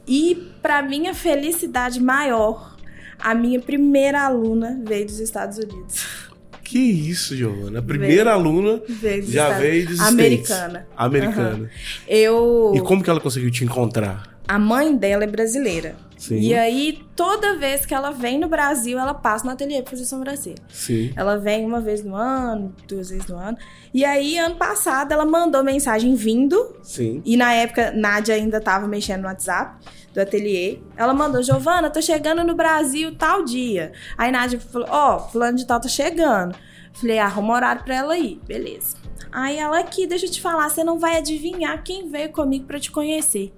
E 0.07 0.51
pra 0.63 0.83
minha 0.83 1.15
felicidade 1.15 2.01
maior, 2.01 2.77
a 3.19 3.35
minha 3.35 3.61
primeira 3.61 4.23
aluna 4.23 4.79
veio 4.85 5.07
dos 5.07 5.19
Estados 5.19 5.59
Unidos. 5.59 6.31
Que 6.63 6.79
isso, 6.79 7.35
Giovana? 7.35 7.81
A 7.81 7.83
primeira 7.83 8.33
aluna 8.33 8.81
Veio 8.89 9.23
dos 9.23 9.33
já 9.33 9.45
Estados- 9.45 9.63
veio 9.63 9.87
dos 9.87 9.95
States. 9.97 10.13
Americana. 10.15 10.87
Americana. 10.97 11.71
Eu. 12.07 12.73
E 12.77 12.81
como 12.81 13.03
que 13.03 13.11
ela 13.11 13.19
conseguiu 13.21 13.51
te 13.51 13.65
encontrar? 13.65 14.39
A 14.47 14.57
mãe 14.59 14.97
dela 14.97 15.25
é 15.25 15.27
brasileira. 15.27 15.97
Sim. 16.21 16.39
E 16.39 16.55
aí, 16.55 17.03
toda 17.17 17.57
vez 17.57 17.87
que 17.87 17.95
ela 17.95 18.11
vem 18.11 18.39
no 18.39 18.47
Brasil, 18.47 18.99
ela 18.99 19.15
passa 19.15 19.43
no 19.43 19.53
ateliê 19.53 19.83
sobrancelha. 20.05 20.59
Sim. 20.69 21.15
Ela 21.17 21.39
vem 21.39 21.65
uma 21.65 21.81
vez 21.81 22.05
no 22.05 22.15
ano, 22.15 22.75
duas 22.87 23.09
vezes 23.09 23.27
no 23.27 23.39
ano. 23.39 23.57
E 23.93 24.05
aí, 24.05 24.37
ano 24.37 24.57
passado, 24.57 25.13
ela 25.13 25.25
mandou 25.25 25.65
mensagem 25.65 26.15
vindo. 26.15 26.77
Sim. 26.83 27.23
E 27.25 27.39
na 27.39 27.55
época, 27.55 27.91
Nádia 27.93 28.35
ainda 28.35 28.61
tava 28.61 28.87
mexendo 28.87 29.23
no 29.23 29.29
WhatsApp 29.29 29.83
do 30.13 30.21
ateliê. 30.21 30.81
Ela 30.95 31.15
mandou, 31.15 31.43
Giovana, 31.43 31.89
tô 31.89 32.03
chegando 32.03 32.45
no 32.45 32.55
Brasil 32.55 33.17
tal 33.17 33.43
dia. 33.43 33.93
Aí 34.19 34.31
Nádia 34.31 34.61
falou, 34.61 34.89
ó, 34.91 35.21
fulano 35.21 35.57
de 35.57 35.67
tal 35.67 35.81
tá 35.81 35.89
chegando. 35.89 36.55
Falei, 36.93 37.19
arruma 37.19 37.55
horário 37.55 37.83
pra 37.83 37.95
ela 37.95 38.19
ir. 38.19 38.39
Beleza. 38.47 38.95
Aí 39.33 39.57
ela 39.57 39.79
aqui, 39.79 40.07
deixa 40.07 40.27
eu 40.27 40.31
te 40.31 40.43
falar, 40.43 40.69
você 40.69 40.85
não 40.85 40.99
vai 40.99 41.17
adivinhar 41.17 41.83
quem 41.83 42.11
veio 42.11 42.31
comigo 42.31 42.67
pra 42.67 42.79
te 42.79 42.91
conhecer. 42.91 43.55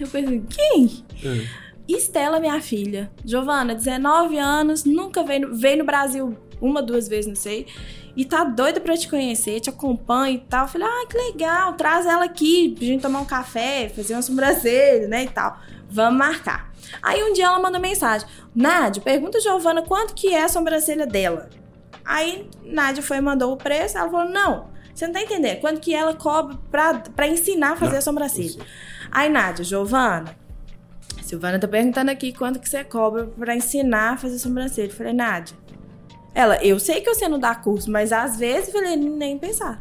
Eu 0.00 0.08
pensei, 0.08 0.42
quem? 0.48 1.04
É. 1.24 1.46
Estela, 1.88 2.38
minha 2.38 2.60
filha. 2.60 3.10
Giovana, 3.24 3.74
19 3.74 4.38
anos, 4.38 4.84
nunca 4.84 5.22
veio, 5.24 5.48
no- 5.48 5.54
veio 5.56 5.78
no 5.78 5.84
Brasil 5.84 6.36
uma, 6.60 6.82
duas 6.82 7.08
vezes, 7.08 7.26
não 7.26 7.34
sei. 7.36 7.66
E 8.16 8.24
tá 8.24 8.44
doida 8.44 8.80
pra 8.80 8.96
te 8.96 9.08
conhecer, 9.08 9.60
te 9.60 9.70
acompanha 9.70 10.34
e 10.34 10.38
tal. 10.40 10.64
Eu 10.64 10.68
falei, 10.68 10.86
ah, 10.88 11.06
que 11.08 11.16
legal, 11.16 11.72
traz 11.74 12.06
ela 12.06 12.24
aqui 12.24 12.74
pra 12.76 12.84
gente 12.86 13.02
tomar 13.02 13.20
um 13.20 13.24
café, 13.24 13.88
fazer 13.88 14.14
uma 14.14 14.22
sobrancelha, 14.22 15.08
né, 15.08 15.24
e 15.24 15.28
tal. 15.28 15.58
Vamos 15.88 16.18
marcar. 16.18 16.70
Aí 17.02 17.22
um 17.22 17.32
dia 17.32 17.46
ela 17.46 17.58
mandou 17.60 17.80
mensagem, 17.80 18.26
Nádia, 18.54 19.00
pergunta 19.02 19.38
a 19.38 19.40
Giovana 19.40 19.82
quanto 19.82 20.14
que 20.14 20.28
é 20.34 20.42
a 20.44 20.48
sobrancelha 20.48 21.06
dela. 21.06 21.48
Aí 22.04 22.48
Nádia 22.64 23.02
foi 23.02 23.18
e 23.18 23.20
mandou 23.20 23.52
o 23.52 23.56
preço, 23.56 23.96
ela 23.96 24.10
falou, 24.10 24.28
não, 24.30 24.68
você 24.94 25.06
não 25.06 25.14
tá 25.14 25.22
entendendo, 25.22 25.60
quanto 25.60 25.80
que 25.80 25.94
ela 25.94 26.14
cobra 26.14 26.56
pra, 26.70 26.94
pra 26.94 27.28
ensinar 27.28 27.72
a 27.72 27.76
fazer 27.76 27.92
Não, 27.92 27.98
a 27.98 28.02
sobrancelha. 28.02 28.64
Aí, 29.10 29.28
Nádia, 29.28 29.64
Giovana, 29.64 30.34
Silvana 31.22 31.58
tá 31.58 31.68
perguntando 31.68 32.10
aqui 32.10 32.32
quanto 32.32 32.58
que 32.58 32.68
você 32.68 32.82
cobra 32.82 33.26
pra 33.26 33.54
ensinar 33.54 34.14
a 34.14 34.16
fazer 34.16 34.38
sobrancelha. 34.38 34.88
Eu 34.88 34.94
falei, 34.94 35.12
Nádia. 35.12 35.56
Ela, 36.34 36.56
eu 36.64 36.78
sei 36.80 37.00
que 37.00 37.12
você 37.12 37.28
não 37.28 37.38
dá 37.38 37.54
curso, 37.54 37.90
mas 37.90 38.12
às 38.12 38.36
vezes, 38.36 38.68
eu 38.68 38.80
falei, 38.80 38.96
nem 38.96 39.38
pensar. 39.38 39.80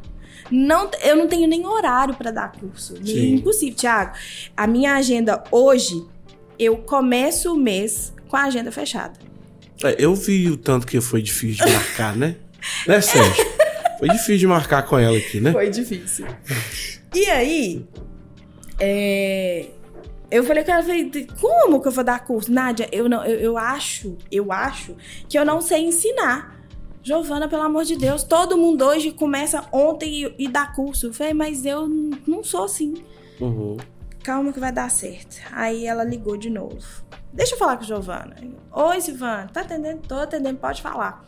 Não, 0.51 0.89
eu 1.03 1.15
não 1.15 1.27
tenho 1.27 1.47
nem 1.47 1.65
horário 1.65 2.13
para 2.13 2.31
dar 2.31 2.51
curso. 2.51 2.97
É 3.01 3.05
Sim. 3.05 3.35
impossível, 3.35 3.75
Thiago. 3.75 4.15
A 4.55 4.67
minha 4.67 4.95
agenda 4.95 5.43
hoje, 5.51 6.05
eu 6.57 6.77
começo 6.77 7.53
o 7.53 7.57
mês 7.57 8.13
com 8.27 8.35
a 8.35 8.43
agenda 8.43 8.71
fechada. 8.71 9.13
É, 9.83 9.95
eu 9.97 10.13
vi 10.13 10.49
o 10.49 10.57
tanto 10.57 10.85
que 10.85 11.01
foi 11.01 11.21
difícil 11.21 11.65
de 11.65 11.71
marcar, 11.71 12.15
né? 12.15 12.35
Né, 12.85 12.99
Sérgio? 12.99 13.45
Foi 13.97 14.09
difícil 14.09 14.37
de 14.37 14.47
marcar 14.47 14.83
com 14.83 14.99
ela 14.99 15.17
aqui, 15.17 15.39
né? 15.39 15.53
Foi 15.53 15.69
difícil. 15.69 16.27
E 17.15 17.25
aí, 17.29 17.87
é, 18.79 19.67
eu 20.31 20.43
falei 20.43 20.63
com 20.63 20.71
ela, 20.71 20.83
falei, 20.83 21.27
como 21.39 21.81
que 21.81 21.87
eu 21.87 21.91
vou 21.91 22.03
dar 22.03 22.23
curso? 22.25 22.51
Nádia, 22.51 22.87
eu 22.91 23.09
não, 23.09 23.25
eu, 23.25 23.39
eu 23.39 23.57
acho, 23.57 24.17
eu 24.31 24.51
acho 24.51 24.95
que 25.27 25.37
eu 25.37 25.45
não 25.45 25.61
sei 25.61 25.85
ensinar. 25.85 26.59
Giovana, 27.01 27.47
pelo 27.47 27.63
amor 27.63 27.85
de 27.85 27.95
Deus, 27.95 28.23
todo 28.23 28.57
mundo 28.57 28.85
hoje 28.85 29.11
começa 29.11 29.65
ontem 29.71 30.25
e, 30.25 30.45
e 30.45 30.47
dá 30.47 30.67
curso. 30.67 31.07
Eu 31.07 31.13
falei, 31.13 31.33
mas 31.33 31.65
eu 31.65 31.87
não 32.27 32.43
sou 32.43 32.65
assim. 32.65 32.93
Uhum. 33.39 33.77
Calma 34.21 34.51
que 34.53 34.59
vai 34.59 34.71
dar 34.71 34.91
certo. 34.91 35.37
Aí 35.51 35.85
ela 35.85 36.03
ligou 36.03 36.37
de 36.37 36.49
novo. 36.49 36.85
Deixa 37.33 37.55
eu 37.55 37.57
falar 37.57 37.77
com 37.77 37.83
a 37.83 37.87
Giovana. 37.87 38.35
Oi, 38.71 39.01
Silvana. 39.01 39.49
Tá 39.51 39.61
atendendo? 39.61 40.01
Tô 40.07 40.15
atendendo, 40.15 40.59
pode 40.59 40.81
falar. 40.81 41.25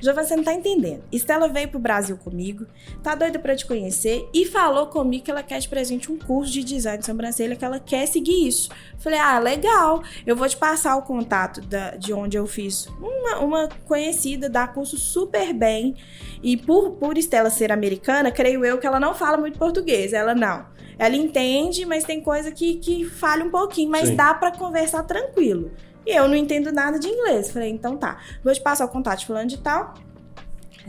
Giovana, 0.00 0.26
você 0.26 0.36
não 0.36 0.44
tá 0.44 0.52
entendendo. 0.54 1.02
Estela 1.12 1.48
veio 1.48 1.68
pro 1.68 1.78
Brasil 1.78 2.16
comigo, 2.16 2.66
tá 3.02 3.14
doida 3.14 3.38
pra 3.38 3.54
te 3.56 3.66
conhecer 3.66 4.28
e 4.32 4.44
falou 4.46 4.86
comigo 4.86 5.24
que 5.24 5.30
ela 5.30 5.42
quer 5.42 5.58
de 5.58 5.68
presente 5.68 6.10
um 6.10 6.18
curso 6.18 6.52
de 6.52 6.62
design 6.64 6.98
de 6.98 7.06
sobrancelha, 7.06 7.56
que 7.56 7.64
ela 7.64 7.78
quer 7.80 8.06
seguir 8.06 8.46
isso. 8.48 8.68
Falei, 8.98 9.18
ah, 9.18 9.38
legal. 9.38 10.02
Eu 10.26 10.36
vou 10.36 10.48
te 10.48 10.56
passar 10.56 10.96
o 10.96 11.02
contato 11.02 11.60
da- 11.62 11.96
de 11.96 12.12
onde 12.12 12.36
eu 12.36 12.46
fiz. 12.46 12.86
Uma, 13.00 13.38
uma 13.40 13.68
conhecida 13.86 14.48
dá 14.48 14.66
curso 14.66 14.96
super 14.98 15.52
bem. 15.52 15.94
E 16.42 16.56
por, 16.56 16.92
por 16.92 17.16
Estela 17.16 17.50
ser 17.50 17.72
americana, 17.72 18.30
creio 18.30 18.64
eu 18.64 18.78
que 18.78 18.86
ela 18.86 19.00
não 19.00 19.14
fala 19.14 19.36
muito 19.36 19.58
português. 19.58 20.12
Ela 20.12 20.34
não. 20.34 20.66
Ela 20.98 21.16
entende, 21.16 21.84
mas 21.84 22.04
tem 22.04 22.20
coisa 22.20 22.52
que, 22.52 22.74
que 22.76 23.04
falha 23.04 23.44
um 23.44 23.50
pouquinho, 23.50 23.90
mas 23.90 24.08
Sim. 24.08 24.16
dá 24.16 24.32
pra 24.34 24.52
conversar 24.52 25.02
tranquilo. 25.02 25.72
E 26.06 26.16
eu 26.16 26.28
não 26.28 26.34
entendo 26.34 26.70
nada 26.72 26.98
de 26.98 27.08
inglês. 27.08 27.50
Falei, 27.50 27.70
então 27.70 27.96
tá. 27.96 28.18
Vou 28.42 28.52
te 28.52 28.60
passar 28.60 28.84
o 28.84 28.88
contato 28.88 29.20
de 29.20 29.26
fulano 29.26 29.48
de 29.48 29.58
tal. 29.58 29.94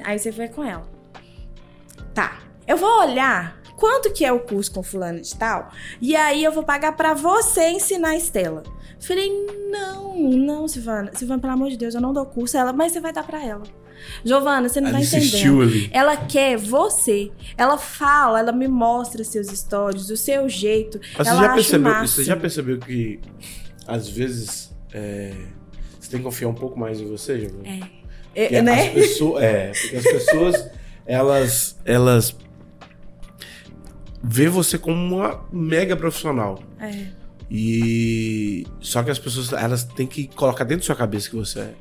Aí 0.03 0.19
você 0.19 0.31
vai 0.31 0.49
com 0.49 0.63
ela. 0.63 0.87
Tá. 2.13 2.39
Eu 2.67 2.77
vou 2.77 3.01
olhar 3.01 3.61
quanto 3.77 4.11
que 4.11 4.25
é 4.25 4.31
o 4.31 4.39
curso 4.39 4.71
com 4.71 4.83
fulano 4.83 5.21
de 5.21 5.35
tal. 5.35 5.71
E 6.01 6.15
aí 6.15 6.43
eu 6.43 6.51
vou 6.51 6.63
pagar 6.63 6.93
pra 6.93 7.13
você 7.13 7.69
ensinar 7.69 8.09
a 8.09 8.17
Estela. 8.17 8.63
Falei, 8.99 9.31
não, 9.69 10.17
não, 10.17 10.67
Silvana. 10.67 11.11
Silvana, 11.13 11.41
pelo 11.41 11.53
amor 11.53 11.69
de 11.69 11.77
Deus, 11.77 11.93
eu 11.93 12.01
não 12.01 12.13
dou 12.13 12.25
curso. 12.25 12.57
Ela, 12.57 12.73
mas 12.73 12.91
você 12.91 12.99
vai 12.99 13.13
dar 13.13 13.23
pra 13.23 13.43
ela. 13.43 13.63
Giovana, 14.23 14.67
você 14.67 14.81
não 14.81 14.89
Ela 14.89 14.99
tá 14.99 15.03
entendendo. 15.05 15.61
ali. 15.61 15.89
Ela 15.91 16.17
quer 16.17 16.57
você. 16.57 17.31
Ela 17.57 17.77
fala, 17.77 18.39
ela 18.39 18.51
me 18.51 18.67
mostra 18.67 19.23
seus 19.23 19.47
stories, 19.47 20.09
o 20.09 20.17
seu 20.17 20.49
jeito. 20.49 20.99
Mas 21.17 21.27
ela 21.27 21.37
você 21.37 21.45
já, 21.45 21.53
percebeu, 21.53 22.07
você 22.07 22.23
já 22.23 22.35
percebeu 22.35 22.79
que 22.79 23.19
às 23.87 24.07
vezes 24.07 24.74
é, 24.95 25.33
você 25.99 26.09
tem 26.11 26.19
que 26.19 26.23
confiar 26.23 26.47
um 26.47 26.53
pouco 26.53 26.79
mais 26.79 27.01
em 27.01 27.05
você, 27.05 27.37
Giovana? 27.39 27.67
É. 27.67 27.79
Porque 27.79 28.55
É, 28.55 28.61
né? 28.61 28.87
As 28.87 28.93
pessoas, 28.93 29.43
é, 29.43 29.71
porque 29.71 29.95
as 29.97 30.03
pessoas, 30.03 30.69
elas, 31.05 31.77
elas 31.85 32.35
vê 34.23 34.47
você 34.49 34.77
como 34.77 35.15
uma 35.17 35.45
mega 35.51 35.95
profissional. 35.95 36.61
É. 36.79 37.07
E 37.49 38.65
só 38.81 39.03
que 39.03 39.11
as 39.11 39.19
pessoas, 39.19 39.53
elas 39.53 39.83
têm 39.83 40.07
que 40.07 40.27
colocar 40.27 40.63
dentro 40.63 40.81
da 40.81 40.85
sua 40.85 40.95
cabeça 40.95 41.29
que 41.29 41.35
você 41.35 41.59
é. 41.59 41.73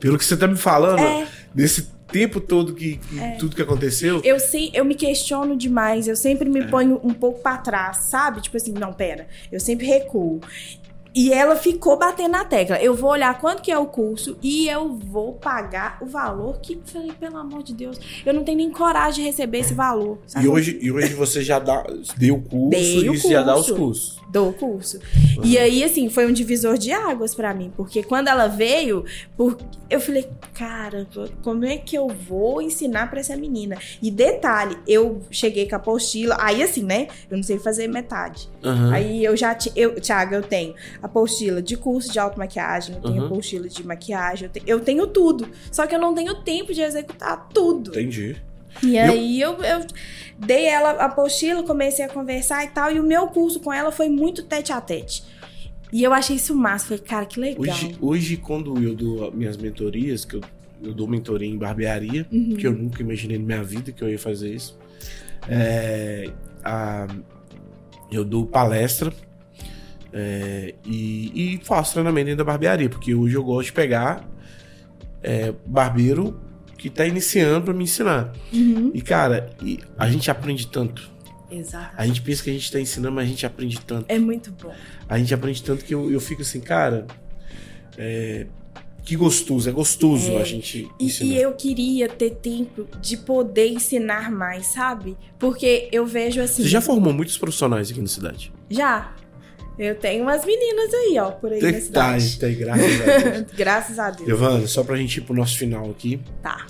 Pelo 0.00 0.18
que 0.18 0.24
você 0.24 0.36
tá 0.36 0.46
me 0.46 0.56
falando, 0.56 1.00
É. 1.00 1.26
desse 1.54 1.94
tempo 2.10 2.40
todo 2.40 2.74
que, 2.74 2.96
que 2.98 3.38
tudo 3.38 3.54
que 3.56 3.62
aconteceu, 3.62 4.20
Eu, 4.24 4.38
sei, 4.38 4.70
eu 4.74 4.84
me 4.84 4.94
questiono 4.94 5.56
demais, 5.56 6.06
eu 6.08 6.16
sempre 6.16 6.48
É. 6.48 6.52
me 6.52 6.66
ponho 6.68 7.00
um 7.02 7.12
pouco 7.14 7.40
pra 7.40 7.56
trás, 7.58 7.98
sabe? 8.10 8.40
Tipo 8.42 8.56
assim, 8.56 8.72
não, 8.72 8.92
pera, 8.92 9.26
eu 9.50 9.60
sempre 9.60 9.86
recuo. 9.86 10.40
E 11.16 11.32
ela 11.32 11.56
ficou 11.56 11.98
batendo 11.98 12.32
na 12.32 12.44
tecla. 12.44 12.76
Eu 12.76 12.94
vou 12.94 13.08
olhar 13.08 13.40
quanto 13.40 13.62
que 13.62 13.72
é 13.72 13.78
o 13.78 13.86
curso 13.86 14.36
e 14.42 14.68
eu 14.68 14.98
vou 14.98 15.32
pagar 15.32 15.96
o 16.02 16.04
valor 16.04 16.60
que, 16.60 16.78
falei, 16.84 17.10
pelo 17.18 17.38
amor 17.38 17.62
de 17.62 17.72
Deus, 17.72 17.98
eu 18.26 18.34
não 18.34 18.44
tenho 18.44 18.58
nem 18.58 18.70
coragem 18.70 19.24
de 19.24 19.30
receber 19.30 19.60
esse 19.60 19.72
valor. 19.72 20.18
sabe? 20.26 20.44
e 20.44 20.48
hoje, 20.48 20.78
e 20.78 20.92
hoje 20.92 21.14
você 21.14 21.42
já 21.42 21.58
dá, 21.58 21.82
deu 22.18 22.34
o 22.34 22.42
curso 22.42 22.68
Dei 22.68 23.08
o 23.08 23.14
e 23.14 23.18
você 23.18 23.30
já 23.30 23.42
dá 23.42 23.56
os 23.56 23.70
curso. 23.70 24.15
Cursos. 24.26 24.32
do 24.32 24.52
curso. 24.52 24.98
E 25.44 25.56
aí, 25.58 25.82
assim, 25.84 26.08
foi 26.08 26.26
um 26.26 26.32
divisor 26.32 26.76
de 26.76 26.92
águas 26.92 27.34
pra 27.34 27.54
mim, 27.54 27.72
porque 27.76 28.02
quando 28.02 28.28
ela 28.28 28.46
veio, 28.48 29.04
por... 29.36 29.56
eu 29.88 30.00
falei, 30.00 30.28
cara, 30.54 31.06
como 31.42 31.64
é 31.64 31.76
que 31.76 31.96
eu 31.96 32.08
vou 32.08 32.60
ensinar 32.60 33.08
pra 33.10 33.20
essa 33.20 33.36
menina? 33.36 33.76
E 34.02 34.10
detalhe, 34.10 34.76
eu 34.86 35.22
cheguei 35.30 35.68
com 35.68 35.74
a 35.74 35.78
apostila, 35.78 36.36
aí 36.40 36.62
assim, 36.62 36.82
né? 36.82 37.06
Eu 37.30 37.36
não 37.36 37.44
sei 37.44 37.58
fazer 37.58 37.86
metade. 37.86 38.48
Aham. 38.64 38.92
Aí 38.92 39.24
eu 39.24 39.36
já, 39.36 39.54
ti- 39.54 39.72
eu, 39.76 40.00
Thiago, 40.00 40.34
eu 40.34 40.42
tenho 40.42 40.74
apostila 41.02 41.62
de 41.62 41.76
curso 41.76 42.12
de 42.12 42.18
automaquiagem, 42.18 42.96
eu 42.96 43.02
tenho 43.02 43.20
Uhum. 43.22 43.26
apostila 43.26 43.68
de 43.68 43.86
maquiagem, 43.86 44.46
eu, 44.46 44.50
te- 44.52 44.62
eu 44.66 44.80
tenho 44.80 45.06
tudo. 45.06 45.48
Só 45.70 45.86
que 45.86 45.94
eu 45.94 45.98
não 46.00 46.14
tenho 46.14 46.34
tempo 46.42 46.74
de 46.74 46.80
executar 46.82 47.48
tudo. 47.54 47.90
Entendi. 47.90 48.36
E 48.82 48.96
Eu- 48.96 49.04
aí 49.12 49.40
eu, 49.40 49.52
eu 49.62 49.86
dei 50.38 50.66
ela 50.66 50.90
a 50.90 51.04
apostila, 51.06 51.62
comecei 51.62 52.04
a 52.04 52.08
conversar 52.08 52.64
e 52.64 52.68
tal. 52.68 52.92
E 52.92 53.00
o 53.00 53.02
meu 53.02 53.26
curso 53.28 53.60
com 53.60 53.72
ela 53.72 53.90
foi 53.92 54.08
muito 54.08 54.42
tete 54.44 54.72
a 54.72 54.80
tete. 54.80 55.24
E 55.92 56.02
eu 56.02 56.12
achei 56.12 56.36
isso 56.36 56.54
massa. 56.54 56.86
Falei, 56.88 57.02
cara, 57.02 57.26
que 57.26 57.38
legal. 57.40 57.60
Hoje, 57.74 57.96
hoje, 58.00 58.36
quando 58.36 58.76
eu 58.82 58.94
dou 58.94 59.32
minhas 59.32 59.56
mentorias, 59.56 60.24
que 60.24 60.36
eu, 60.36 60.40
eu 60.82 60.92
dou 60.92 61.06
mentoria 61.06 61.48
em 61.48 61.56
barbearia, 61.56 62.26
Uhum. 62.30 62.56
que 62.56 62.66
eu 62.66 62.72
nunca 62.72 63.00
imaginei 63.02 63.38
na 63.38 63.44
minha 63.44 63.62
vida 63.62 63.92
que 63.92 64.02
eu 64.02 64.10
ia 64.10 64.18
fazer 64.18 64.52
isso. 64.54 64.76
É, 65.48 66.28
a- 66.64 67.06
eu 68.10 68.24
dou 68.24 68.44
palestra 68.46 69.12
é, 70.12 70.74
e, 70.84 71.54
e 71.54 71.60
faço 71.64 71.92
treinamento 71.92 72.26
dentro 72.26 72.38
da 72.38 72.44
barbearia, 72.44 72.88
porque 72.88 73.14
hoje 73.14 73.34
eu 73.36 73.44
gosto 73.44 73.66
de 73.66 73.72
pegar 73.72 74.24
é, 75.22 75.52
barbeiro 75.66 76.40
que 76.88 76.94
tá 76.96 77.06
iniciando 77.06 77.64
pra 77.64 77.74
me 77.74 77.84
ensinar. 77.84 78.32
Uhum. 78.52 78.90
E, 78.94 79.00
cara, 79.02 79.50
e 79.62 79.78
a 79.98 80.08
gente 80.08 80.30
aprende 80.30 80.66
tanto. 80.68 81.10
Exato. 81.50 81.94
A 81.96 82.06
gente 82.06 82.22
pensa 82.22 82.42
que 82.42 82.50
a 82.50 82.52
gente 82.52 82.70
tá 82.70 82.80
ensinando, 82.80 83.14
mas 83.14 83.24
a 83.24 83.28
gente 83.28 83.46
aprende 83.46 83.80
tanto. 83.80 84.04
É 84.08 84.18
muito 84.18 84.50
bom. 84.52 84.72
A 85.08 85.18
gente 85.18 85.32
aprende 85.34 85.62
tanto 85.62 85.84
que 85.84 85.94
eu, 85.94 86.10
eu 86.10 86.20
fico 86.20 86.42
assim, 86.42 86.60
cara. 86.60 87.06
é, 87.98 88.46
que 89.04 89.14
gostoso, 89.14 89.68
é 89.68 89.72
gostoso 89.72 90.32
É. 90.32 90.40
a 90.40 90.44
gente 90.44 90.88
E, 90.98 91.04
ensinar. 91.06 91.30
e 91.34 91.40
eu 91.40 91.52
queria 91.52 92.08
ter 92.08 92.30
tempo 92.30 92.88
de 93.00 93.16
poder 93.16 93.68
ensinar 93.68 94.32
mais, 94.32 94.66
sabe? 94.66 95.16
Porque 95.38 95.88
eu 95.92 96.04
vejo 96.04 96.40
assim. 96.40 96.62
Você 96.64 96.68
já 96.68 96.80
formou 96.80 97.12
muitos 97.12 97.38
profissionais 97.38 97.88
aqui 97.90 98.00
na 98.00 98.08
cidade? 98.08 98.52
Já. 98.68 99.14
Eu 99.78 99.94
tenho 99.94 100.22
umas 100.22 100.44
meninas 100.44 100.92
aí, 100.94 101.18
ó, 101.18 101.30
por 101.32 101.52
aí 101.52 101.60
na 101.60 101.70
Tem, 101.70 101.80
tá, 101.90 102.18
cidade. 102.18 102.38
tem, 102.38 102.54
graças 102.56 103.00
a 103.00 103.18
Deus. 103.18 103.46
Graças 103.56 103.98
a 103.98 104.10
Deus. 104.10 104.26
Giovana, 104.28 104.66
só 104.66 104.82
pra 104.82 104.96
gente 104.96 105.18
ir 105.18 105.20
pro 105.20 105.34
nosso 105.34 105.58
final 105.58 105.90
aqui. 105.90 106.18
Tá. 106.42 106.66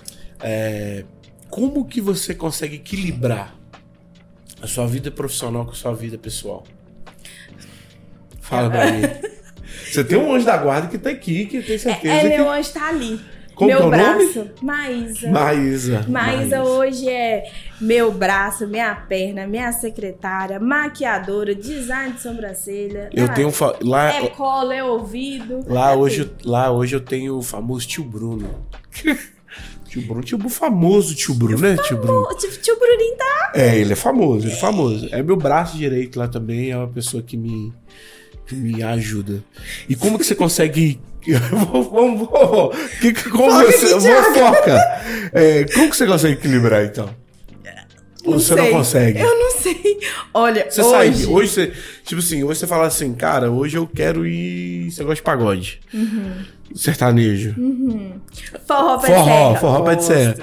Como 1.49 1.85
que 1.85 2.01
você 2.01 2.33
consegue 2.35 2.75
equilibrar 2.75 3.55
a 4.61 4.67
sua 4.67 4.85
vida 4.87 5.09
profissional 5.09 5.63
com 5.65 5.71
a 5.71 5.75
sua 5.75 5.93
vida 5.93 6.17
pessoal? 6.17 6.63
Fala 8.41 8.69
pra 8.69 8.91
mim. 8.91 9.01
Você 9.89 10.03
tem 10.03 10.17
um 10.17 10.33
anjo 10.33 10.45
da 10.45 10.57
guarda 10.57 10.87
que 10.87 10.97
tá 10.97 11.09
aqui, 11.09 11.45
que 11.45 11.57
eu 11.57 11.63
tenho 11.65 11.79
certeza 11.79 12.13
É, 12.13 12.21
que... 12.21 12.27
meu 12.29 12.49
anjo 12.51 12.73
tá 12.73 12.89
ali. 12.89 13.19
Como 13.57 13.71
meu 13.71 13.79
é 13.79 13.81
o 13.81 13.89
nome? 13.89 13.97
braço. 14.27 14.49
Maísa. 14.61 15.29
Maísa. 15.31 16.05
Maísa 16.07 16.63
hoje 16.63 17.09
é 17.09 17.43
meu 17.81 18.11
braço, 18.11 18.67
minha 18.67 18.93
perna, 18.93 19.47
minha 19.47 19.71
secretária, 19.71 20.59
maquiadora, 20.59 21.55
design 21.55 22.13
de 22.13 22.21
sobrancelha. 22.21 23.09
Eu 23.13 23.25
Ela 23.25 23.33
tenho... 23.33 23.51
fa- 23.51 23.75
Lá, 23.81 24.13
É 24.13 24.27
cola, 24.27 24.75
é 24.75 24.83
ouvido. 24.83 25.61
lá, 25.67 25.91
é 25.91 25.95
hoje, 25.95 26.25
tudo. 26.25 26.49
lá 26.49 26.71
hoje 26.71 26.95
eu 26.95 27.01
tenho 27.01 27.35
o 27.37 27.41
famoso 27.41 27.87
tio 27.87 28.03
Bruno. 28.03 28.47
tio 29.89 30.01
Bruno, 30.03 30.21
tio 30.21 30.37
Bruno 30.37 30.53
famoso, 30.53 31.15
tio 31.15 31.33
Bruno, 31.33 31.57
né, 31.59 31.77
tio 31.77 31.97
Bruno? 31.97 32.27
Tio, 32.37 32.51
tio 32.61 32.77
Bruninho 32.77 33.15
tá. 33.17 33.51
É, 33.55 33.75
ele 33.77 33.93
é 33.93 33.95
famoso, 33.95 34.45
ele 34.45 34.53
é 34.53 34.57
famoso. 34.57 35.07
É 35.11 35.23
meu 35.23 35.35
braço 35.35 35.77
direito 35.77 36.19
lá 36.19 36.27
também, 36.27 36.71
é 36.71 36.77
uma 36.77 36.87
pessoa 36.87 37.23
que 37.23 37.35
me, 37.37 37.73
que 38.45 38.53
me 38.55 38.83
ajuda. 38.83 39.43
E 39.89 39.95
como 39.95 40.19
que 40.19 40.25
você 40.25 40.35
consegue. 40.35 40.99
Vamos, 41.51 41.87
vamos, 41.91 42.29
vamos. 42.29 42.77
Que, 43.01 43.13
como 43.29 43.51
Foca 43.51 43.71
você. 43.71 43.99
Foca! 43.99 45.01
É, 45.33 45.65
como 45.73 45.89
que 45.89 45.97
você 45.97 46.05
consegue 46.07 46.33
equilibrar 46.35 46.85
então? 46.85 47.09
Ou 48.25 48.39
você 48.39 48.55
não 48.55 48.63
sei. 48.63 48.71
consegue? 48.73 49.19
Eu 49.19 49.39
não 49.39 49.51
sei. 49.51 49.99
Olha, 50.33 50.69
Você 50.69 50.81
hoje... 50.81 50.91
sai. 51.23 51.25
Hoje 51.33 51.49
você. 51.49 51.73
Tipo 52.03 52.19
assim, 52.19 52.43
hoje 52.43 52.59
você 52.59 52.67
fala 52.67 52.85
assim, 52.87 53.13
cara, 53.13 53.49
hoje 53.49 53.77
eu 53.77 53.87
quero 53.87 54.25
ir. 54.27 54.91
Você 54.91 55.01
gosta 55.03 55.15
de 55.15 55.21
pagode. 55.21 55.79
Uhum. 55.93 56.43
Sertanejo. 56.75 57.55
Forró, 58.65 58.97
pé 58.97 59.07
de 59.07 59.13
Forró, 59.13 59.25
serra. 59.25 59.55
forró 59.55 59.81
pé 59.83 59.95
de 59.95 60.03
serra. 60.03 60.35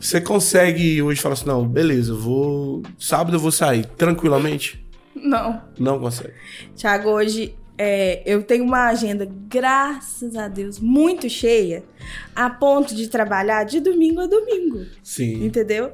Você 0.00 0.20
consegue 0.20 1.00
hoje 1.02 1.20
falar 1.20 1.34
assim, 1.34 1.46
não, 1.46 1.66
beleza, 1.66 2.12
eu 2.12 2.18
vou. 2.18 2.82
Sábado 2.98 3.36
eu 3.36 3.40
vou 3.40 3.52
sair 3.52 3.86
tranquilamente? 3.96 4.84
Não. 5.14 5.60
Não 5.78 5.98
consegue. 6.00 6.34
Tiago, 6.76 7.10
hoje 7.10 7.54
é, 7.78 8.22
eu 8.26 8.42
tenho 8.42 8.64
uma 8.64 8.88
agenda, 8.88 9.26
graças 9.48 10.34
a 10.34 10.48
Deus, 10.48 10.80
muito 10.80 11.30
cheia, 11.30 11.84
a 12.34 12.50
ponto 12.50 12.94
de 12.94 13.06
trabalhar 13.08 13.62
de 13.64 13.78
domingo 13.78 14.20
a 14.20 14.26
domingo. 14.26 14.84
Sim. 15.02 15.44
Entendeu? 15.44 15.92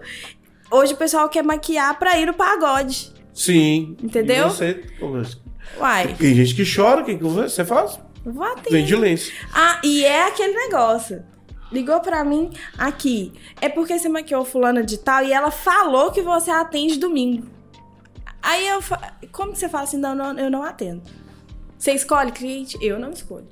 Hoje 0.70 0.94
o 0.94 0.96
pessoal 0.96 1.28
quer 1.28 1.44
maquiar 1.44 1.98
pra 1.98 2.18
ir 2.18 2.26
no 2.26 2.32
pagode. 2.32 3.12
Sim. 3.34 3.96
Entendeu? 4.02 4.46
E 4.46 4.50
você. 4.50 4.84
Uai, 5.78 6.14
Tem 6.14 6.34
gente 6.34 6.54
que 6.54 6.64
chora, 6.64 7.02
o 7.02 7.04
que 7.04 7.14
você 7.16 7.64
faz? 7.64 7.98
vou 8.24 8.44
atender. 8.44 8.70
Vende 8.70 8.96
lenço. 8.96 9.30
Ah, 9.52 9.80
e 9.84 10.04
é 10.04 10.26
aquele 10.26 10.54
negócio. 10.54 11.22
Ligou 11.70 12.00
pra 12.00 12.24
mim 12.24 12.50
aqui. 12.78 13.32
É 13.60 13.68
porque 13.68 13.98
você 13.98 14.08
maquiou 14.08 14.44
fulana 14.44 14.82
de 14.82 14.96
tal 14.98 15.22
e 15.24 15.32
ela 15.32 15.50
falou 15.50 16.10
que 16.10 16.22
você 16.22 16.50
atende 16.50 16.98
domingo. 16.98 17.46
Aí 18.40 18.66
eu 18.68 18.80
fa... 18.80 19.14
como 19.32 19.52
que 19.52 19.58
você 19.58 19.68
fala 19.68 19.84
assim? 19.84 19.96
Não, 19.96 20.14
não, 20.14 20.38
eu 20.38 20.50
não 20.50 20.62
atendo. 20.62 21.02
Você 21.84 21.92
escolhe 21.92 22.32
cliente? 22.32 22.78
Eu 22.80 22.98
não 22.98 23.10
escolho. 23.10 23.46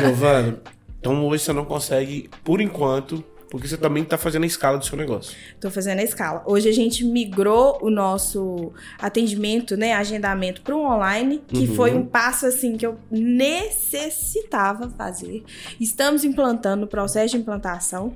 Giovana, 0.00 0.60
então 1.00 1.26
hoje 1.26 1.42
você 1.42 1.52
não 1.52 1.64
consegue, 1.64 2.30
por 2.44 2.60
enquanto, 2.60 3.20
porque 3.50 3.66
você 3.66 3.76
também 3.76 4.04
tá 4.04 4.16
fazendo 4.16 4.44
a 4.44 4.46
escala 4.46 4.78
do 4.78 4.84
seu 4.84 4.96
negócio. 4.96 5.36
Tô 5.60 5.68
fazendo 5.68 5.98
a 5.98 6.04
escala. 6.04 6.44
Hoje 6.46 6.68
a 6.68 6.72
gente 6.72 7.04
migrou 7.04 7.80
o 7.82 7.90
nosso 7.90 8.72
atendimento, 8.96 9.76
né, 9.76 9.92
agendamento 9.94 10.62
para 10.62 10.76
um 10.76 10.84
online, 10.86 11.42
que 11.48 11.66
Uhum. 11.66 11.74
foi 11.74 11.94
um 11.94 12.06
passo 12.06 12.46
assim 12.46 12.76
que 12.76 12.86
eu 12.86 12.96
necessitava 13.10 14.88
fazer. 14.90 15.42
Estamos 15.80 16.22
implantando 16.22 16.84
o 16.84 16.88
processo 16.88 17.34
de 17.34 17.42
implantação. 17.42 18.14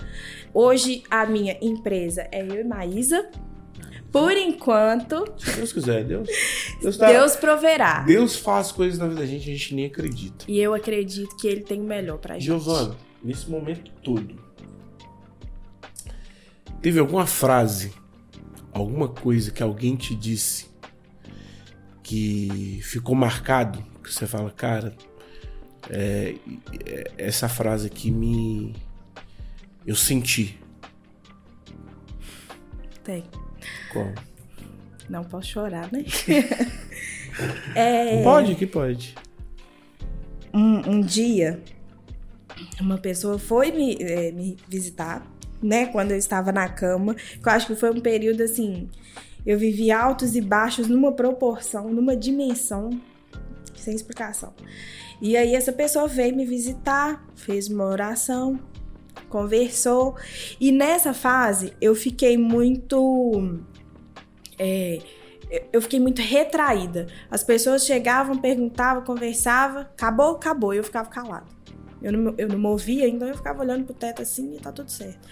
Hoje 0.54 1.02
a 1.10 1.26
minha 1.26 1.58
empresa 1.60 2.28
é 2.30 2.46
eu 2.46 2.60
e 2.60 2.64
Maísa. 2.64 3.28
Por 4.12 4.32
enquanto, 4.32 5.24
Se 5.38 5.52
Deus 5.56 5.72
quiser, 5.72 6.04
Deus. 6.04 6.28
Deus, 6.82 6.96
tá- 6.96 7.06
Deus 7.12 7.36
proverá. 7.36 8.00
Deus 8.00 8.36
faz 8.36 8.72
coisas 8.72 8.98
na 8.98 9.06
vida 9.06 9.20
da 9.20 9.26
gente, 9.26 9.48
a 9.48 9.52
gente 9.54 9.74
nem 9.74 9.86
acredita. 9.86 10.44
E 10.48 10.58
eu 10.58 10.74
acredito 10.74 11.36
que 11.36 11.46
ele 11.46 11.60
tem 11.62 11.80
o 11.80 11.84
melhor 11.84 12.18
pra 12.18 12.34
gente. 12.34 12.44
Giovana, 12.46 12.96
nesse 13.22 13.48
momento 13.48 13.90
todo, 14.02 14.34
teve 16.82 16.98
alguma 16.98 17.26
frase, 17.26 17.92
alguma 18.72 19.08
coisa 19.08 19.50
que 19.50 19.62
alguém 19.62 19.94
te 19.96 20.14
disse 20.14 20.68
que 22.02 22.80
ficou 22.82 23.14
marcado? 23.14 23.84
Que 24.02 24.12
você 24.12 24.26
fala, 24.26 24.50
cara, 24.50 24.96
é, 25.88 26.34
é, 26.84 27.12
essa 27.16 27.48
frase 27.48 27.86
aqui 27.86 28.10
me. 28.10 28.74
Eu 29.86 29.94
senti. 29.94 30.58
Tem. 33.04 33.24
Qual? 33.92 34.12
Não 35.08 35.24
posso 35.24 35.48
chorar, 35.48 35.90
né? 35.92 36.04
é, 37.74 38.22
Pode, 38.22 38.54
que 38.54 38.66
pode. 38.66 39.14
um, 40.54 40.90
um 40.90 41.00
dia, 41.00 41.60
uma 42.80 42.98
pessoa 42.98 43.38
foi 43.38 43.72
me, 43.72 43.96
eh, 44.00 44.32
me 44.32 44.56
visitar, 44.68 45.26
né? 45.62 45.86
Quando 45.86 46.12
eu 46.12 46.16
estava 46.16 46.52
na 46.52 46.68
cama. 46.68 47.14
Que 47.14 47.48
eu 47.48 47.52
acho 47.52 47.66
que 47.66 47.74
foi 47.74 47.90
um 47.90 48.00
período 48.00 48.42
assim. 48.42 48.88
Eu 49.44 49.58
vivi 49.58 49.90
altos 49.90 50.36
e 50.36 50.40
baixos 50.40 50.86
numa 50.86 51.12
proporção, 51.12 51.92
numa 51.92 52.16
dimensão 52.16 52.90
sem 53.74 53.94
explicação. 53.94 54.52
E 55.20 55.36
aí 55.36 55.54
essa 55.54 55.72
pessoa 55.72 56.06
veio 56.06 56.34
me 56.36 56.44
visitar, 56.44 57.24
fez 57.34 57.68
uma 57.68 57.84
oração, 57.84 58.58
conversou. 59.30 60.16
E 60.60 60.70
nessa 60.70 61.14
fase 61.14 61.72
eu 61.80 61.94
fiquei 61.94 62.36
muito. 62.36 63.58
é, 64.58 64.98
eu 65.72 65.80
fiquei 65.82 65.98
muito 65.98 66.20
retraída. 66.20 67.06
As 67.30 67.42
pessoas 67.42 67.84
chegavam, 67.84 68.36
perguntavam, 68.36 69.02
conversavam, 69.02 69.82
acabou, 69.82 70.32
acabou. 70.32 70.74
Eu 70.74 70.84
ficava 70.84 71.08
calada. 71.08 71.46
Eu 72.02 72.12
não, 72.12 72.34
eu 72.38 72.48
não 72.48 72.58
movia, 72.58 73.08
então 73.08 73.28
eu 73.28 73.36
ficava 73.36 73.60
olhando 73.62 73.84
pro 73.84 73.94
teto 73.94 74.22
assim 74.22 74.54
e 74.54 74.60
tá 74.60 74.72
tudo 74.72 74.90
certo. 74.90 75.28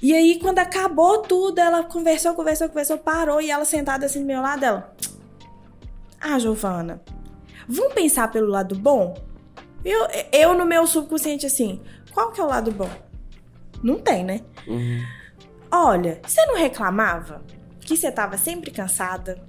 E 0.00 0.14
aí, 0.14 0.38
quando 0.38 0.58
acabou 0.58 1.22
tudo, 1.22 1.58
ela 1.58 1.82
conversou, 1.82 2.34
conversou, 2.34 2.68
conversou, 2.68 2.98
parou 2.98 3.40
e 3.40 3.50
ela 3.50 3.64
sentada 3.64 4.06
assim 4.06 4.20
do 4.20 4.26
meu 4.26 4.40
lado, 4.40 4.64
ela. 4.64 4.94
Ah, 6.20 6.38
Giovana, 6.38 7.02
vamos 7.66 7.94
pensar 7.94 8.30
pelo 8.30 8.48
lado 8.48 8.74
bom? 8.74 9.16
Eu, 9.84 10.06
eu 10.32 10.54
no 10.54 10.64
meu 10.64 10.86
subconsciente 10.86 11.46
assim, 11.46 11.80
qual 12.14 12.30
que 12.32 12.40
é 12.40 12.44
o 12.44 12.48
lado 12.48 12.70
bom? 12.70 12.88
Não 13.82 13.98
tem, 13.98 14.24
né? 14.24 14.40
Uhum. 14.66 15.02
Olha, 15.70 16.20
você 16.24 16.44
não 16.46 16.56
reclamava 16.56 17.42
que 17.80 17.96
você 17.96 18.10
tava 18.10 18.38
sempre 18.38 18.70
cansada? 18.70 19.42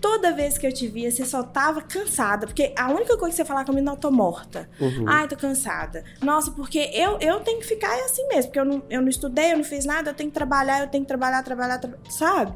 Toda 0.00 0.32
vez 0.32 0.58
que 0.58 0.66
eu 0.66 0.72
te 0.72 0.88
via, 0.88 1.10
você 1.10 1.24
só 1.24 1.42
tava 1.44 1.80
cansada. 1.80 2.46
Porque 2.46 2.72
a 2.76 2.90
única 2.90 3.16
coisa 3.16 3.30
que 3.30 3.36
você 3.36 3.44
falava 3.44 3.66
comigo, 3.66 3.84
não, 3.86 3.92
eu 3.94 3.98
tô 3.98 4.10
morta. 4.10 4.68
Uhum. 4.80 5.04
Ai, 5.08 5.28
tô 5.28 5.36
cansada. 5.36 6.04
Nossa, 6.20 6.50
porque 6.50 6.90
eu, 6.92 7.18
eu 7.20 7.40
tenho 7.40 7.60
que 7.60 7.66
ficar 7.66 7.92
assim 8.04 8.26
mesmo. 8.28 8.50
Porque 8.50 8.58
eu 8.60 8.64
não, 8.64 8.82
eu 8.90 9.00
não 9.00 9.08
estudei, 9.08 9.52
eu 9.52 9.56
não 9.58 9.64
fiz 9.64 9.84
nada, 9.84 10.10
eu 10.10 10.14
tenho 10.14 10.28
que 10.30 10.34
trabalhar, 10.34 10.80
eu 10.80 10.88
tenho 10.88 11.04
que 11.04 11.08
trabalhar, 11.08 11.42
trabalhar, 11.44 11.78
tra- 11.78 11.96
sabe? 12.10 12.52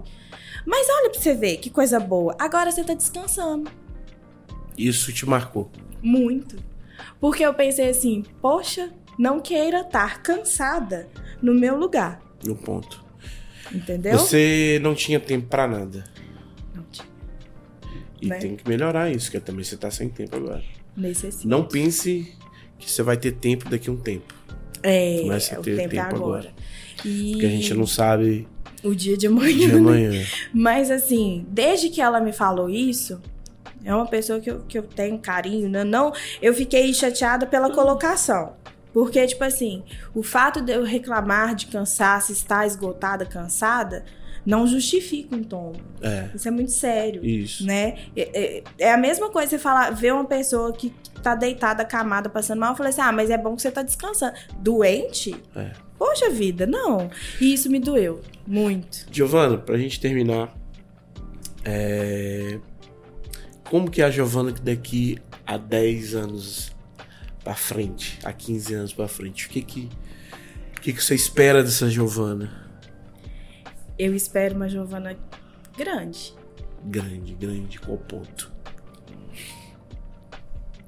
Mas 0.67 0.87
olha 0.91 1.11
pra 1.11 1.21
você 1.21 1.35
ver, 1.35 1.59
que 1.59 1.71
coisa 1.71 2.01
boa. 2.01 2.35
Agora 2.39 2.71
você 2.73 2.83
tá 2.83 2.95
descansando. 2.95 3.71
Isso 4.77 5.13
te 5.13 5.25
marcou. 5.25 5.71
Muito. 6.03 6.57
Porque 7.21 7.45
eu 7.45 7.55
pensei 7.55 7.89
assim, 7.91 8.25
poxa, 8.43 8.93
não 9.19 9.41
queira 9.41 9.81
estar 9.81 10.23
cansada 10.23 11.09
no 11.43 11.55
meu 11.55 11.77
lugar. 11.77 12.21
No 12.45 12.55
ponto. 12.55 13.05
Entendeu? 13.73 14.19
Você 14.19 14.79
não 14.83 14.95
tinha 14.95 15.19
tempo 15.19 15.47
pra 15.49 15.67
nada. 15.67 16.05
Não 16.75 16.85
tinha. 16.91 17.09
E 18.23 18.27
Né? 18.29 18.39
tem 18.39 18.57
que 18.57 18.69
melhorar 18.69 19.11
isso, 19.11 19.31
que 19.31 19.39
também 19.41 19.65
você 19.65 19.77
tá 19.77 19.91
sem 19.91 20.09
tempo 20.09 20.37
agora. 20.37 20.63
Necessito. 20.97 21.49
Não 21.49 21.65
pense 21.65 22.33
que 22.79 22.91
você 22.91 23.03
vai 23.03 23.17
ter 23.17 23.33
tempo 23.33 23.69
daqui 23.69 23.91
a 23.91 23.93
um 23.93 23.97
tempo. 23.97 24.35
É, 24.83 25.21
Começa 25.23 25.57
a 25.57 25.61
o 25.61 25.63
ter 25.63 25.77
tempo, 25.77 25.95
é 25.97 26.03
tempo 26.03 26.17
agora. 26.17 26.53
E 27.05 27.33
Porque 27.33 27.47
a 27.47 27.51
gente 27.51 27.75
não 27.75 27.87
sabe 27.87 28.47
o 28.83 28.95
dia 28.95 29.17
de 29.17 29.27
amanhã. 29.27 29.57
de 29.59 29.67
né? 29.69 29.79
amanhã. 29.79 30.25
Mas 30.55 30.91
assim, 30.91 31.45
desde 31.49 31.89
que 31.91 32.01
ela 32.01 32.21
me 32.21 32.33
falou 32.33 32.71
isso, 32.71 33.21
é 33.85 33.95
uma 33.95 34.07
pessoa 34.07 34.41
que 34.41 34.51
eu, 34.51 34.61
que 34.61 34.79
eu 34.79 34.83
tenho 34.85 35.19
carinho, 35.19 35.69
né? 35.69 35.85
Não, 35.85 36.13
eu 36.41 36.55
fiquei 36.55 36.93
chateada 36.95 37.47
pela 37.47 37.71
colocação. 37.71 38.55
Porque, 38.97 39.27
tipo 39.27 39.45
assim, 39.45 39.83
o 40.15 40.23
fato 40.23 40.63
de 40.63 40.73
eu 40.73 40.83
reclamar 40.83 41.55
de 41.55 41.67
cansaço, 41.67 42.33
estar 42.33 42.67
esgotada, 42.67 43.27
cansada, 43.27 44.07
não 44.45 44.67
justifica 44.67 45.37
um 45.37 45.43
tombo. 45.45 45.79
É, 46.01 46.31
Isso 46.35 46.49
é 46.49 46.51
muito 46.51 46.71
sério. 46.73 47.23
isso. 47.23 47.67
né? 47.67 47.99
É, 48.17 48.31
é- 48.59 48.63
é 48.79 48.91
a 48.95 48.97
mesma 48.97 49.29
coisa 49.29 49.51
você 49.51 49.59
falar, 49.59 49.91
ver 49.91 50.15
uma 50.15 50.25
pessoa 50.25 50.73
que 50.73 50.95
tá 51.23 51.35
deitada, 51.35 51.83
acamada, 51.83 52.31
passando 52.31 52.61
mal, 52.61 52.71
eu 52.73 52.77
falei 52.77 52.89
assim: 52.89 53.03
ah, 53.03 53.13
mas 53.13 53.29
é 53.29 53.37
bom 53.37 53.55
que 53.55 53.61
você 53.61 53.71
tá 53.71 53.83
descansando. 53.83 54.33
Doente? 54.61 55.37
É. 55.55 55.73
Poxa 55.99 56.31
vida, 56.31 56.65
não. 56.67 57.11
E 57.39 57.53
isso 57.53 57.71
me 57.71 57.79
doeu 57.79 58.23
muito. 58.47 59.07
Giovana, 59.13 59.59
pra 59.59 59.77
gente 59.77 60.01
terminar, 60.01 60.55
é, 61.67 62.59
como 63.69 63.91
que 63.91 64.01
é 64.01 64.07
a 64.07 64.11
Giovana 64.11 64.53
que 64.53 64.63
daqui 64.63 65.19
a 65.47 65.59
10 65.59 66.15
anos 66.15 66.75
pra 67.47 67.55
frente, 67.55 68.19
a 68.25 68.33
15 68.33 68.75
anos 68.75 68.93
pra 68.93 69.07
frente, 69.07 69.47
o 69.47 69.49
que 69.51 69.63
que, 69.63 69.89
o 70.77 70.81
que, 70.81 70.93
que 70.93 71.01
você 71.05 71.15
espera 71.15 71.63
dessa 71.63 71.89
Giovana? 71.89 72.51
Eu 73.97 74.17
espero 74.17 74.57
uma 74.57 74.69
Giovana 74.69 75.17
grande. 75.79 76.35
Grande, 76.85 77.35
grande, 77.35 77.79
qual 77.79 77.99
ponto? 77.99 78.51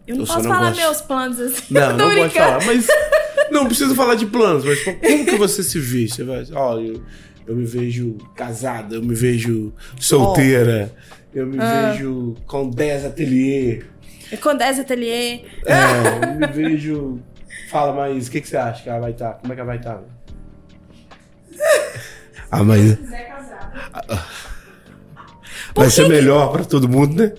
Eu 0.04 0.16
não 0.16 0.22
Eu 0.24 0.26
posso 0.26 0.42
não 0.42 0.50
falar 0.50 0.68
gosto. 0.70 0.80
meus 0.80 1.00
planos 1.02 1.40
assim. 1.40 1.62
Não, 1.74 1.90
não 1.96 2.06
pode 2.08 2.20
brincando. 2.22 2.32
falar, 2.60 2.64
mas 2.66 2.86
não 3.52 3.66
precisa 3.66 3.94
falar 3.94 4.14
de 4.16 4.26
planos, 4.26 4.64
mas 4.64 4.82
como 4.82 5.24
que 5.26 5.36
você 5.36 5.62
se 5.62 5.78
vê? 5.78 6.08
Você 6.08 6.24
vai, 6.24 6.44
ó, 6.54 6.76
eu, 6.80 7.00
eu 7.46 7.54
me 7.54 7.64
vejo 7.64 8.16
casada, 8.34 8.96
eu 8.96 9.02
me 9.02 9.14
vejo 9.14 9.72
solteira, 10.00 10.92
eu 11.32 11.46
me 11.46 11.56
Ah. 11.60 11.92
vejo 11.92 12.34
com 12.46 12.68
10 12.68 13.04
ateliê, 13.04 13.84
Com 14.42 14.54
10 14.56 14.80
ateliê. 14.80 15.44
é, 15.66 16.24
eu 16.24 16.34
me 16.34 16.46
vejo. 16.46 17.20
Fala, 17.70 17.92
Maís, 17.92 18.28
o 18.28 18.30
que, 18.30 18.40
que 18.40 18.48
você 18.48 18.56
acha 18.56 18.82
que 18.82 18.88
ela 18.88 19.00
vai 19.00 19.10
estar? 19.12 19.34
Como 19.34 19.52
é 19.52 19.56
que 19.56 19.60
ela 19.60 19.66
vai 19.68 19.76
estar? 19.78 20.00
A 22.50 22.62
Maís 22.62 22.96
quiser 22.96 23.28
casar. 23.28 23.72
vai 25.74 25.86
que 25.86 25.90
ser 25.92 26.02
que- 26.04 26.08
melhor 26.08 26.50
pra 26.52 26.64
todo 26.64 26.88
mundo, 26.88 27.14
né? 27.22 27.32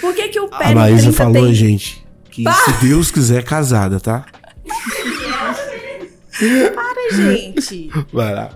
Por 0.00 0.14
que, 0.14 0.28
que 0.28 0.40
o 0.40 0.48
pé 0.48 0.66
A 0.66 0.74
Maísa 0.74 1.02
30 1.04 1.16
falou, 1.16 1.32
tem... 1.44 1.54
gente, 1.54 2.06
que 2.30 2.44
se 2.50 2.72
Deus 2.86 3.10
quiser 3.10 3.42
casada, 3.44 3.98
tá? 4.00 4.26
Para, 6.74 7.12
gente. 7.16 7.90
Vai 8.12 8.34
lá. 8.34 8.50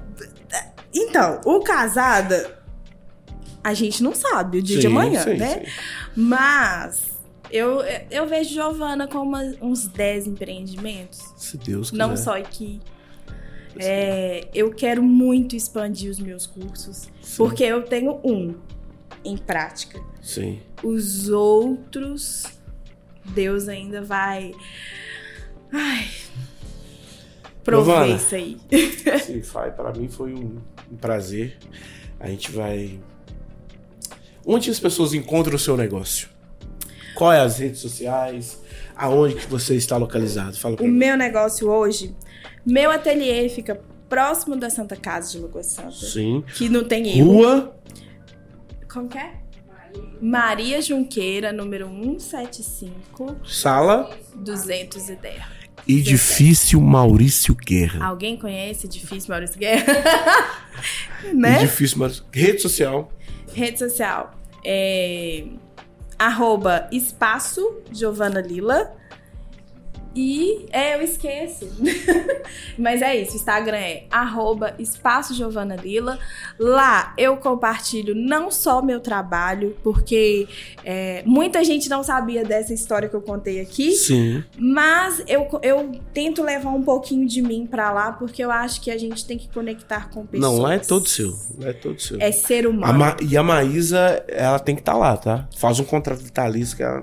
Então, 0.93 1.41
o 1.45 1.61
casada, 1.61 2.59
a 3.63 3.73
gente 3.73 4.03
não 4.03 4.15
sabe 4.15 4.59
o 4.59 4.63
dia 4.63 4.77
de 4.77 4.83
Sim, 4.83 4.89
amanhã, 4.89 5.23
sim, 5.23 5.35
né? 5.35 5.61
sim. 5.65 5.71
Mas 6.17 7.03
eu, 7.51 7.81
eu 8.11 8.27
vejo 8.27 8.53
Giovana 8.55 9.07
com 9.09 9.19
uma- 9.19 9.55
uns 9.61 9.87
10 9.87 10.27
empreendimentos. 10.27 11.21
Se 11.37 11.57
Deus 11.57 11.91
quiser. 11.91 11.99
Não 12.07 12.17
só 12.17 12.37
aqui. 12.37 12.81
É, 13.79 14.49
eu 14.55 14.73
quero 14.75 15.03
muito 15.03 15.55
expandir 15.55 16.11
os 16.11 16.19
meus 16.19 16.47
cursos. 16.47 17.09
Sim. 17.23 17.37
Porque 17.37 17.63
eu 17.65 17.83
tenho 17.85 18.21
um 18.25 18.55
em 19.25 19.37
prática. 19.37 20.01
Sim. 20.21 20.61
Os 20.83 21.29
outros, 21.29 22.45
Deus 23.25 23.69
ainda 23.69 24.03
vai. 24.03 24.53
Ai. 25.73 26.09
prover 27.63 28.17
isso 28.17 28.35
aí. 28.35 28.57
Sim, 29.25 29.43
para 29.77 29.93
mim 29.93 30.09
foi 30.09 30.33
um, 30.35 30.59
um 30.91 30.97
prazer. 30.97 31.57
A 32.19 32.29
gente 32.29 32.51
vai. 32.51 32.99
Onde 34.45 34.71
as 34.71 34.81
pessoas 34.81 35.13
encontram 35.13 35.55
o 35.57 35.59
seu 35.59 35.77
negócio? 35.77 36.29
Qual 37.19 37.33
é 37.33 37.41
as 37.41 37.59
redes 37.59 37.81
sociais? 37.81 38.63
Aonde 38.95 39.35
que 39.35 39.47
você 39.49 39.75
está 39.75 39.97
localizado? 39.97 40.57
Fala 40.57 40.77
O 40.79 40.85
mim. 40.85 40.91
meu 40.91 41.17
negócio 41.17 41.69
hoje, 41.69 42.15
meu 42.65 42.93
ateliê 42.93 43.49
fica 43.49 43.81
próximo 44.09 44.55
da 44.55 44.71
Santa 44.71 44.95
Casa 44.95 45.33
de 45.33 45.41
Lagoa 45.41 45.65
Santa. 45.65 45.91
Sim. 45.91 46.45
Que 46.55 46.69
não 46.69 46.85
tem 46.85 47.19
erro. 47.19 47.33
Rua. 47.33 47.77
Como 48.89 49.09
que 49.09 49.19
é? 49.19 49.33
Maria 50.23 50.81
Junqueira, 50.81 51.53
número 51.53 51.89
175, 51.89 53.37
Sala. 53.45 54.17
210. 54.37 55.43
Edifício 55.89 56.81
Maurício 56.81 57.53
Guerra. 57.53 58.07
Alguém 58.07 58.37
conhece 58.37 58.87
Edifício 58.87 59.29
Maurício 59.29 59.59
Guerra? 59.59 59.93
né? 61.35 61.57
Edifício 61.65 61.99
Maurício. 61.99 62.25
Rede 62.31 62.63
social. 62.63 63.11
Rede 63.53 63.77
social. 63.81 64.39
É... 64.65 65.47
Arroba 66.19 66.89
Espaço 66.91 67.83
Giovana 67.93 68.41
Lila. 68.41 68.98
E 70.21 70.67
é, 70.73 70.97
eu 70.97 71.03
esqueço. 71.03 71.69
Mas 72.77 73.03
é 73.03 73.15
isso, 73.23 73.35
o 73.35 73.37
Instagram 73.37 73.77
é 73.77 74.03
arroba 74.11 74.75
Espaço 74.77 75.33
Giovana 75.33 75.77
Lila. 75.77 76.19
Lá 76.59 77.15
eu 77.17 77.37
compartilho 77.37 78.17
não 78.17 78.51
só 78.51 78.83
meu 78.83 78.99
trabalho, 78.99 79.77
porque 79.81 80.49
é, 80.85 81.23
muita 81.25 81.63
gente 81.63 81.89
não 81.89 82.03
sabia 82.03 82.45
dessa 82.45 82.75
história 82.75 83.09
que 83.09 83.15
eu 83.15 83.23
contei 83.23 83.61
aqui. 83.61 83.93
Sim. 83.93 84.43
Mas 84.59 85.23
eu, 85.29 85.47
eu 85.63 85.93
tento 86.13 86.43
levar 86.43 86.71
um 86.71 86.83
pouquinho 86.83 87.25
de 87.25 87.41
mim 87.41 87.65
pra 87.65 87.93
lá, 87.93 88.11
porque 88.11 88.43
eu 88.43 88.51
acho 88.51 88.81
que 88.81 88.91
a 88.91 88.99
gente 88.99 89.25
tem 89.25 89.39
que 89.39 89.49
conectar 89.49 90.11
com 90.11 90.27
pessoas. 90.27 90.53
Não, 90.53 90.61
lá 90.61 90.75
é 90.75 90.79
todo 90.81 91.09
seu. 91.09 91.33
Lá 91.61 91.69
é 91.69 91.73
todo 91.73 92.01
seu. 92.01 92.17
É 92.21 92.33
ser 92.33 92.67
A 92.67 92.69
humano. 92.71 92.99
Ma- 92.99 93.17
e 93.23 93.37
a 93.37 93.43
Maísa, 93.45 94.25
ela 94.27 94.59
tem 94.59 94.75
que 94.75 94.81
estar 94.81 94.97
lá, 94.97 95.17
tá? 95.17 95.49
Faz 95.57 95.79
um 95.79 95.85
contrato 95.85 96.25
vitalício 96.25 96.77
que 96.77 96.83
ela. 96.83 97.03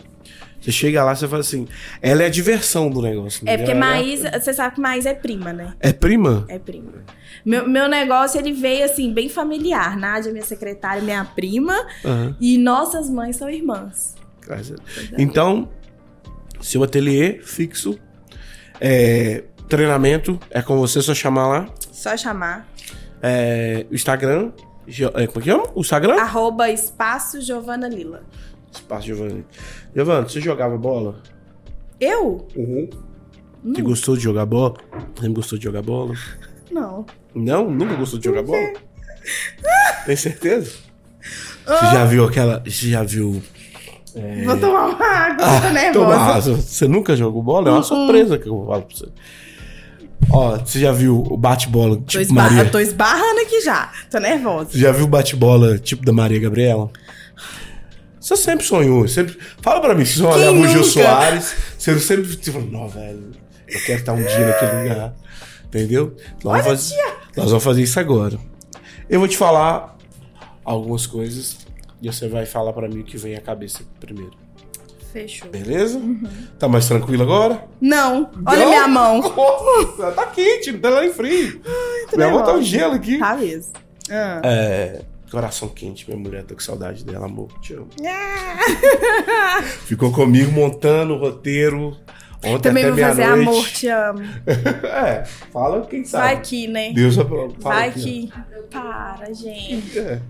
Você 0.66 0.72
chega 0.72 1.04
lá, 1.04 1.16
você 1.16 1.28
fala 1.28 1.42
assim. 1.42 1.68
Ela 2.02 2.24
é 2.24 2.26
a 2.26 2.30
diversão 2.30 2.90
do 2.90 3.00
negócio. 3.00 3.44
É 3.46 3.56
porque 3.56 3.70
Ela 3.70 3.80
Maísa, 3.80 4.32
você 4.32 4.52
sabe 4.52 4.74
que 4.74 4.82
Maísa 4.82 5.10
é 5.10 5.14
prima, 5.14 5.54
né? 5.54 5.76
É 5.80 5.94
prima? 5.94 6.44
É 6.48 6.58
prima. 6.58 6.92
Meu, 7.46 7.70
meu 7.70 7.88
negócio, 7.88 8.40
ele 8.40 8.52
veio 8.52 8.84
assim, 8.84 9.14
bem 9.14 9.30
familiar. 9.30 9.96
Nádia, 9.96 10.32
minha 10.32 10.44
secretária, 10.44 11.04
minha 11.04 11.24
prima. 11.24 11.86
Aham. 12.04 12.36
E 12.42 12.58
nossas 12.58 13.12
mães 13.12 13.36
são 13.36 13.48
irmãs. 13.48 14.16
Então, 15.20 15.70
seu 16.60 16.82
ateliê 16.82 17.40
fixo, 17.44 18.00
é, 18.82 19.44
treinamento, 19.70 20.40
é 20.50 20.64
com 20.64 20.78
você, 20.78 21.00
só 21.00 21.14
chamar 21.14 21.48
lá. 21.48 21.70
Só 21.92 22.18
chamar. 22.18 22.68
É, 23.22 23.86
Instagram, 23.92 24.52
é, 24.88 25.28
como 25.28 25.40
é 25.40 25.44
que 25.44 25.50
chama? 25.52 25.68
O 25.76 25.82
Instagram? 25.82 26.16
Arroba 26.16 26.72
Espaço 26.72 27.40
Giovana 27.40 27.88
Lila. 27.88 28.24
Espaço 28.76 29.08
Giovanni. 29.08 29.46
Giovanni, 29.96 30.30
você 30.30 30.40
jogava 30.42 30.78
bola? 30.78 31.16
Eu? 32.00 32.48
Uhum. 32.56 32.90
Você 33.66 33.82
gostou 33.82 34.16
de 34.16 34.24
jogar 34.24 34.46
bola? 34.46 34.76
Sempre 35.20 35.34
gostou 35.34 35.58
de 35.58 35.64
jogar 35.64 35.82
bola? 35.82 36.14
Não. 36.72 37.06
Não? 37.34 37.70
Nunca 37.72 37.96
gostou 37.96 38.20
de 38.20 38.26
jogar 38.26 38.44
bola? 38.44 38.74
Tem 40.06 40.16
certeza? 40.16 40.72
Você 41.66 41.86
já 41.88 42.06
viu 42.06 42.26
aquela. 42.26 42.60
Você 42.64 42.90
já 42.90 43.02
viu. 43.02 43.42
Vou 44.46 44.58
tomar 44.60 44.86
uma 44.90 45.06
água, 45.06 45.38
tô 45.46 45.62
Toma 45.62 45.72
nervosa. 45.72 46.16
água. 46.52 46.62
Você 46.62 46.88
nunca 46.88 47.16
jogou 47.18 47.42
bola? 47.42 47.70
É 47.70 47.72
uma 47.72 47.82
surpresa 47.82 48.38
que 48.38 48.48
eu 48.48 48.66
falo 48.68 48.84
pra 48.84 48.96
você. 48.96 49.08
Ó, 50.32 50.58
você 50.60 50.80
já 50.80 50.92
viu 50.92 51.24
o 51.28 51.36
bate-bola 51.36 51.96
Tô, 51.98 52.04
tipo 52.04 52.22
esbarra- 52.22 52.52
Maria? 52.52 52.72
tô 52.72 52.80
esbarrando 52.80 53.40
aqui 53.42 53.62
já. 53.62 53.92
Tô 54.12 54.20
nervosa. 54.20 54.70
Você 54.72 54.78
já 54.78 54.92
viu 54.92 55.06
o 55.06 55.08
bate-bola 55.08 55.80
tipo 55.80 56.06
da 56.06 56.14
Maria 56.14 56.40
Gabriela? 56.40 56.90
Você 58.26 58.36
sempre 58.38 58.66
sonhou, 58.66 59.08
sempre. 59.08 59.38
Fala 59.62 59.80
pra 59.80 59.94
mim, 59.94 60.04
se 60.04 60.18
você 60.18 60.24
olhava 60.26 60.58
o 60.58 60.68
Gil? 60.68 60.84
Soares, 60.84 61.56
você 61.78 62.00
sempre 62.00 62.36
tipo, 62.36 62.60
não, 62.60 62.90
velho, 62.90 63.32
eu 63.68 63.80
quero 63.82 64.00
estar 64.00 64.14
um 64.14 64.24
dia 64.24 64.48
naquele 64.48 64.90
lugar. 64.90 65.14
Entendeu? 65.66 66.16
Nós 66.44 66.66
vamos, 66.66 66.90
fazer, 66.90 67.04
nós 67.38 67.50
vamos 67.50 67.64
fazer 67.64 67.84
isso 67.84 68.00
agora. 68.00 68.40
Eu 69.08 69.20
vou 69.20 69.28
te 69.28 69.38
falar 69.38 69.96
algumas 70.64 71.06
coisas 71.06 71.68
e 72.02 72.12
você 72.12 72.28
vai 72.28 72.48
falar 72.48 72.74
pra 72.74 72.88
mim 72.88 73.02
o 73.02 73.04
que 73.04 73.16
vem 73.16 73.36
à 73.36 73.42
cabeça 73.42 73.84
primeiro. 74.00 74.34
Fechou. 75.14 75.48
Beleza? 75.52 76.02
Tá 76.58 76.68
mais 76.68 76.88
tranquilo 76.88 77.22
agora? 77.22 77.64
Não. 77.80 78.32
Olha 78.44 78.60
Não? 78.60 78.70
minha 78.70 78.88
mão. 78.88 79.22
Nossa, 79.22 80.12
tá 80.14 80.26
quente, 80.26 80.72
não 80.72 80.80
tá 80.80 80.90
lá 80.90 81.06
em 81.06 81.14
frio. 81.14 81.62
minha 82.16 82.32
mão 82.32 82.44
tá 82.44 82.54
um 82.54 82.64
gelo 82.64 82.96
aqui. 82.96 83.20
Tá 83.20 83.36
mesmo. 83.38 83.72
Ah. 84.10 84.42
É, 84.44 85.02
coração 85.36 85.68
quente, 85.68 86.08
minha 86.08 86.18
mulher, 86.18 86.46
tô 86.46 86.54
com 86.54 86.62
saudade 86.62 87.04
dela, 87.04 87.26
amor. 87.26 87.50
Te 87.60 87.74
amo. 87.74 87.90
Ficou 89.84 90.10
comigo 90.10 90.50
montando 90.50 91.14
o 91.14 91.18
roteiro 91.18 91.98
ontem 92.42 92.70
Também 92.70 92.86
vou 92.86 92.98
fazer 92.98 93.28
meia-noite. 93.28 93.50
amor, 93.50 93.68
te 93.68 93.88
amo. 93.90 94.22
é, 94.88 95.26
fala 95.52 95.86
quem 95.88 96.06
sabe. 96.06 96.24
Vai 96.24 96.42
que, 96.42 96.68
né? 96.70 96.94
Deus. 96.94 97.16
Fala 97.16 97.50
Vai 97.60 97.90
aqui, 97.90 98.32
que. 98.32 98.70
Para, 98.72 99.34
gente. 99.34 100.00
É. 100.00 100.22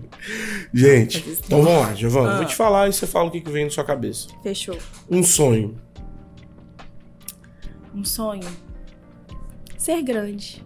Gente, 0.74 1.24
então 1.44 1.62
vamos 1.62 1.86
lá, 1.86 1.94
Giovana. 1.94 2.32
Ah. 2.32 2.36
Vou 2.38 2.46
te 2.46 2.56
falar 2.56 2.88
e 2.88 2.92
você 2.92 3.06
fala 3.06 3.28
o 3.28 3.30
que 3.30 3.38
vem 3.48 3.64
na 3.66 3.70
sua 3.70 3.84
cabeça. 3.84 4.26
Fechou. 4.42 4.76
Um 5.08 5.22
sonho. 5.22 5.80
Um 7.94 8.04
sonho. 8.04 8.48
Ser 9.78 10.02
grande. 10.02 10.64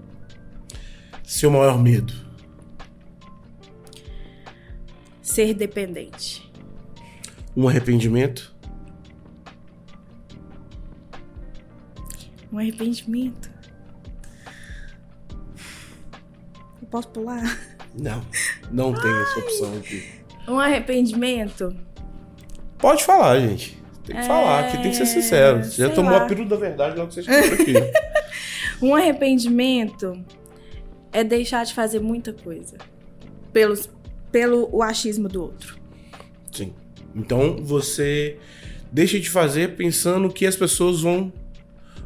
Seu 1.25 1.51
maior 1.51 1.79
medo. 1.79 2.30
Ser 5.31 5.55
dependente. 5.55 6.51
Um 7.57 7.69
arrependimento. 7.69 8.53
Um 12.53 12.59
arrependimento. 12.59 13.49
Eu 16.83 16.89
posso 16.91 17.09
pular? 17.11 17.59
Não, 17.97 18.25
não 18.73 18.93
tem 18.93 19.11
essa 19.23 19.39
opção 19.39 19.77
aqui. 19.77 20.05
Um 20.49 20.59
arrependimento? 20.59 21.77
Pode 22.79 23.05
falar, 23.05 23.39
gente. 23.39 23.81
Tem 24.05 24.17
que 24.17 24.27
falar, 24.27 24.65
aqui 24.67 24.79
tem 24.83 24.91
que 24.91 24.97
ser 24.97 25.07
sincero. 25.07 25.63
Você 25.63 25.83
já 25.83 25.87
É, 25.87 25.95
tomou 25.95 26.11
lá. 26.11 26.25
a 26.25 26.27
pílula 26.27 26.49
da 26.49 26.57
verdade 26.57 26.97
logo 26.97 27.09
que 27.09 27.15
você 27.15 27.21
escutou 27.21 27.55
aqui. 27.55 27.75
Um 28.83 28.97
arrependimento 28.97 30.25
é 31.13 31.23
deixar 31.23 31.65
de 31.67 31.75
fazer 31.75 32.01
muita 32.01 32.33
coisa. 32.33 32.79
Pelos, 33.53 33.91
pelo 34.31 34.69
o 34.75 34.83
achismo 34.83 35.29
do 35.29 35.43
outro. 35.43 35.79
Sim. 36.53 36.75
Então 37.15 37.57
você 37.63 38.39
deixa 38.93 39.19
de 39.19 39.29
fazer 39.29 39.77
pensando 39.77 40.29
o 40.29 40.33
que 40.33 40.47
as 40.47 40.57
pessoas 40.57 41.01
vão, 41.01 41.33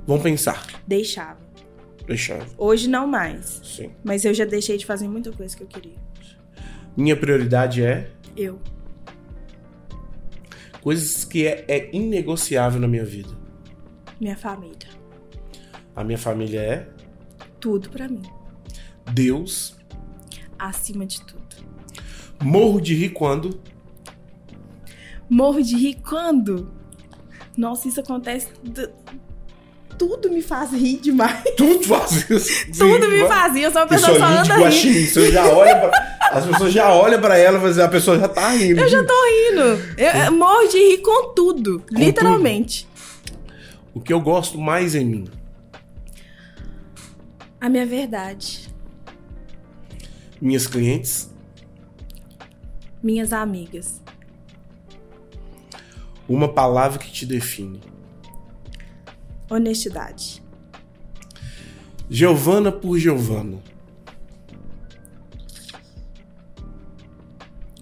vão 0.07 0.21
pensar. 0.21 0.67
Deixava. 0.87 1.39
Deixar. 2.07 2.47
Hoje 2.59 2.89
não 2.89 3.07
mais. 3.07 3.61
Sim. 3.65 3.91
Mas 4.03 4.25
eu 4.25 4.35
já 4.35 4.45
deixei 4.45 4.77
de 4.77 4.85
fazer 4.85 5.09
muita 5.09 5.33
coisa 5.33 5.57
que 5.57 5.63
eu 5.63 5.67
queria. 5.67 5.97
Minha 6.97 7.17
prioridade 7.17 7.83
é 7.83 8.11
Eu. 8.37 8.61
coisas 10.81 11.25
que 11.25 11.47
é, 11.47 11.65
é 11.67 11.91
inegociável 11.97 12.79
na 12.81 12.87
minha 12.87 13.05
vida. 13.05 13.31
Minha 14.21 14.37
família. 14.37 14.89
A 15.97 16.05
minha 16.05 16.19
família 16.19 16.61
é 16.61 16.89
Tudo 17.59 17.89
pra 17.89 18.07
mim. 18.09 18.23
Deus. 19.13 19.77
Acima 20.59 21.07
de 21.07 21.21
tudo. 21.23 21.44
Morro 22.45 22.81
de 22.81 22.95
rir 22.95 23.11
quando 23.11 23.59
Morro 25.29 25.63
de 25.63 25.77
rir 25.77 25.97
quando? 26.07 26.71
Nossa, 27.57 27.89
isso 27.89 28.01
acontece. 28.01 28.49
Tudo 29.97 30.29
me 30.29 30.43
faz 30.43 30.73
rir 30.73 30.99
demais. 30.99 31.43
tudo 31.57 31.83
faz 31.85 32.29
isso. 32.29 32.67
Tudo 32.77 33.09
me 33.09 33.21
Sim, 33.21 33.29
fazia. 33.29 33.65
Eu 33.65 33.73
sou 33.73 33.81
uma 33.81 33.89
Pessoa 33.89 34.19
só 34.19 34.25
anda 34.25 34.69
rindo. 34.69 35.07
Você 35.07 35.33
já 35.33 35.47
olha 35.47 35.77
pra, 35.77 36.19
as 36.33 36.47
pessoas 36.47 36.73
já 36.73 36.93
olham 36.93 37.21
pra 37.21 37.39
ela 37.39 37.59
e 37.59 37.71
assim, 37.71 37.81
a 37.81 37.89
pessoa 37.89 38.19
já 38.19 38.29
tá 38.29 38.51
rindo. 38.51 38.81
Eu 38.81 38.89
já 38.89 39.05
tô 39.05 39.15
rindo. 39.15 39.83
Eu, 39.97 40.33
morro 40.33 40.69
de 40.69 40.79
rir 40.79 40.99
com 40.99 41.33
tudo. 41.33 41.83
literalmente. 41.91 42.89
O 43.95 44.01
que 44.01 44.13
eu 44.13 44.21
gosto 44.21 44.59
mais 44.59 44.95
em 44.95 45.05
mim? 45.05 45.25
A 47.61 47.69
minha 47.69 47.87
verdade. 47.87 48.69
Minhas 50.41 50.67
clientes. 50.67 51.34
Minhas 53.05 53.35
amigas. 53.35 54.01
Uma 56.27 56.49
palavra 56.49 56.99
que 56.99 57.13
te 57.13 57.27
define. 57.27 57.79
Honestidade. 59.51 60.43
Giovana 62.09 62.73
por 62.73 62.99
Giovana. 62.99 63.59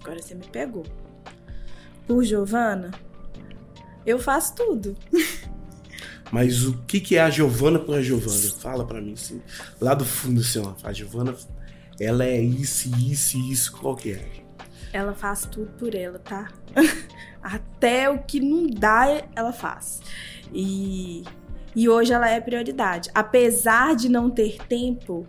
Agora 0.01 0.21
você 0.21 0.35
me 0.35 0.45
pegou. 0.45 0.85
Por 2.05 2.21
Giovana, 2.25 2.91
eu 4.05 4.19
faço 4.19 4.53
tudo. 4.55 4.93
Mas 6.33 6.65
o 6.65 6.79
que, 6.79 6.99
que 6.99 7.15
é 7.15 7.21
a 7.21 7.29
Giovana 7.29 7.79
com 7.79 7.93
a 7.93 8.01
Giovana? 8.01 8.51
Fala 8.59 8.85
pra 8.85 8.99
mim, 8.99 9.13
assim, 9.13 9.41
lá 9.79 9.93
do 9.93 10.03
fundo, 10.03 10.41
assim, 10.41 10.59
ó. 10.59 10.73
A 10.83 10.91
Giovana, 10.91 11.33
ela 11.97 12.25
é 12.25 12.41
isso, 12.41 12.89
isso 12.99 13.37
isso, 13.37 13.71
qual 13.71 13.95
que 13.95 14.11
é? 14.11 14.42
Ela 14.93 15.13
faz 15.13 15.45
tudo 15.45 15.71
por 15.77 15.93
ela, 15.95 16.19
tá? 16.19 16.49
Até 17.41 18.09
o 18.09 18.19
que 18.19 18.39
não 18.39 18.67
dá, 18.67 19.23
ela 19.35 19.51
faz. 19.51 19.99
E, 20.53 21.23
e 21.75 21.89
hoje 21.89 22.13
ela 22.13 22.29
é 22.29 22.39
prioridade. 22.39 23.09
Apesar 23.13 23.95
de 23.95 24.07
não 24.07 24.29
ter 24.29 24.57
tempo, 24.67 25.27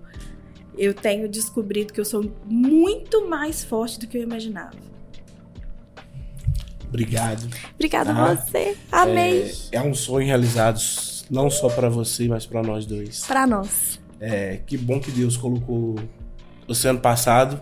eu 0.77 0.93
tenho 0.93 1.29
descobrido 1.29 1.93
que 1.93 2.01
eu 2.01 2.05
sou 2.05 2.31
muito 2.45 3.27
mais 3.27 3.65
forte 3.65 3.99
do 3.99 4.07
que 4.07 4.19
eu 4.19 4.23
imaginava. 4.23 4.77
Obrigado. 6.87 7.49
Obrigada 7.75 8.13
a 8.13 8.31
Ah, 8.31 8.35
você. 8.37 8.77
Amei. 8.93 9.51
É, 9.73 9.79
é 9.79 9.83
um 9.83 9.95
sonho 9.95 10.27
realizado 10.27 10.79
não 11.31 11.51
só 11.51 11.69
pra 11.69 11.89
você, 11.89 12.29
mas 12.29 12.47
pra 12.47 12.63
nós 12.63 12.87
dois. 12.87 13.25
Pra 13.27 13.47
nós. 13.47 13.99
É, 14.21 14.61
que 14.65 14.77
bom 14.77 15.01
que 15.01 15.11
Deus 15.11 15.37
colocou 15.37 15.97
você 16.69 16.89
ano 16.89 17.01
passado 17.01 17.59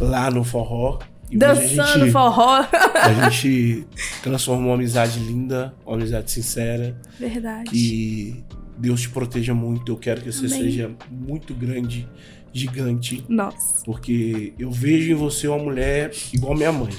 lá 0.00 0.30
no 0.30 0.42
forró. 0.44 0.98
E 1.30 1.36
Dançando 1.36 2.00
gente- 2.04 2.12
forró. 2.12 2.64
A 2.94 3.28
gente 3.30 3.86
transformou 4.22 4.66
uma 4.68 4.74
amizade 4.74 5.18
linda, 5.18 5.74
uma 5.84 5.96
amizade 5.96 6.30
sincera. 6.30 6.96
Verdade. 7.18 7.70
Que 7.70 8.44
Deus 8.78 9.00
te 9.02 9.08
proteja 9.10 9.52
muito. 9.54 9.90
Eu 9.92 9.96
quero 9.96 10.20
que 10.20 10.30
você 10.30 10.46
Amém. 10.46 10.62
seja 10.62 10.90
muito 11.10 11.54
grande, 11.54 12.08
gigante. 12.52 13.24
Nossa. 13.28 13.84
Porque 13.84 14.52
eu 14.58 14.70
vejo 14.70 15.10
em 15.12 15.14
você 15.14 15.48
uma 15.48 15.58
mulher 15.58 16.12
igual 16.32 16.54
minha 16.54 16.70
mãe. 16.72 16.92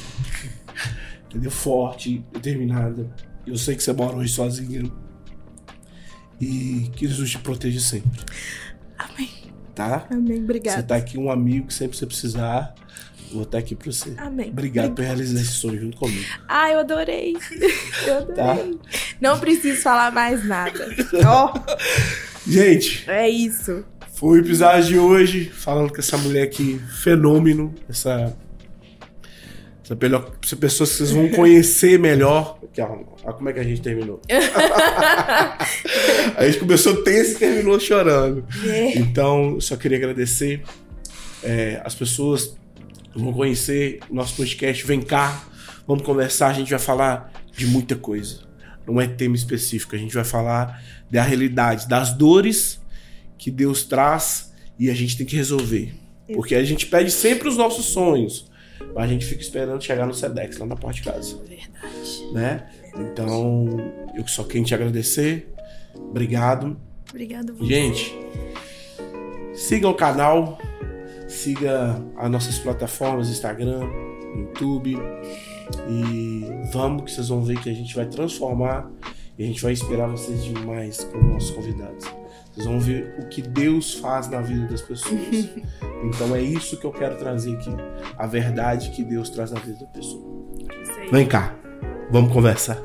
Entendeu? 1.30 1.52
Forte, 1.52 2.24
determinada. 2.34 3.10
Eu 3.46 3.58
sei 3.58 3.76
que 3.76 3.84
você 3.84 3.94
mora 3.94 4.16
hoje 4.18 4.34
sozinha. 4.34 4.84
E 6.42 6.90
que 6.96 7.08
Jesus 7.08 7.32
te 7.32 7.38
proteja 7.40 7.80
sempre. 7.80 8.20
Amém. 8.98 9.30
Tá? 9.74 10.06
Amém. 10.12 10.38
Você 10.38 10.44
Obrigada. 10.44 10.84
tá 10.84 10.96
aqui 10.96 11.18
um 11.18 11.30
amigo 11.32 11.68
que 11.68 11.74
sempre 11.74 11.96
você 11.98 12.06
precisar. 12.06 12.74
Vou 13.32 13.44
estar 13.44 13.58
aqui 13.58 13.76
pra 13.76 13.92
você. 13.92 14.14
Amém. 14.18 14.50
Obrigado 14.50 14.94
por 14.94 15.04
realizar 15.04 15.42
esse 15.42 15.54
sonho 15.54 15.80
junto 15.80 15.98
comigo. 15.98 16.24
Ah, 16.48 16.72
eu 16.72 16.80
adorei. 16.80 17.36
Eu 18.08 18.26
Tá? 18.34 18.52
adorei. 18.54 18.78
Não 19.20 19.40
preciso 19.40 19.82
falar 19.82 20.12
mais 20.12 20.46
nada. 20.46 20.88
Ó, 21.26 21.54
Gente, 22.48 23.04
é 23.10 23.28
isso. 23.30 23.84
foi 24.14 24.40
o 24.40 24.42
episódio 24.44 24.84
de 24.84 24.98
hoje 25.00 25.46
falando 25.50 25.92
com 25.92 25.98
essa 26.00 26.18
mulher 26.18 26.44
aqui, 26.44 26.80
fenômeno, 27.02 27.74
essa, 27.90 28.36
essa, 29.84 29.96
pelho- 29.96 30.32
essa 30.44 30.56
pessoa 30.56 30.88
que 30.88 30.94
vocês 30.96 31.12
vão 31.12 31.30
conhecer 31.30 31.98
melhor. 32.00 32.60
Aqui, 32.64 32.82
ó, 32.82 32.98
ó, 33.24 33.34
como 33.34 33.50
é 33.50 33.54
que 33.54 33.60
a 33.60 33.64
gente 33.64 33.82
terminou. 33.82 34.22
a 36.38 36.46
gente 36.46 36.60
começou 36.60 37.04
tenso 37.04 37.32
e 37.32 37.36
terminou 37.36 37.80
chorando. 37.80 38.46
É. 38.66 38.98
Então, 38.98 39.60
só 39.60 39.76
queria 39.76 39.98
agradecer. 39.98 40.62
É, 41.44 41.80
as 41.86 41.94
pessoas 41.94 42.56
vão 43.16 43.34
conhecer 43.34 44.00
o 44.10 44.16
nosso 44.16 44.36
podcast. 44.36 44.86
Vem 44.86 45.02
cá, 45.02 45.44
vamos 45.88 46.04
conversar. 46.04 46.48
A 46.50 46.54
gente 46.54 46.70
vai 46.70 46.80
falar 46.80 47.32
de 47.52 47.66
muita 47.66 47.96
coisa. 47.96 48.42
Não 48.86 49.00
é 49.00 49.08
tema 49.08 49.36
específico. 49.36 49.96
A 49.96 50.00
gente 50.00 50.14
vai 50.14 50.24
falar 50.24 50.84
da 51.10 51.24
realidade, 51.24 51.88
das 51.88 52.14
dores 52.14 52.80
que 53.38 53.50
Deus 53.50 53.84
traz 53.84 54.54
e 54.78 54.90
a 54.90 54.94
gente 54.94 55.18
tem 55.18 55.26
que 55.26 55.36
resolver. 55.36 55.94
Porque 56.34 56.56
a 56.56 56.64
gente 56.64 56.88
pede 56.88 57.12
sempre 57.12 57.48
os 57.48 57.56
nossos 57.56 57.86
sonhos, 57.86 58.50
mas 58.94 59.06
a 59.06 59.08
gente 59.08 59.26
fica 59.26 59.42
esperando 59.42 59.84
chegar 59.84 60.06
no 60.08 60.14
Sedex, 60.14 60.58
lá 60.58 60.66
na 60.66 60.76
porta 60.76 60.98
de 60.98 61.04
casa 61.04 61.38
Verdade. 61.38 62.34
né? 62.34 62.68
Então, 62.98 63.78
eu 64.16 64.28
só 64.28 64.44
quero 64.44 64.64
te 64.64 64.74
agradecer. 64.74 65.54
Obrigado. 65.96 66.78
Obrigada 67.10 67.52
a 67.52 67.56
você. 67.56 67.66
Gente, 67.66 68.16
siga 69.54 69.88
o 69.88 69.94
canal, 69.94 70.58
siga 71.28 72.02
as 72.18 72.32
nossas 72.32 72.60
plataformas, 72.60 73.30
Instagram, 73.30 73.82
YouTube. 74.36 74.98
E 75.90 76.46
vamos 76.72 77.04
que 77.04 77.12
vocês 77.12 77.30
vão 77.30 77.42
ver 77.42 77.60
que 77.60 77.70
a 77.70 77.74
gente 77.74 77.96
vai 77.96 78.06
transformar 78.06 78.90
e 79.38 79.44
a 79.44 79.48
gente 79.48 79.62
vai 79.62 79.74
esperar 79.74 80.08
vocês 80.08 80.44
demais 80.44 81.04
como 81.06 81.34
nossos 81.34 81.52
convidados. 81.52 82.06
Vocês 82.54 82.68
vão 82.68 82.80
ver 82.80 83.16
o 83.20 83.28
que 83.28 83.42
Deus 83.42 83.96
faz 83.96 84.30
na 84.30 84.42
vida 84.42 84.68
das 84.68 84.82
pessoas. 84.82 85.20
então 86.04 86.34
é 86.36 86.42
isso 86.42 86.78
que 86.78 86.86
eu 86.86 86.92
quero 86.92 87.18
trazer 87.18 87.54
aqui. 87.56 87.72
A 88.18 88.26
verdade 88.26 88.92
que 88.92 89.04
Deus 89.04 89.30
traz 89.30 89.52
na 89.52 89.60
vida 89.60 89.80
da 89.80 89.88
pessoa. 89.88 90.24
Vem 91.12 91.28
cá, 91.28 91.54
vamos 92.10 92.32
conversar. 92.32 92.82